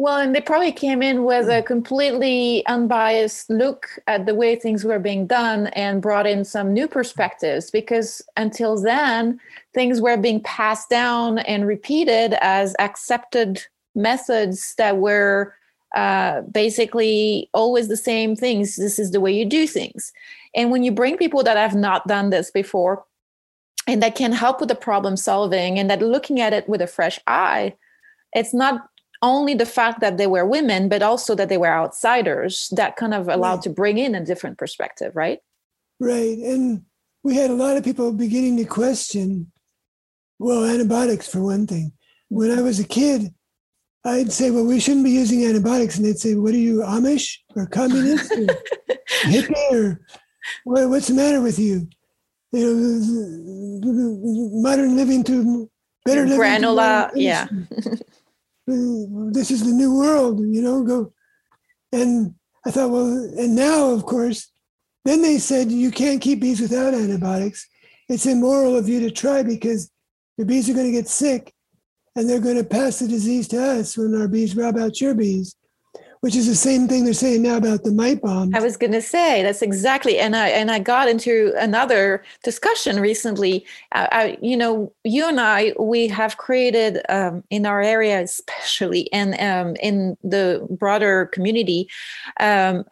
Well, 0.00 0.16
and 0.16 0.34
they 0.34 0.40
probably 0.40 0.72
came 0.72 1.02
in 1.02 1.24
with 1.24 1.50
a 1.50 1.62
completely 1.62 2.64
unbiased 2.66 3.50
look 3.50 3.86
at 4.06 4.24
the 4.24 4.34
way 4.34 4.56
things 4.56 4.82
were 4.82 4.98
being 4.98 5.26
done 5.26 5.66
and 5.68 6.00
brought 6.00 6.26
in 6.26 6.42
some 6.42 6.72
new 6.72 6.88
perspectives 6.88 7.70
because 7.70 8.22
until 8.38 8.80
then, 8.80 9.38
things 9.74 10.00
were 10.00 10.16
being 10.16 10.40
passed 10.40 10.88
down 10.88 11.40
and 11.40 11.66
repeated 11.66 12.32
as 12.40 12.74
accepted 12.78 13.62
methods 13.94 14.74
that 14.78 14.96
were 14.96 15.54
uh, 15.94 16.40
basically 16.42 17.50
always 17.52 17.88
the 17.88 17.96
same 17.96 18.34
things. 18.34 18.76
This 18.76 18.98
is 18.98 19.10
the 19.10 19.20
way 19.20 19.32
you 19.32 19.44
do 19.44 19.66
things. 19.66 20.12
And 20.54 20.70
when 20.70 20.82
you 20.82 20.92
bring 20.92 21.18
people 21.18 21.42
that 21.42 21.58
have 21.58 21.74
not 21.74 22.08
done 22.08 22.30
this 22.30 22.50
before 22.50 23.04
and 23.86 24.02
that 24.02 24.14
can 24.14 24.32
help 24.32 24.60
with 24.60 24.70
the 24.70 24.74
problem 24.74 25.18
solving 25.18 25.78
and 25.78 25.90
that 25.90 26.00
looking 26.00 26.40
at 26.40 26.54
it 26.54 26.66
with 26.70 26.80
a 26.80 26.86
fresh 26.86 27.18
eye, 27.26 27.74
it's 28.34 28.54
not 28.54 28.82
only 29.22 29.54
the 29.54 29.66
fact 29.66 30.00
that 30.00 30.16
they 30.16 30.26
were 30.26 30.46
women, 30.46 30.88
but 30.88 31.02
also 31.02 31.34
that 31.34 31.48
they 31.48 31.58
were 31.58 31.68
outsiders 31.72 32.68
that 32.76 32.96
kind 32.96 33.12
of 33.12 33.28
allowed 33.28 33.56
Right. 33.56 33.62
to 33.64 33.70
bring 33.70 33.98
in 33.98 34.14
a 34.14 34.24
different 34.24 34.56
perspective, 34.58 35.14
right? 35.14 35.40
Right. 35.98 36.38
And 36.38 36.84
we 37.22 37.34
had 37.36 37.50
a 37.50 37.54
lot 37.54 37.76
of 37.76 37.84
people 37.84 38.12
beginning 38.12 38.56
to 38.56 38.64
question, 38.64 39.52
well, 40.38 40.64
antibiotics 40.64 41.28
for 41.28 41.42
one 41.42 41.66
thing. 41.66 41.92
When 42.28 42.50
I 42.50 42.62
was 42.62 42.80
a 42.80 42.84
kid, 42.84 43.34
I'd 44.06 44.32
say, 44.32 44.50
well, 44.50 44.64
we 44.64 44.80
shouldn't 44.80 45.04
be 45.04 45.10
using 45.10 45.44
antibiotics. 45.44 45.96
And 45.98 46.06
they'd 46.06 46.18
say, 46.18 46.34
what 46.34 46.54
are 46.54 46.58
you, 46.58 46.78
Amish 46.78 47.36
or 47.54 47.66
communist 47.66 48.32
or 48.32 48.46
hippie 49.24 49.72
or 49.72 50.00
what, 50.64 50.88
what's 50.88 51.08
the 51.08 51.14
matter 51.14 51.42
with 51.42 51.58
you? 51.58 51.86
You 52.52 53.80
know, 53.82 54.60
modern 54.62 54.96
living 54.96 55.22
to 55.24 55.70
better 56.06 56.22
living. 56.24 56.38
Granola, 56.40 57.10
yeah. 57.14 57.46
medicine. 58.70 59.32
this 59.32 59.50
is 59.50 59.64
the 59.64 59.72
new 59.72 59.96
world, 59.96 60.40
you 60.40 60.62
know, 60.62 60.82
go. 60.82 61.12
And 61.92 62.34
I 62.64 62.70
thought, 62.70 62.90
well, 62.90 63.06
and 63.06 63.54
now, 63.54 63.90
of 63.90 64.04
course, 64.04 64.50
then 65.04 65.22
they 65.22 65.38
said 65.38 65.70
you 65.70 65.90
can't 65.90 66.20
keep 66.20 66.40
bees 66.40 66.60
without 66.60 66.94
antibiotics. 66.94 67.66
It's 68.08 68.26
immoral 68.26 68.76
of 68.76 68.88
you 68.88 69.00
to 69.00 69.10
try 69.10 69.42
because 69.42 69.90
the 70.36 70.44
bees 70.44 70.68
are 70.68 70.74
going 70.74 70.86
to 70.86 70.92
get 70.92 71.08
sick 71.08 71.52
and 72.16 72.28
they're 72.28 72.40
going 72.40 72.56
to 72.56 72.64
pass 72.64 72.98
the 72.98 73.08
disease 73.08 73.48
to 73.48 73.62
us 73.62 73.96
when 73.96 74.14
our 74.20 74.28
bees 74.28 74.56
rob 74.56 74.76
out 74.78 75.00
your 75.00 75.14
bees, 75.14 75.54
which 76.20 76.36
is 76.36 76.46
the 76.46 76.54
same 76.54 76.86
thing 76.86 77.04
they're 77.04 77.14
saying 77.14 77.42
now 77.42 77.56
about 77.56 77.82
the 77.82 77.90
mite 77.90 78.20
bomb. 78.20 78.54
I 78.54 78.60
was 78.60 78.76
going 78.76 78.92
to 78.92 79.00
say 79.00 79.42
that's 79.42 79.62
exactly, 79.62 80.18
and 80.18 80.36
I 80.36 80.48
and 80.48 80.70
I 80.70 80.78
got 80.78 81.08
into 81.08 81.54
another 81.58 82.22
discussion 82.44 83.00
recently. 83.00 83.64
Uh, 83.92 84.06
I, 84.12 84.38
you 84.42 84.56
know, 84.56 84.92
you 85.02 85.26
and 85.26 85.40
I, 85.40 85.72
we 85.78 86.08
have 86.08 86.36
created 86.36 87.00
um, 87.08 87.42
in 87.50 87.64
our 87.64 87.80
area, 87.80 88.20
especially 88.20 89.10
and 89.12 89.34
um, 89.40 89.76
in 89.76 90.16
the 90.22 90.66
broader 90.70 91.26
community, 91.26 91.88
um, 92.38 92.84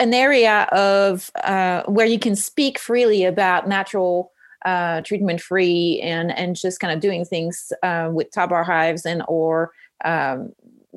an 0.00 0.14
area 0.14 0.62
of 0.72 1.30
uh, 1.44 1.82
where 1.84 2.06
you 2.06 2.18
can 2.18 2.36
speak 2.36 2.78
freely 2.78 3.24
about 3.24 3.68
natural. 3.68 4.32
Uh, 4.64 5.00
treatment 5.02 5.40
free 5.40 6.00
and 6.02 6.36
and 6.36 6.56
just 6.56 6.80
kind 6.80 6.92
of 6.92 6.98
doing 6.98 7.24
things 7.24 7.72
uh, 7.84 8.10
with 8.12 8.28
top 8.32 8.50
bar 8.50 8.64
hives 8.64 9.06
and 9.06 9.22
or 9.28 9.70
um, 10.04 10.52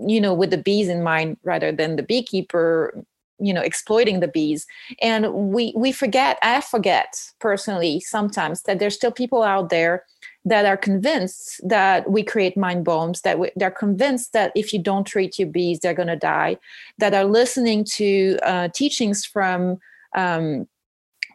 you 0.08 0.22
know 0.22 0.34
with 0.34 0.52
the 0.52 0.58
bees 0.58 0.88
in 0.88 1.04
mind 1.04 1.38
rather 1.44 1.72
than 1.72 1.96
the 1.96 2.04
beekeeper 2.04 3.04
you 3.40 3.54
know 3.54 3.62
exploiting 3.62 4.20
the 4.20 4.28
bees. 4.28 4.66
And 5.02 5.34
we 5.34 5.74
we 5.76 5.92
forget 5.92 6.38
i 6.42 6.62
forget 6.62 7.22
personally 7.40 8.00
sometimes 8.02 8.64
that 8.64 8.80
there's 8.80 8.96
still 8.96 9.12
people 9.12 9.44
out 9.44 9.70
there 9.70 10.06
that 10.46 10.66
are 10.66 10.78
convinced 10.78 11.62
that 11.68 12.10
we 12.10 12.24
create 12.24 12.58
mite 12.58 12.84
bombs, 12.84 13.22
that 13.22 13.40
we, 13.40 13.52
they're 13.56 13.70
convinced 13.70 14.34
that 14.34 14.52
if 14.56 14.74
you 14.74 14.80
don't 14.80 15.06
treat 15.06 15.38
your 15.38 15.48
bees, 15.50 15.80
they're 15.80 15.94
going 15.94 16.08
to 16.08 16.16
die, 16.16 16.58
that 16.98 17.14
are 17.14 17.26
listening 17.26 17.84
to 17.84 18.38
uh, 18.44 18.70
teachings 18.70 19.26
from 19.26 19.78
um, 20.16 20.68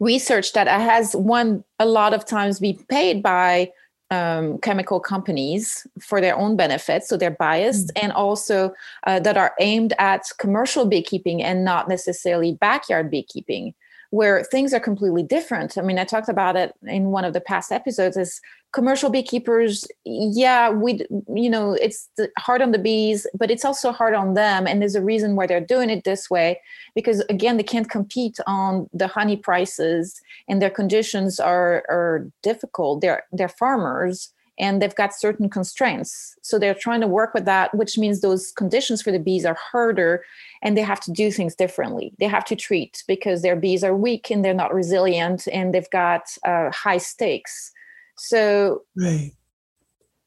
research 0.01 0.53
that 0.55 0.67
has 0.67 1.15
one 1.15 1.63
a 1.79 1.87
lot 1.87 2.15
of 2.15 2.25
times 2.25 2.59
be 2.59 2.79
paid 2.89 3.23
by 3.23 3.71
um, 4.11 4.59
chemical 4.59 5.01
companies 5.01 5.87
for 6.01 6.21
their 6.21 6.37
own 6.37 6.57
benefit, 6.57 7.05
so 7.05 7.17
they're 7.17 7.31
biased, 7.31 7.89
mm-hmm. 7.89 8.05
and 8.05 8.13
also 8.13 8.73
uh, 9.07 9.21
that 9.21 9.37
are 9.37 9.55
aimed 9.61 9.93
at 9.99 10.27
commercial 10.39 10.87
beekeeping 10.87 11.43
and 11.43 11.65
not 11.65 11.89
necessarily 11.89 12.53
backyard 12.53 13.11
beekeeping 13.11 13.75
where 14.15 14.45
things 14.45 14.73
are 14.73 14.79
completely 14.79 15.25
different. 15.25 15.77
I 15.77 15.83
mean, 15.83 15.99
I 15.99 16.05
talked 16.05 16.29
about 16.29 16.55
it 16.55 16.73
in 16.85 17.07
one 17.07 17.25
of 17.25 17.33
the 17.33 17.41
past 17.41 17.73
episodes 17.73 18.17
is 18.17 18.41
commercial 18.73 19.11
beekeepers, 19.11 19.89
yeah, 20.05 20.71
we 20.71 21.05
you 21.35 21.51
know, 21.51 21.73
it's 21.73 22.09
hard 22.39 22.63
on 22.63 22.71
the 22.71 22.79
bees, 22.79 23.27
but 23.37 23.51
it's 23.51 23.65
also 23.65 23.91
hard 23.91 24.15
on 24.15 24.35
them 24.35 24.69
and 24.69 24.81
there's 24.81 24.95
a 24.95 25.03
reason 25.03 25.35
why 25.35 25.49
they're 25.49 25.61
doing 25.61 25.91
it 25.91 26.05
this 26.05 26.31
way 26.31 26.61
because 26.95 27.25
again, 27.29 27.57
they 27.57 27.65
can't 27.65 27.91
compete 27.91 28.39
on 28.47 28.89
the 28.93 29.09
honey 29.09 29.37
prices 29.37 30.21
and 30.49 30.63
their 30.63 30.71
conditions 30.71 31.41
are 31.41 31.85
are 31.89 32.31
difficult. 32.43 33.01
They're 33.01 33.25
they're 33.33 33.49
farmers 33.49 34.34
and 34.59 34.81
they've 34.81 34.95
got 34.95 35.15
certain 35.15 35.49
constraints. 35.49 36.37
So 36.43 36.59
they're 36.59 36.75
trying 36.75 37.01
to 37.01 37.07
work 37.09 37.35
with 37.35 37.45
that, 37.45 37.75
which 37.75 37.99
means 37.99 38.21
those 38.21 38.53
conditions 38.53 39.03
for 39.03 39.11
the 39.11 39.19
bees 39.19 39.45
are 39.45 39.55
harder 39.55 40.25
and 40.63 40.77
they 40.77 40.83
have 40.83 41.01
to 41.01 41.13
do 41.13 41.31
things 41.31 41.55
differently. 41.55 42.13
They 42.19 42.27
have 42.27 42.45
to 42.47 42.57
treat 42.57 43.03
because 43.09 43.43
their 43.43 43.57
bees 43.57 43.83
are 43.83 43.97
weak 43.97 44.31
and 44.31 44.45
they're 44.45 44.55
not 44.55 44.73
resilient 44.73 45.49
and 45.53 45.75
they've 45.75 45.91
got 45.91 46.23
uh, 46.45 46.71
high 46.71 46.99
stakes. 46.99 47.73
So, 48.17 48.83
right. 48.97 49.33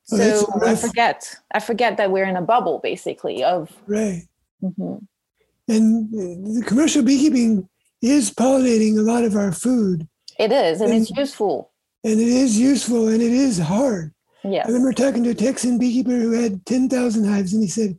So 0.03 0.45
I 0.65 0.75
forget, 0.75 1.35
I 1.53 1.59
forget 1.59 1.97
that 1.97 2.11
we're 2.11 2.25
in 2.25 2.37
a 2.37 2.41
bubble 2.41 2.79
basically 2.81 3.43
of. 3.43 3.75
Right. 3.87 4.23
Mm-hmm. 4.63 4.97
And 5.69 6.57
the 6.57 6.63
commercial 6.65 7.03
beekeeping 7.03 7.67
is 8.01 8.31
pollinating 8.31 8.97
a 8.97 9.01
lot 9.01 9.25
of 9.25 9.35
our 9.35 9.51
food. 9.51 10.07
It 10.39 10.51
is, 10.51 10.81
and, 10.81 10.91
and 10.91 11.01
it's 11.01 11.11
useful. 11.11 11.71
And 12.03 12.19
it 12.19 12.27
is 12.27 12.57
useful 12.57 13.07
and 13.07 13.21
it 13.21 13.31
is 13.31 13.59
hard. 13.59 14.13
Yes. 14.47 14.65
I 14.65 14.71
remember 14.71 14.93
talking 14.93 15.23
to 15.23 15.31
a 15.31 15.35
Texan 15.35 15.77
beekeeper 15.77 16.11
who 16.11 16.31
had 16.31 16.65
10,000 16.65 17.25
hives, 17.25 17.53
and 17.53 17.61
he 17.61 17.69
said, 17.69 17.97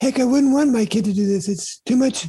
Heck, 0.00 0.20
I 0.20 0.24
wouldn't 0.24 0.52
want 0.52 0.72
my 0.72 0.84
kid 0.84 1.04
to 1.06 1.12
do 1.12 1.26
this. 1.26 1.48
It's 1.48 1.80
too 1.80 1.96
much 1.96 2.28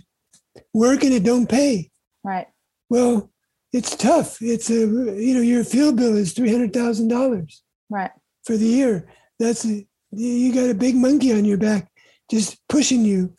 work 0.73 1.03
and 1.03 1.13
it 1.13 1.23
don't 1.23 1.47
pay. 1.47 1.91
Right. 2.23 2.47
Well, 2.89 3.31
it's 3.71 3.95
tough. 3.95 4.41
It's 4.41 4.71
a, 4.71 4.79
you 4.79 5.35
know, 5.35 5.41
your 5.41 5.63
field 5.63 5.97
bill 5.97 6.17
is 6.17 6.33
$300,000. 6.33 7.61
Right. 7.89 8.11
For 8.43 8.57
the 8.57 8.65
year. 8.65 9.07
That's, 9.37 9.65
a, 9.65 9.85
you 10.11 10.53
got 10.53 10.71
a 10.71 10.73
big 10.73 10.95
monkey 10.95 11.31
on 11.31 11.45
your 11.45 11.57
back 11.57 11.91
just 12.29 12.57
pushing 12.67 13.05
you, 13.05 13.33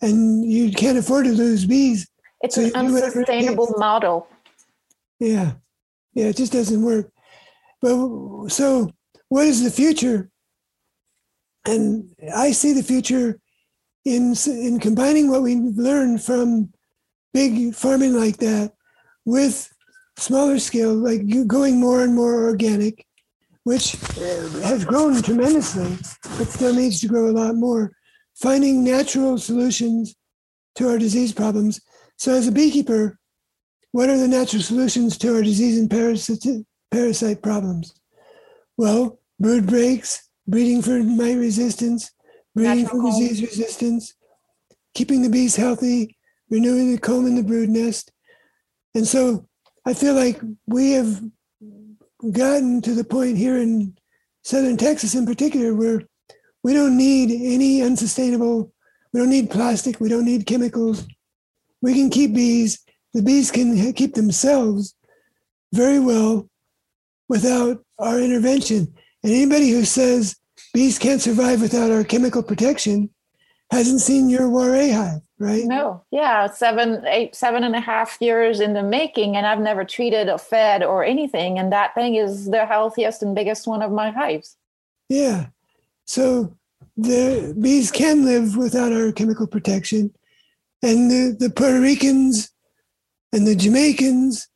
and 0.00 0.44
you 0.44 0.72
can't 0.72 0.98
afford 0.98 1.24
to 1.26 1.32
lose 1.32 1.66
bees. 1.66 2.08
It's 2.42 2.54
so 2.54 2.62
an 2.62 2.74
unsustainable 2.74 3.74
model. 3.78 4.26
Yeah. 5.18 5.52
Yeah, 6.14 6.26
it 6.26 6.36
just 6.36 6.52
doesn't 6.52 6.82
work. 6.82 7.10
But 7.82 8.48
so 8.48 8.90
what 9.28 9.46
is 9.46 9.62
the 9.62 9.70
future? 9.70 10.30
And 11.66 12.10
I 12.34 12.52
see 12.52 12.72
the 12.72 12.82
future 12.82 13.40
in, 14.04 14.34
in 14.46 14.78
combining 14.78 15.30
what 15.30 15.42
we 15.42 15.56
learned 15.56 16.22
from 16.22 16.72
big 17.34 17.74
farming 17.74 18.14
like 18.14 18.36
that 18.38 18.72
with 19.24 19.68
smaller 20.16 20.58
scale, 20.58 20.94
like 20.94 21.22
going 21.46 21.80
more 21.80 22.02
and 22.02 22.14
more 22.14 22.44
organic, 22.44 23.04
which 23.64 23.96
uh, 24.16 24.48
has 24.62 24.84
grown 24.84 25.20
tremendously, 25.22 25.96
but 26.38 26.48
still 26.48 26.72
needs 26.74 27.00
to 27.00 27.08
grow 27.08 27.28
a 27.28 27.32
lot 27.32 27.56
more. 27.56 27.92
Finding 28.36 28.84
natural 28.84 29.38
solutions 29.38 30.14
to 30.76 30.88
our 30.88 30.98
disease 30.98 31.32
problems. 31.32 31.80
So, 32.16 32.34
as 32.34 32.46
a 32.46 32.52
beekeeper, 32.52 33.18
what 33.92 34.10
are 34.10 34.18
the 34.18 34.28
natural 34.28 34.62
solutions 34.62 35.18
to 35.18 35.34
our 35.34 35.42
disease 35.42 35.78
and 35.78 35.90
parasite, 35.90 36.46
parasite 36.90 37.42
problems? 37.42 37.92
Well, 38.76 39.18
brood 39.40 39.66
breaks, 39.66 40.28
breeding 40.46 40.82
for 40.82 41.02
mite 41.02 41.38
resistance, 41.38 42.10
breeding 42.54 42.82
Natural 42.84 43.12
for 43.12 43.20
disease 43.20 43.42
resistance, 43.42 44.14
keeping 44.94 45.22
the 45.22 45.30
bees 45.30 45.56
healthy, 45.56 46.16
renewing 46.50 46.92
the 46.92 46.98
comb 46.98 47.26
in 47.26 47.36
the 47.36 47.42
brood 47.42 47.68
nest. 47.68 48.12
And 48.94 49.06
so 49.06 49.48
I 49.86 49.94
feel 49.94 50.14
like 50.14 50.40
we 50.66 50.92
have 50.92 51.22
gotten 52.32 52.80
to 52.82 52.94
the 52.94 53.04
point 53.04 53.36
here 53.36 53.56
in 53.56 53.96
southern 54.42 54.76
Texas 54.76 55.14
in 55.14 55.26
particular 55.26 55.74
where 55.74 56.02
we 56.62 56.72
don't 56.72 56.96
need 56.96 57.30
any 57.30 57.82
unsustainable, 57.82 58.72
we 59.12 59.20
don't 59.20 59.30
need 59.30 59.50
plastic, 59.50 60.00
we 60.00 60.08
don't 60.08 60.24
need 60.24 60.46
chemicals. 60.46 61.06
We 61.80 61.94
can 61.94 62.10
keep 62.10 62.34
bees, 62.34 62.84
the 63.14 63.22
bees 63.22 63.50
can 63.50 63.92
keep 63.92 64.14
themselves 64.14 64.94
very 65.72 66.00
well 66.00 66.48
without 67.28 67.85
our 67.98 68.20
intervention. 68.20 68.92
And 69.22 69.32
anybody 69.32 69.70
who 69.70 69.84
says 69.84 70.36
bees 70.72 70.98
can't 70.98 71.20
survive 71.22 71.60
without 71.60 71.90
our 71.90 72.04
chemical 72.04 72.42
protection 72.42 73.10
hasn't 73.70 74.00
seen 74.00 74.28
your 74.28 74.48
Warré 74.48 74.94
hive, 74.94 75.22
right? 75.38 75.64
No. 75.64 76.04
Yeah, 76.10 76.46
seven, 76.48 77.04
eight, 77.06 77.34
seven 77.34 77.64
and 77.64 77.74
a 77.74 77.80
half 77.80 78.16
years 78.20 78.60
in 78.60 78.74
the 78.74 78.82
making, 78.82 79.36
and 79.36 79.46
I've 79.46 79.58
never 79.58 79.84
treated 79.84 80.28
or 80.28 80.38
fed 80.38 80.84
or 80.84 81.04
anything. 81.04 81.58
And 81.58 81.72
that 81.72 81.94
thing 81.94 82.14
is 82.14 82.46
the 82.46 82.66
healthiest 82.66 83.22
and 83.22 83.34
biggest 83.34 83.66
one 83.66 83.82
of 83.82 83.90
my 83.90 84.10
hives. 84.10 84.56
Yeah. 85.08 85.46
So 86.04 86.56
the 86.96 87.56
bees 87.60 87.90
can 87.90 88.24
live 88.24 88.56
without 88.56 88.92
our 88.92 89.12
chemical 89.12 89.46
protection. 89.46 90.14
And 90.82 91.10
the, 91.10 91.36
the 91.36 91.50
Puerto 91.50 91.80
Ricans 91.80 92.50
and 93.32 93.46
the 93.46 93.56
Jamaicans 93.56 94.48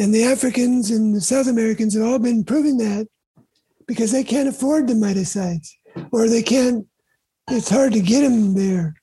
and 0.00 0.14
the 0.14 0.24
Africans 0.24 0.90
and 0.90 1.14
the 1.14 1.20
South 1.20 1.46
Americans 1.46 1.94
have 1.94 2.02
all 2.04 2.18
been 2.18 2.42
proving 2.42 2.78
that 2.78 3.06
because 3.86 4.10
they 4.10 4.24
can't 4.24 4.48
afford 4.48 4.88
the 4.88 4.94
miticides 4.94 5.68
or 6.10 6.26
they 6.26 6.42
can't, 6.42 6.86
it's 7.50 7.68
hard 7.68 7.92
to 7.92 8.00
get 8.00 8.22
them 8.22 8.54
there. 8.54 8.94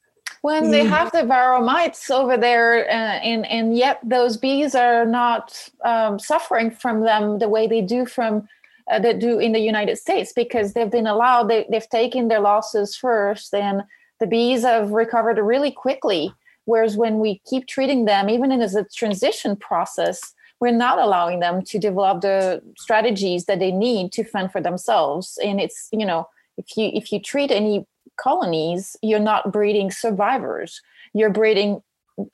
When 0.41 0.71
they 0.71 0.85
have 0.85 1.11
the 1.11 1.19
varroa 1.19 1.63
mites 1.63 2.09
over 2.09 2.35
there, 2.35 2.85
uh, 2.89 3.19
and, 3.19 3.45
and 3.45 3.77
yet 3.77 3.99
those 4.03 4.37
bees 4.37 4.73
are 4.73 5.05
not 5.05 5.69
um, 5.85 6.17
suffering 6.17 6.71
from 6.71 7.01
them 7.01 7.37
the 7.37 7.49
way 7.49 7.67
they 7.67 7.81
do 7.81 8.05
from 8.07 8.47
uh, 8.89 8.97
that 8.99 9.19
do 9.19 9.37
in 9.37 9.51
the 9.51 9.59
United 9.59 9.97
States 9.97 10.33
because 10.33 10.73
they've 10.73 10.89
been 10.89 11.07
allowed, 11.07 11.49
they, 11.49 11.67
they've 11.69 11.89
taken 11.89 12.27
their 12.27 12.39
losses 12.39 12.95
first, 12.95 13.53
and 13.53 13.83
the 14.19 14.27
bees 14.27 14.63
have 14.63 14.91
recovered 14.91 15.37
really 15.37 15.71
quickly. 15.71 16.33
Whereas 16.65 16.97
when 16.97 17.19
we 17.19 17.41
keep 17.47 17.67
treating 17.67 18.05
them, 18.05 18.29
even 18.29 18.51
in 18.51 18.61
as 18.61 18.75
a 18.75 18.85
transition 18.85 19.55
process, 19.57 20.33
we're 20.59 20.71
not 20.71 20.97
allowing 20.97 21.39
them 21.39 21.61
to 21.63 21.77
develop 21.77 22.21
the 22.21 22.61
strategies 22.77 23.45
that 23.45 23.59
they 23.59 23.71
need 23.71 24.11
to 24.13 24.23
fend 24.23 24.51
for 24.51 24.61
themselves. 24.61 25.37
And 25.43 25.59
it's 25.59 25.89
you 25.91 26.05
know 26.05 26.27
if 26.57 26.75
you 26.77 26.89
if 26.93 27.11
you 27.11 27.19
treat 27.19 27.51
any 27.51 27.85
colonies 28.17 28.95
you're 29.01 29.19
not 29.19 29.51
breeding 29.51 29.91
survivors. 29.91 30.81
You're 31.13 31.29
breeding 31.29 31.81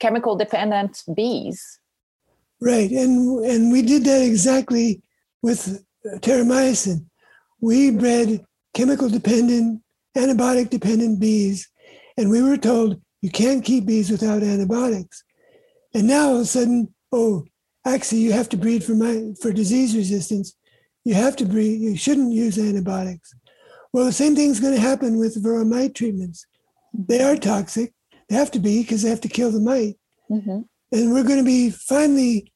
chemical 0.00 0.36
dependent 0.36 1.02
bees. 1.14 1.78
Right. 2.60 2.90
And 2.90 3.44
and 3.44 3.72
we 3.72 3.82
did 3.82 4.04
that 4.04 4.22
exactly 4.22 5.02
with 5.42 5.84
terramycin 6.20 7.06
we 7.60 7.90
bred 7.90 8.44
chemical 8.74 9.08
dependent 9.08 9.80
antibiotic 10.16 10.68
dependent 10.68 11.18
bees 11.18 11.66
and 12.18 12.30
we 12.30 12.42
were 12.42 12.58
told 12.58 13.00
you 13.22 13.30
can't 13.30 13.64
keep 13.64 13.86
bees 13.86 14.10
without 14.10 14.42
antibiotics. 14.42 15.24
And 15.94 16.06
now 16.06 16.28
all 16.28 16.36
of 16.36 16.42
a 16.42 16.44
sudden 16.46 16.94
oh 17.12 17.44
actually 17.86 18.20
you 18.20 18.32
have 18.32 18.48
to 18.50 18.56
breed 18.56 18.84
for 18.84 18.94
my 18.94 19.32
for 19.40 19.52
disease 19.52 19.96
resistance. 19.96 20.56
You 21.04 21.14
have 21.14 21.36
to 21.36 21.44
breed. 21.44 21.80
You 21.80 21.96
shouldn't 21.96 22.32
use 22.32 22.58
antibiotics. 22.58 23.34
Well, 23.92 24.06
the 24.06 24.12
same 24.12 24.34
thing's 24.34 24.60
going 24.60 24.74
to 24.74 24.80
happen 24.80 25.18
with 25.18 25.42
varroa 25.42 25.66
mite 25.66 25.94
treatments. 25.94 26.46
They 26.92 27.22
are 27.22 27.36
toxic. 27.36 27.92
They 28.28 28.36
have 28.36 28.50
to 28.52 28.58
be 28.58 28.82
because 28.82 29.02
they 29.02 29.10
have 29.10 29.20
to 29.20 29.28
kill 29.28 29.50
the 29.50 29.60
mite. 29.60 29.96
Mm-hmm. 30.30 30.60
And 30.92 31.12
we're 31.12 31.24
going 31.24 31.38
to 31.38 31.44
be 31.44 31.70
finally, 31.70 32.52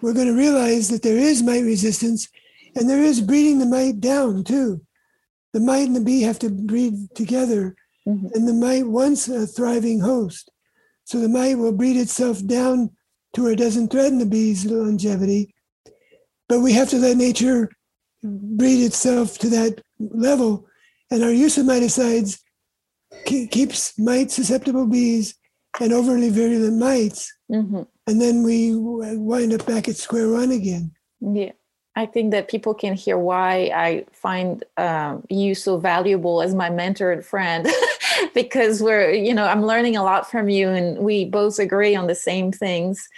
we're 0.00 0.14
going 0.14 0.26
to 0.26 0.36
realize 0.36 0.88
that 0.88 1.02
there 1.02 1.16
is 1.16 1.42
mite 1.42 1.64
resistance, 1.64 2.28
and 2.74 2.88
there 2.88 3.02
is 3.02 3.20
breeding 3.20 3.58
the 3.58 3.66
mite 3.66 4.00
down 4.00 4.44
too. 4.44 4.80
The 5.52 5.60
mite 5.60 5.86
and 5.86 5.96
the 5.96 6.00
bee 6.00 6.22
have 6.22 6.38
to 6.40 6.50
breed 6.50 7.14
together, 7.14 7.76
mm-hmm. 8.08 8.28
and 8.34 8.48
the 8.48 8.54
mite 8.54 8.88
wants 8.88 9.28
a 9.28 9.46
thriving 9.46 10.00
host. 10.00 10.50
So 11.04 11.18
the 11.18 11.28
mite 11.28 11.58
will 11.58 11.72
breed 11.72 11.96
itself 11.96 12.44
down 12.44 12.90
to 13.34 13.42
where 13.42 13.52
it 13.52 13.58
doesn't 13.58 13.88
threaten 13.88 14.18
the 14.18 14.26
bee's 14.26 14.66
longevity. 14.66 15.54
But 16.48 16.60
we 16.60 16.72
have 16.72 16.90
to 16.90 16.98
let 16.98 17.16
nature 17.16 17.70
breed 18.22 18.84
itself 18.84 19.38
to 19.38 19.48
that 19.50 19.80
level. 19.98 20.66
And 21.10 21.22
our 21.22 21.30
use 21.30 21.58
of 21.58 21.66
miticides 21.66 22.40
keeps 23.24 23.98
mite 23.98 24.30
susceptible 24.30 24.86
bees 24.86 25.34
and 25.80 25.92
overly 25.92 26.30
virulent 26.30 26.78
mites. 26.78 27.32
Mm-hmm. 27.50 27.82
And 28.06 28.20
then 28.20 28.42
we 28.42 28.74
wind 28.74 29.52
up 29.52 29.66
back 29.66 29.88
at 29.88 29.96
square 29.96 30.30
one 30.30 30.50
again. 30.50 30.92
Yeah. 31.20 31.52
I 31.94 32.06
think 32.06 32.30
that 32.30 32.48
people 32.48 32.72
can 32.74 32.94
hear 32.94 33.18
why 33.18 33.70
I 33.74 34.06
find 34.12 34.64
um, 34.78 35.24
you 35.28 35.54
so 35.54 35.76
valuable 35.76 36.40
as 36.40 36.54
my 36.54 36.70
mentor 36.70 37.12
and 37.12 37.24
friend 37.24 37.66
because 38.34 38.82
we're, 38.82 39.10
you 39.10 39.34
know, 39.34 39.44
I'm 39.44 39.64
learning 39.64 39.96
a 39.96 40.02
lot 40.02 40.30
from 40.30 40.48
you 40.48 40.68
and 40.68 40.98
we 40.98 41.24
both 41.24 41.58
agree 41.58 41.94
on 41.94 42.06
the 42.06 42.14
same 42.14 42.52
things. 42.52 43.08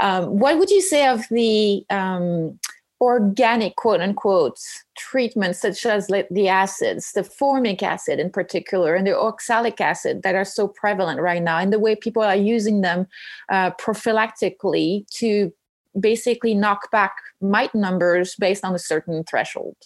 Um, 0.00 0.38
what 0.38 0.58
would 0.58 0.70
you 0.70 0.80
say 0.80 1.06
of 1.06 1.22
the 1.30 1.84
um, 1.90 2.58
organic, 3.00 3.76
quote 3.76 4.00
unquote, 4.00 4.58
treatments 4.96 5.60
such 5.60 5.86
as 5.86 6.08
the 6.08 6.48
acids, 6.48 7.12
the 7.12 7.22
formic 7.22 7.82
acid 7.82 8.18
in 8.18 8.30
particular, 8.30 8.94
and 8.94 9.06
the 9.06 9.16
oxalic 9.16 9.80
acid 9.80 10.22
that 10.22 10.34
are 10.34 10.44
so 10.44 10.68
prevalent 10.68 11.20
right 11.20 11.42
now, 11.42 11.58
and 11.58 11.72
the 11.72 11.78
way 11.78 11.94
people 11.94 12.22
are 12.22 12.36
using 12.36 12.80
them 12.80 13.06
uh, 13.50 13.70
prophylactically 13.72 15.06
to 15.10 15.52
basically 15.98 16.54
knock 16.54 16.90
back 16.90 17.16
mite 17.40 17.74
numbers 17.74 18.34
based 18.38 18.64
on 18.64 18.74
a 18.74 18.78
certain 18.78 19.24
threshold. 19.24 19.76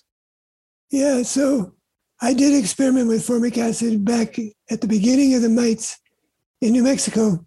Yeah, 0.91 1.23
so 1.23 1.73
I 2.25 2.35
did 2.35 2.55
experiment 2.55 3.09
with 3.09 3.27
formic 3.27 3.59
acid 3.59 4.05
back 4.05 4.39
at 4.71 4.81
the 4.81 4.87
beginning 4.87 5.35
of 5.35 5.43
the 5.43 5.49
mites 5.49 5.99
in 6.61 6.73
New 6.73 6.85
Mexico 6.85 7.45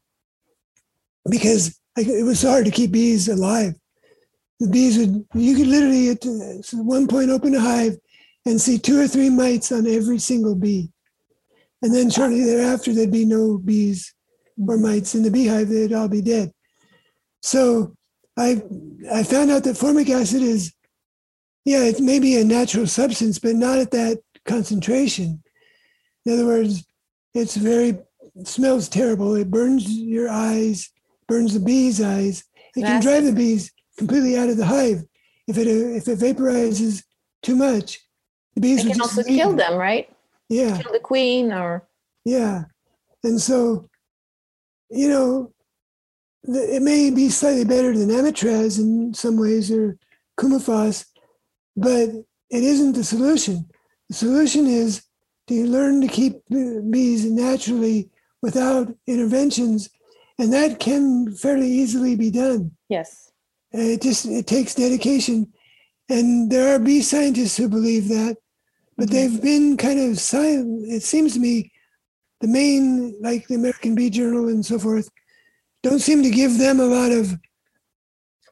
because 1.29 1.79
it 1.95 2.25
was 2.25 2.41
hard 2.41 2.65
to 2.65 2.71
keep 2.71 2.91
bees 2.91 3.29
alive. 3.29 3.73
The 4.59 4.67
bees 4.67 4.97
would, 4.97 5.25
you 5.33 5.55
could 5.55 5.67
literally 5.67 6.09
at 6.09 6.25
uh, 6.25 6.83
one 6.83 7.07
point 7.07 7.29
open 7.29 7.55
a 7.55 7.59
hive 7.59 7.95
and 8.45 8.59
see 8.59 8.77
two 8.77 8.99
or 8.99 9.07
three 9.07 9.29
mites 9.29 9.71
on 9.71 9.87
every 9.87 10.19
single 10.19 10.55
bee. 10.55 10.91
And 11.81 11.95
then 11.95 12.09
shortly 12.09 12.43
thereafter, 12.43 12.93
there'd 12.93 13.11
be 13.11 13.25
no 13.25 13.57
bees 13.57 14.13
or 14.67 14.77
mites 14.77 15.15
in 15.15 15.23
the 15.23 15.31
beehive, 15.31 15.69
they'd 15.69 15.93
all 15.93 16.09
be 16.09 16.21
dead. 16.21 16.51
So 17.41 17.95
I 18.37 18.61
I 19.11 19.23
found 19.23 19.51
out 19.51 19.63
that 19.63 19.77
formic 19.77 20.09
acid 20.09 20.41
is, 20.41 20.73
yeah, 21.63 21.83
it 21.83 22.01
may 22.01 22.19
be 22.19 22.35
a 22.35 22.43
natural 22.43 22.87
substance, 22.87 23.39
but 23.39 23.55
not 23.55 23.77
at 23.77 23.91
that 23.91 24.19
concentration. 24.45 25.43
In 26.25 26.33
other 26.33 26.45
words, 26.45 26.85
it's 27.33 27.55
very 27.55 27.97
it 28.35 28.47
smells 28.47 28.89
terrible. 28.89 29.35
It 29.35 29.51
burns 29.51 29.89
your 29.89 30.29
eyes, 30.29 30.89
burns 31.27 31.53
the 31.53 31.59
bees' 31.59 32.01
eyes. 32.01 32.43
It 32.75 32.83
can 32.83 33.01
drive 33.01 33.23
the 33.23 33.31
bees 33.31 33.71
completely 33.97 34.37
out 34.37 34.49
of 34.49 34.57
the 34.57 34.65
hive 34.65 35.03
if 35.47 35.57
it 35.57 35.67
if 35.67 36.07
it 36.07 36.19
vaporizes 36.19 37.03
too 37.41 37.55
much. 37.55 37.99
The 38.55 38.61
bees 38.61 38.85
it 38.85 38.91
can 38.91 39.01
also 39.01 39.23
leave. 39.23 39.37
kill 39.37 39.53
them, 39.53 39.75
right? 39.75 40.09
Yeah, 40.49 40.81
kill 40.81 40.93
the 40.93 40.99
queen 40.99 41.51
or 41.51 41.87
yeah, 42.23 42.65
and 43.23 43.39
so 43.39 43.89
you 44.89 45.09
know 45.09 45.53
it 46.43 46.81
may 46.81 47.09
be 47.09 47.29
slightly 47.29 47.65
better 47.65 47.97
than 47.97 48.09
amitraz 48.09 48.79
in 48.79 49.13
some 49.13 49.37
ways 49.37 49.71
or 49.71 49.97
coumaphos, 50.37 51.05
but 51.75 52.09
it 52.09 52.63
isn't 52.63 52.93
the 52.93 53.03
solution. 53.03 53.65
The 54.09 54.15
solution 54.15 54.67
is 54.67 55.03
to 55.47 55.65
learn 55.65 56.01
to 56.01 56.07
keep 56.07 56.41
bees 56.49 57.25
naturally 57.25 58.09
without 58.41 58.93
interventions, 59.07 59.89
and 60.37 60.53
that 60.53 60.79
can 60.79 61.33
fairly 61.35 61.67
easily 61.67 62.15
be 62.15 62.31
done. 62.31 62.71
Yes. 62.89 63.31
It 63.71 64.01
just 64.01 64.25
it 64.25 64.47
takes 64.47 64.75
dedication, 64.75 65.51
and 66.09 66.51
there 66.51 66.73
are 66.73 66.79
bee 66.79 67.01
scientists 67.01 67.57
who 67.57 67.67
believe 67.67 68.07
that, 68.09 68.37
but 68.97 69.07
mm-hmm. 69.07 69.15
they've 69.15 69.41
been 69.41 69.77
kind 69.77 69.99
of 69.99 70.19
silent. 70.19 70.91
It 70.91 71.03
seems 71.03 71.33
to 71.33 71.39
me, 71.39 71.71
the 72.41 72.47
main 72.47 73.15
like 73.21 73.47
the 73.47 73.55
American 73.55 73.95
Bee 73.95 74.09
Journal 74.09 74.49
and 74.49 74.65
so 74.65 74.77
forth 74.77 75.09
don't 75.83 75.99
seem 75.99 76.23
to 76.23 76.29
give 76.29 76.57
them 76.57 76.79
a 76.79 76.85
lot 76.85 77.11
of 77.11 77.35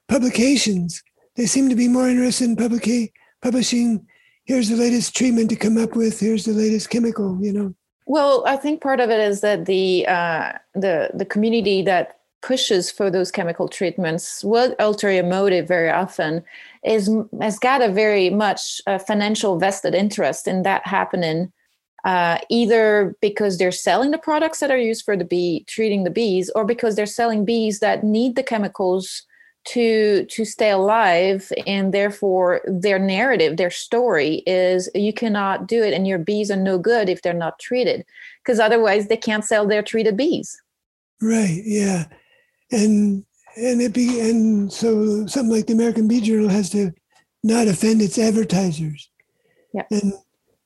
publications. 0.08 1.02
They 1.36 1.46
seem 1.46 1.70
to 1.70 1.76
be 1.76 1.88
more 1.88 2.10
interested 2.10 2.46
in 2.46 2.56
publica- 2.56 3.10
publishing. 3.42 4.06
Here's 4.46 4.70
the 4.70 4.76
latest 4.76 5.16
treatment 5.16 5.50
to 5.50 5.56
come 5.56 5.78
up 5.78 5.96
with. 5.96 6.20
Here's 6.20 6.46
the 6.46 6.54
latest 6.54 6.90
chemical. 6.90 7.38
You 7.42 7.54
know. 7.54 7.76
Well, 8.06 8.44
I 8.46 8.58
think 8.58 8.82
part 8.82 9.00
of 9.00 9.10
it 9.10 9.20
is 9.20 9.42
that 9.42 9.66
the 9.66 10.06
uh, 10.08 10.54
the 10.74 11.12
the 11.14 11.26
community 11.26 11.82
that 11.84 12.20
pushes 12.42 12.92
for 12.92 13.10
those 13.10 13.32
chemical 13.32 13.70
treatments, 13.70 14.44
what 14.44 14.76
ulterior 14.80 15.24
motive 15.24 15.68
very 15.68 15.90
often 15.90 16.44
is 16.84 17.10
has 17.42 17.58
got 17.58 17.82
a 17.82 17.90
very 17.90 18.30
much 18.30 18.82
uh, 18.86 18.98
financial 18.98 19.58
vested 19.58 19.96
interest 19.96 20.48
in 20.48 20.64
that 20.64 20.86
happening 20.86 21.52
uh, 22.04 22.38
either 22.50 23.16
because 23.22 23.58
they're 23.58 23.72
selling 23.72 24.12
the 24.12 24.18
products 24.18 24.60
that 24.60 24.72
are 24.72 24.78
used 24.78 25.06
for 25.06 25.16
the 25.16 25.26
bee 25.26 25.64
treating 25.68 26.04
the 26.04 26.10
bees 26.10 26.50
or 26.56 26.66
because 26.66 26.96
they're 26.96 27.06
selling 27.06 27.46
bees 27.46 27.80
that 27.80 28.04
need 28.04 28.36
the 28.36 28.44
chemicals 28.44 29.24
to 29.66 30.26
to 30.26 30.44
stay 30.44 30.72
alive 30.72 31.52
and 31.66 31.94
therefore 31.94 32.62
their 32.66 33.00
narrative 33.00 33.56
their 33.56 33.70
story 33.70 34.44
is 34.46 34.90
you 34.94 35.14
cannot 35.14 35.68
do 35.68 35.82
it 35.82 35.94
and 35.94 36.06
your 36.06 36.18
bees 36.18 36.52
are 36.52 36.58
no 36.58 36.78
good 36.78 37.08
if 37.08 37.22
they're 37.22 37.34
not 37.34 37.60
treated 37.60 38.06
because 38.44 38.60
otherwise 38.60 39.08
they 39.08 39.18
can't 39.18 39.46
sell 39.46 39.66
their 39.66 39.82
treated 39.82 40.18
bees. 40.18 40.62
Right 41.22 41.62
yeah. 41.64 42.06
And 42.72 43.26
and 43.56 43.82
it 43.82 43.94
be 43.94 44.20
and 44.20 44.72
so 44.72 45.26
something 45.28 45.56
like 45.56 45.68
the 45.68 45.74
american 45.74 46.08
bee 46.08 46.22
journal 46.22 46.50
has 46.50 46.70
to 46.72 46.92
not 47.44 47.68
offend 47.68 48.02
its 48.02 48.18
advertisers. 48.18 49.10
Yeah 49.74 49.84
and 49.92 50.14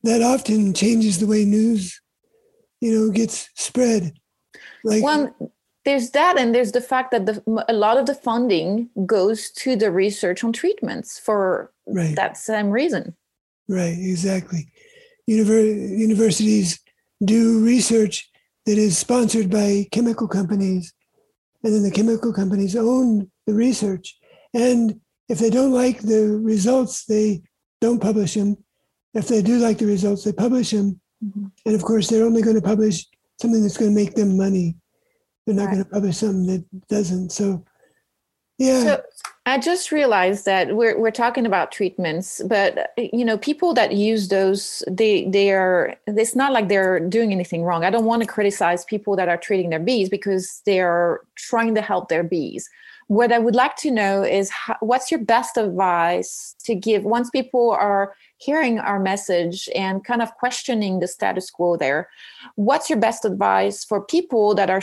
that 0.04 0.22
often 0.22 0.74
changes 0.74 1.20
the 1.20 1.28
way 1.28 1.46
news, 1.46 2.02
you 2.80 2.94
know, 2.94 3.12
gets 3.12 3.50
spread. 3.56 4.14
Like 4.84 5.04
well, 5.04 5.36
there's 5.88 6.12
that, 6.12 6.38
and 6.38 6.54
there's 6.54 6.72
the 6.72 6.82
fact 6.82 7.12
that 7.12 7.26
the, 7.26 7.42
a 7.68 7.74
lot 7.74 7.98
of 7.98 8.06
the 8.06 8.14
funding 8.14 8.90
goes 9.06 9.50
to 9.52 9.76
the 9.76 9.92
research 9.92 10.44
on 10.44 10.54
treatments 10.54 11.18
for 11.18 11.72
right. 11.88 12.16
that 12.16 12.38
same 12.38 12.70
reason. 12.70 13.16
Right, 13.68 13.98
exactly. 13.98 14.68
Univer- 15.30 15.98
universities 15.98 16.80
do 17.24 17.64
research 17.66 18.30
that 18.66 18.78
is 18.78 18.98
sponsored 18.98 19.50
by 19.50 19.88
chemical 19.92 20.28
companies, 20.28 20.94
and 21.64 21.74
then 21.74 21.84
the 21.84 21.92
chemical 21.92 22.34
companies 22.34 22.76
own 22.76 23.32
the 23.48 23.54
research. 23.54 24.18
And 24.54 25.00
if 25.30 25.40
they 25.40 25.50
don't 25.50 25.74
like 25.74 26.02
the 26.02 26.38
results, 26.42 27.06
they 27.06 27.42
don't 27.82 28.02
publish 28.02 28.36
them 28.36 28.58
if 29.18 29.28
they 29.28 29.42
do 29.42 29.58
like 29.58 29.80
the 29.80 29.86
results, 29.86 30.24
they 30.24 30.32
publish 30.32 30.72
them. 30.72 31.00
Mm-hmm. 31.26 31.48
And 31.66 31.76
of 31.76 31.84
course, 31.84 32.08
they're 32.08 32.26
only 32.26 32.42
going 32.42 32.56
to 32.56 32.62
publish 32.62 33.06
something 33.42 33.62
that's 33.62 33.78
going 33.78 33.92
to 33.92 33.96
make 33.96 34.14
them 34.14 34.38
money. 34.38 34.76
They're 35.48 35.56
not 35.56 35.68
right. 35.68 35.74
going 35.76 35.86
to 35.86 35.90
publish 35.90 36.18
something 36.18 36.46
that 36.46 36.88
doesn't. 36.90 37.32
So, 37.32 37.64
yeah. 38.58 38.84
So 38.84 39.02
I 39.46 39.58
just 39.58 39.94
realized 39.94 40.44
that 40.44 40.76
we're 40.76 41.00
we're 41.00 41.10
talking 41.10 41.46
about 41.46 41.72
treatments, 41.72 42.42
but 42.46 42.92
you 42.98 43.24
know, 43.24 43.38
people 43.38 43.74
that 43.76 43.94
use 43.94 44.28
those, 44.28 44.84
they 44.90 45.24
they 45.30 45.54
are. 45.54 45.96
It's 46.06 46.36
not 46.36 46.52
like 46.52 46.68
they're 46.68 47.00
doing 47.00 47.32
anything 47.32 47.64
wrong. 47.64 47.86
I 47.86 47.90
don't 47.90 48.04
want 48.04 48.24
to 48.24 48.28
criticize 48.28 48.84
people 48.84 49.16
that 49.16 49.30
are 49.30 49.38
treating 49.38 49.70
their 49.70 49.80
bees 49.80 50.10
because 50.10 50.62
they 50.66 50.82
are 50.82 51.22
trying 51.36 51.76
to 51.76 51.82
help 51.82 52.10
their 52.10 52.24
bees 52.24 52.70
what 53.08 53.32
I 53.32 53.40
would 53.40 53.56
like 53.56 53.78
to 53.78 53.92
know 53.92 54.24
is 54.24 54.50
how, 54.50 54.76
what's 54.82 55.10
your 55.10 55.22
best 55.22 55.58
advice 55.58 56.56
to 56.64 56.76
give 56.76 57.04
once 57.04 57.30
people 57.30 57.72
are 57.72 58.14
hearing 58.38 58.80
our 58.80 59.00
message 59.00 59.70
and 59.74 60.04
kind 60.04 60.22
of 60.22 60.34
questioning 60.36 61.00
the 61.00 61.08
status 61.08 61.50
quo 61.50 61.78
there 61.78 62.10
what's 62.56 62.90
your 62.90 63.00
best 63.00 63.26
advice 63.26 63.84
for 63.84 64.02
people 64.02 64.54
that 64.56 64.70
are 64.70 64.82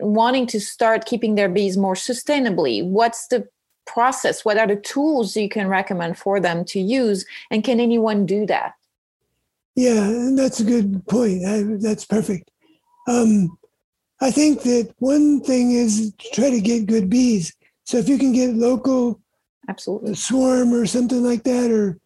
wanting 0.00 0.46
to 0.48 0.60
start 0.60 1.06
keeping 1.06 1.34
their 1.34 1.48
bees 1.48 1.76
more 1.76 1.94
sustainably? 1.94 2.84
What's 2.84 3.26
the 3.28 3.48
process? 3.86 4.44
What 4.44 4.58
are 4.58 4.66
the 4.66 4.76
tools 4.76 5.36
you 5.36 5.48
can 5.48 5.68
recommend 5.68 6.18
for 6.18 6.40
them 6.40 6.64
to 6.66 6.80
use? 6.80 7.24
And 7.50 7.64
can 7.64 7.80
anyone 7.80 8.26
do 8.26 8.46
that? 8.46 8.74
Yeah 9.74 10.30
that's 10.34 10.60
a 10.60 10.64
good 10.64 11.06
point. 11.06 11.44
I, 11.46 11.62
that's 11.80 12.04
perfect. 12.04 12.50
Um, 13.06 13.56
i 14.20 14.30
think 14.32 14.62
that 14.62 14.92
one 14.98 15.40
thing 15.40 15.70
is 15.70 16.12
to 16.18 16.30
try 16.32 16.50
to 16.50 16.60
get 16.60 16.86
good 16.86 17.08
bees. 17.08 17.54
So 17.84 17.96
if 17.96 18.08
you 18.08 18.18
can 18.18 18.32
get 18.32 18.54
local 18.54 19.20
absolutely. 19.68 20.14
swarm 20.14 20.72
or 20.74 20.86
something 20.86 21.22
like 21.22 21.44
that 21.44 21.70
or 21.70 21.98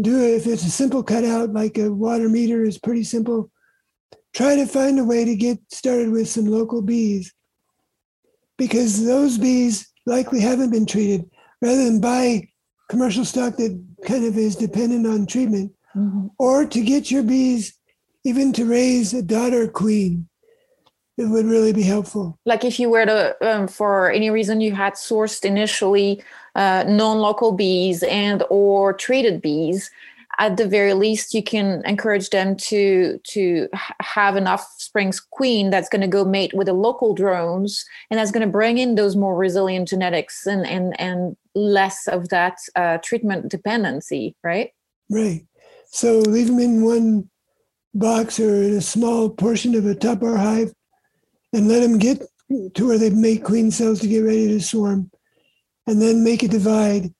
do 0.00 0.20
it 0.20 0.34
if 0.34 0.46
it's 0.46 0.64
a 0.64 0.70
simple 0.70 1.02
cutout 1.02 1.52
like 1.52 1.78
a 1.78 1.92
water 1.92 2.28
meter 2.28 2.64
is 2.64 2.78
pretty 2.78 3.04
simple 3.04 3.50
try 4.34 4.56
to 4.56 4.66
find 4.66 4.98
a 4.98 5.04
way 5.04 5.24
to 5.24 5.36
get 5.36 5.58
started 5.70 6.10
with 6.10 6.28
some 6.28 6.46
local 6.46 6.82
bees. 6.82 7.32
Because 8.58 9.04
those 9.04 9.38
bees 9.38 9.90
likely 10.06 10.40
haven't 10.40 10.70
been 10.70 10.86
treated 10.86 11.28
rather 11.60 11.84
than 11.84 12.00
buy 12.00 12.48
commercial 12.88 13.24
stock 13.24 13.56
that 13.56 13.82
kind 14.04 14.24
of 14.24 14.36
is 14.36 14.56
dependent 14.56 15.06
on 15.06 15.26
treatment 15.26 15.72
mm-hmm. 15.96 16.26
or 16.38 16.66
to 16.66 16.80
get 16.80 17.10
your 17.10 17.22
bees 17.22 17.74
even 18.24 18.52
to 18.52 18.64
raise 18.64 19.14
a 19.14 19.22
daughter 19.22 19.66
queen. 19.68 20.28
It 21.18 21.26
would 21.26 21.46
really 21.46 21.72
be 21.72 21.82
helpful. 21.82 22.38
Like 22.46 22.64
if 22.64 22.80
you 22.80 22.88
were 22.88 23.04
to 23.04 23.36
um, 23.46 23.68
for 23.68 24.10
any 24.10 24.30
reason 24.30 24.60
you 24.60 24.72
had 24.72 24.94
sourced 24.94 25.44
initially 25.44 26.22
uh, 26.54 26.84
non-local 26.86 27.52
bees 27.52 28.02
and 28.02 28.42
or 28.48 28.92
treated 28.92 29.42
bees 29.42 29.90
at 30.38 30.56
the 30.56 30.66
very 30.66 30.94
least 30.94 31.34
you 31.34 31.42
can 31.42 31.82
encourage 31.84 32.30
them 32.30 32.56
to 32.56 33.18
to 33.24 33.68
have 34.00 34.36
an 34.36 34.46
offspring's 34.46 35.20
queen 35.20 35.70
that's 35.70 35.88
going 35.88 36.00
to 36.00 36.08
go 36.08 36.24
mate 36.24 36.54
with 36.54 36.66
the 36.66 36.72
local 36.72 37.14
drones 37.14 37.84
and 38.10 38.18
that's 38.18 38.30
going 38.30 38.46
to 38.46 38.52
bring 38.52 38.78
in 38.78 38.94
those 38.94 39.16
more 39.16 39.36
resilient 39.36 39.88
genetics 39.88 40.46
and 40.46 40.66
and 40.66 40.98
and 41.00 41.36
less 41.54 42.08
of 42.08 42.28
that 42.30 42.56
uh, 42.76 42.98
treatment 42.98 43.48
dependency 43.48 44.34
right? 44.42 44.70
Right. 45.10 45.46
So 45.90 46.20
leave 46.20 46.46
them 46.46 46.58
in 46.58 46.84
one 46.84 47.28
box 47.94 48.40
or 48.40 48.62
in 48.62 48.74
a 48.74 48.80
small 48.80 49.28
portion 49.28 49.74
of 49.74 49.84
a 49.84 49.94
top 49.94 50.20
bar 50.20 50.36
hive 50.36 50.72
and 51.52 51.68
let 51.68 51.80
them 51.80 51.98
get 51.98 52.22
to 52.74 52.86
where 52.86 52.98
they 52.98 53.10
make 53.10 53.44
queen 53.44 53.70
cells 53.70 54.00
to 54.00 54.08
get 54.08 54.20
ready 54.20 54.48
to 54.48 54.60
swarm 54.60 55.10
and 55.86 56.00
then 56.00 56.24
make 56.24 56.42
a 56.42 56.48
divide 56.48 57.12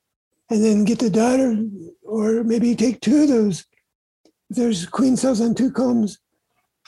and 0.50 0.64
then 0.64 0.84
get 0.84 0.98
the 0.98 1.10
daughter 1.10 1.56
or 2.12 2.44
maybe 2.44 2.76
take 2.76 3.00
two 3.00 3.22
of 3.22 3.28
those. 3.28 3.64
If 4.50 4.56
there's 4.56 4.84
queen 4.84 5.16
cells 5.16 5.40
on 5.40 5.54
two 5.54 5.72
combs, 5.72 6.18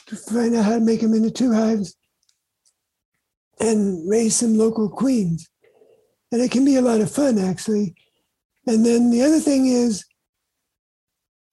to 0.06 0.16
find 0.16 0.54
out 0.54 0.66
how 0.66 0.74
to 0.74 0.80
make 0.80 1.00
them 1.00 1.14
into 1.14 1.30
two 1.30 1.50
hives 1.50 1.96
and 3.58 4.06
raise 4.06 4.36
some 4.36 4.58
local 4.58 4.90
queens. 4.90 5.48
And 6.30 6.42
it 6.42 6.50
can 6.50 6.62
be 6.62 6.76
a 6.76 6.82
lot 6.82 7.00
of 7.00 7.10
fun, 7.10 7.38
actually. 7.38 7.94
And 8.66 8.84
then 8.84 9.10
the 9.10 9.22
other 9.22 9.40
thing 9.40 9.64
is, 9.64 10.04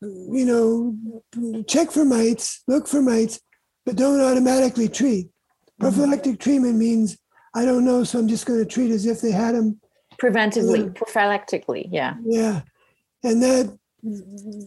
you 0.01 0.45
know, 0.45 1.63
check 1.65 1.91
for 1.91 2.03
mites, 2.03 2.63
look 2.67 2.89
for 2.89 3.01
mites, 3.01 3.39
but 3.85 3.95
don't 3.95 4.19
automatically 4.19 4.89
treat. 4.89 5.27
Mm-hmm. 5.27 5.85
Prophylactic 5.85 6.41
treatment 6.41 6.75
means 6.75 7.17
I 7.55 7.63
don't 7.63 7.85
know, 7.85 8.03
so 8.03 8.19
I'm 8.19 8.27
just 8.27 8.45
going 8.45 8.59
to 8.59 8.65
treat 8.65 8.91
as 8.91 9.05
if 9.05 9.21
they 9.21 9.31
had 9.31 9.55
them. 9.55 9.79
Preventively, 10.21 10.93
prophylactically, 10.93 11.87
yeah. 11.89 12.15
Yeah 12.25 12.61
and 13.23 13.41
that 13.41 13.77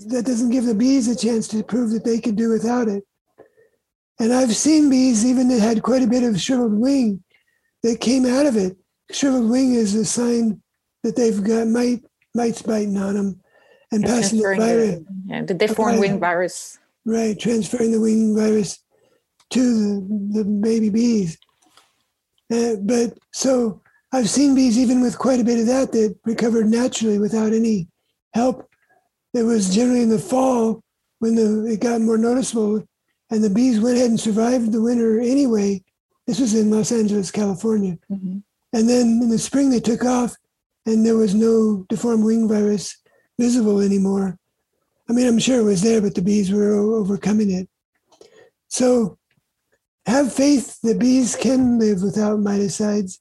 that 0.07 0.23
doesn't 0.25 0.51
give 0.51 0.65
the 0.65 0.75
bees 0.75 1.09
a 1.09 1.17
chance 1.17 1.49
to 1.49 1.63
prove 1.65 1.91
that 1.91 2.05
they 2.05 2.21
can 2.21 2.35
do 2.35 2.51
without 2.51 2.89
it. 2.89 3.05
And 4.21 4.33
I've 4.33 4.55
seen 4.55 4.91
bees 4.91 5.27
even 5.27 5.49
that 5.49 5.61
had 5.61 5.83
quite 5.83 6.03
a 6.03 6.07
bit 6.07 6.23
of 6.23 6.41
shriveled 6.41 6.73
wing 6.73 7.23
that 7.83 8.01
came 8.01 8.27
out 8.27 8.47
of 8.47 8.57
it. 8.57 8.77
Shriveled 9.11 9.51
wing 9.51 9.75
is 9.75 9.95
a 9.95 10.05
sign 10.05 10.63
that 11.03 11.17
they've 11.17 11.43
got 11.43 11.67
mite 11.67 12.05
mites 12.35 12.63
biting 12.63 12.97
on 12.97 13.15
them 13.15 13.41
and 13.91 14.05
passing 14.05 14.39
the 14.39 14.57
virus. 14.57 14.95
The, 14.95 15.07
yeah, 15.27 15.43
the 15.43 15.55
deformed 15.55 16.01
wing 16.01 16.21
virus. 16.21 16.79
Right, 17.05 17.39
transferring 17.39 17.93
the 17.93 18.01
wing 18.01 18.37
virus 18.37 18.79
to 19.51 19.61
the, 19.61 20.39
the 20.39 20.45
baby 20.45 20.91
bees. 20.91 21.39
Uh, 22.53 22.77
but 22.81 23.19
so 23.33 23.83
I've 24.13 24.31
seen 24.31 24.55
bees 24.55 24.79
even 24.79 25.01
with 25.01 25.19
quite 25.19 25.41
a 25.41 25.45
bit 25.45 25.59
of 25.59 25.67
that 25.67 25.93
that 25.93 26.17
recovered 26.25 26.67
naturally 26.67 27.19
without 27.19 27.53
any 27.53 27.89
help. 28.35 28.69
It 29.33 29.43
was 29.43 29.75
generally 29.75 30.03
in 30.03 30.11
the 30.11 30.19
fall 30.19 30.83
when 31.21 31.35
the, 31.37 31.65
it 31.67 31.81
got 31.81 32.01
more 32.01 32.19
noticeable, 32.19 32.87
and 33.31 33.43
the 33.43 33.51
bees 33.51 33.81
went 33.81 33.97
ahead 33.97 34.11
and 34.11 34.21
survived 34.21 34.73
the 34.73 34.83
winter 34.83 35.21
anyway. 35.21 35.83
This 36.27 36.41
was 36.41 36.55
in 36.55 36.71
Los 36.71 36.93
Angeles, 36.93 37.31
California. 37.31 37.99
Mm-hmm. 38.11 38.39
And 38.73 38.89
then 38.89 39.21
in 39.23 39.29
the 39.29 39.39
spring, 39.39 39.71
they 39.71 39.81
took 39.81 40.05
off, 40.05 40.35
and 40.87 41.07
there 41.07 41.17
was 41.17 41.35
no 41.35 41.87
deformed 41.89 42.25
wing 42.25 42.49
virus 42.49 42.97
visible 43.39 43.81
anymore. 43.81 44.39
I 45.09 45.13
mean, 45.13 45.27
I'm 45.27 45.39
sure 45.39 45.61
it 45.61 45.65
was 45.65 45.83
there, 45.83 46.01
but 46.01 46.15
the 46.15 46.23
bees 46.23 46.51
were 46.51 46.75
overcoming 46.75 47.51
it. 47.51 47.69
So 48.69 49.19
have 50.07 50.33
faith 50.33 50.81
that 50.83 50.99
bees 50.99 51.37
can 51.37 51.79
live 51.79 52.03
without 52.03 52.39
miticides. 52.39 53.19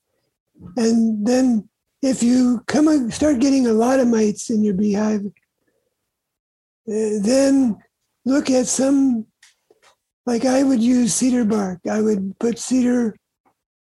And 0.75 1.25
then 1.25 1.69
if 2.03 2.21
you 2.21 2.61
come 2.67 2.89
and 2.89 3.13
start 3.13 3.39
getting 3.39 3.65
a 3.65 3.71
lot 3.71 3.99
of 3.99 4.07
mites 4.07 4.49
in 4.49 4.61
your 4.61 4.73
beehive, 4.73 5.25
uh, 5.25 5.31
then 7.21 7.77
look 8.25 8.49
at 8.49 8.67
some, 8.67 9.25
like 10.25 10.43
I 10.43 10.63
would 10.63 10.83
use 10.83 11.15
cedar 11.15 11.45
bark. 11.45 11.79
I 11.89 12.01
would 12.01 12.37
put 12.39 12.59
cedar. 12.59 13.15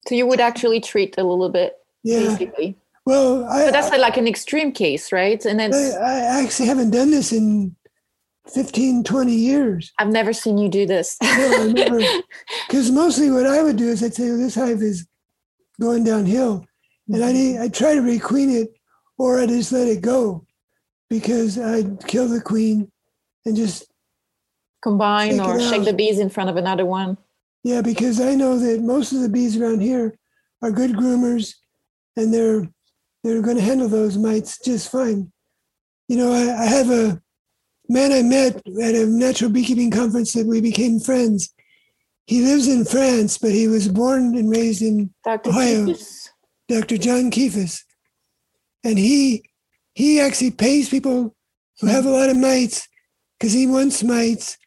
So 0.08 0.14
you 0.14 0.28
would 0.28 0.40
actually 0.40 0.80
treat 0.80 1.18
a 1.18 1.24
little 1.24 1.50
bit, 1.50 1.74
yeah. 2.04 2.20
basically. 2.20 2.78
Well, 3.08 3.46
I, 3.46 3.66
but 3.66 3.72
that's 3.72 3.92
I, 3.92 3.98
like 3.98 4.18
an 4.18 4.28
extreme 4.28 4.72
case, 4.72 5.12
right? 5.12 5.44
And 5.44 5.60
then 5.60 5.74
I, 5.74 5.92
I 6.00 6.44
actually 6.44 6.68
haven't 6.68 6.92
done 6.92 7.10
this 7.10 7.34
in 7.34 7.76
15, 8.54 9.04
20 9.04 9.34
years. 9.34 9.92
I've 9.98 10.10
never 10.10 10.32
seen 10.32 10.60
you 10.60 10.70
do 10.70 10.86
this. 10.86 11.18
Because 12.68 12.92
mostly 12.92 13.32
what 13.32 13.48
I 13.48 13.64
would 13.64 13.78
do 13.78 13.90
is 13.90 14.04
I'd 14.04 14.14
say, 14.14 14.30
well, 14.30 14.38
this 14.38 14.54
hive 14.54 14.84
is 14.84 15.08
going 15.80 16.04
downhill 16.04 16.68
and 17.14 17.24
I 17.24 17.34
mm-hmm. 17.34 17.62
I 17.64 17.68
try 17.70 17.96
to 17.96 18.02
requeen 18.02 18.62
it, 18.62 18.74
or 19.18 19.40
I 19.40 19.46
just 19.46 19.72
let 19.72 19.88
it 19.88 20.02
go, 20.02 20.46
because 21.10 21.58
I'd 21.58 22.06
kill 22.08 22.28
the 22.28 22.42
queen, 22.42 22.92
and 23.46 23.56
just 23.56 23.92
combine 24.82 25.40
or 25.40 25.60
shake 25.60 25.86
the 25.86 25.94
bees 25.94 26.20
in 26.20 26.30
front 26.30 26.50
of 26.50 26.58
another 26.58 26.86
one. 26.86 27.18
Yeah, 27.64 27.82
because 27.82 28.20
I 28.20 28.36
know 28.36 28.58
that 28.58 28.82
most 28.82 29.14
of 29.14 29.22
the 29.22 29.30
bees 29.30 29.58
around 29.58 29.82
here 29.82 30.18
are 30.62 30.72
good 30.72 30.92
groomers, 30.92 31.56
and 32.16 32.34
they're 32.34 32.68
they're 33.24 33.42
going 33.42 33.58
to 33.58 33.64
handle 33.64 33.88
those 33.88 34.18
mites 34.18 34.60
just 34.60 34.92
fine. 34.92 35.32
You 36.08 36.18
know, 36.18 36.34
I, 36.34 36.64
I 36.64 36.66
have 36.66 36.90
a 36.90 37.22
man 37.88 38.12
I 38.12 38.24
met 38.24 38.56
at 38.56 38.96
a 38.96 39.06
natural 39.06 39.52
beekeeping 39.52 39.92
conference 39.92 40.34
that 40.34 40.48
we 40.48 40.60
became 40.62 41.00
friends. 41.00 41.54
He 42.26 42.42
lives 42.42 42.68
in 42.68 42.86
France, 42.86 43.38
but 43.38 43.52
he 43.52 43.68
was 43.68 43.88
born 43.88 44.36
and 44.38 44.50
raised 44.50 44.82
in 44.82 45.14
Dr. 45.24 45.50
Ohio. 45.50 45.94
Dr. 46.72 46.98
John 46.98 47.32
Kefuss. 47.32 47.84
And 48.84 48.98
he 48.98 49.44
he 49.94 50.20
actually 50.20 50.52
pays 50.52 50.90
people 50.90 51.36
who 51.80 51.88
have 51.88 52.06
a 52.06 52.10
lot 52.10 52.30
of 52.30 52.38
mites 52.38 52.88
because 53.40 53.54
he 53.54 53.68
wants 53.68 54.04
mites 54.04 54.58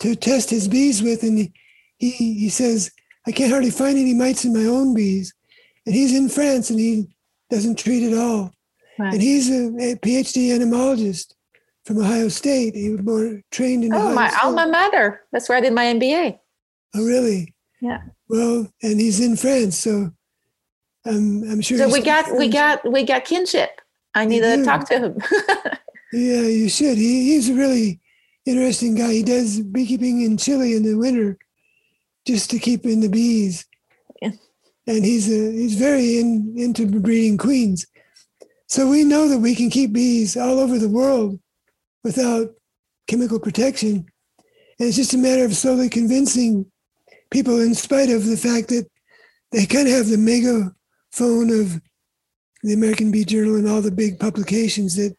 to 0.00 0.16
test 0.16 0.48
his 0.50 0.66
bees 0.68 1.02
with. 1.02 1.22
And 1.22 1.38
he, 1.38 1.52
he, 1.98 2.10
he 2.34 2.48
says, 2.48 2.90
I 3.26 3.32
can't 3.32 3.50
hardly 3.52 3.70
find 3.70 3.98
any 3.98 4.14
mites 4.14 4.44
in 4.44 4.52
my 4.52 4.64
own 4.64 4.94
bees. 4.94 5.34
And 5.84 5.94
he's 5.94 6.16
in 6.16 6.28
France 6.28 6.70
and 6.70 6.78
he 6.78 7.08
doesn't 7.50 7.78
treat 7.78 8.10
at 8.10 8.18
all. 8.18 8.52
Right. 8.98 9.12
And 9.12 9.22
he's 9.22 9.50
a, 9.50 9.66
a, 9.92 9.96
PhD 9.96 10.52
entomologist 10.52 11.34
from 11.84 11.98
Ohio 11.98 12.28
State. 12.28 12.74
He 12.74 12.90
was 12.90 13.00
born, 13.00 13.42
trained 13.50 13.84
in 13.84 13.92
Oh, 13.92 13.98
Ohio 13.98 14.14
my 14.14 14.28
State. 14.28 14.44
alma 14.44 14.66
mater. 14.66 15.20
That's 15.32 15.48
where 15.48 15.58
I 15.58 15.60
did 15.60 15.72
my 15.72 15.84
MBA. 15.84 16.38
Oh, 16.94 17.04
really? 17.04 17.54
Yeah. 17.80 18.02
Well, 18.28 18.68
and 18.82 19.00
he's 19.00 19.20
in 19.20 19.36
France. 19.36 19.76
So 19.78 20.12
I'm, 21.04 21.42
I'm 21.50 21.60
sure. 21.60 21.78
So 21.78 21.88
we 21.88 22.00
got 22.00 22.36
we 22.36 22.48
got 22.48 22.90
we 22.90 23.04
got 23.04 23.24
kinship. 23.24 23.80
I 24.14 24.24
need 24.24 24.40
to 24.40 24.64
talk 24.64 24.86
to 24.88 24.98
him. 24.98 25.18
yeah, 26.12 26.42
you 26.42 26.68
should. 26.68 26.96
He, 26.96 27.32
he's 27.32 27.48
a 27.48 27.54
really 27.54 28.00
interesting 28.44 28.94
guy. 28.94 29.12
He 29.12 29.22
does 29.22 29.60
beekeeping 29.60 30.22
in 30.22 30.36
Chile 30.36 30.74
in 30.74 30.82
the 30.82 30.94
winter, 30.94 31.38
just 32.26 32.50
to 32.50 32.58
keep 32.58 32.84
in 32.84 33.00
the 33.00 33.08
bees. 33.08 33.66
Yeah. 34.20 34.32
And 34.86 35.04
he's 35.04 35.28
a, 35.30 35.52
he's 35.52 35.76
very 35.76 36.18
in, 36.18 36.54
into 36.56 36.86
breeding 36.86 37.38
queens. 37.38 37.86
So 38.68 38.88
we 38.88 39.04
know 39.04 39.28
that 39.28 39.38
we 39.38 39.54
can 39.54 39.70
keep 39.70 39.92
bees 39.92 40.36
all 40.36 40.58
over 40.58 40.78
the 40.78 40.88
world 40.88 41.38
without 42.04 42.54
chemical 43.06 43.38
protection. 43.38 44.06
And 44.78 44.88
it's 44.88 44.96
just 44.96 45.14
a 45.14 45.18
matter 45.18 45.44
of 45.44 45.54
slowly 45.54 45.88
convincing 45.88 46.66
people, 47.30 47.60
in 47.60 47.74
spite 47.74 48.10
of 48.10 48.26
the 48.26 48.36
fact 48.36 48.68
that 48.68 48.86
they 49.52 49.66
kind 49.66 49.88
of 49.88 49.94
have 49.94 50.08
the 50.08 50.18
mega 50.18 50.74
phone 51.12 51.50
of 51.50 51.80
the 52.62 52.74
American 52.74 53.10
Bee 53.10 53.24
Journal 53.24 53.56
and 53.56 53.68
all 53.68 53.82
the 53.82 53.90
big 53.90 54.18
publications 54.18 54.96
that 54.96 55.16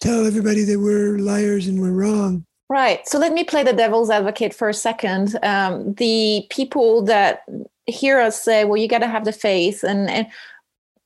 tell 0.00 0.26
everybody 0.26 0.64
that 0.64 0.80
we're 0.80 1.18
liars 1.18 1.66
and 1.66 1.80
we're 1.80 1.92
wrong. 1.92 2.44
Right. 2.68 3.06
So 3.06 3.18
let 3.18 3.32
me 3.32 3.44
play 3.44 3.62
the 3.62 3.72
devil's 3.72 4.10
advocate 4.10 4.54
for 4.54 4.68
a 4.68 4.74
second. 4.74 5.38
Um, 5.42 5.94
the 5.94 6.46
people 6.50 7.02
that 7.02 7.42
hear 7.86 8.18
us 8.20 8.40
say, 8.40 8.64
"Well, 8.64 8.78
you 8.78 8.88
got 8.88 8.98
to 8.98 9.06
have 9.06 9.24
the 9.24 9.32
faith," 9.32 9.84
and 9.84 10.08
and 10.08 10.26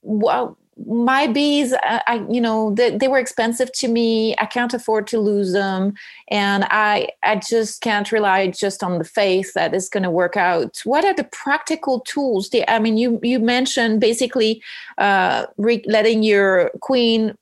well, 0.03 0.57
my 0.87 1.27
bees 1.27 1.73
I, 1.83 2.03
I, 2.07 2.27
you 2.31 2.41
know 2.41 2.75
they, 2.75 2.97
they 2.97 3.09
were 3.09 3.19
expensive 3.19 3.73
to 3.73 3.89
me. 3.89 4.35
I 4.39 4.47
can't 4.47 4.75
afford 4.75 5.07
to 5.09 5.19
lose 5.19 5.53
them. 5.53 5.95
And 6.29 6.65
i 6.71 7.09
i 7.23 7.37
just 7.37 7.81
can't 7.81 8.11
rely 8.13 8.49
just 8.49 8.83
on 8.83 8.99
the 8.99 9.05
faith 9.05 9.53
that 9.55 9.75
it's 9.75 9.89
going 9.89 10.03
to 10.03 10.11
work 10.11 10.37
out. 10.37 10.81
What 10.85 11.05
are 11.05 11.15
the 11.15 11.25
practical 11.25 12.01
tools? 12.01 12.51
The, 12.51 12.69
i 12.71 12.79
mean 12.79 12.97
you 12.97 13.19
you 13.23 13.39
mentioned 13.39 14.01
basically 14.01 14.63
uh, 14.99 15.47
re- 15.57 15.85
letting 15.87 16.23
your 16.23 16.71
queen 16.81 17.35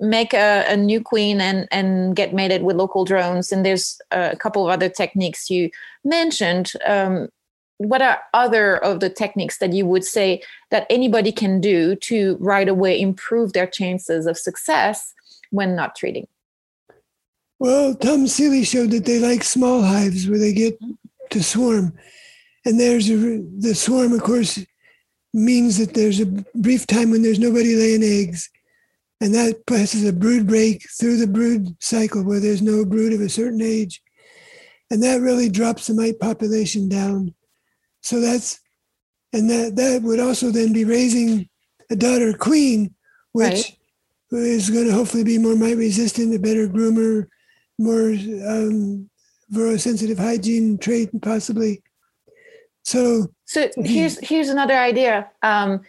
make 0.00 0.34
a, 0.34 0.64
a, 0.68 0.76
new 0.76 1.00
queen 1.00 1.40
and 1.40 1.68
and 1.70 2.16
get 2.16 2.34
mated 2.34 2.62
with 2.62 2.76
local 2.76 3.04
drones. 3.04 3.52
And 3.52 3.64
there's 3.64 4.00
a 4.10 4.36
couple 4.36 4.64
of 4.64 4.70
other 4.70 4.88
techniques 4.88 5.48
you 5.48 5.70
mentioned. 6.04 6.72
Um, 6.86 7.28
what 7.78 8.02
are 8.02 8.20
other 8.32 8.76
of 8.76 9.00
the 9.00 9.10
techniques 9.10 9.58
that 9.58 9.72
you 9.72 9.86
would 9.86 10.04
say 10.04 10.42
that 10.70 10.86
anybody 10.88 11.32
can 11.32 11.60
do 11.60 11.96
to 11.96 12.36
right 12.40 12.68
away 12.68 13.00
improve 13.00 13.52
their 13.52 13.66
chances 13.66 14.26
of 14.26 14.38
success 14.38 15.14
when 15.50 15.74
not 15.74 15.96
treating? 15.96 16.26
Well, 17.58 17.94
Tom 17.94 18.26
Seeley 18.26 18.64
showed 18.64 18.90
that 18.90 19.04
they 19.04 19.18
like 19.18 19.44
small 19.44 19.82
hives 19.82 20.28
where 20.28 20.38
they 20.38 20.52
get 20.52 20.78
to 21.30 21.42
swarm. 21.42 21.92
And 22.64 22.78
there's 22.78 23.08
a, 23.10 23.42
the 23.58 23.74
swarm, 23.74 24.12
of 24.12 24.22
course, 24.22 24.64
means 25.32 25.78
that 25.78 25.94
there's 25.94 26.20
a 26.20 26.26
brief 26.54 26.86
time 26.86 27.10
when 27.10 27.22
there's 27.22 27.38
nobody 27.38 27.74
laying 27.74 28.02
eggs. 28.02 28.50
and 29.20 29.32
that 29.34 29.64
passes 29.66 30.04
a 30.04 30.12
brood 30.12 30.48
break 30.48 30.84
through 30.98 31.16
the 31.16 31.28
brood 31.28 31.76
cycle 31.80 32.24
where 32.24 32.40
there's 32.40 32.60
no 32.60 32.84
brood 32.84 33.12
of 33.12 33.20
a 33.20 33.28
certain 33.28 33.62
age. 33.62 34.02
And 34.90 35.00
that 35.04 35.20
really 35.20 35.48
drops 35.48 35.86
the 35.86 35.94
mite 35.94 36.18
population 36.18 36.88
down. 36.88 37.32
So 38.02 38.20
that's, 38.20 38.60
and 39.32 39.48
that, 39.48 39.76
that 39.76 40.02
would 40.02 40.20
also 40.20 40.50
then 40.50 40.72
be 40.72 40.84
raising 40.84 41.48
a 41.90 41.96
daughter 41.96 42.32
queen, 42.32 42.94
which 43.32 43.76
right. 44.30 44.42
is 44.42 44.70
going 44.70 44.86
to 44.86 44.92
hopefully 44.92 45.24
be 45.24 45.38
more 45.38 45.56
mite 45.56 45.76
resistant, 45.76 46.34
a 46.34 46.38
better 46.38 46.68
groomer, 46.68 47.26
more 47.78 48.10
um, 48.48 49.08
sensitive 49.78 50.18
hygiene 50.18 50.78
trait, 50.78 51.10
possibly. 51.22 51.82
So, 52.84 53.32
so 53.44 53.68
here's 53.76 54.18
here's 54.18 54.48
another 54.48 54.76
idea. 54.76 55.30
Um, 55.42 55.82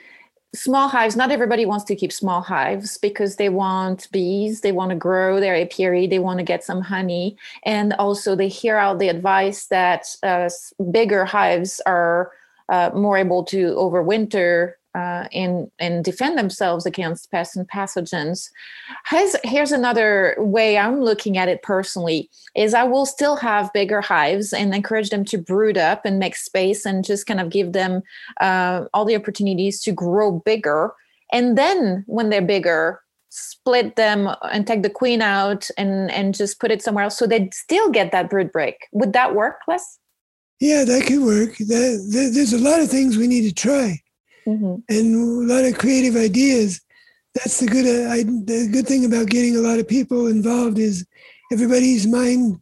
small 0.55 0.87
hives 0.87 1.15
not 1.15 1.31
everybody 1.31 1.65
wants 1.65 1.83
to 1.85 1.95
keep 1.95 2.11
small 2.11 2.41
hives 2.41 2.97
because 2.99 3.37
they 3.37 3.49
want 3.49 4.07
bees 4.11 4.61
they 4.61 4.71
want 4.71 4.89
to 4.91 4.95
grow 4.95 5.39
their 5.39 5.55
apiary 5.55 6.05
they 6.05 6.19
want 6.19 6.37
to 6.37 6.43
get 6.43 6.63
some 6.63 6.81
honey. 6.81 7.35
And 7.63 7.93
also 7.93 8.35
they 8.35 8.47
hear 8.47 8.77
out 8.77 8.99
the 8.99 9.09
advice 9.09 9.65
that 9.67 10.15
uh, 10.21 10.49
bigger 10.91 11.25
hives 11.25 11.81
are 11.85 12.31
uh, 12.69 12.91
more 12.93 13.17
able 13.17 13.43
to 13.45 13.73
overwinter 13.75 14.73
uh, 14.95 15.27
and 15.33 15.71
and 15.79 16.03
defend 16.03 16.37
themselves 16.37 16.85
against 16.85 17.31
pests 17.31 17.55
and 17.55 17.67
pathogens. 17.67 18.49
Here's, 19.09 19.35
here's 19.43 19.71
another 19.71 20.35
way 20.37 20.77
I'm 20.77 21.01
looking 21.01 21.37
at 21.37 21.49
it 21.49 21.63
personally: 21.63 22.29
is 22.55 22.73
I 22.73 22.83
will 22.83 23.05
still 23.05 23.35
have 23.37 23.73
bigger 23.73 24.01
hives 24.01 24.53
and 24.53 24.73
encourage 24.73 25.09
them 25.09 25.25
to 25.25 25.37
brood 25.37 25.77
up 25.77 26.05
and 26.05 26.19
make 26.19 26.35
space 26.35 26.85
and 26.85 27.03
just 27.03 27.25
kind 27.25 27.39
of 27.39 27.49
give 27.49 27.73
them 27.73 28.03
uh, 28.39 28.85
all 28.93 29.05
the 29.05 29.15
opportunities 29.15 29.81
to 29.81 29.91
grow 29.91 30.31
bigger. 30.31 30.93
And 31.31 31.57
then 31.57 32.03
when 32.05 32.29
they're 32.29 32.41
bigger, 32.41 33.01
split 33.29 33.95
them 33.95 34.29
and 34.43 34.67
take 34.67 34.83
the 34.83 34.89
queen 34.89 35.23
out 35.23 35.69
and 35.75 36.11
and 36.11 36.35
just 36.35 36.59
put 36.59 36.69
it 36.69 36.83
somewhere 36.83 37.05
else 37.05 37.17
so 37.17 37.25
they 37.25 37.49
still 37.51 37.89
get 37.89 38.11
that 38.11 38.29
brood 38.29 38.51
break. 38.51 38.75
Would 38.91 39.13
that 39.13 39.33
work, 39.33 39.61
Les? 39.67 39.97
Yeah, 40.59 40.85
that 40.85 41.07
could 41.07 41.23
work. 41.23 41.57
That, 41.57 42.07
that, 42.13 42.31
there's 42.33 42.53
a 42.53 42.59
lot 42.59 42.79
of 42.79 42.89
things 42.89 43.17
we 43.17 43.27
need 43.27 43.49
to 43.49 43.53
try 43.53 44.02
mm-hmm. 44.47 44.75
and 44.89 45.49
a 45.49 45.53
lot 45.53 45.65
of 45.65 45.77
creative 45.77 46.15
ideas. 46.15 46.81
That's 47.33 47.59
the 47.59 47.67
good. 47.67 47.85
Uh, 47.85 48.11
I, 48.11 48.23
the 48.23 48.69
good 48.71 48.87
thing 48.87 49.05
about 49.05 49.29
getting 49.29 49.55
a 49.55 49.61
lot 49.61 49.79
of 49.79 49.87
people 49.87 50.27
involved 50.27 50.77
is 50.77 51.05
everybody's 51.51 52.05
mind 52.05 52.59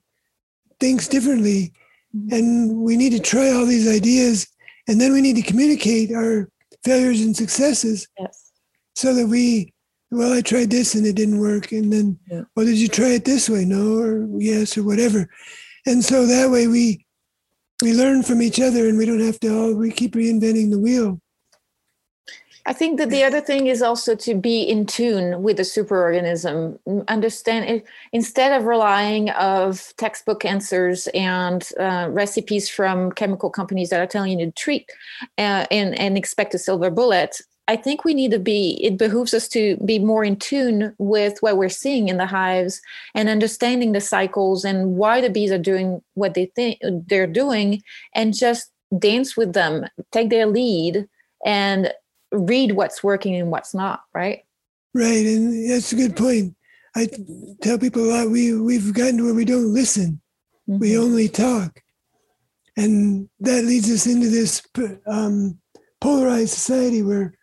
thinks 0.79 1.07
differently, 1.07 1.73
mm-hmm. 2.15 2.33
and 2.33 2.77
we 2.77 2.95
need 2.95 3.11
to 3.11 3.19
try 3.19 3.51
all 3.51 3.65
these 3.65 3.89
ideas, 3.89 4.47
and 4.87 4.99
then 4.99 5.11
we 5.11 5.21
need 5.21 5.35
to 5.35 5.41
communicate 5.41 6.13
our 6.13 6.49
failures 6.83 7.21
and 7.21 7.35
successes, 7.35 8.07
yes. 8.19 8.51
so 8.95 9.13
that 9.13 9.27
we. 9.27 9.73
Well, 10.13 10.33
I 10.33 10.41
tried 10.41 10.69
this 10.69 10.93
and 10.95 11.05
it 11.05 11.15
didn't 11.15 11.39
work, 11.39 11.71
and 11.71 11.91
then, 11.91 12.19
yeah. 12.29 12.41
well, 12.53 12.65
did 12.65 12.77
you 12.77 12.89
try 12.89 13.11
it 13.11 13.23
this 13.23 13.49
way? 13.49 13.63
No, 13.63 13.97
or 13.97 14.27
yes, 14.39 14.77
or 14.77 14.83
whatever, 14.83 15.29
and 15.85 16.03
so 16.03 16.25
that 16.25 16.49
way 16.49 16.67
we 16.67 17.05
we 17.81 17.93
learn 17.93 18.23
from 18.23 18.41
each 18.41 18.59
other, 18.59 18.87
and 18.87 18.97
we 18.97 19.05
don't 19.05 19.19
have 19.19 19.39
to 19.39 19.53
all 19.53 19.73
we 19.73 19.91
keep 19.91 20.13
reinventing 20.13 20.69
the 20.69 20.79
wheel. 20.79 21.19
I 22.65 22.73
think 22.73 22.99
that 22.99 23.09
the 23.09 23.23
other 23.23 23.41
thing 23.41 23.67
is 23.67 23.81
also 23.81 24.15
to 24.15 24.35
be 24.35 24.61
in 24.61 24.85
tune 24.85 25.41
with 25.41 25.57
the 25.57 25.63
superorganism. 25.63 26.77
Understand 27.07 27.65
it, 27.65 27.85
instead 28.13 28.51
of 28.53 28.67
relying 28.67 29.31
of 29.31 29.93
textbook 29.97 30.45
answers 30.45 31.07
and 31.13 31.67
uh, 31.79 32.07
recipes 32.11 32.69
from 32.69 33.11
chemical 33.13 33.49
companies 33.49 33.89
that 33.89 33.99
are 33.99 34.07
telling 34.07 34.39
you 34.39 34.45
to 34.45 34.51
treat 34.51 34.89
uh, 35.37 35.65
and 35.71 35.97
and 35.97 36.17
expect 36.17 36.53
a 36.53 36.59
silver 36.59 36.91
bullet. 36.91 37.41
I 37.67 37.75
think 37.77 38.03
we 38.03 38.13
need 38.13 38.31
to 38.31 38.39
be. 38.39 38.79
It 38.83 38.97
behooves 38.97 39.33
us 39.33 39.47
to 39.49 39.77
be 39.77 39.97
more 39.97 40.23
in 40.23 40.35
tune 40.35 40.93
with 40.97 41.37
what 41.41 41.57
we're 41.57 41.69
seeing 41.69 42.09
in 42.09 42.17
the 42.17 42.25
hives 42.25 42.81
and 43.15 43.29
understanding 43.29 43.93
the 43.93 44.01
cycles 44.01 44.65
and 44.65 44.97
why 44.97 45.21
the 45.21 45.29
bees 45.29 45.51
are 45.51 45.57
doing 45.57 46.01
what 46.15 46.33
they 46.33 46.47
think 46.55 46.79
they're 47.07 47.27
doing, 47.27 47.81
and 48.13 48.35
just 48.37 48.71
dance 48.99 49.37
with 49.37 49.53
them, 49.53 49.85
take 50.11 50.29
their 50.29 50.47
lead, 50.47 51.07
and 51.45 51.93
read 52.31 52.73
what's 52.73 53.03
working 53.03 53.35
and 53.35 53.51
what's 53.51 53.73
not, 53.73 54.03
right? 54.13 54.43
Right, 54.93 55.25
and 55.25 55.69
that's 55.69 55.91
a 55.93 55.95
good 55.95 56.15
point. 56.15 56.55
I 56.95 57.07
tell 57.61 57.77
people 57.77 58.03
a 58.03 58.09
lot. 58.11 58.29
We 58.29 58.59
we've 58.59 58.93
gotten 58.93 59.17
to 59.17 59.25
where 59.25 59.33
we 59.33 59.45
don't 59.45 59.73
listen; 59.73 60.21
mm-hmm. 60.69 60.79
we 60.79 60.97
only 60.97 61.29
talk, 61.29 61.81
and 62.75 63.29
that 63.39 63.63
leads 63.63 63.89
us 63.89 64.05
into 64.05 64.29
this 64.29 64.61
um, 65.07 65.57
polarized 66.01 66.53
society 66.53 67.01
where 67.01 67.33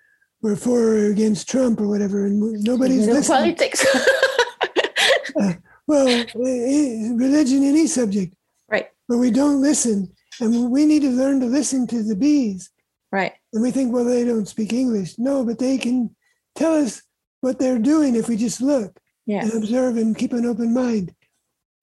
we're 0.42 0.56
for 0.56 0.78
or 0.78 1.06
against 1.06 1.48
Trump 1.48 1.80
or 1.80 1.88
whatever, 1.88 2.26
and 2.26 2.62
nobody's 2.62 3.06
no 3.06 3.14
listening. 3.14 3.56
Politics. 3.56 3.86
uh, 5.40 5.54
well, 5.86 6.26
religion, 6.34 7.64
any 7.64 7.86
subject, 7.86 8.34
right? 8.68 8.88
But 9.08 9.16
we 9.16 9.30
don't 9.30 9.62
listen, 9.62 10.12
and 10.40 10.70
we 10.70 10.84
need 10.84 11.00
to 11.00 11.10
learn 11.10 11.40
to 11.40 11.46
listen 11.46 11.86
to 11.86 12.02
the 12.02 12.16
bees 12.16 12.70
Right. 13.10 13.32
And 13.52 13.62
we 13.62 13.70
think, 13.70 13.92
well, 13.92 14.04
they 14.04 14.24
don't 14.24 14.48
speak 14.48 14.72
English. 14.72 15.18
No, 15.18 15.44
but 15.44 15.58
they 15.58 15.78
can 15.78 16.14
tell 16.54 16.74
us 16.74 17.02
what 17.40 17.58
they're 17.58 17.78
doing 17.78 18.14
if 18.14 18.28
we 18.28 18.36
just 18.36 18.60
look 18.60 18.98
yeah. 19.26 19.42
and 19.42 19.52
observe 19.52 19.96
and 19.96 20.16
keep 20.16 20.32
an 20.32 20.46
open 20.46 20.74
mind. 20.74 21.14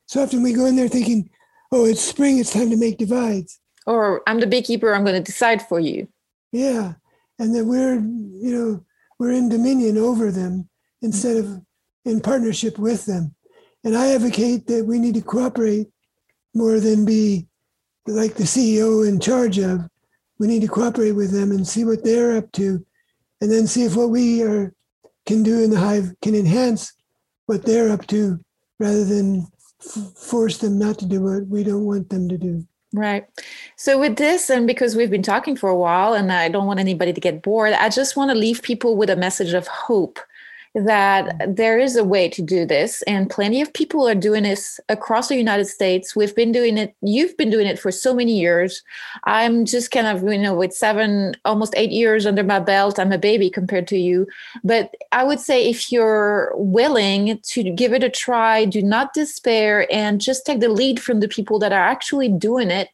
So 0.08 0.22
often 0.22 0.44
we 0.44 0.54
go 0.54 0.66
in 0.66 0.76
there 0.76 0.88
thinking, 0.88 1.30
oh, 1.72 1.86
it's 1.86 2.02
spring, 2.02 2.38
it's 2.38 2.54
time 2.54 2.70
to 2.70 2.78
make 2.78 2.98
divides. 2.98 3.60
Or 3.88 4.22
I'm 4.28 4.40
the 4.40 4.48
beekeeper, 4.48 4.94
I'm 4.94 5.04
going 5.04 5.16
to 5.16 5.32
decide 5.32 5.62
for 5.62 5.80
you. 5.80 6.08
Yeah. 6.52 6.94
And 7.40 7.56
that 7.56 7.66
we're, 7.66 7.96
you 7.96 8.56
know, 8.56 8.86
we're 9.20 9.32
in 9.32 9.50
dominion 9.50 9.98
over 9.98 10.32
them 10.32 10.70
instead 11.02 11.38
of 11.38 11.62
in 12.04 12.22
partnership 12.22 12.78
with 12.78 13.06
them. 13.06 13.36
And 13.84 13.96
I 13.96 14.14
advocate 14.14 14.68
that 14.68 14.86
we 14.86 15.00
need 15.00 15.16
to 15.16 15.22
cooperate 15.22 15.88
more 16.54 16.80
than 16.80 17.06
be 17.06 17.48
like 18.08 18.36
the 18.36 18.44
CEO 18.44 19.08
in 19.08 19.20
charge 19.20 19.58
of 19.58 19.88
we 20.40 20.48
need 20.48 20.62
to 20.62 20.68
cooperate 20.68 21.14
with 21.14 21.32
them 21.32 21.52
and 21.52 21.68
see 21.68 21.86
what 21.86 22.04
they're 22.04 22.38
up 22.38 22.52
to, 22.54 22.86
and 23.42 23.52
then 23.52 23.68
see 23.68 23.84
if 23.84 23.96
what 23.96 24.10
we 24.10 24.44
are 24.44 24.74
can 25.26 25.44
do 25.44 25.64
in 25.64 25.70
the 25.70 25.80
hive 25.80 26.14
can 26.22 26.36
enhance 26.36 26.94
what 27.48 27.64
they're 27.64 27.90
up 27.90 28.06
to, 28.08 28.40
rather 28.80 29.04
than 29.04 29.48
f- 29.82 30.14
force 30.18 30.58
them 30.58 30.78
not 30.78 31.00
to 31.00 31.06
do 31.06 31.22
what 31.22 31.48
we 31.48 31.64
don't 31.64 31.86
want 31.86 32.10
them 32.10 32.30
to 32.30 32.38
do. 32.38 32.66
Right. 32.94 33.26
So, 33.76 34.00
with 34.00 34.18
this, 34.18 34.50
and 34.50 34.68
because 34.68 34.96
we've 34.96 35.10
been 35.10 35.24
talking 35.24 35.56
for 35.56 35.70
a 35.70 35.76
while, 35.76 36.14
and 36.14 36.32
I 36.32 36.50
don't 36.50 36.68
want 36.68 36.80
anybody 36.80 37.12
to 37.12 37.22
get 37.22 37.42
bored, 37.42 37.74
I 37.74 37.90
just 37.90 38.16
want 38.16 38.32
to 38.32 38.36
leave 38.36 38.62
people 38.62 38.96
with 38.96 39.10
a 39.10 39.16
message 39.16 39.54
of 39.54 39.68
hope 39.68 40.20
that 40.76 41.56
there 41.56 41.80
is 41.80 41.96
a 41.96 42.04
way 42.04 42.28
to 42.28 42.42
do 42.42 42.66
this 42.66 43.02
and 43.04 43.30
plenty 43.30 43.62
of 43.62 43.74
people 43.74 44.06
are 44.08 44.14
doing 44.14 44.44
this 44.44 44.80
across 44.90 45.30
the 45.30 45.38
united 45.38 45.66
states. 45.66 46.16
We've 46.16 46.36
been 46.36 46.52
doing 46.52 46.78
it 46.78 46.94
you've 47.02 47.36
been 47.38 47.50
doing 47.50 47.66
it 47.66 47.80
for 47.80 47.92
so 47.92 48.14
many 48.14 48.38
years. 48.38 48.84
I'm 49.24 49.66
just 49.66 49.92
kind 49.92 50.06
of 50.06 50.24
you 50.24 50.38
know 50.38 50.54
with 50.54 50.74
seven 50.74 51.36
almost 51.46 51.74
eight 51.78 51.92
years 51.92 52.26
under 52.26 52.44
my 52.44 52.60
belt 52.60 53.00
i'm 53.00 53.14
a 53.14 53.18
baby 53.18 53.50
compared 53.50 53.88
to 53.88 53.98
you. 53.98 54.28
But 54.64 54.94
i 55.14 55.24
would 55.24 55.40
say 55.40 55.70
if 55.70 55.92
you're 55.94 56.52
willing 56.56 57.40
to 57.40 57.64
give 57.64 57.94
it 57.94 58.04
a 58.04 58.10
try 58.10 58.66
do 58.66 58.82
not 58.82 59.14
despair 59.14 59.88
and 59.92 60.20
just 60.20 60.46
take 60.46 60.60
the 60.60 60.70
lead 60.70 61.02
from 61.02 61.22
the 61.22 61.30
people 61.30 61.58
that 61.60 61.72
are 61.72 61.88
actually 61.88 62.28
doing 62.28 62.70
it 62.70 62.90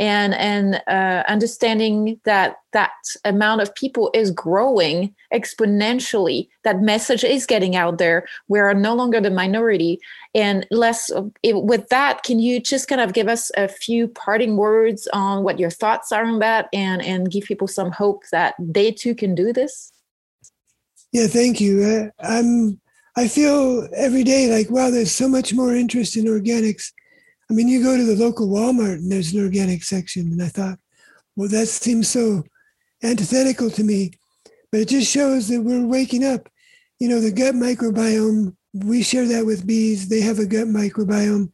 and 0.00 0.32
and 0.34 0.82
uh, 0.86 1.22
understanding 1.28 2.18
that 2.24 2.56
that 2.72 2.92
amount 3.26 3.60
of 3.60 3.74
people 3.74 4.10
is 4.14 4.30
growing 4.30 5.14
exponentially. 5.32 6.48
That 6.64 6.80
message 6.80 7.22
is 7.22 7.44
getting 7.44 7.76
out 7.76 7.98
there. 7.98 8.26
We 8.48 8.60
are 8.60 8.72
no 8.72 8.94
longer 8.94 9.20
the 9.20 9.30
minority. 9.30 10.00
And 10.34 10.66
Les 10.70 11.12
with 11.44 11.88
that 11.90 12.22
can 12.22 12.38
you 12.38 12.60
just 12.60 12.88
kind 12.88 13.02
of 13.02 13.12
give 13.12 13.28
us 13.28 13.50
a 13.58 13.68
few 13.68 14.08
parting 14.08 14.56
words 14.56 15.06
on 15.12 15.44
what 15.44 15.60
your 15.60 15.70
thoughts 15.70 16.12
are 16.12 16.24
on 16.24 16.38
that 16.38 16.70
and 16.72 17.02
and 17.02 17.30
give 17.30 17.44
people 17.44 17.68
some 17.68 17.92
hope 17.92 18.22
that 18.32 18.54
they 18.58 18.90
too 18.90 19.14
can 19.14 19.34
do 19.34 19.52
this? 19.52 19.92
Yeah 21.12 21.26
thank 21.26 21.60
you. 21.60 21.82
Uh, 21.82 22.24
i'm 22.26 22.80
i 23.16 23.26
feel 23.26 23.88
every 23.94 24.22
day 24.22 24.48
like 24.48 24.70
wow 24.70 24.88
there's 24.88 25.10
so 25.10 25.28
much 25.28 25.52
more 25.52 25.74
interest 25.74 26.16
in 26.16 26.26
organics 26.26 26.92
I 27.50 27.52
mean, 27.52 27.66
you 27.66 27.82
go 27.82 27.96
to 27.96 28.04
the 28.04 28.14
local 28.14 28.48
Walmart 28.48 28.94
and 28.94 29.10
there's 29.10 29.32
an 29.32 29.42
organic 29.42 29.82
section. 29.82 30.30
And 30.30 30.40
I 30.40 30.48
thought, 30.48 30.78
well, 31.34 31.48
that 31.48 31.66
seems 31.66 32.08
so 32.08 32.44
antithetical 33.02 33.70
to 33.70 33.82
me. 33.82 34.12
But 34.70 34.82
it 34.82 34.88
just 34.88 35.10
shows 35.10 35.48
that 35.48 35.62
we're 35.62 35.84
waking 35.84 36.24
up. 36.24 36.48
You 37.00 37.08
know, 37.08 37.20
the 37.20 37.32
gut 37.32 37.56
microbiome, 37.56 38.54
we 38.72 39.02
share 39.02 39.26
that 39.26 39.46
with 39.46 39.66
bees. 39.66 40.08
They 40.08 40.20
have 40.20 40.38
a 40.38 40.46
gut 40.46 40.68
microbiome. 40.68 41.50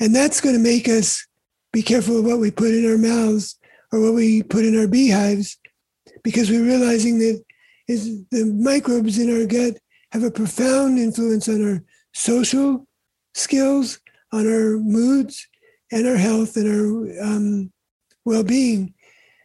And 0.00 0.14
that's 0.14 0.40
going 0.40 0.54
to 0.54 0.62
make 0.62 0.88
us 0.88 1.26
be 1.72 1.82
careful 1.82 2.18
of 2.18 2.24
what 2.24 2.38
we 2.38 2.50
put 2.50 2.72
in 2.72 2.90
our 2.90 2.96
mouths 2.96 3.58
or 3.92 4.00
what 4.00 4.14
we 4.14 4.42
put 4.42 4.64
in 4.64 4.78
our 4.78 4.86
beehives 4.86 5.58
because 6.22 6.50
we're 6.50 6.64
realizing 6.64 7.18
that 7.18 7.42
is 7.86 8.24
the 8.30 8.46
microbes 8.46 9.18
in 9.18 9.30
our 9.30 9.46
gut 9.46 9.78
have 10.12 10.22
a 10.22 10.30
profound 10.30 10.98
influence 10.98 11.48
on 11.48 11.62
our 11.62 11.84
social 12.14 12.86
skills 13.34 14.00
on 14.32 14.46
our 14.46 14.78
moods 14.78 15.46
and 15.92 16.06
our 16.06 16.16
health 16.16 16.56
and 16.56 16.68
our 16.68 17.24
um, 17.24 17.72
well-being. 18.24 18.94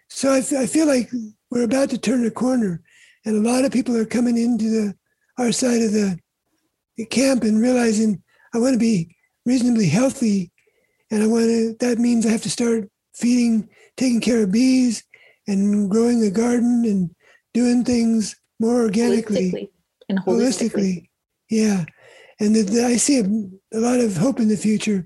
So 0.10 0.31
I, 0.31 0.39
f- 0.39 0.53
I 0.53 0.65
feel 0.65 0.88
like 0.88 1.10
we're 1.49 1.64
about 1.64 1.89
to 1.91 1.97
turn 1.97 2.26
a 2.26 2.31
corner, 2.31 2.81
and 3.26 3.35
a 3.35 3.49
lot 3.49 3.65
of 3.65 3.72
people 3.72 3.95
are 3.95 4.05
coming 4.05 4.38
into 4.38 4.65
the 4.69 4.95
our 5.39 5.51
side 5.51 5.81
of 5.81 5.91
the, 5.91 6.19
the 6.97 7.05
camp 7.05 7.43
and 7.43 7.60
realizing 7.60 8.22
I 8.53 8.60
want 8.60 8.73
to 8.73 8.80
be 8.80 9.15
reasonably 9.45 9.88
healthy, 9.88 10.51
and 11.10 11.23
I 11.23 11.27
want 11.27 11.45
to. 11.45 11.76
That 11.80 11.97
means 11.97 12.26
I 12.26 12.30
have 12.30 12.43
to 12.43 12.49
start 12.49 12.89
feeding, 13.15 13.69
taking 13.97 14.22
care 14.22 14.43
of 14.43 14.51
bees, 14.51 15.03
and 15.47 15.89
growing 15.89 16.23
a 16.23 16.30
garden 16.30 16.84
and 16.85 17.10
doing 17.53 17.84
things 17.84 18.35
more 18.60 18.81
organically 18.81 19.51
Holistically 19.51 19.69
and 20.10 20.19
holistically. 20.19 20.72
holistically. 20.72 21.10
Yeah, 21.49 21.85
and 22.44 22.57
I 22.80 22.98
see 22.98 23.20
a, 23.20 23.78
a 23.78 23.80
lot 23.80 23.99
of 23.99 24.18
hope 24.18 24.40
in 24.40 24.48
the 24.48 24.57
future. 24.57 25.06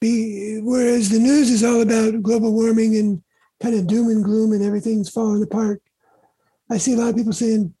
Be 0.00 0.60
whereas 0.62 1.10
the 1.10 1.18
news 1.18 1.50
is 1.50 1.62
all 1.62 1.82
about 1.82 2.22
global 2.22 2.54
warming 2.54 2.96
and 2.96 3.22
kind 3.62 3.74
of 3.74 3.86
doom 3.86 4.08
and 4.08 4.24
gloom 4.24 4.52
and 4.52 4.62
everything's 4.62 5.10
falling 5.10 5.42
apart. 5.42 5.82
I 6.70 6.78
see 6.78 6.94
a 6.94 6.96
lot 6.96 7.10
of 7.10 7.16
people 7.16 7.32
saying, 7.32 7.74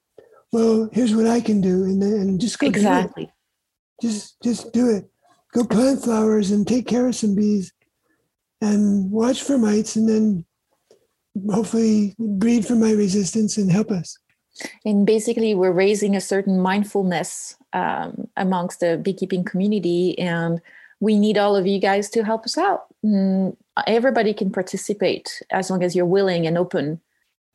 "Well, 0.52 0.90
here's 0.92 1.14
what 1.14 1.26
I 1.26 1.40
can 1.40 1.60
do," 1.60 1.84
and 1.84 2.02
then 2.02 2.12
and 2.12 2.40
just 2.40 2.58
go 2.58 2.66
do 2.66 2.72
it. 2.72 2.76
Exactly. 2.76 3.32
Just 4.02 4.36
just 4.42 4.72
do 4.72 4.90
it. 4.90 5.08
Go 5.54 5.64
plant 5.64 6.02
flowers 6.02 6.50
and 6.50 6.66
take 6.66 6.86
care 6.86 7.06
of 7.08 7.14
some 7.14 7.34
bees, 7.34 7.72
and 8.60 9.10
watch 9.10 9.42
for 9.42 9.56
mites, 9.56 9.96
and 9.96 10.08
then 10.08 10.44
hopefully 11.50 12.14
breed 12.18 12.66
for 12.66 12.74
mite 12.74 12.96
resistance 12.96 13.56
and 13.56 13.70
help 13.70 13.90
us. 13.90 14.18
And 14.84 15.06
basically 15.06 15.54
we're 15.54 15.72
raising 15.72 16.16
a 16.16 16.20
certain 16.20 16.60
mindfulness 16.60 17.56
um, 17.72 18.28
amongst 18.36 18.80
the 18.80 18.98
beekeeping 18.98 19.44
community 19.44 20.18
and 20.18 20.60
we 21.00 21.18
need 21.18 21.38
all 21.38 21.56
of 21.56 21.66
you 21.66 21.78
guys 21.78 22.10
to 22.10 22.22
help 22.22 22.44
us 22.44 22.58
out. 22.58 22.86
Mm, 23.04 23.56
everybody 23.86 24.34
can 24.34 24.50
participate 24.50 25.42
as 25.50 25.70
long 25.70 25.82
as 25.82 25.96
you're 25.96 26.04
willing 26.04 26.46
and 26.46 26.58
open 26.58 27.00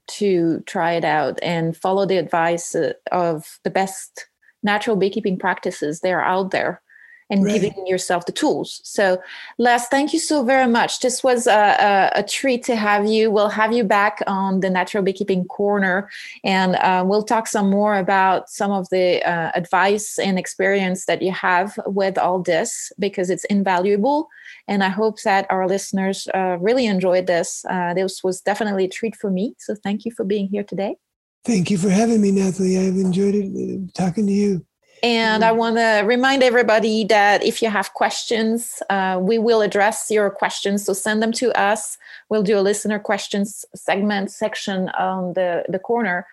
to 0.08 0.62
try 0.62 0.94
it 0.94 1.06
out 1.06 1.40
and 1.42 1.78
follow 1.78 2.06
the 2.06 2.18
advice 2.18 2.76
uh, 2.76 2.94
of 3.12 3.60
the 3.64 3.70
best 3.70 4.28
natural 4.64 4.96
beekeeping 4.96 5.38
practices 5.38 6.00
that 6.02 6.12
are 6.12 6.24
out 6.24 6.52
there 6.52 6.82
and 7.30 7.44
Right. 7.44 7.54
giving 7.54 7.88
yourself 7.88 8.26
the 8.26 8.32
tools. 8.32 8.82
So, 8.84 9.20
Les, 9.58 9.88
thank 9.88 10.14
you 10.14 10.20
so 10.20 10.44
very 10.44 10.68
much. 10.68 11.00
This 11.00 11.24
was 11.24 11.48
a, 11.48 12.12
a, 12.14 12.20
a 12.20 12.24
treat 12.24 12.64
to 12.66 12.76
have 12.76 13.06
you. 13.08 13.32
We'll 13.32 13.50
have 13.50 13.74
you 13.74 13.84
back 13.84 14.22
on 14.28 14.60
the 14.60 14.70
Natural 14.70 15.04
Beekeeping 15.04 15.46
Corner 15.46 16.10
and 16.44 16.76
uh, 16.76 17.04
we'll 17.06 17.24
talk 17.24 17.48
some 17.48 17.70
more 17.70 17.98
about 17.98 18.50
some 18.50 18.72
of 18.72 18.90
the 18.90 19.24
uh, 19.28 19.52
advice 19.56 20.20
and 20.20 20.38
experience 20.38 21.06
that 21.06 21.22
you 21.22 21.32
have 21.32 21.80
with 21.86 22.18
all 22.18 22.40
this 22.42 22.92
because 23.00 23.30
it's 23.30 23.46
invaluable. 23.46 24.30
And 24.68 24.84
I 24.84 24.90
hope 24.90 25.22
that 25.24 25.48
our 25.50 25.68
listeners 25.68 26.28
uh, 26.34 26.58
really 26.60 26.86
enjoyed 26.86 27.28
this. 27.28 27.66
Uh, 27.70 27.94
this 27.94 28.24
was 28.24 28.42
definitely 28.42 28.86
a 28.86 28.90
treat 28.90 29.16
for 29.16 29.32
me. 29.32 29.56
So 29.58 29.76
thank 29.76 30.06
you 30.06 30.12
for 30.12 30.24
being 30.24 30.48
here 30.48 30.64
today. 30.64 30.96
Thank 31.44 31.70
you 31.70 31.78
for 31.78 31.90
having 31.90 32.22
me, 32.22 32.32
Nathalie. 32.32 32.78
I've 32.78 32.96
enjoyed 32.96 33.36
it 33.36 33.46
uh, 33.46 33.92
talking 33.94 34.26
to 34.26 34.34
you. 34.34 34.66
And 35.04 35.44
I 35.44 35.52
want 35.52 35.76
to 35.76 36.04
remind 36.06 36.42
everybody 36.42 37.04
that 37.06 37.44
if 37.44 37.62
you 37.62 37.70
have 37.70 37.94
questions, 37.94 38.82
uh, 38.90 39.20
we 39.22 39.38
will 39.38 39.62
address 39.62 40.10
your 40.10 40.30
questions. 40.30 40.86
So 40.86 40.94
send 40.94 41.22
them 41.22 41.32
to 41.34 41.52
us. 41.60 41.98
We'll 42.30 42.44
do 42.44 42.58
a 42.58 42.62
listener 42.62 42.98
questions 43.00 43.66
segment 43.76 44.32
section 44.32 44.90
on 44.90 45.34
the, 45.34 45.64
the 45.70 45.80
corner. 45.80 46.26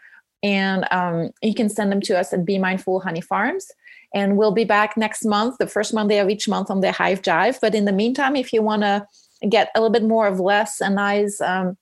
And 0.43 0.87
um, 0.91 1.31
you 1.43 1.55
can 1.55 1.69
send 1.69 1.93
them 1.93 2.01
to 2.03 2.19
us 2.19 2.33
at 2.33 2.45
Be 2.45 2.59
Mindful 2.59 3.01
Honey 3.01 3.21
Farms. 3.21 3.71
And 4.15 4.37
we'll 4.37 4.53
be 4.53 4.65
back 4.65 4.97
next 4.97 5.25
month, 5.25 5.59
the 5.59 5.67
first 5.67 5.95
Monday 5.95 6.19
of 6.19 6.29
each 6.29 6.49
month 6.49 6.71
on 6.71 6.81
the 6.81 6.93
Hive 6.93 7.23
Jive. 7.23 7.59
But 7.61 7.75
in 7.75 7.85
the 7.85 7.93
meantime, 7.93 8.37
if 8.37 8.53
you 8.53 8.63
want 8.63 8.83
to 8.83 9.07
get 9.49 9.71
a 9.75 9.81
little 9.81 9.93
bit 9.93 10.05
more 10.05 10.27
of 10.27 10.41
Les 10.41 10.81
and 10.81 11.01
I's 11.01 11.41
um, 11.41 11.77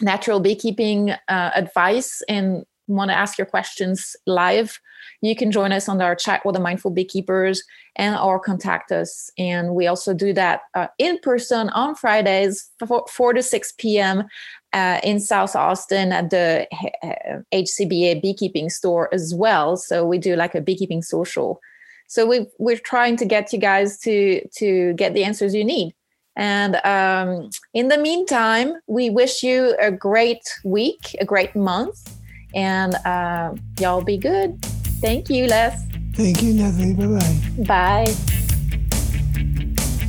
natural 0.00 0.40
beekeeping 0.40 1.10
uh, 1.10 1.50
advice 1.54 2.22
and 2.28 2.64
want 2.86 3.10
to 3.10 3.16
ask 3.16 3.38
your 3.38 3.46
questions 3.46 4.16
live, 4.26 4.78
you 5.20 5.36
can 5.36 5.50
join 5.50 5.72
us 5.72 5.88
on 5.88 6.00
our 6.00 6.14
chat 6.14 6.44
with 6.44 6.54
the 6.54 6.60
mindful 6.60 6.90
beekeepers 6.90 7.62
and 7.96 8.16
or 8.16 8.40
contact 8.40 8.92
us. 8.92 9.30
And 9.38 9.74
we 9.74 9.86
also 9.86 10.14
do 10.14 10.32
that 10.32 10.62
uh, 10.74 10.88
in 10.98 11.18
person 11.20 11.68
on 11.70 11.94
fridays 11.94 12.70
4, 12.86 13.06
4 13.08 13.32
to 13.34 13.42
6 13.42 13.72
p.m 13.78 14.24
uh, 14.72 15.00
in 15.02 15.20
south 15.20 15.54
austin 15.54 16.12
at 16.12 16.30
the 16.30 16.66
hcba 17.52 18.20
beekeeping 18.20 18.70
store 18.70 19.12
as 19.12 19.34
well. 19.34 19.76
So 19.76 20.06
we 20.06 20.18
do 20.18 20.36
like 20.36 20.54
a 20.54 20.60
beekeeping 20.60 21.02
social. 21.02 21.60
So 22.08 22.26
we, 22.26 22.46
we're 22.58 22.78
trying 22.78 23.16
to 23.18 23.24
get 23.24 23.52
you 23.52 23.58
guys 23.58 23.98
to 24.00 24.46
to 24.56 24.92
get 24.94 25.14
the 25.14 25.24
answers 25.24 25.54
you 25.54 25.64
need. 25.64 25.94
And 26.36 26.76
um, 26.84 27.50
in 27.74 27.88
the 27.88 27.98
meantime 27.98 28.74
we 28.86 29.10
wish 29.10 29.42
you 29.42 29.76
a 29.80 29.90
great 29.90 30.42
week 30.64 31.14
a 31.20 31.24
great 31.24 31.54
month 31.54 32.16
and 32.54 32.94
uh, 33.06 33.54
y'all 33.78 34.02
be 34.02 34.16
good 34.16 34.58
Thank 35.02 35.28
you, 35.30 35.46
Les. 35.48 35.84
Thank 36.14 36.42
you, 36.44 36.54
Nathalie. 36.54 36.94
Bye 36.94 37.06
bye. 37.06 37.38
Bye. 37.66 38.14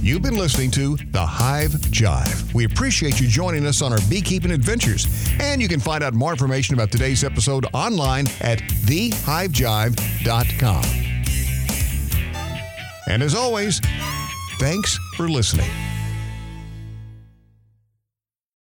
You've 0.02 0.22
been 0.22 0.36
listening 0.36 0.70
to 0.72 0.98
The 0.98 1.26
Hive 1.26 1.72
Jive. 1.72 2.54
We 2.54 2.66
appreciate 2.66 3.20
you 3.20 3.28
joining 3.28 3.66
us 3.66 3.82
on 3.82 3.92
our 3.92 4.02
beekeeping 4.08 4.52
adventures. 4.52 5.08
And 5.40 5.60
you 5.62 5.68
can 5.68 5.80
find 5.80 6.04
out 6.04 6.14
more 6.14 6.30
information 6.32 6.76
about 6.76 6.92
today's 6.92 7.24
episode 7.24 7.66
online 7.74 8.28
at 8.42 8.60
thehivejive.com. 8.60 10.84
And 13.08 13.24
as 13.24 13.34
always, 13.34 13.82
thanks 14.60 15.00
for 15.16 15.28
listening. 15.28 15.72